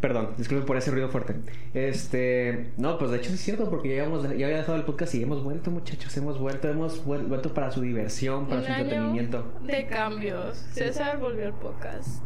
perdón, 0.00 0.30
disculpen 0.36 0.66
por 0.66 0.76
ese 0.76 0.90
ruido 0.90 1.08
fuerte. 1.08 1.34
Este, 1.74 2.70
no, 2.76 2.98
pues 2.98 3.10
de 3.10 3.16
hecho 3.18 3.32
es 3.32 3.40
cierto, 3.40 3.68
porque 3.68 3.88
ya, 3.96 4.02
habíamos, 4.04 4.22
ya 4.24 4.46
había 4.46 4.58
dejado 4.58 4.76
el 4.76 4.84
podcast 4.84 5.14
y 5.14 5.22
hemos 5.22 5.42
vuelto, 5.42 5.70
muchachos, 5.70 6.16
hemos 6.16 6.38
vuelto, 6.38 6.68
hemos 6.68 7.04
vuel- 7.04 7.26
vuelto 7.26 7.52
para 7.52 7.70
su 7.70 7.80
diversión, 7.80 8.46
para 8.46 8.60
Un 8.60 8.66
su 8.66 8.72
año 8.72 8.82
entretenimiento. 8.82 9.52
de 9.66 9.86
cambios. 9.86 10.56
César 10.72 11.18
volvió 11.18 11.46
al 11.46 11.54
podcast. 11.54 12.22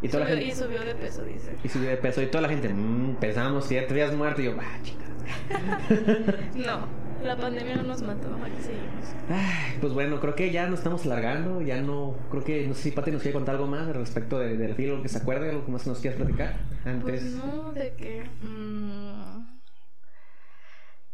Y 0.00 0.08
toda 0.08 0.24
la 0.24 0.30
Subió- 0.30 0.42
y 0.42 0.46
gente. 0.50 0.64
subió 0.64 0.80
de 0.84 0.94
peso, 0.94 1.24
dice. 1.24 1.56
Y 1.64 1.68
subió 1.68 1.88
de 1.88 1.96
peso, 1.96 2.22
y 2.22 2.26
toda 2.26 2.42
la 2.42 2.48
gente, 2.48 2.68
mmm, 2.68 3.16
pensábamos 3.16 3.66
que 3.66 3.74
ya 3.74 3.86
te 3.86 3.92
habías 3.94 4.14
muerto, 4.14 4.40
y 4.40 4.44
yo, 4.44 4.54
ah, 4.60 4.78
chingada. 4.82 5.08
No, 6.54 6.86
la 7.22 7.36
pandemia 7.36 7.76
no 7.76 7.82
nos 7.84 8.02
mató, 8.02 8.28
seguimos. 8.62 9.14
Ay, 9.28 9.76
pues 9.80 9.92
bueno, 9.92 10.20
creo 10.20 10.34
que 10.34 10.50
ya 10.50 10.66
nos 10.68 10.78
estamos 10.80 11.04
alargando, 11.06 11.60
ya 11.62 11.80
no, 11.80 12.16
creo 12.30 12.44
que, 12.44 12.66
no 12.66 12.74
sé 12.74 12.82
si 12.84 12.90
Pati 12.92 13.10
nos 13.10 13.22
quiere 13.22 13.34
contar 13.34 13.56
algo 13.56 13.66
más 13.66 13.86
al 13.88 13.94
respecto 13.94 14.38
de- 14.38 14.74
filo, 14.74 15.02
que 15.02 15.08
se 15.08 15.18
acuerde, 15.18 15.50
algo 15.50 15.64
que 15.66 15.72
más 15.72 15.86
nos 15.86 15.98
quieras 16.00 16.18
platicar 16.20 16.56
antes. 16.84 17.02
Pues 17.22 17.34
no, 17.34 17.72
de 17.72 17.92
que. 17.94 18.24
mm, 18.42 19.58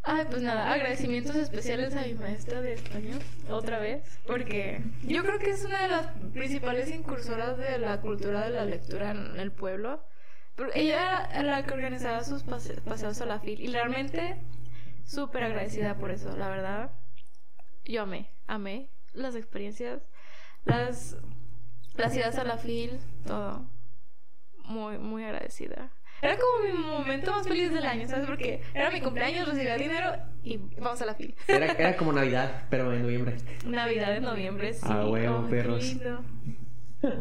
Ay, 0.07 0.27
pues 0.29 0.43
nada, 0.43 0.71
agradecimientos 0.71 1.35
especiales 1.35 1.97
a 1.97 2.03
mi 2.03 2.13
maestra 2.13 2.61
de 2.61 2.75
español, 2.75 3.21
otra 3.49 3.79
vez, 3.79 4.03
porque 4.27 4.83
yo 5.03 5.23
creo 5.25 5.39
que 5.39 5.49
es 5.51 5.65
una 5.65 5.83
de 5.83 5.89
las 5.89 6.07
principales 6.35 6.91
incursoras 6.95 7.57
de 7.57 7.79
la 7.79 8.03
cultura 8.03 8.43
de 8.45 8.51
la 8.51 8.67
lectura 8.67 9.13
en 9.13 9.41
el 9.41 9.51
pueblo. 9.51 10.05
Pero 10.57 10.69
ella 10.75 11.25
era 11.33 11.43
la 11.43 11.65
que 11.65 11.73
organizaba 11.73 12.23
sus 12.23 12.43
pase- 12.43 12.81
paseos 12.83 13.21
a 13.23 13.27
la 13.27 13.41
FIL 13.41 13.61
y 13.61 13.69
realmente 13.69 14.37
súper 15.05 15.45
agradecida 15.45 15.97
por 15.97 16.11
eso, 16.11 16.37
la 16.37 16.49
verdad. 16.49 16.91
Yo 17.85 18.03
amé, 18.03 18.31
amé 18.47 18.89
las 19.13 19.35
experiencias, 19.35 20.03
las, 20.65 21.17
las 21.97 22.17
idas 22.17 22.39
a 22.39 22.45
la 22.45 22.59
FIL, 22.59 22.99
todo. 23.27 23.65
Muy, 24.65 24.99
muy 24.99 25.25
agradecida. 25.25 25.91
Era 26.23 26.39
como 26.39 26.65
mi 26.67 26.73
momento 26.73 27.33
más 27.33 27.47
feliz 27.47 27.71
del 27.73 27.85
año, 27.85 28.09
¿sabes? 28.09 28.27
Porque 28.27 28.63
era 28.73 28.91
mi 28.91 29.03
cumpleaños, 29.03 29.47
recibía 29.47 29.77
dinero 29.77 30.17
y 30.43 30.57
vamos 30.79 31.03
a 31.03 31.07
la 31.07 31.15
FIL. 31.15 31.35
Era, 31.49 31.73
era 31.73 31.97
como 31.97 32.13
Navidad, 32.13 32.65
pero 32.71 32.93
en 32.95 33.03
noviembre. 33.03 33.37
Navidad 33.67 34.17
en 34.17 34.23
noviembre, 34.23 34.73
sí. 34.73 34.87
Ah, 34.89 35.07
huevo, 35.07 35.47
perros. 35.49 35.97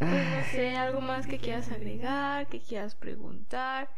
Pues 0.00 0.10
no 0.10 0.44
sé, 0.50 0.76
algo 0.76 1.02
más 1.02 1.26
que 1.26 1.36
quieras 1.36 1.70
agregar, 1.70 2.46
que 2.46 2.58
quieras 2.58 2.94
preguntar. 2.94 3.90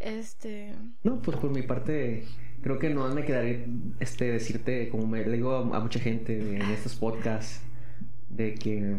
Este. 0.00 0.74
No, 1.04 1.20
pues 1.20 1.36
por 1.36 1.50
mi 1.50 1.62
parte, 1.62 2.24
creo 2.62 2.78
que 2.78 2.88
no 2.88 3.06
me 3.14 3.24
quedaré 3.24 3.66
este, 4.00 4.32
decirte, 4.32 4.88
como 4.88 5.06
me 5.06 5.24
le 5.24 5.36
digo 5.36 5.54
a, 5.54 5.80
mucha 5.80 6.00
gente 6.00 6.56
en 6.56 6.62
estos 6.62 6.96
podcasts, 6.96 7.62
de 8.30 8.54
que. 8.54 8.96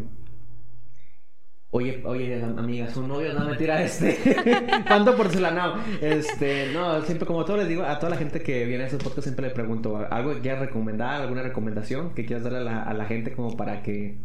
Oye, 1.74 2.02
oye, 2.04 2.43
amiga, 2.43 2.89
su 2.89 3.08
novio, 3.08 3.34
no 3.34 3.45
mentira, 3.45 3.82
este. 3.82 4.18
¿Cuánto 4.88 5.16
porcelana? 5.16 5.84
Este, 6.02 6.72
no, 6.74 7.02
siempre, 7.02 7.26
como 7.26 7.45
todo 7.45 7.58
les 7.58 7.68
digo, 7.68 7.84
a 7.84 7.97
toda 7.97 8.12
la 8.12 8.18
gente 8.18 8.41
que 8.41 8.66
viene 8.66 8.84
a 8.84 8.88
estos 8.88 9.02
podcasts, 9.02 9.24
siempre 9.24 9.47
le 9.47 9.54
pregunto 9.54 10.06
algo 10.12 10.36
que 10.36 10.41
quieras 10.41 10.60
recomendar, 10.60 11.22
alguna 11.22 11.41
recomendación 11.41 12.14
que 12.14 12.26
quieras 12.26 12.43
darle 12.43 12.70
a 12.70 12.93
la, 12.93 13.06
gente, 13.06 13.32
como 13.32 13.56
para 13.58 13.82
que 13.82 14.18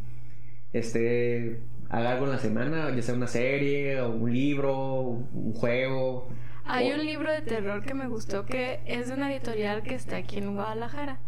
este 0.72 1.60
haga 1.88 2.12
algo 2.12 2.26
en 2.26 2.32
la 2.32 2.38
semana, 2.38 2.94
ya 2.94 3.00
sea 3.00 3.14
una 3.14 3.28
serie, 3.28 4.02
un 4.02 4.30
libro, 4.30 5.00
un 5.32 5.52
juego. 5.54 6.28
Hay 6.66 6.90
un 6.92 7.04
libro 7.04 7.30
de 7.30 7.42
terror 7.42 7.84
que 7.84 7.94
me 7.94 8.08
gustó 8.08 8.44
que 8.44 8.80
es 8.86 9.08
de 9.08 9.14
una 9.14 9.32
editorial 9.32 9.82
que 9.82 9.94
está 9.94 10.16
aquí 10.16 10.38
en 10.38 10.54
Guadalajara. 10.54 11.18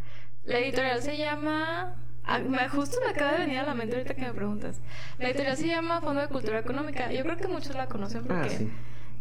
La 0.44 0.58
editorial 0.58 1.00
se 1.02 1.16
llama. 1.16 1.94
ah, 2.24 2.40
justo 2.70 2.98
me 3.04 3.10
acaba 3.10 3.32
de 3.32 3.38
venir 3.38 3.58
a 3.58 3.64
la 3.66 3.74
mente 3.74 3.96
ahorita 3.96 4.14
que 4.14 4.22
me 4.22 4.32
preguntas. 4.32 4.80
La 5.18 5.28
editorial 5.28 5.56
se 5.56 5.66
llama 5.68 6.00
Fondo 6.00 6.20
de 6.20 6.28
Cultura 6.28 6.58
Económica. 6.58 7.12
Yo 7.12 7.22
creo 7.22 7.36
que 7.36 7.48
muchos 7.48 7.74
la 7.76 7.86
conocen 7.86 8.24
porque 8.24 8.46
Ah, 8.46 8.48
sí. 8.48 8.70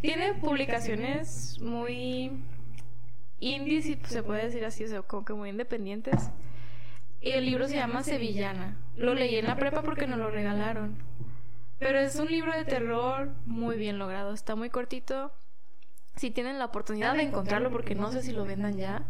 tiene 0.01 0.33
publicaciones 0.33 1.59
muy 1.61 2.31
indies, 3.39 3.85
si 3.85 3.99
se 4.07 4.23
puede 4.23 4.45
decir 4.45 4.65
así, 4.65 4.83
o 4.85 4.87
sea, 4.87 5.01
como 5.03 5.23
que 5.25 5.33
muy 5.33 5.49
independientes. 5.49 6.31
Y 7.21 7.31
el 7.31 7.45
libro 7.45 7.67
se 7.67 7.75
llama 7.75 8.03
Sevillana. 8.03 8.77
Lo 8.95 9.13
leí 9.13 9.35
en 9.35 9.45
la 9.47 9.55
prepa 9.55 9.81
porque 9.83 10.07
nos 10.07 10.17
lo 10.19 10.31
regalaron. 10.31 10.97
Pero 11.79 11.99
es 11.99 12.15
un 12.15 12.27
libro 12.27 12.51
de 12.53 12.65
terror 12.65 13.29
muy 13.45 13.77
bien 13.77 13.99
logrado. 13.99 14.33
Está 14.33 14.55
muy 14.55 14.69
cortito. 14.71 15.31
Si 16.17 16.31
tienen 16.31 16.59
la 16.59 16.65
oportunidad 16.65 17.13
de 17.15 17.23
encontrarlo, 17.23 17.71
porque 17.71 17.95
no 17.95 18.11
sé 18.11 18.21
si 18.21 18.31
lo 18.31 18.43
vendan 18.45 18.77
ya, 18.77 19.03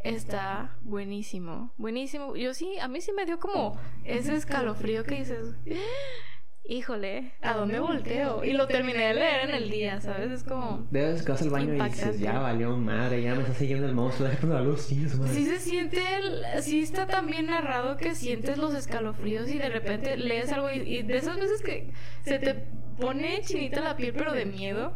está 0.00 0.76
buenísimo. 0.82 1.72
Buenísimo. 1.76 2.36
Yo 2.36 2.54
sí, 2.54 2.78
a 2.80 2.88
mí 2.88 3.00
sí 3.00 3.12
me 3.12 3.26
dio 3.26 3.38
como 3.38 3.78
ese 4.04 4.34
escalofrío 4.34 5.04
que 5.04 5.16
dices, 5.16 5.54
híjole, 6.64 7.32
¿a 7.42 7.54
dónde 7.54 7.80
volteo? 7.80 8.44
Y 8.44 8.52
lo 8.52 8.66
terminé 8.68 9.08
de 9.08 9.14
leer 9.14 9.48
en 9.48 9.54
el 9.54 9.70
día, 9.70 10.00
¿sabes? 10.00 10.30
Es 10.30 10.44
como... 10.44 10.86
De 10.90 11.00
veces 11.06 11.22
que 11.24 11.32
vas 11.32 11.42
al 11.42 11.50
baño 11.50 11.74
y 11.74 11.80
dices, 11.80 12.20
ya 12.20 12.38
valió 12.38 12.76
madre, 12.76 13.22
ya 13.22 13.34
me 13.34 13.40
está 13.42 13.54
siguiendo 13.54 13.86
el 13.86 13.94
monstruo, 13.94 14.28
déjame 14.28 14.54
la 14.54 14.60
luz, 14.62 14.82
sí. 14.82 15.06
Sí 15.08 15.46
se 15.46 15.58
siente, 15.58 16.00
el- 16.16 16.62
sí 16.62 16.80
está 16.82 17.06
tan 17.06 17.26
bien 17.26 17.46
narrado 17.46 17.96
que 17.96 18.14
sientes 18.14 18.58
los 18.58 18.74
escalofríos 18.74 19.48
y 19.50 19.58
de 19.58 19.68
repente 19.68 20.16
lees 20.16 20.52
algo 20.52 20.70
y, 20.70 20.80
y 20.80 21.02
de 21.02 21.16
esas 21.16 21.36
veces 21.36 21.62
que 21.62 21.92
se 22.24 22.38
te 22.38 22.54
pone 23.00 23.40
chinita 23.42 23.80
la 23.80 23.96
piel 23.96 24.12
pero 24.14 24.32
de 24.32 24.44
miedo. 24.46 24.94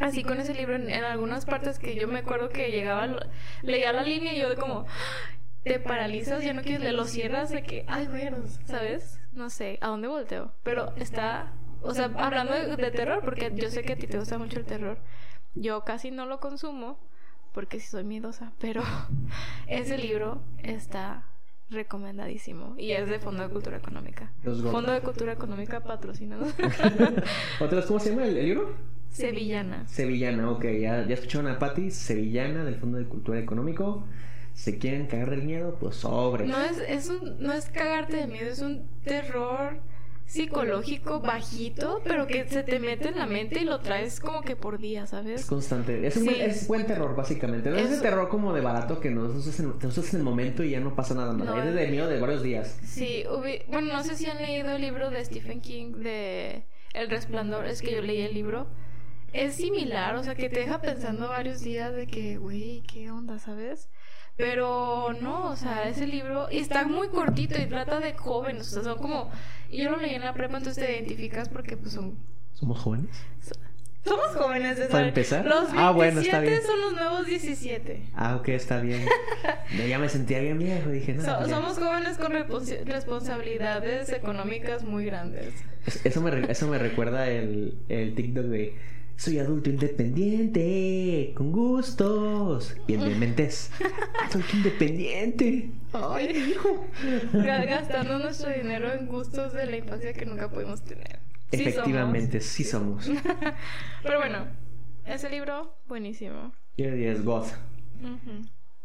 Así 0.00 0.24
con 0.24 0.40
ese 0.40 0.54
libro 0.54 0.74
en, 0.76 0.90
en 0.90 1.04
algunas 1.04 1.44
partes 1.44 1.78
que 1.78 1.94
yo 1.94 2.08
me 2.08 2.20
acuerdo 2.20 2.48
que 2.48 2.70
llegaba, 2.70 3.08
leía 3.62 3.92
la 3.92 4.02
línea 4.02 4.32
y 4.32 4.40
yo 4.40 4.48
de 4.48 4.56
como 4.56 4.86
te 5.62 5.78
paralizas, 5.78 6.42
ya 6.42 6.54
no 6.54 6.62
quieres 6.62 6.80
leer, 6.80 6.94
lo 6.94 7.04
cierras 7.04 7.50
de 7.50 7.62
que, 7.62 7.84
ay, 7.86 8.06
bueno, 8.06 8.38
¿sabes? 8.64 9.20
No 9.32 9.50
sé, 9.50 9.78
¿a 9.80 9.88
dónde 9.88 10.08
volteo? 10.08 10.52
Pero 10.62 10.94
está, 10.96 11.52
o 11.82 11.92
sea, 11.92 12.10
hablando 12.16 12.54
de, 12.54 12.76
de 12.76 12.90
terror, 12.90 13.20
porque 13.22 13.52
yo 13.54 13.70
sé 13.70 13.82
que 13.82 13.92
a 13.92 13.96
ti 13.96 14.06
te 14.06 14.18
gusta 14.18 14.38
mucho 14.38 14.58
el 14.58 14.64
terror, 14.64 14.98
yo 15.54 15.84
casi 15.84 16.10
no 16.10 16.26
lo 16.26 16.40
consumo 16.40 16.98
porque 17.52 17.80
sí 17.80 17.88
soy 17.88 18.04
miedosa, 18.04 18.52
pero 18.58 18.82
ese 19.66 19.98
libro 19.98 20.42
está 20.62 21.26
recomendadísimo 21.68 22.74
y 22.76 22.92
es 22.92 23.08
de 23.08 23.20
Fondo 23.20 23.42
de 23.42 23.50
Cultura 23.50 23.76
Económica. 23.76 24.32
Los. 24.42 24.62
Fondo 24.62 24.92
de 24.92 25.00
Cultura 25.02 25.32
Económica 25.32 25.80
patrocinado. 25.80 26.46
¿Otras 27.60 27.86
cómo 27.86 28.00
se 28.00 28.10
llama 28.10 28.24
el, 28.24 28.36
el 28.36 28.46
libro? 28.46 28.74
Sevillana. 29.10 29.86
Sevillana, 29.88 30.50
ok, 30.50 30.64
ya, 30.80 31.06
ya 31.06 31.14
escucharon 31.14 31.48
a 31.50 31.58
Patti, 31.58 31.90
Sevillana 31.90 32.64
del 32.64 32.76
Fondo 32.76 32.98
de 32.98 33.04
Cultura 33.06 33.38
Económico. 33.38 34.04
¿Se 34.54 34.78
quieren 34.78 35.06
cagar 35.06 35.30
del 35.30 35.42
miedo? 35.42 35.76
Pues 35.80 35.96
sobre. 35.96 36.46
No 36.46 36.60
es, 36.60 36.78
es 36.88 37.08
un, 37.08 37.36
no 37.40 37.52
es 37.52 37.66
cagarte 37.70 38.16
de 38.18 38.26
miedo, 38.26 38.50
es 38.50 38.60
un 38.60 38.88
terror 39.04 39.78
psicológico 40.26 41.20
bajito, 41.20 42.00
pero 42.04 42.26
que 42.28 42.46
se 42.48 42.62
te 42.62 42.78
mete 42.78 43.08
en 43.08 43.18
la 43.18 43.26
mente 43.26 43.60
y 43.60 43.64
lo 43.64 43.80
traes 43.80 44.20
como 44.20 44.42
que 44.42 44.54
por 44.54 44.78
día, 44.78 45.04
Es 45.04 45.10
¿sabes? 45.10 45.44
constante. 45.46 46.06
Es, 46.06 46.16
un 46.16 46.26
buen, 46.26 46.40
es 46.40 46.68
buen 46.68 46.86
terror, 46.86 47.16
básicamente. 47.16 47.68
No 47.70 47.76
es 47.76 47.86
Es- 47.86 47.92
ese 47.94 48.02
terror 48.02 48.28
como 48.28 48.52
de 48.52 48.60
barato 48.60 49.00
que 49.00 49.10
nos 49.10 49.34
usas 49.34 49.58
en, 49.58 49.76
te 49.78 49.88
usas 49.88 50.12
en 50.14 50.20
el 50.20 50.24
momento 50.24 50.62
y 50.62 50.70
ya 50.70 50.78
no 50.80 50.94
pasa 50.94 51.14
nada 51.14 51.32
más. 51.32 51.46
No. 51.48 51.60
Es 51.62 51.74
de 51.74 51.86
miedo 51.88 52.08
de 52.08 52.20
varios 52.20 52.42
días. 52.44 52.78
Sí, 52.84 53.24
hubi- 53.28 53.64
bueno, 53.68 53.92
no 53.92 54.04
sé 54.04 54.14
si 54.14 54.26
han 54.26 54.38
leído 54.38 54.70
el 54.70 54.80
libro 54.80 55.10
de 55.10 55.24
Stephen 55.24 55.60
King 55.60 55.94
de 55.94 56.64
El 56.94 57.10
Resplandor, 57.10 57.66
es 57.66 57.82
que 57.82 57.92
yo 57.92 58.00
leí 58.02 58.20
el 58.20 58.34
libro. 58.34 58.68
Es 59.32 59.54
similar, 59.54 60.16
o 60.16 60.22
sea, 60.24 60.34
que 60.34 60.48
te 60.48 60.60
deja 60.60 60.80
pensando 60.80 61.28
varios 61.28 61.60
días 61.60 61.94
de 61.94 62.06
que, 62.06 62.36
güey, 62.38 62.82
¿qué 62.92 63.10
onda, 63.10 63.38
sabes? 63.38 63.88
Pero 64.36 65.14
no, 65.20 65.46
o 65.50 65.56
sea, 65.56 65.88
ese 65.88 66.06
libro 66.06 66.48
está 66.48 66.84
muy 66.86 67.08
cortito 67.08 67.60
y 67.60 67.66
trata 67.66 68.00
de 68.00 68.14
jóvenes, 68.14 68.68
o 68.68 68.70
sea, 68.74 68.82
son 68.82 68.98
como... 68.98 69.30
Yo 69.70 69.90
lo 69.90 69.98
leí 69.98 70.14
en 70.14 70.22
la 70.22 70.32
prepa, 70.34 70.56
entonces 70.56 70.84
te 70.84 70.92
identificas 70.92 71.48
porque 71.48 71.76
pues 71.76 71.92
son... 71.92 72.16
¿Somos 72.54 72.80
jóvenes? 72.80 73.10
Somos 74.04 74.28
jóvenes, 74.34 74.76
César. 74.78 74.90
¿Para 74.90 75.08
empezar? 75.08 75.44
Los 75.44 75.70
27 75.72 75.78
Ah, 75.78 75.90
bueno, 75.92 76.20
está 76.22 76.40
bien. 76.40 76.60
son 76.66 76.80
los 76.80 76.92
nuevos 76.94 77.26
17. 77.26 78.02
Ah, 78.14 78.36
ok, 78.36 78.48
está 78.48 78.80
bien. 78.80 79.04
Ya 79.88 79.98
me 79.98 80.08
sentía 80.08 80.40
bien 80.40 80.58
viejo. 80.58 80.88
Dije, 80.88 81.12
no, 81.14 81.22
So- 81.22 81.36
pues 81.38 81.50
somos 81.50 81.78
jóvenes 81.78 82.16
con 82.16 82.32
respons- 82.32 82.84
responsabilidades 82.86 84.10
económicas 84.10 84.84
muy 84.84 85.04
grandes. 85.04 85.52
Es- 85.86 86.04
Eso 86.06 86.22
me, 86.22 86.50
eso 86.50 86.66
me 86.66 86.78
recuerda 86.78 87.28
el, 87.28 87.76
el 87.90 88.14
TikTok 88.14 88.46
de 88.46 88.74
soy 89.20 89.38
adulto 89.38 89.68
independiente, 89.68 91.32
con 91.36 91.52
gustos, 91.52 92.74
bien 92.86 93.00
de 93.00 93.14
mentes. 93.16 93.70
Adulto 94.24 94.56
independiente. 94.56 95.70
Ay, 95.92 96.52
hijo. 96.52 96.86
Ga- 97.34 97.66
Gastando 97.68 98.18
nuestro 98.18 98.50
dinero 98.50 98.90
en 98.92 99.06
gustos 99.06 99.52
de 99.52 99.66
la 99.66 99.76
infancia 99.76 100.14
que 100.14 100.24
nunca 100.24 100.48
pudimos 100.50 100.82
tener. 100.82 101.18
Sí 101.52 101.60
Efectivamente, 101.62 102.40
sí 102.40 102.64
somos. 102.64 103.10
Pero 104.02 104.18
bueno, 104.18 104.46
ese 105.04 105.28
libro, 105.28 105.76
buenísimo. 105.86 106.52
Yo 106.78 106.90
diría 106.90 107.12
es 107.12 107.22
God. 107.22 107.44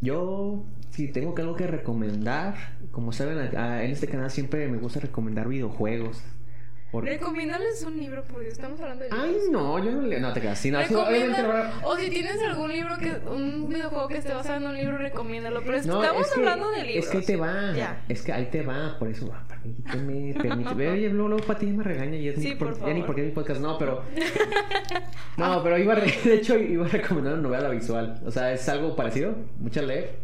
Yo, 0.02 0.66
si 0.90 1.08
tengo 1.08 1.34
que 1.34 1.44
algo 1.44 1.56
que 1.56 1.68
recomendar, 1.68 2.56
como 2.92 3.14
saben, 3.14 3.38
en 3.40 3.92
este 3.92 4.08
canal 4.08 4.30
siempre 4.30 4.68
me 4.68 4.80
gusta 4.80 5.00
recomendar 5.00 5.48
videojuegos. 5.48 6.22
Porque... 6.96 7.10
Recomiéndales 7.10 7.84
un 7.84 7.98
libro, 7.98 8.24
porque 8.32 8.48
estamos 8.48 8.80
hablando 8.80 9.04
de 9.04 9.10
Ay, 9.12 9.32
libros. 9.32 9.50
no, 9.52 9.84
yo 9.84 9.92
no 9.92 10.02
le... 10.04 10.18
No, 10.22 10.32
te 10.32 10.40
quedas 10.40 10.64
Recomienda- 10.64 11.74
o 11.84 11.98
si 11.98 12.10
tienes 12.10 12.42
algún 12.42 12.72
libro 12.72 12.98
que 12.98 13.12
un 13.30 13.68
videojuego 13.68 14.08
que 14.08 14.18
esté 14.20 14.34
basado 14.34 14.62
en 14.62 14.68
un 14.68 14.76
libro 14.78 14.98
recomiéndalo 14.98 15.60
pero 15.60 15.74
No, 15.84 16.02
estamos 16.02 16.28
es 16.28 16.34
que, 16.34 16.40
hablando 16.40 16.72
de 16.72 16.84
libros 16.86 17.06
Es 17.06 17.12
que 17.12 17.18
ahí 17.18 17.26
te 17.26 17.36
va. 17.36 17.74
Ya. 17.76 18.06
Es 18.08 18.22
que 18.22 18.32
ahí 18.32 18.46
te 18.46 18.62
va. 18.62 18.98
Por 18.98 19.10
eso, 19.10 19.30
ah, 19.34 19.44
permíteme, 19.46 20.34
permíteme. 20.42 20.88
Oye, 20.88 21.10
luego, 21.10 21.28
luego 21.28 21.46
Pati 21.46 21.66
me 21.66 21.84
regaña 21.84 22.16
y 22.16 22.30
es 22.30 22.36
Sí, 22.40 22.50
ni 22.50 22.56
por 22.56 22.80
ya 22.80 22.94
ni 22.94 23.04
porque 23.04 23.22
es 23.24 23.28
mi 23.28 23.34
podcast. 23.34 23.60
No, 23.60 23.78
pero. 23.78 24.04
No, 25.38 25.62
pero 25.62 25.78
iba 25.78 25.96
de 25.96 26.34
hecho 26.34 26.58
iba 26.58 26.86
a 26.86 26.88
recomendar 26.90 27.34
una 27.34 27.42
novela 27.42 27.68
visual. 27.68 28.22
O 28.26 28.32
sea, 28.32 28.54
es 28.54 28.70
algo 28.70 28.96
parecido. 28.96 29.36
Mucho 29.60 29.82
leer. 29.82 30.16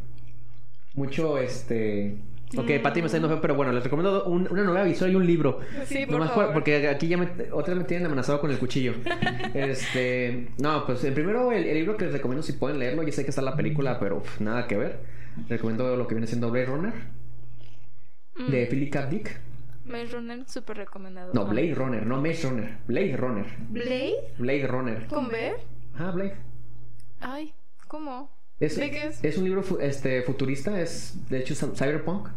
Mucho 0.93 1.37
este. 1.37 2.15
Ok, 2.57 2.69
Mm. 2.79 2.81
Pati 2.81 2.99
me 3.01 3.05
está 3.07 3.19
feo, 3.27 3.39
pero 3.41 3.55
bueno, 3.55 3.71
les 3.71 3.83
recomiendo 3.83 4.25
un- 4.25 4.47
una 4.51 4.63
novela 4.63 4.83
visual 4.83 5.11
y 5.11 5.15
un 5.15 5.25
libro. 5.25 5.59
Sí, 5.85 6.05
por 6.05 6.15
Nomás 6.15 6.31
favor. 6.31 6.53
porque 6.53 6.87
aquí 6.89 7.07
ya 7.07 7.17
me, 7.17 7.29
otra 7.51 7.75
me 7.75 7.83
tienen 7.85 8.05
amenazado 8.07 8.41
con 8.41 8.51
el 8.51 8.57
cuchillo. 8.57 8.93
Este, 9.53 10.49
no, 10.57 10.85
pues 10.85 11.03
el 11.03 11.13
primero 11.13 11.51
el, 11.51 11.65
el 11.65 11.73
libro 11.75 11.97
que 11.97 12.05
les 12.05 12.13
recomiendo 12.13 12.43
si 12.43 12.53
pueden 12.53 12.79
leerlo, 12.79 13.03
ya 13.03 13.11
sé 13.11 13.23
que 13.23 13.29
está 13.29 13.41
la 13.41 13.55
película, 13.55 13.99
pero 13.99 14.23
nada 14.39 14.67
que 14.67 14.77
ver. 14.77 14.99
Recomiendo 15.49 15.95
lo 15.95 16.07
que 16.07 16.15
viene 16.15 16.27
siendo 16.27 16.49
Blade 16.51 16.65
Runner 16.65 16.93
Mm. 18.35 18.49
de 18.51 18.65
Philip 18.67 18.91
K. 18.93 19.05
Dick. 19.07 19.39
Maze 19.85 20.05
Runner 20.13 20.45
súper 20.47 20.77
recomendado 20.77 21.31
No, 21.33 21.45
Blade 21.45 21.73
Runner, 21.73 22.05
no 22.05 22.21
Maze 22.21 22.47
Runner, 22.49 22.77
Blade 22.87 23.17
Runner, 23.17 23.45
Blade 23.69 24.13
Blade 24.37 24.67
Runner. 24.67 25.05
con 25.07 25.27
B 25.27 25.53
Ah, 25.97 26.11
Blade. 26.11 26.35
ay 27.19 27.53
¿cómo? 27.87 28.29
Es, 28.59 28.77
¿De 28.77 28.89
qué 28.91 29.07
es? 29.07 29.23
es 29.23 29.37
un 29.37 29.43
libro 29.45 29.63
este 29.81 30.21
futurista, 30.21 30.79
es 30.79 31.15
de 31.29 31.39
hecho 31.39 31.55
cyberpunk. 31.55 32.29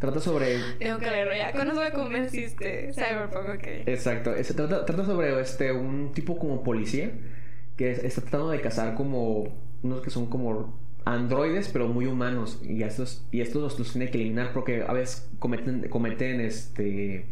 Trata 0.00 0.18
sobre 0.18 0.56
tengo 0.78 0.98
que 0.98 1.10
leerlo 1.10 1.32
ya. 1.34 1.52
Con 1.52 1.68
eso 1.70 1.80
me 1.80 1.90
convenciste 1.92 2.90
Cyberpunk 2.92 3.48
ok. 3.56 3.66
Exacto, 3.86 4.34
es- 4.34 4.54
trata, 4.56 4.84
trata 4.86 5.04
sobre 5.04 5.38
este 5.40 5.70
un 5.72 6.12
tipo 6.12 6.38
como 6.38 6.62
policía 6.64 7.12
que 7.76 7.90
es- 7.92 8.02
está 8.02 8.22
tratando 8.22 8.50
de 8.50 8.60
cazar 8.60 8.94
como 8.94 9.54
unos 9.82 10.00
que 10.00 10.10
son 10.10 10.26
como 10.26 10.74
androides 11.04 11.68
pero 11.68 11.86
muy 11.88 12.06
humanos. 12.06 12.60
Y 12.64 12.82
estos 12.82 13.26
y 13.30 13.40
estos 13.42 13.62
los, 13.62 13.78
los 13.78 13.92
tiene 13.92 14.10
que 14.10 14.18
eliminar 14.18 14.52
porque 14.54 14.82
a 14.86 14.92
veces 14.92 15.28
cometen 15.38 15.88
cometen 15.88 16.40
este 16.40 17.26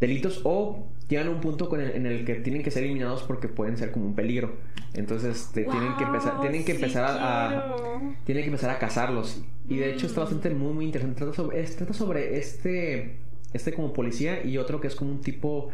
delitos 0.00 0.42
o 0.44 0.86
llegan 1.08 1.28
a 1.28 1.30
un 1.30 1.40
punto 1.40 1.68
con 1.68 1.80
el- 1.80 1.92
en 1.92 2.06
el 2.06 2.24
que 2.24 2.34
tienen 2.36 2.62
que 2.62 2.70
ser 2.70 2.82
eliminados 2.84 3.22
porque 3.22 3.48
pueden 3.48 3.76
ser 3.76 3.90
como 3.92 4.06
un 4.06 4.14
peligro. 4.14 4.56
Entonces 4.94 5.36
este, 5.36 5.64
tienen 5.64 5.96
que 5.96 6.04
empezar 6.04 6.40
tienen 6.40 6.64
que 6.64 6.72
sí 6.72 6.76
empezar 6.82 7.04
a- 7.04 7.76
tienen 8.24 8.42
que 8.44 8.48
empezar 8.48 8.70
a 8.70 8.78
cazarlos. 8.78 9.42
Y 9.68 9.76
de 9.76 9.92
hecho 9.92 10.06
está 10.06 10.20
bastante 10.22 10.50
muy, 10.50 10.72
muy 10.72 10.84
interesante. 10.86 11.18
Trata 11.18 11.34
sobre, 11.34 11.60
es- 11.60 11.76
trata 11.76 11.92
sobre 11.94 12.38
este, 12.38 13.16
este 13.52 13.72
como 13.72 13.92
policía 13.92 14.44
y 14.44 14.56
otro 14.58 14.80
que 14.80 14.86
es 14.88 14.94
como 14.94 15.10
un 15.10 15.20
tipo... 15.20 15.70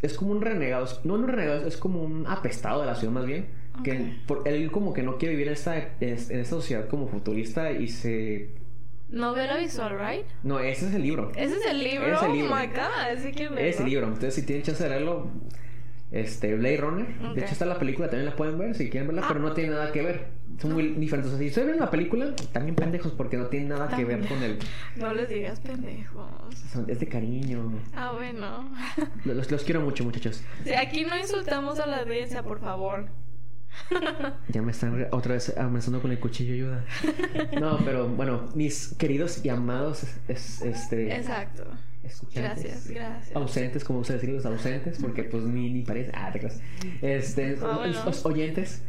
Es 0.00 0.14
como 0.14 0.32
un 0.32 0.40
renegado. 0.42 0.86
No 1.04 1.14
un 1.14 1.28
renegado, 1.28 1.66
es 1.66 1.76
como 1.76 2.02
un 2.02 2.26
apestado 2.26 2.80
de 2.80 2.86
la 2.86 2.94
ciudad 2.96 3.12
más 3.12 3.26
bien. 3.26 3.46
Que 3.84 4.16
por, 4.26 4.46
él 4.46 4.70
como 4.72 4.92
que 4.92 5.02
no 5.02 5.16
quiere 5.16 5.34
vivir 5.34 5.46
en 5.48 5.54
esta, 5.54 5.76
en 6.00 6.14
esta 6.14 6.44
sociedad 6.44 6.88
como 6.88 7.06
futurista 7.08 7.70
y 7.72 7.88
se... 7.88 8.50
novela 9.12 9.56
visual 9.58 9.96
right 9.98 10.26
No, 10.42 10.58
ese 10.58 10.88
es 10.88 10.94
el 10.94 11.02
libro. 11.02 11.30
ese 11.36 11.54
es 11.56 11.66
el 11.66 11.82
libro 11.84 12.14
Es 12.16 12.22
el 12.22 12.32
libro. 12.32 12.52
oh 12.52 12.56
my 12.58 12.66
god 12.66 13.32
quiero 13.34 13.54
leerlo. 13.54 13.60
Ese 13.70 13.84
libro. 13.84 14.06
Entonces 14.08 14.34
si 14.34 14.42
tienen 14.42 14.64
chance 14.64 14.82
de 14.82 14.90
leerlo... 14.90 15.30
Este, 16.10 16.54
Blade 16.56 16.76
Runner. 16.76 17.06
De 17.34 17.40
hecho 17.40 17.52
está 17.54 17.64
la 17.64 17.78
película, 17.78 18.06
también 18.10 18.26
la 18.28 18.36
pueden 18.36 18.58
ver 18.58 18.74
si 18.74 18.90
quieren 18.90 19.06
verla, 19.08 19.22
Ah. 19.24 19.28
pero 19.28 19.40
no 19.40 19.52
tiene 19.54 19.70
nada 19.70 19.90
que 19.92 20.02
ver. 20.02 20.26
Son 20.60 20.74
muy 20.74 20.88
diferentes. 20.88 21.32
O 21.32 21.36
sea, 21.36 21.38
si 21.42 21.48
ustedes 21.48 21.68
ven 21.68 21.80
la 21.80 21.90
película, 21.90 22.34
también 22.52 22.74
pendejos 22.76 23.12
porque 23.12 23.38
no 23.38 23.46
tiene 23.46 23.68
nada 23.70 23.88
que 23.96 24.04
ver 24.04 24.20
con 24.28 24.42
el... 24.42 24.58
no 24.96 25.14
les 25.14 25.26
digas 25.30 25.60
pendejos 25.60 26.28
Son- 26.70 26.84
Es 26.90 27.00
de 27.00 27.08
cariño. 27.08 27.72
ah 27.96 28.12
bueno 28.14 28.68
Los, 29.24 29.50
los 29.50 29.64
quiero 29.64 29.80
mucho, 29.80 30.04
muchachos. 30.04 30.42
Sí, 30.64 30.74
aquí 30.74 31.06
no 31.06 31.16
insultamos 31.16 31.80
a 31.80 31.86
la 31.86 32.00
audiencia 32.00 32.42
por 32.42 32.60
favor 32.60 33.06
Ya 34.48 34.62
me 34.62 34.70
están 34.72 35.06
otra 35.12 35.34
vez 35.34 35.56
amenazando 35.56 36.00
con 36.00 36.10
el 36.10 36.18
cuchillo, 36.20 36.54
ayuda. 36.54 36.84
No, 37.60 37.78
pero 37.84 38.08
bueno, 38.08 38.48
mis 38.54 38.94
queridos 38.98 39.44
y 39.44 39.48
amados 39.48 40.04
es- 40.28 40.62
este, 40.62 41.14
exacto 41.16 41.64
escuchantes. 42.04 42.64
gracias 42.64 42.90
gracias 42.90 43.36
Ausentes, 43.36 43.84
como 43.84 44.00
ustedes 44.00 44.20
decir 44.20 44.34
los 44.34 44.44
ausentes, 44.46 44.98
porque 45.00 45.24
pues 45.24 45.44
ni, 45.44 45.70
ni 45.72 45.82
parece. 45.82 46.10
Ah, 46.14 46.30
te 46.32 46.38
creas. 46.40 46.60
Este, 47.00 47.50
los- 47.56 47.60
bueno. 47.60 48.04
los 48.04 48.26
oyentes. 48.26 48.82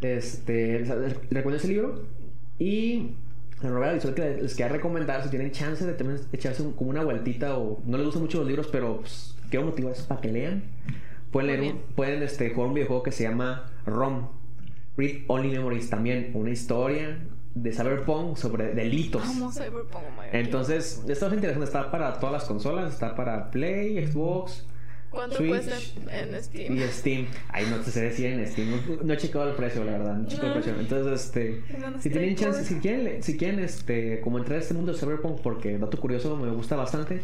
Este, 0.00 0.80
les, 0.80 0.88
les 0.88 1.14
recomiendo 1.30 1.56
ese 1.56 1.68
libro. 1.68 2.06
Y 2.58 3.12
visual 3.62 4.14
que 4.14 4.38
les 4.42 4.54
quería 4.54 4.68
recomendar, 4.72 5.22
si 5.22 5.30
tienen 5.30 5.50
chance 5.50 5.86
de 5.86 5.94
también 5.94 6.20
echarse 6.32 6.62
un- 6.62 6.72
como 6.72 6.90
una 6.90 7.02
vueltita 7.02 7.56
o 7.56 7.80
no 7.86 7.96
les 7.96 8.06
gustan 8.06 8.22
mucho 8.22 8.38
los 8.38 8.46
libros, 8.46 8.68
pero 8.70 8.98
pues, 9.00 9.34
quiero 9.50 9.66
motivarlos 9.66 10.02
para 10.02 10.20
que 10.20 10.32
lean. 10.32 10.62
Pueden 11.34 11.48
leer, 11.60 11.72
un- 11.72 11.80
pueden 11.96 12.22
este, 12.22 12.50
jugar 12.50 12.68
un 12.68 12.74
videojuego 12.74 13.02
que 13.02 13.10
se 13.10 13.24
llama 13.24 13.64
ROM, 13.86 14.28
Read 14.96 15.22
Only 15.26 15.48
Memories, 15.50 15.90
también 15.90 16.30
una 16.34 16.50
historia 16.50 17.18
de 17.56 17.72
Cyberpunk 17.72 18.36
sobre 18.36 18.72
delitos. 18.72 19.20
Vamos 19.22 19.54
Cyberpunk 19.56 19.96
oh. 20.16 20.22
Entonces, 20.32 20.98
está 20.98 21.26
bastante 21.26 21.34
interesante. 21.36 21.64
Está 21.66 21.90
para 21.90 22.20
todas 22.20 22.32
las 22.34 22.44
consolas. 22.44 22.92
Está 22.92 23.16
para 23.16 23.50
Play, 23.50 24.06
Xbox 24.06 24.64
¿cuánto 25.10 25.36
Switch 25.36 25.50
cuesta 25.50 25.76
en 26.12 26.42
Steam? 26.42 26.76
y 26.76 26.80
Steam. 26.82 27.26
Ahí 27.48 27.66
no 27.68 27.78
te 27.78 27.90
sé 27.90 28.02
decir 28.02 28.26
en 28.26 28.46
Steam. 28.46 28.70
No, 28.70 29.02
no 29.02 29.12
he 29.12 29.16
checado 29.16 29.48
el 29.48 29.56
precio, 29.56 29.82
la 29.84 29.92
verdad. 29.92 30.14
No 30.14 30.24
he 30.24 30.28
checado 30.28 30.46
el 30.48 30.52
precio. 30.54 30.78
Entonces, 30.80 31.24
este. 31.26 31.62
No, 31.80 32.00
Si 32.00 32.10
tienen 32.10 32.36
chance, 32.36 32.64
si 32.64 32.76
quieren, 32.76 33.22
si 33.24 33.36
quieren 33.36 33.58
este, 33.58 34.20
como 34.20 34.38
entrar 34.38 34.58
a 34.58 34.62
este 34.62 34.74
mundo 34.74 34.92
de 34.92 34.98
Cyberpunk, 35.00 35.40
porque 35.40 35.78
dato 35.78 35.98
curioso, 35.98 36.36
me 36.36 36.48
gusta 36.50 36.76
bastante. 36.76 37.22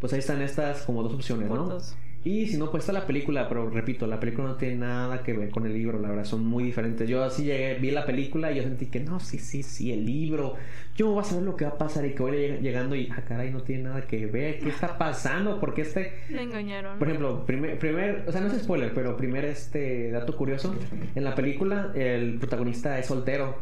Pues 0.00 0.12
ahí 0.12 0.18
están 0.18 0.42
estas 0.42 0.82
como 0.82 1.02
dos 1.02 1.14
opciones, 1.14 1.48
¿no? 1.48 1.78
Y 2.24 2.46
si 2.48 2.58
no, 2.58 2.70
pues 2.70 2.82
está 2.82 2.92
la 2.92 3.06
película, 3.06 3.48
pero 3.48 3.70
repito, 3.70 4.06
la 4.06 4.18
película 4.18 4.48
no 4.48 4.56
tiene 4.56 4.76
nada 4.76 5.22
que 5.22 5.32
ver 5.32 5.50
con 5.50 5.66
el 5.66 5.72
libro, 5.72 6.00
la 6.00 6.08
verdad, 6.08 6.24
son 6.24 6.44
muy 6.44 6.64
diferentes. 6.64 7.08
Yo 7.08 7.22
así 7.22 7.44
llegué, 7.44 7.74
vi 7.74 7.92
la 7.92 8.04
película 8.04 8.50
y 8.50 8.56
yo 8.56 8.62
sentí 8.64 8.86
que 8.86 9.00
no, 9.00 9.20
sí, 9.20 9.38
sí, 9.38 9.62
sí, 9.62 9.92
el 9.92 10.04
libro. 10.04 10.54
Yo 10.96 11.12
voy 11.12 11.20
a 11.20 11.24
saber 11.24 11.44
lo 11.44 11.54
que 11.54 11.64
va 11.64 11.72
a 11.72 11.78
pasar 11.78 12.04
y 12.04 12.14
que 12.14 12.22
voy 12.22 12.58
llegando 12.60 12.96
y, 12.96 13.08
ah, 13.16 13.22
caray, 13.26 13.52
no 13.52 13.62
tiene 13.62 13.84
nada 13.84 14.02
que 14.02 14.26
ver. 14.26 14.58
¿Qué 14.58 14.68
está 14.68 14.98
pasando? 14.98 15.60
Porque 15.60 15.82
este. 15.82 16.12
Me 16.28 16.42
engañaron. 16.42 16.98
Por 16.98 17.08
ejemplo, 17.08 17.46
primer, 17.46 17.78
primer, 17.78 18.24
o 18.26 18.32
sea, 18.32 18.40
no 18.40 18.48
es 18.48 18.62
spoiler, 18.62 18.92
pero 18.92 19.16
primer 19.16 19.44
este 19.44 20.10
dato 20.10 20.36
curioso: 20.36 20.74
en 21.14 21.22
la 21.22 21.36
película, 21.36 21.92
el 21.94 22.38
protagonista 22.38 22.98
es 22.98 23.06
soltero 23.06 23.58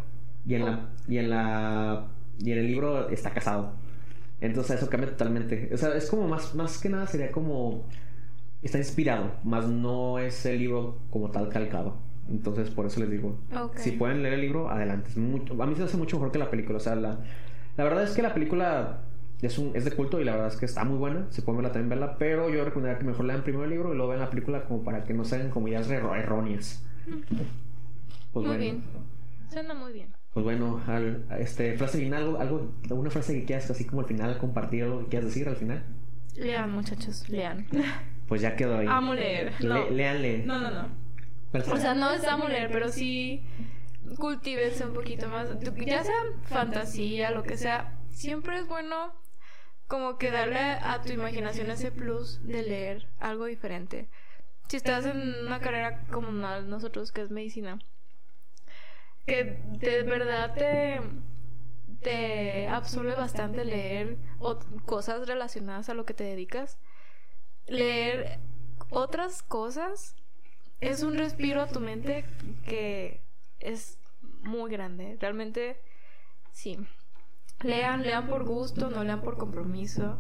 y 0.47 0.55
en 0.55 0.65
la, 0.65 0.89
y 1.07 1.19
en 1.19 1.29
la, 1.29 2.07
y 2.39 2.53
en 2.53 2.59
el 2.59 2.67
libro 2.67 3.11
está 3.11 3.31
casado. 3.33 3.75
Entonces 4.41 4.77
eso 4.77 4.89
cambia 4.89 5.11
totalmente. 5.11 5.71
O 5.73 5.77
sea, 5.77 5.95
es 5.95 6.09
como 6.09 6.27
más, 6.29 6.55
más 6.55 6.79
que 6.79 6.89
nada 6.89 7.07
sería 7.07 7.31
como 7.31 7.87
está 8.63 8.79
inspirado, 8.79 9.33
más 9.45 9.69
no 9.69 10.19
es 10.19 10.45
el 10.47 10.59
libro 10.59 10.99
como 11.11 11.31
tal 11.31 11.49
calcado. 11.49 11.97
Entonces, 12.29 12.71
por 12.71 12.87
eso 12.87 13.01
les 13.01 13.11
digo, 13.11 13.39
si 13.77 13.93
pueden 13.93 14.23
leer 14.23 14.35
el 14.35 14.41
libro, 14.41 14.69
adelante. 14.69 15.11
Es 15.11 15.17
mucho, 15.17 15.63
a 15.63 15.67
mí 15.67 15.75
se 15.77 15.85
hace 15.85 15.97
mucho 15.97 16.17
mejor 16.17 16.33
que 16.33 16.39
la 16.39 16.51
película. 16.51 16.79
O 16.79 16.81
sea, 16.81 16.97
la, 16.97 17.21
la 17.77 17.85
verdad 17.85 18.03
es 18.03 18.11
que 18.11 18.23
la 18.23 18.35
película 18.35 19.03
es, 19.43 19.59
un, 19.59 19.77
es 19.77 19.85
de 19.85 19.93
culto 19.93 20.21
y 20.21 20.25
la 20.25 20.33
verdad 20.33 20.49
es 20.49 20.57
que 20.57 20.67
está 20.67 20.85
muy 20.85 20.99
buena. 20.99 21.27
Se 21.31 21.43
pueden 21.43 21.59
verla 21.59 21.73
también 21.73 21.89
verla, 21.91 22.17
pero 22.19 22.51
yo 22.51 22.65
recomendaría 22.65 22.99
que 22.99 23.05
mejor 23.05 23.27
lean 23.27 23.43
primero 23.43 23.65
el 23.65 23.71
libro 23.71 23.93
y 23.93 23.97
luego 23.97 24.09
vean 24.11 24.23
la 24.23 24.31
película 24.31 24.65
como 24.65 24.83
para 24.83 25.05
que 25.05 25.15
no 25.15 25.25
sean 25.25 25.51
como 25.51 25.69
ideas 25.69 25.89
erróneas. 25.89 26.85
Pues 28.33 28.47
muy 28.47 28.57
bien. 28.57 28.83
Suena 29.49 29.75
muy 29.75 29.93
bien. 29.93 30.09
Pues 30.33 30.45
bueno, 30.45 30.83
al, 30.87 31.25
este, 31.39 31.79
frase 31.79 31.99
final, 31.99 32.25
algo, 32.25 32.39
algo, 32.39 32.73
alguna 32.91 33.11
frase 33.11 33.33
que 33.35 33.45
quieras 33.45 33.71
así 33.71 33.85
como 33.85 34.03
al 34.03 34.07
final 34.07 34.37
compartir 34.39 34.83
algo 34.83 35.01
que 35.01 35.07
quieras 35.07 35.29
decir 35.29 35.49
al 35.49 35.57
final. 35.57 35.83
Lean, 36.35 36.73
muchachos, 36.73 37.29
lean. 37.29 37.67
Pues 38.29 38.41
ya 38.41 38.57
quedó 38.57 38.79
ahí. 38.79 38.87
Amo 38.89 39.15
leer. 39.15 39.53
No. 39.65 39.89
leanle. 39.91 40.39
No, 40.39 40.61
no, 40.61 40.71
no. 40.71 41.07
O 41.73 41.77
sea, 41.77 41.95
no 41.95 42.11
es 42.13 42.25
amo 42.25 42.49
leer, 42.49 42.71
pero 42.71 42.89
sí 42.91 43.45
cultívense 44.19 44.85
un 44.85 44.95
poquito 44.95 45.29
más. 45.29 45.49
Ya 45.85 46.05
sea 46.05 46.15
fantasía, 46.45 47.31
lo 47.31 47.43
que 47.43 47.57
sea, 47.57 47.99
siempre 48.11 48.59
es 48.59 48.67
bueno 48.67 49.13
como 49.89 50.19
que 50.19 50.31
darle 50.31 50.59
a 50.59 51.01
tu 51.03 51.13
imaginación 51.13 51.71
ese 51.71 51.93
plus 51.93 52.43
de 52.43 52.63
leer 52.63 53.07
algo 53.21 53.47
diferente. 53.47 54.09
Si 54.69 54.77
estás 54.77 55.07
en 55.07 55.47
una 55.47 55.61
carrera 55.61 56.05
como 56.11 56.31
nosotros, 56.33 57.13
que 57.13 57.23
es 57.23 57.31
medicina, 57.31 57.79
que 59.27 59.61
de 59.79 60.03
verdad 60.03 60.55
te, 60.55 61.01
te 62.03 62.67
absorbe 62.69 63.15
bastante 63.15 63.65
leer 63.65 64.19
cosas 64.85 65.29
relacionadas 65.29 65.89
a 65.89 65.95
lo 65.95 66.05
que 66.05 66.15
te 66.15 66.25
dedicas 66.25 66.79
leer 67.67 68.39
otras 68.91 69.43
cosas 69.43 70.15
es 70.81 71.03
un 71.03 71.17
respiro 71.17 71.63
a 71.63 71.69
tu 71.69 71.81
mente 71.81 72.25
que 72.67 73.23
es 73.61 73.99
muy 74.43 74.71
grande. 74.71 75.17
Realmente, 75.21 75.81
sí. 76.53 76.79
Lean, 77.63 78.03
lean 78.03 78.29
por 78.29 78.45
gusto, 78.45 78.91
no 78.91 79.03
lean 79.03 79.23
por 79.23 79.39
compromiso. 79.39 80.19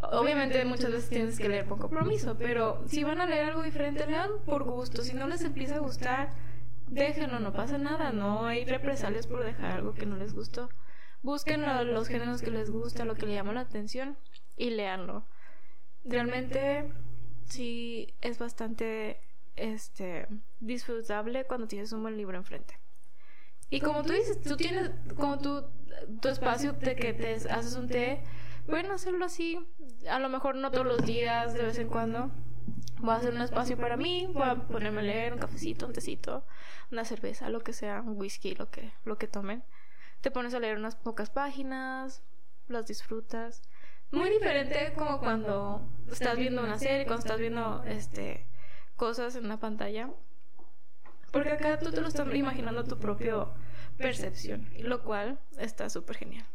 Obviamente 0.00 0.64
muchas 0.64 0.90
veces 0.90 1.08
tienes 1.08 1.38
que 1.38 1.48
leer 1.48 1.66
por 1.66 1.78
compromiso, 1.78 2.36
pero 2.36 2.82
si 2.86 3.02
van 3.04 3.20
a 3.20 3.26
leer 3.26 3.46
algo 3.46 3.62
diferente, 3.62 4.06
lean 4.06 4.30
por 4.44 4.64
gusto. 4.64 5.02
Si 5.02 5.14
no 5.14 5.26
les 5.26 5.42
empieza 5.42 5.76
a 5.76 5.80
gustar, 5.80 6.30
déjenlo, 6.88 7.40
no 7.40 7.52
pasa 7.52 7.78
nada. 7.78 8.12
No 8.12 8.46
hay 8.46 8.64
represalias 8.64 9.26
por 9.26 9.44
dejar 9.44 9.72
algo 9.72 9.94
que 9.94 10.06
no 10.06 10.16
les 10.16 10.34
gustó. 10.34 10.68
Busquen 11.22 11.62
los 11.92 12.08
géneros 12.08 12.42
que 12.42 12.50
les 12.50 12.70
gusta, 12.70 13.04
lo 13.04 13.14
que 13.14 13.26
le 13.26 13.34
llama 13.34 13.52
la 13.52 13.60
atención 13.60 14.18
y 14.56 14.70
leanlo 14.70 15.24
realmente 16.06 16.90
sí 17.46 18.14
es 18.20 18.38
bastante 18.38 19.20
este 19.56 20.26
disfrutable 20.60 21.44
cuando 21.44 21.66
tienes 21.66 21.92
un 21.92 22.02
buen 22.02 22.16
libro 22.16 22.36
enfrente. 22.36 22.78
Y 23.70 23.80
como 23.80 24.02
tú 24.02 24.12
dices, 24.12 24.40
tú 24.42 24.56
tienes 24.56 24.90
como 25.16 25.38
tu, 25.38 25.64
tu 26.20 26.28
espacio 26.28 26.72
de 26.74 26.94
que 26.94 27.12
te 27.12 27.34
haces 27.34 27.74
un 27.74 27.88
té, 27.88 28.22
bueno 28.68 28.94
hacerlo 28.94 29.24
así, 29.24 29.58
a 30.08 30.18
lo 30.18 30.28
mejor 30.28 30.54
no 30.54 30.70
todos 30.70 30.86
los 30.86 31.04
días, 31.04 31.54
de 31.54 31.62
vez 31.62 31.78
en 31.78 31.88
cuando. 31.88 32.30
Voy 33.00 33.10
a 33.10 33.16
hacer 33.16 33.34
un 33.34 33.42
espacio 33.42 33.76
para 33.76 33.96
mí, 33.96 34.26
voy 34.32 34.48
a 34.48 34.54
ponerme 34.54 35.00
a 35.00 35.04
leer 35.04 35.32
un 35.34 35.38
cafecito, 35.38 35.86
un 35.86 35.92
tecito, 35.92 36.46
una 36.90 37.04
cerveza, 37.04 37.50
lo 37.50 37.60
que 37.60 37.74
sea, 37.74 38.00
un 38.00 38.16
whisky, 38.16 38.54
lo 38.54 38.70
que, 38.70 38.92
lo 39.04 39.18
que 39.18 39.28
tomen. 39.28 39.64
Te 40.22 40.30
pones 40.30 40.54
a 40.54 40.60
leer 40.60 40.78
unas 40.78 40.96
pocas 40.96 41.28
páginas, 41.28 42.22
las 42.68 42.86
disfrutas 42.86 43.62
muy 44.10 44.30
diferente 44.30 44.92
como 44.94 45.18
cuando 45.18 45.82
estás 46.10 46.36
viendo 46.36 46.62
una 46.62 46.78
serie, 46.78 47.06
cuando 47.06 47.22
estás 47.22 47.38
viendo 47.38 47.82
este 47.86 48.46
cosas 48.96 49.36
en 49.36 49.44
una 49.44 49.60
pantalla. 49.60 50.10
Porque 51.30 51.50
acá 51.50 51.78
tú 51.78 51.90
te 51.90 52.00
lo 52.00 52.08
estás 52.08 52.32
imaginando 52.34 52.84
tu 52.84 52.98
propia 52.98 53.46
percepción, 53.98 54.68
lo 54.80 55.02
cual 55.02 55.38
está 55.58 55.90
súper 55.90 56.16
genial. 56.16 56.46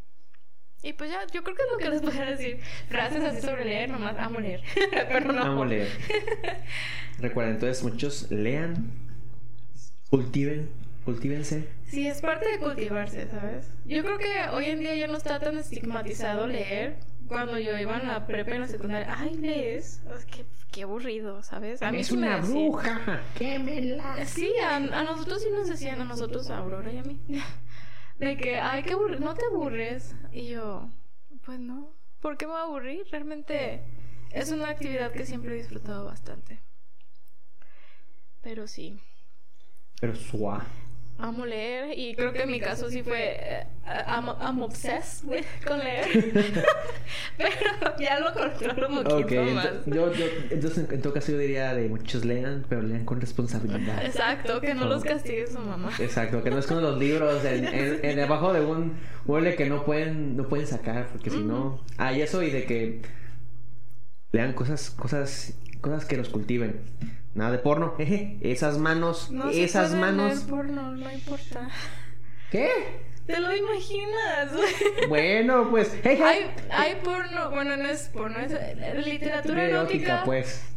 Y 0.83 0.93
pues 0.93 1.11
ya, 1.11 1.27
yo 1.31 1.43
creo 1.43 1.55
que 1.55 1.61
es 1.61 1.69
lo 1.71 1.77
que 1.77 1.89
les 1.89 2.01
podría 2.01 2.25
decir. 2.25 2.59
Frases 2.89 3.23
así 3.23 3.41
sobre 3.41 3.65
leer, 3.65 3.89
nomás 3.89 4.17
amo 4.17 4.39
leer. 4.39 4.61
Pero 4.91 5.31
no. 5.31 5.43
Amo 5.43 5.65
leer. 5.65 5.89
Recuerden, 7.19 7.55
entonces 7.55 7.83
muchos 7.83 8.31
lean, 8.31 8.91
cultiven, 10.09 10.71
cultívense. 11.05 11.67
Sí, 11.85 12.07
es 12.07 12.21
parte 12.21 12.49
de 12.49 12.57
cultivarse, 12.57 13.27
¿sabes? 13.29 13.69
Yo 13.85 14.03
creo 14.03 14.17
que 14.17 14.49
hoy 14.53 14.65
en 14.65 14.79
día 14.79 14.95
ya 14.95 15.07
no 15.07 15.17
está 15.17 15.39
tan 15.39 15.59
estigmatizado 15.59 16.47
leer 16.47 16.97
cuando 17.31 17.57
yo 17.57 17.77
iba 17.77 17.97
en 17.97 18.07
la 18.07 18.27
prepa 18.27 18.51
y 18.51 18.55
en 18.55 18.61
la 18.61 18.67
secundaria, 18.67 19.15
ay, 19.17 19.35
lees, 19.35 20.03
qué, 20.29 20.45
qué 20.69 20.83
aburrido, 20.83 21.41
¿sabes? 21.43 21.81
A 21.81 21.89
mí 21.89 21.99
es 21.99 22.11
una 22.11 22.37
bruja, 22.37 23.21
quémela. 23.37 24.25
Sí, 24.25 24.51
a, 24.61 24.75
a, 24.75 25.03
nosotros 25.03 25.41
sí 25.41 25.47
nos 25.49 25.69
decían, 25.69 26.01
a 26.01 26.03
nosotros, 26.03 26.49
a 26.49 26.57
Aurora 26.57 26.91
y 26.91 26.97
a 26.97 27.03
mí, 27.03 27.21
de 28.19 28.35
que, 28.35 28.59
ay, 28.59 28.83
qué 28.83 28.93
aburrido, 28.93 29.21
no 29.21 29.33
te 29.33 29.45
aburres. 29.45 30.13
Y 30.33 30.49
yo, 30.49 30.89
pues 31.45 31.57
no, 31.57 31.93
¿por 32.19 32.35
qué 32.35 32.47
me 32.47 32.51
voy 32.51 32.61
a 32.61 32.65
aburrir? 32.65 33.07
Realmente 33.09 33.81
es 34.31 34.51
una 34.51 34.67
actividad 34.67 35.13
que 35.13 35.25
siempre 35.25 35.53
he 35.53 35.57
disfrutado 35.57 36.05
bastante. 36.05 36.59
Pero 38.41 38.67
sí. 38.67 38.99
Pero 40.01 40.15
suave 40.15 40.80
amo 41.21 41.45
leer 41.45 41.97
y 41.97 42.15
creo 42.15 42.33
que 42.33 42.43
en 42.43 42.51
mi 42.51 42.59
caso 42.59 42.89
sí 42.89 43.03
fue 43.03 43.37
eh, 43.39 43.65
amo 44.05 44.65
obsessed 44.65 45.45
con 45.65 45.79
leer. 45.79 46.07
pero 47.37 47.97
ya 47.99 48.19
lo 48.19 48.33
controlo 48.33 48.89
un 48.89 49.03
poquito 49.03 49.43
más. 49.43 49.69
yo, 49.85 50.13
yo, 50.13 50.25
entonces 50.49 50.89
en 50.89 51.01
todo 51.01 51.13
caso 51.13 51.31
yo 51.31 51.37
diría 51.37 51.73
de 51.73 51.87
muchos 51.89 52.25
lean 52.25 52.65
pero 52.67 52.81
lean 52.81 53.05
con 53.05 53.21
responsabilidad. 53.21 54.03
Exacto 54.05 54.61
que 54.61 54.73
no 54.73 54.85
los 54.85 55.03
castigue 55.03 55.47
su 55.47 55.59
mamá. 55.59 55.91
Exacto 55.99 56.43
que 56.43 56.49
no 56.49 56.59
es 56.59 56.67
como 56.67 56.81
los 56.81 56.97
libros 56.97 57.43
en, 57.45 57.65
en, 57.65 58.15
debajo 58.15 58.53
de 58.53 58.61
un 58.61 58.93
mueble 59.25 59.55
que 59.55 59.69
no 59.69 59.85
pueden 59.85 60.35
no 60.35 60.47
pueden 60.47 60.67
sacar 60.67 61.07
porque 61.07 61.29
si 61.29 61.39
no 61.39 61.79
ah 61.97 62.13
y 62.13 62.21
eso 62.21 62.41
y 62.43 62.49
de 62.49 62.65
que 62.65 63.01
lean 64.31 64.53
cosas 64.53 64.91
cosas 64.91 65.53
cosas 65.81 66.05
que 66.05 66.17
los 66.17 66.29
cultiven 66.29 66.81
Nada 67.33 67.51
de 67.51 67.59
porno, 67.59 67.95
jeje. 67.97 68.37
Esas 68.41 68.77
manos, 68.77 69.31
no 69.31 69.49
esas 69.49 69.91
se 69.91 69.97
manos. 69.97 70.39
Ver 70.45 70.49
porno, 70.49 70.91
no 70.91 71.11
importa. 71.11 71.69
¿Qué? 72.51 72.69
¿Te 73.25 73.39
lo 73.39 73.55
imaginas? 73.55 74.51
Bueno, 75.07 75.69
pues. 75.69 75.95
Hay, 76.03 76.51
hay 76.69 76.95
porno, 77.03 77.49
bueno, 77.51 77.77
no 77.77 77.87
es 77.87 78.09
porno, 78.09 78.37
es 78.39 79.05
literatura 79.05 79.63
erótica. 79.63 80.23
pues. 80.25 80.67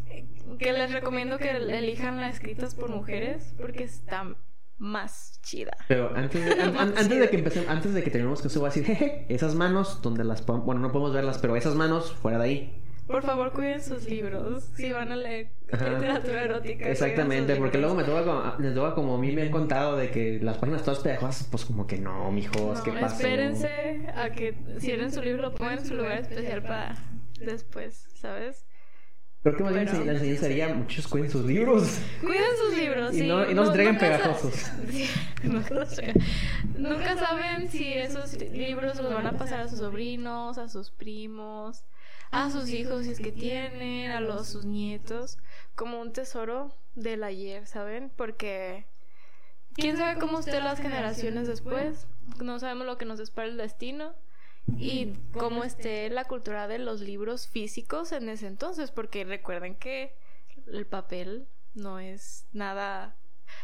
Que 0.59 0.73
les 0.73 0.93
recomiendo 0.93 1.39
que 1.39 1.51
elijan 1.51 2.21
las 2.21 2.35
escritas 2.35 2.75
por 2.77 2.91
mujeres 2.91 3.55
porque 3.59 3.83
está 3.83 4.37
más 4.79 5.41
chida. 5.43 5.77
Pero 5.89 6.15
antes 6.15 6.45
de, 6.45 6.63
antes 6.79 7.09
de 7.09 7.29
que 7.29 7.37
empecemos, 7.37 7.69
antes 7.69 7.95
de 7.95 8.05
que 8.05 8.11
terminemos 8.11 8.41
con 8.41 8.51
eso, 8.51 8.61
voy 8.61 8.69
a 8.69 8.71
decir, 8.73 8.85
jeje, 8.85 9.27
esas 9.29 9.55
manos 9.55 10.01
donde 10.03 10.23
las 10.23 10.45
bueno, 10.47 10.81
no 10.81 10.93
podemos 10.93 11.13
verlas, 11.13 11.39
pero 11.39 11.57
esas 11.57 11.75
manos 11.75 12.13
fuera 12.13 12.39
de 12.39 12.45
ahí. 12.45 12.84
Por 13.07 13.23
favor, 13.23 13.53
cuiden 13.53 13.83
sus 13.83 14.09
libros 14.09 14.65
si 14.77 14.91
van 14.91 15.13
a 15.13 15.17
leer 15.17 15.51
literatura 15.71 16.43
erótica. 16.43 16.89
Exactamente, 16.89 17.55
porque 17.57 17.79
luego 17.79 17.95
me 17.95 18.03
toca, 18.03 18.25
como, 18.25 18.59
me 18.59 18.71
toca 18.71 18.95
como 18.95 19.15
a 19.17 19.19
mí 19.19 19.33
me 19.33 19.43
han 19.43 19.51
contado 19.51 19.97
de 19.97 20.11
que 20.11 20.41
las 20.43 20.57
páginas 20.57 20.83
todas 20.83 21.01
pegajosas, 21.01 21.47
pues 21.51 21.67
como 21.67 21.87
que 21.87 21.99
no, 21.99 22.31
mijos, 22.33 22.81
¿qué 22.81 22.93
pasa? 22.93 23.17
Espérense 23.17 24.07
a 24.17 24.31
que 24.31 24.55
cierren 24.79 25.13
su 25.13 25.21
libro, 25.21 25.43
lo 25.43 25.55
pongan 25.55 25.79
en 25.79 25.87
su 25.87 25.95
lugar 25.95 26.19
especial 26.19 26.63
para 26.63 26.97
después, 27.41 28.07
¿sabes? 28.15 28.65
Creo 29.43 29.57
que 29.59 29.65
más 29.65 29.75
bien 29.75 30.07
la 30.07 30.13
enseñanza 30.13 30.47
sería 30.47 30.69
muchos 30.73 31.07
cuiden 31.07 31.31
sus 31.31 31.45
libros. 31.45 31.99
Cuiden 32.23 32.57
sus 32.59 32.79
libros, 32.79 33.15
y 33.15 33.19
sí. 33.19 33.29
No, 33.29 33.51
y 33.51 33.53
no, 33.53 33.65
se 33.65 33.69
entreguen 33.69 33.99
pegajosos. 33.99 34.55
Sí, 34.85 36.03
nunca 36.79 37.17
saben 37.19 37.69
si 37.69 37.93
esos 37.93 38.41
libros 38.41 38.99
los 38.99 39.13
van 39.13 39.27
a 39.27 39.33
pasar 39.33 39.61
a 39.61 39.69
sus 39.69 39.81
sobrinos, 39.81 40.57
a 40.57 40.69
sus 40.69 40.91
primos 40.91 41.85
a 42.31 42.51
sus 42.51 42.71
hijos 42.71 43.05
si 43.05 43.13
es 43.13 43.21
que 43.21 43.33
tienen, 43.33 44.11
a 44.11 44.21
los 44.21 44.49
sus 44.49 44.65
nietos, 44.65 45.39
como 45.75 46.01
un 46.01 46.13
tesoro 46.13 46.75
del 46.95 47.25
ayer, 47.25 47.67
¿saben? 47.67 48.11
Porque 48.17 48.87
quién 49.75 49.97
sabe 49.97 50.19
cómo 50.19 50.41
estén 50.41 50.65
las 50.65 50.81
generaciones 50.81 51.49
después, 51.49 52.07
no 52.43 52.59
sabemos 52.59 52.87
lo 52.87 52.99
que 52.99 53.05
nos 53.05 53.21
espera 53.21 53.49
el 53.49 53.57
destino 53.57 54.15
y 54.79 55.13
cómo 55.33 55.65
esté 55.65 56.09
la 56.11 56.25
cultura 56.25 56.69
de 56.69 56.79
los 56.79 57.01
libros 57.01 57.47
físicos 57.49 58.13
en 58.13 58.29
ese 58.29 58.47
entonces, 58.47 58.91
porque 58.91 59.25
recuerden 59.25 59.75
que 59.75 60.15
el 60.67 60.87
papel 60.87 61.47
no 61.75 61.99
es 61.99 62.47
nada 62.53 63.17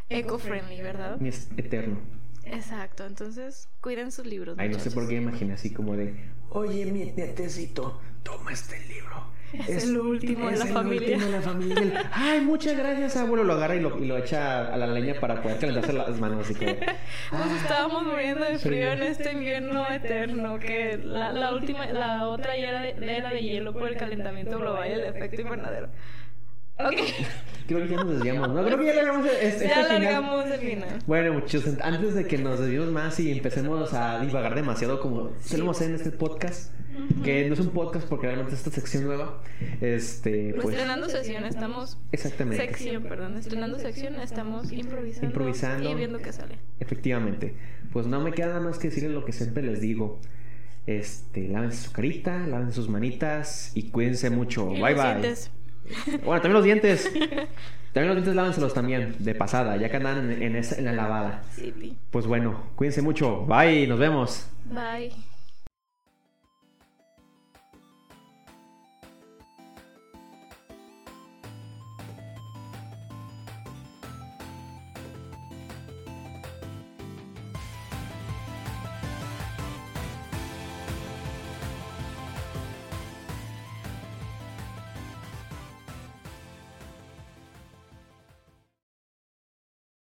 eco-friendly, 0.09 0.83
¿verdad? 0.83 1.17
Ni 1.19 1.29
es 1.29 1.49
eterno. 1.57 2.01
Exacto, 2.45 3.07
entonces 3.07 3.69
cuiden 3.81 4.13
sus 4.13 4.27
libros. 4.27 4.57
Ay, 4.59 4.69
no 4.71 4.79
sé 4.79 4.91
por 4.91 5.07
qué 5.09 5.15
me 5.17 5.23
imaginé 5.29 5.55
así 5.55 5.73
como 5.73 5.97
de, 5.97 6.15
oye, 6.51 6.87
mi 6.87 7.05
nietecito, 7.13 8.01
toma 8.23 8.53
este 8.53 8.79
libro. 8.87 9.31
Es 9.67 9.83
el 9.83 9.99
último 9.99 10.47
de 10.47 10.53
es 10.55 10.59
la 10.61 10.67
el 10.67 10.73
familia". 10.73 11.17
último 11.17 11.27
de 11.27 11.33
la 11.33 11.43
familia. 11.43 12.11
Ay, 12.13 12.41
muchas 12.41 12.77
gracias, 12.77 13.17
abuelo. 13.17 13.43
Lo 13.43 13.55
agarra 13.55 13.75
y 13.75 13.81
lo, 13.81 13.99
y 13.99 14.07
lo 14.07 14.17
echa 14.17 14.73
a 14.73 14.77
la 14.77 14.87
leña 14.87 15.19
para 15.19 15.43
poder 15.43 15.59
calentarse 15.59 15.93
las 15.93 16.21
manos. 16.21 16.45
Así 16.45 16.55
que, 16.55 16.67
Nos 17.33 17.53
estábamos 17.61 18.05
muriendo 18.05 18.45
de 18.45 18.59
frío 18.61 18.93
en 18.93 19.03
este 19.03 19.33
invierno 19.33 19.91
eterno, 19.91 20.61
que 20.61 20.99
la, 21.03 21.33
la 21.33 21.53
última, 21.53 21.85
la 21.87 22.29
otra 22.29 22.57
ya 22.57 22.69
era 22.69 22.81
de, 22.83 23.17
era 23.17 23.31
de 23.31 23.41
hielo 23.43 23.73
por 23.73 23.89
el 23.89 23.97
calentamiento 23.97 24.57
global 24.57 24.89
y 24.89 24.93
el 24.93 25.01
efecto 25.01 25.43
invernadero. 25.43 25.89
Ok, 26.89 26.95
creo 27.67 27.83
que 27.83 27.89
ya 27.89 27.97
nos 27.97 28.11
desviamos. 28.15 28.49
No, 28.49 28.65
creo 28.65 28.79
que 28.79 28.87
ya 28.87 28.95
largamos 28.95 29.27
este, 29.41 29.69
ya 29.69 29.75
final. 29.85 29.91
alargamos 29.97 30.47
el 30.47 30.61
final. 30.61 30.99
Bueno, 31.07 31.33
muchachos, 31.35 31.65
antes 31.83 32.15
de 32.15 32.27
que 32.27 32.39
nos 32.39 32.59
desviemos 32.61 32.91
más 32.91 33.19
y 33.21 33.31
empecemos 33.33 33.93
a 33.95 34.21
divagar 34.21 34.55
demasiado 34.55 35.01
como 35.01 35.31
solemos 35.45 35.77
hacer 35.77 35.91
en 35.91 35.97
este 35.97 36.11
podcast, 36.11 36.73
que 37.25 37.47
no 37.49 37.55
es 37.55 37.61
un 37.61 37.71
podcast 37.71 38.09
porque 38.09 38.27
realmente 38.27 38.55
es 38.55 38.61
esta 38.61 38.71
sección 38.71 39.05
nueva, 39.05 39.41
este, 39.81 40.51
Pues, 40.53 40.65
pues, 40.65 40.75
estrenando 40.77 41.09
sesión, 41.09 41.45
estamos. 41.45 41.99
exactamente. 42.13 42.67
Sección, 42.67 43.03
perdón. 43.05 43.37
Estrenando 43.39 43.79
sección, 43.79 44.17
estamos 44.17 44.71
improvisando. 44.73 45.27
Improvisando. 45.27 45.91
Y 45.91 45.95
viendo 45.95 46.19
qué 46.19 46.33
sale. 46.33 46.59
Efectivamente. 46.81 47.55
Pues 47.93 48.07
no 48.07 48.21
me 48.21 48.33
queda 48.33 48.49
nada 48.49 48.61
más 48.61 48.79
que 48.79 48.89
decirles 48.89 49.13
lo 49.13 49.25
que 49.25 49.33
siempre 49.33 49.63
les 49.63 49.81
digo. 49.81 50.21
Este, 50.87 51.47
lávense 51.49 51.85
su 51.85 51.93
carita, 51.93 52.39
lávense 52.47 52.75
sus 52.75 52.89
manitas 52.89 53.71
y 53.75 53.91
cuídense 53.91 54.31
mucho. 54.31 54.71
Y 54.73 54.81
bye 54.81 54.95
bye. 54.95 55.35
Bueno, 56.25 56.41
también 56.41 56.53
los 56.55 56.65
dientes. 56.65 57.11
También 57.93 58.15
los 58.15 58.19
dientes 58.19 58.37
lávenselos 58.37 58.73
también, 58.73 59.17
de 59.19 59.35
pasada, 59.35 59.77
ya 59.77 59.89
que 59.91 59.97
andan 59.97 60.31
en, 60.31 60.41
en 60.45 60.55
esa- 60.55 60.77
en 60.79 60.85
la 60.85 60.93
lavada. 60.93 61.43
Sí. 61.57 61.97
Pues 62.13 62.25
bueno, 62.25 62.67
cuídense 62.77 63.03
mucho. 63.03 63.45
Bye, 63.47 63.89
nos 63.89 63.99
vemos. 63.99 64.49
Bye. 64.67 65.11